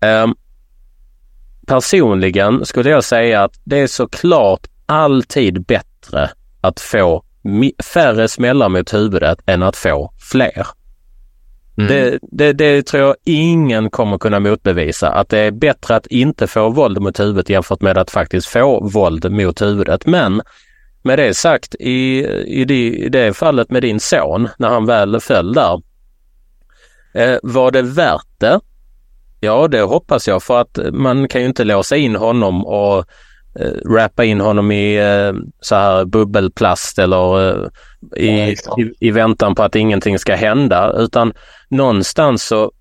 Eh, 0.01 0.27
personligen 1.67 2.65
skulle 2.65 2.89
jag 2.89 3.03
säga 3.03 3.43
att 3.43 3.53
det 3.63 3.79
är 3.79 3.87
såklart 3.87 4.67
alltid 4.85 5.65
bättre 5.65 6.29
att 6.61 6.79
få 6.79 7.23
färre 7.93 8.27
smällar 8.27 8.69
mot 8.69 8.93
huvudet 8.93 9.39
än 9.45 9.63
att 9.63 9.75
få 9.75 10.13
fler. 10.31 10.67
Mm. 11.77 11.87
Det, 11.87 12.19
det, 12.21 12.53
det, 12.53 12.83
tror 12.83 13.03
jag 13.03 13.15
ingen 13.25 13.89
kommer 13.89 14.17
kunna 14.17 14.39
motbevisa, 14.39 15.09
att 15.09 15.29
det 15.29 15.39
är 15.39 15.51
bättre 15.51 15.95
att 15.95 16.07
inte 16.07 16.47
få 16.47 16.69
våld 16.69 17.01
mot 17.01 17.19
huvudet 17.19 17.49
jämfört 17.49 17.81
med 17.81 17.97
att 17.97 18.11
faktiskt 18.11 18.47
få 18.47 18.87
våld 18.87 19.31
mot 19.31 19.61
huvudet. 19.61 20.05
Men 20.05 20.41
med 21.01 21.19
det 21.19 21.33
sagt, 21.33 21.75
i, 21.75 22.25
i, 22.47 22.65
det, 22.65 22.93
i 22.93 23.09
det 23.09 23.33
fallet 23.33 23.69
med 23.69 23.81
din 23.81 23.99
son, 23.99 24.49
när 24.57 24.69
han 24.69 24.85
väl 24.85 25.19
föll 25.19 25.53
där, 25.53 25.81
eh, 27.13 27.37
var 27.43 27.71
det 27.71 27.81
värt 27.81 28.39
det? 28.39 28.59
Ja, 29.39 29.67
det 29.67 29.81
hoppas 29.81 30.27
jag 30.27 30.43
för 30.43 30.61
att 30.61 30.79
man 30.91 31.27
kan 31.27 31.41
ju 31.41 31.47
inte 31.47 31.63
låsa 31.63 31.97
in 31.97 32.15
honom 32.15 32.65
och 32.65 33.05
eh, 33.59 33.89
wrappa 33.89 34.23
in 34.23 34.41
honom 34.41 34.71
i 34.71 34.95
eh, 34.97 35.33
så 35.59 35.75
här 35.75 36.05
bubbelplast 36.05 36.99
eller 36.99 37.49
eh, 37.49 37.67
i, 38.15 38.51
i, 38.51 38.57
i, 38.99 39.11
väntan 39.11 39.55
på 39.55 39.63
att 39.63 39.75
ingenting 39.75 40.19
ska 40.19 40.35
hända 40.35 40.93
utan 40.97 41.33
någonstans 41.69 42.43
så 42.43 42.71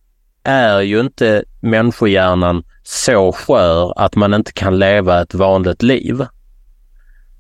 är 0.44 0.80
ju 0.80 1.00
inte 1.00 1.44
människohjärnan 1.60 2.64
så 2.82 3.32
skör 3.32 3.92
att 3.96 4.16
man 4.16 4.34
inte 4.34 4.52
kan 4.52 4.78
leva 4.78 5.22
ett 5.22 5.34
vanligt 5.34 5.82
liv. 5.82 6.26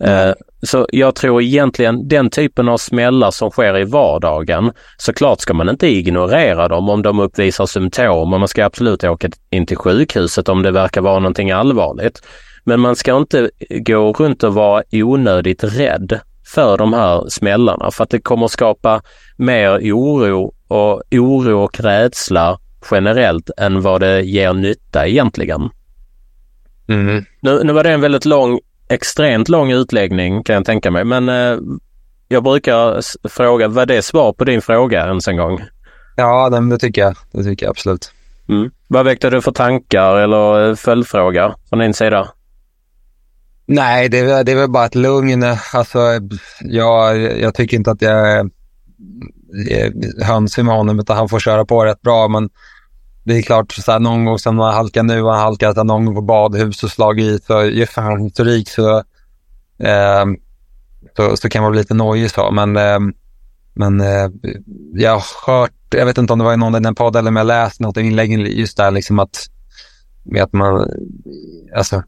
Mm. 0.00 0.34
Så 0.62 0.86
jag 0.92 1.14
tror 1.14 1.42
egentligen 1.42 2.08
den 2.08 2.30
typen 2.30 2.68
av 2.68 2.76
smällar 2.76 3.30
som 3.30 3.50
sker 3.50 3.78
i 3.78 3.84
vardagen, 3.84 4.72
såklart 4.96 5.40
ska 5.40 5.54
man 5.54 5.68
inte 5.68 5.86
ignorera 5.86 6.68
dem 6.68 6.88
om 6.88 7.02
de 7.02 7.18
uppvisar 7.18 7.66
symptom 7.66 8.32
och 8.32 8.40
man 8.40 8.48
ska 8.48 8.64
absolut 8.64 9.04
åka 9.04 9.28
in 9.50 9.66
till 9.66 9.76
sjukhuset 9.76 10.48
om 10.48 10.62
det 10.62 10.70
verkar 10.70 11.00
vara 11.00 11.18
någonting 11.18 11.50
allvarligt. 11.50 12.22
Men 12.64 12.80
man 12.80 12.96
ska 12.96 13.16
inte 13.16 13.50
gå 13.70 14.12
runt 14.12 14.42
och 14.42 14.54
vara 14.54 14.82
onödigt 14.92 15.64
rädd 15.64 16.20
för 16.54 16.78
de 16.78 16.92
här 16.92 17.28
smällarna 17.28 17.90
för 17.90 18.04
att 18.04 18.10
det 18.10 18.20
kommer 18.20 18.48
skapa 18.48 19.02
mer 19.36 19.78
oro 19.94 20.54
och 20.68 21.02
oro 21.10 21.64
och 21.64 21.80
rädsla 21.80 22.58
generellt 22.90 23.50
än 23.56 23.82
vad 23.82 24.00
det 24.00 24.22
ger 24.22 24.52
nytta 24.52 25.06
egentligen. 25.06 25.70
Mm. 26.88 27.24
Nu, 27.40 27.64
nu 27.64 27.72
var 27.72 27.84
det 27.84 27.90
en 27.90 28.00
väldigt 28.00 28.24
lång 28.24 28.60
extremt 28.88 29.48
lång 29.48 29.72
utläggning 29.72 30.42
kan 30.42 30.54
jag 30.54 30.64
tänka 30.64 30.90
mig. 30.90 31.04
Men 31.04 31.28
eh, 31.28 31.58
jag 32.28 32.42
brukar 32.42 33.00
fråga, 33.28 33.68
var 33.68 33.86
det 33.86 34.02
svar 34.02 34.32
på 34.32 34.44
din 34.44 34.62
fråga 34.62 35.06
ens 35.06 35.28
en 35.28 35.36
gång? 35.36 35.60
Ja, 36.16 36.50
det 36.50 36.78
tycker 36.78 37.02
jag. 37.02 37.16
Det 37.32 37.44
tycker 37.44 37.66
jag 37.66 37.70
absolut. 37.70 38.12
Mm. 38.48 38.70
Vad 38.88 39.04
väckte 39.04 39.30
du 39.30 39.40
för 39.40 39.52
tankar 39.52 40.16
eller 40.16 40.68
eh, 40.68 40.74
följdfråga 40.74 41.54
från 41.68 41.78
din 41.78 41.94
sida? 41.94 42.28
Nej, 43.66 44.08
det 44.08 44.18
är, 44.18 44.44
det 44.44 44.52
är 44.52 44.56
väl 44.56 44.70
bara 44.70 44.86
ett 44.86 44.94
lugn. 44.94 45.44
Alltså, 45.72 45.98
jag, 46.60 47.18
jag 47.40 47.54
tycker 47.54 47.76
inte 47.76 47.90
att 47.90 48.02
jag 48.02 48.32
är 48.32 50.24
hönsig 50.24 50.64
med 50.64 50.74
honom 50.74 51.00
utan 51.00 51.16
han 51.16 51.28
får 51.28 51.38
köra 51.38 51.64
på 51.64 51.84
rätt 51.84 52.02
bra. 52.02 52.28
Men 52.28 52.50
det 53.24 53.38
är 53.38 53.42
klart, 53.42 53.72
så 53.72 53.92
här, 53.92 54.00
någon 54.00 54.24
gång 54.24 54.38
som 54.38 54.56
man 54.56 54.74
halkar 54.74 55.02
nu, 55.02 55.22
han 55.22 55.38
halkat 55.38 55.76
någon 55.76 56.04
gång 56.04 56.14
på 56.14 56.22
badhus 56.22 56.82
och 56.82 56.90
slagit 56.90 57.24
i, 57.24 57.44
så 57.46 57.64
ju 57.64 57.86
för 57.86 58.24
historik 58.24 58.68
så, 58.68 58.98
eh, 59.78 60.24
så, 61.16 61.36
så 61.36 61.48
kan 61.48 61.62
man 61.62 61.72
bli 61.72 61.80
lite 61.80 61.94
nojig 61.94 62.30
så. 62.30 62.50
Men, 62.50 62.76
eh, 62.76 62.98
men 63.74 64.00
eh, 64.00 64.30
jag 64.94 65.10
har 65.10 65.46
hört, 65.46 65.72
jag 65.90 66.06
vet 66.06 66.18
inte 66.18 66.32
om 66.32 66.38
det 66.38 66.44
var 66.44 66.52
i 66.54 66.56
någon 66.56 66.74
i 66.74 66.80
den 66.80 66.94
podden 66.94 67.20
eller 67.20 67.30
om 67.30 67.36
jag 67.36 67.46
läst 67.46 67.80
något 67.80 67.96
inlägg 67.96 68.48
just 68.48 68.76
där 68.76 68.90
liksom 68.90 69.18
att, 69.18 69.46
med 70.24 70.42
att 70.42 70.52
man, 70.52 70.88
alltså, 71.76 72.02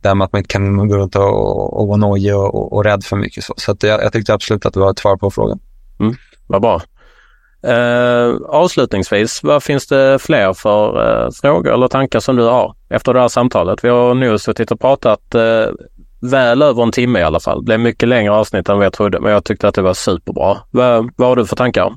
där 0.00 0.14
med 0.14 0.24
att 0.24 0.32
man 0.32 0.38
inte 0.38 0.52
kan 0.52 0.88
gå 0.88 0.96
runt 0.96 1.16
och, 1.16 1.80
och 1.80 1.88
vara 1.88 1.96
nojig 1.96 2.36
och, 2.36 2.54
och, 2.54 2.72
och 2.72 2.84
rädd 2.84 3.04
för 3.04 3.16
mycket. 3.16 3.44
Så, 3.44 3.54
så 3.56 3.76
jag, 3.80 4.02
jag 4.02 4.12
tyckte 4.12 4.34
absolut 4.34 4.66
att 4.66 4.74
det 4.74 4.80
var 4.80 4.90
ett 4.90 4.98
svar 4.98 5.16
på 5.16 5.30
frågan. 5.30 5.58
Mm, 6.00 6.14
vad 6.46 6.62
bra. 6.62 6.82
Eh, 7.62 8.36
avslutningsvis, 8.48 9.42
vad 9.42 9.62
finns 9.62 9.86
det 9.86 10.18
fler 10.18 10.52
för 10.52 11.10
eh, 11.24 11.30
frågor 11.30 11.72
eller 11.74 11.88
tankar 11.88 12.20
som 12.20 12.36
du 12.36 12.42
har 12.42 12.74
efter 12.90 13.14
det 13.14 13.20
här 13.20 13.28
samtalet? 13.28 13.84
Vi 13.84 13.88
har 13.88 14.14
nu 14.14 14.38
suttit 14.38 14.70
och 14.70 14.80
pratat 14.80 15.34
eh, 15.34 15.66
väl 16.20 16.62
över 16.62 16.82
en 16.82 16.92
timme 16.92 17.18
i 17.18 17.22
alla 17.22 17.40
fall. 17.40 17.58
Det 17.58 17.64
blev 17.64 17.80
mycket 17.80 18.08
längre 18.08 18.32
avsnitt 18.32 18.68
än 18.68 18.76
vad 18.76 18.86
jag 18.86 18.92
trodde, 18.92 19.20
men 19.20 19.32
jag 19.32 19.44
tyckte 19.44 19.68
att 19.68 19.74
det 19.74 19.82
var 19.82 19.94
superbra. 19.94 20.58
vad 20.70 21.28
har 21.28 21.36
du 21.36 21.46
för 21.46 21.56
tankar? 21.56 21.94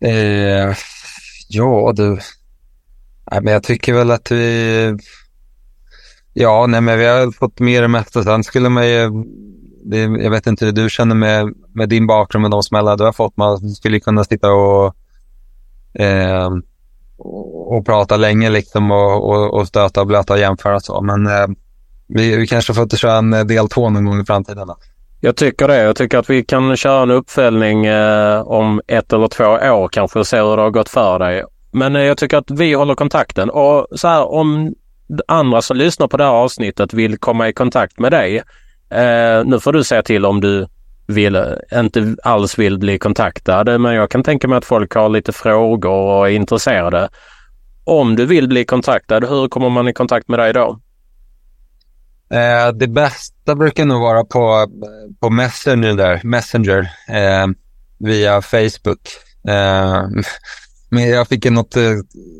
Eh, 0.00 0.74
ja 1.48 1.92
du, 1.96 2.18
nej, 3.30 3.40
men 3.42 3.52
jag 3.52 3.62
tycker 3.62 3.92
väl 3.92 4.10
att 4.10 4.30
vi, 4.30 4.96
ja, 6.32 6.66
nej, 6.66 6.80
men 6.80 6.98
vi 6.98 7.06
har 7.06 7.32
fått 7.32 7.60
mer 7.60 7.82
det 7.82 7.88
mesta. 7.88 8.22
Sen 8.22 8.44
skulle 8.44 8.68
man 8.68 8.88
ju 8.88 9.10
det, 9.84 9.98
jag 9.98 10.30
vet 10.30 10.46
inte 10.46 10.64
hur 10.64 10.72
du 10.72 10.90
känner 10.90 11.14
med, 11.14 11.54
med 11.72 11.88
din 11.88 12.06
bakgrund 12.06 12.42
med 12.42 12.50
de 12.50 12.62
smällar 12.62 12.96
du 12.96 13.04
har 13.04 13.12
fått. 13.12 13.36
Man 13.36 13.70
skulle 13.70 14.00
kunna 14.00 14.24
sitta 14.24 14.52
och, 14.52 14.94
eh, 15.94 16.50
och, 17.16 17.76
och, 17.76 17.86
prata 17.86 18.16
länge 18.16 18.50
liksom 18.50 18.90
och, 18.90 19.30
och, 19.30 19.54
och 19.54 19.68
stöta 19.68 20.00
och 20.00 20.06
blöta 20.06 20.32
och 20.32 20.38
jämföra 20.38 20.80
så. 20.80 21.00
Men 21.00 21.26
eh, 21.26 21.46
vi, 22.08 22.36
vi 22.36 22.46
kanske 22.46 22.74
får 22.74 22.96
köra 22.96 23.16
en 23.16 23.46
del 23.46 23.68
två 23.68 23.90
någon 23.90 24.04
gång 24.04 24.20
i 24.20 24.24
framtiden. 24.24 24.66
Då. 24.66 24.76
Jag 25.20 25.36
tycker 25.36 25.68
det. 25.68 25.82
Jag 25.82 25.96
tycker 25.96 26.18
att 26.18 26.30
vi 26.30 26.44
kan 26.44 26.76
köra 26.76 27.02
en 27.02 27.10
uppföljning 27.10 27.86
eh, 27.86 28.40
om 28.40 28.80
ett 28.86 29.12
eller 29.12 29.28
två 29.28 29.44
år 29.44 29.88
kanske 29.88 30.18
och 30.18 30.26
se 30.26 30.40
hur 30.40 30.56
det 30.56 30.62
har 30.62 30.70
gått 30.70 30.88
för 30.88 31.18
dig. 31.18 31.44
Men 31.72 31.96
eh, 31.96 32.02
jag 32.02 32.18
tycker 32.18 32.36
att 32.36 32.50
vi 32.50 32.72
håller 32.72 32.94
kontakten 32.94 33.50
och 33.50 33.86
så 33.94 34.08
här 34.08 34.32
om 34.32 34.74
andra 35.28 35.62
som 35.62 35.76
lyssnar 35.76 36.08
på 36.08 36.16
det 36.16 36.24
här 36.24 36.30
avsnittet 36.30 36.92
vill 36.92 37.18
komma 37.18 37.48
i 37.48 37.52
kontakt 37.52 37.98
med 37.98 38.12
dig 38.12 38.42
Eh, 38.90 39.44
nu 39.44 39.60
får 39.60 39.72
du 39.72 39.84
säga 39.84 40.02
till 40.02 40.24
om 40.24 40.40
du 40.40 40.66
vill, 41.06 41.44
inte 41.74 42.16
alls 42.22 42.58
vill 42.58 42.78
bli 42.78 42.98
kontaktad, 42.98 43.80
men 43.80 43.94
jag 43.94 44.10
kan 44.10 44.22
tänka 44.22 44.48
mig 44.48 44.58
att 44.58 44.64
folk 44.64 44.94
har 44.94 45.08
lite 45.08 45.32
frågor 45.32 45.90
och 45.90 46.28
är 46.28 46.32
intresserade. 46.32 47.08
Om 47.84 48.16
du 48.16 48.26
vill 48.26 48.48
bli 48.48 48.64
kontaktad, 48.64 49.20
hur 49.20 49.48
kommer 49.48 49.68
man 49.68 49.88
i 49.88 49.92
kontakt 49.92 50.28
med 50.28 50.38
dig 50.38 50.52
då? 50.52 50.80
Eh, 52.30 52.72
det 52.74 52.88
bästa 52.88 53.54
brukar 53.54 53.84
nog 53.84 54.00
vara 54.00 54.24
på, 54.24 54.66
på 55.20 55.30
Messenger, 55.30 55.94
där, 55.94 56.20
Messenger 56.24 56.90
eh, 57.08 57.46
via 57.98 58.42
Facebook. 58.42 59.08
Eh, 59.48 60.02
men 60.90 61.08
jag 61.08 61.28
fick 61.28 61.50
något 61.50 61.76
eh, 61.76 61.82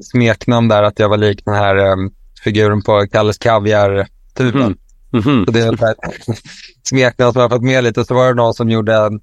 smeknamn 0.02 0.68
där 0.68 0.82
att 0.82 0.98
jag 0.98 1.08
var 1.08 1.16
lik 1.16 1.44
den 1.44 1.54
här 1.54 1.76
eh, 1.76 1.96
figuren 2.44 2.82
på 2.82 3.06
Kalles 3.12 3.38
Kaviar-tuben. 3.38 4.62
Mm. 4.62 4.78
Mm-hmm. 5.12 5.44
Så 5.44 5.50
det 5.50 5.60
är 5.60 5.72
ett 5.72 6.38
smeknamn 6.82 7.32
som 7.32 7.42
jag 7.42 7.50
fått 7.50 7.62
med 7.62 7.84
lite. 7.84 8.04
Så 8.04 8.14
var 8.14 8.28
det 8.28 8.34
någon 8.34 8.54
som 8.54 8.70
gjorde 8.70 8.96
en 8.96 9.20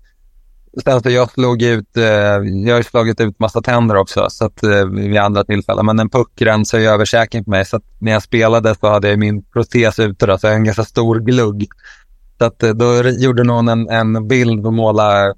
Sen 0.83 1.01
så 1.01 1.09
jag 1.09 1.31
slog 1.31 1.61
ut, 1.61 1.97
eh, 1.97 2.03
jag 2.65 2.75
har 2.75 2.81
slagit 2.81 3.21
ut 3.21 3.39
massa 3.39 3.61
tänder 3.61 3.95
också 3.95 4.27
så 4.29 4.45
att, 4.45 4.63
eh, 4.63 4.85
vid 4.85 5.17
andra 5.17 5.43
tillfällen. 5.43 5.85
Men 5.85 5.99
en 5.99 6.09
puck 6.09 6.41
rensar 6.41 6.79
ju 6.79 6.85
över 6.85 7.05
käken 7.05 7.43
på 7.43 7.49
mig. 7.49 7.65
Så 7.65 7.77
att 7.77 7.83
när 7.99 8.11
jag 8.11 8.23
spelade 8.23 8.75
så 8.75 8.89
hade 8.89 9.09
jag 9.09 9.19
min 9.19 9.43
protes 9.43 9.99
ute 9.99 10.25
då, 10.25 10.37
så 10.37 10.47
jag 10.47 10.51
har 10.51 10.57
en 10.57 10.63
ganska 10.63 10.83
stor 10.83 11.19
glugg. 11.19 11.67
Så 12.37 12.45
att, 12.45 12.63
eh, 12.63 12.69
då 12.69 13.09
gjorde 13.09 13.43
någon 13.43 13.67
en, 13.67 13.89
en 13.89 14.27
bild 14.27 14.65
och 14.65 14.73
målade 14.73 15.33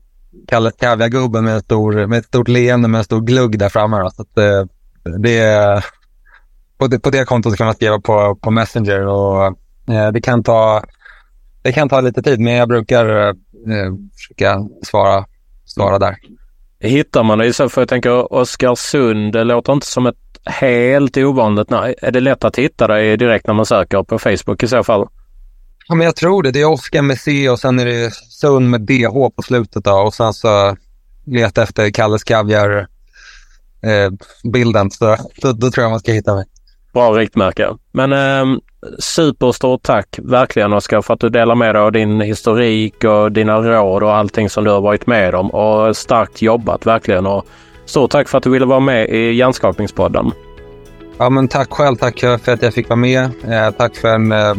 Kalle 0.47 0.71
Kaviargubben 0.79 1.43
med, 1.43 1.63
med 2.09 2.19
ett 2.19 2.25
stort 2.25 2.47
leende 2.47 2.87
med 2.87 2.97
en 2.99 3.05
stor 3.05 3.21
glugg 3.21 3.59
där 3.59 3.69
framme. 3.69 3.97
Då. 3.97 4.09
Så 4.09 4.21
att, 4.21 4.37
eh, 4.37 4.65
det, 5.19 5.83
på, 6.77 6.87
det, 6.87 6.99
på 6.99 7.09
det 7.09 7.25
kontot 7.25 7.57
kan 7.57 7.65
man 7.65 7.75
skriva 7.75 7.99
på, 7.99 8.35
på 8.35 8.51
Messenger 8.51 9.07
och 9.07 9.45
eh, 9.89 10.11
det 10.13 10.21
kan 10.21 10.43
ta 10.43 10.83
det 11.61 11.71
kan 11.71 11.89
ta 11.89 12.01
lite 12.01 12.21
tid, 12.21 12.39
men 12.39 12.53
jag 12.53 12.69
brukar 12.69 13.27
eh, 13.29 13.33
försöka 14.15 14.59
svara, 14.83 15.25
svara 15.65 15.99
där. 15.99 16.17
Hittar 16.79 17.23
man 17.23 17.37
det 17.37 17.53
fall, 17.53 17.69
jag 17.75 17.89
tänker 17.89 18.33
Oskarsund, 18.33 19.33
det 19.33 19.43
låter 19.43 19.73
inte 19.73 19.87
som 19.87 20.05
ett 20.05 20.15
helt 20.45 21.17
ovanligt 21.17 21.69
namn. 21.69 21.93
Är 22.01 22.11
det 22.11 22.19
lätt 22.19 22.43
att 22.43 22.55
hitta 22.55 22.87
det 22.87 23.15
direkt 23.15 23.47
när 23.47 23.53
man 23.53 23.65
söker 23.65 24.03
på 24.03 24.19
Facebook 24.19 24.63
i 24.63 24.67
så 24.67 24.83
fall? 24.83 25.07
Ja, 25.87 25.95
men 25.95 26.05
jag 26.05 26.15
tror 26.15 26.43
det. 26.43 26.51
Det 26.51 26.61
är 26.61 26.65
Oskar 26.65 27.01
med 27.01 27.19
C 27.19 27.49
och 27.49 27.59
sen 27.59 27.79
är 27.79 27.85
det 27.85 28.13
Sund 28.13 28.69
med 28.69 28.81
DH 28.81 29.35
på 29.35 29.41
slutet 29.43 29.83
då. 29.83 29.91
och 29.91 30.13
sen 30.13 30.33
så 30.33 30.77
leta 31.25 31.63
efter 31.63 31.89
Kalles 31.89 32.23
Kaviar 32.23 32.87
eh. 33.83 34.11
Så 34.91 35.17
då, 35.41 35.51
då, 35.53 35.71
tror 35.71 35.83
jag 35.83 35.91
man 35.91 35.99
ska 35.99 36.11
hitta 36.11 36.35
mig. 36.35 36.45
Bra 36.93 37.11
riktmärke. 37.11 37.69
Men 37.91 38.13
eh, 38.13 38.59
superstort 38.99 39.83
tack 39.83 40.19
verkligen 40.23 40.73
Oskar 40.73 41.01
för 41.01 41.13
att 41.13 41.19
du 41.19 41.29
delar 41.29 41.55
med 41.55 41.75
dig 41.75 41.81
av 41.81 41.91
din 41.91 42.21
historik 42.21 43.03
och 43.03 43.31
dina 43.31 43.57
råd 43.57 44.03
och 44.03 44.15
allting 44.15 44.49
som 44.49 44.63
du 44.63 44.71
har 44.71 44.81
varit 44.81 45.07
med 45.07 45.35
om 45.35 45.49
och 45.49 45.97
starkt 45.97 46.41
jobbat 46.41 46.85
verkligen. 46.85 47.25
Och 47.25 47.45
stort 47.85 48.11
tack 48.11 48.27
för 48.27 48.37
att 48.37 48.43
du 48.43 48.49
ville 48.49 48.65
vara 48.65 48.79
med 48.79 49.09
i 49.09 49.33
Hjärnskakningspodden. 49.33 50.31
Ja 51.17 51.29
men 51.29 51.47
tack 51.47 51.73
själv. 51.73 51.95
Tack 51.95 52.19
för 52.19 52.49
att 52.49 52.61
jag 52.61 52.73
fick 52.73 52.89
vara 52.89 52.99
med. 52.99 53.23
Eh, 53.23 53.71
tack 53.77 53.95
för 53.95 54.07
en 54.07 54.31
eh, 54.31 54.51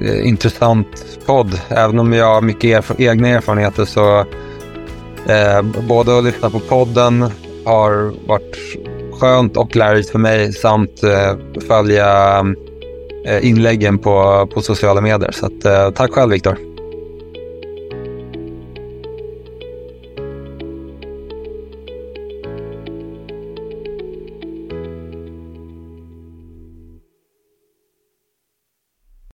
eh 0.00 0.28
intressant 0.28 1.18
podd. 1.26 1.60
Även 1.68 1.98
om 1.98 2.12
jag 2.12 2.34
har 2.34 2.40
mycket 2.40 2.64
erf 2.64 2.92
egna 2.98 3.28
erfarenheter 3.28 3.84
så 3.84 4.18
eh, 5.28 5.62
både 5.88 6.18
att 6.18 6.24
lyssna 6.24 6.50
på 6.50 6.60
podden 6.60 7.30
har 7.64 8.14
varit 8.28 8.56
skönt 9.20 9.56
och 9.56 9.76
lärorikt 9.76 10.10
för 10.10 10.18
mig 10.18 10.52
samt 10.52 11.02
eh, 11.02 11.60
följa 11.68 12.38
eh, 13.26 13.48
inläggen 13.48 13.98
på, 13.98 14.46
på 14.54 14.62
sociala 14.62 15.00
medier. 15.00 15.32
Så 15.32 15.46
att, 15.46 15.64
eh, 15.64 15.90
tack 15.90 16.12
själv 16.12 16.30
Viktor. 16.30 16.75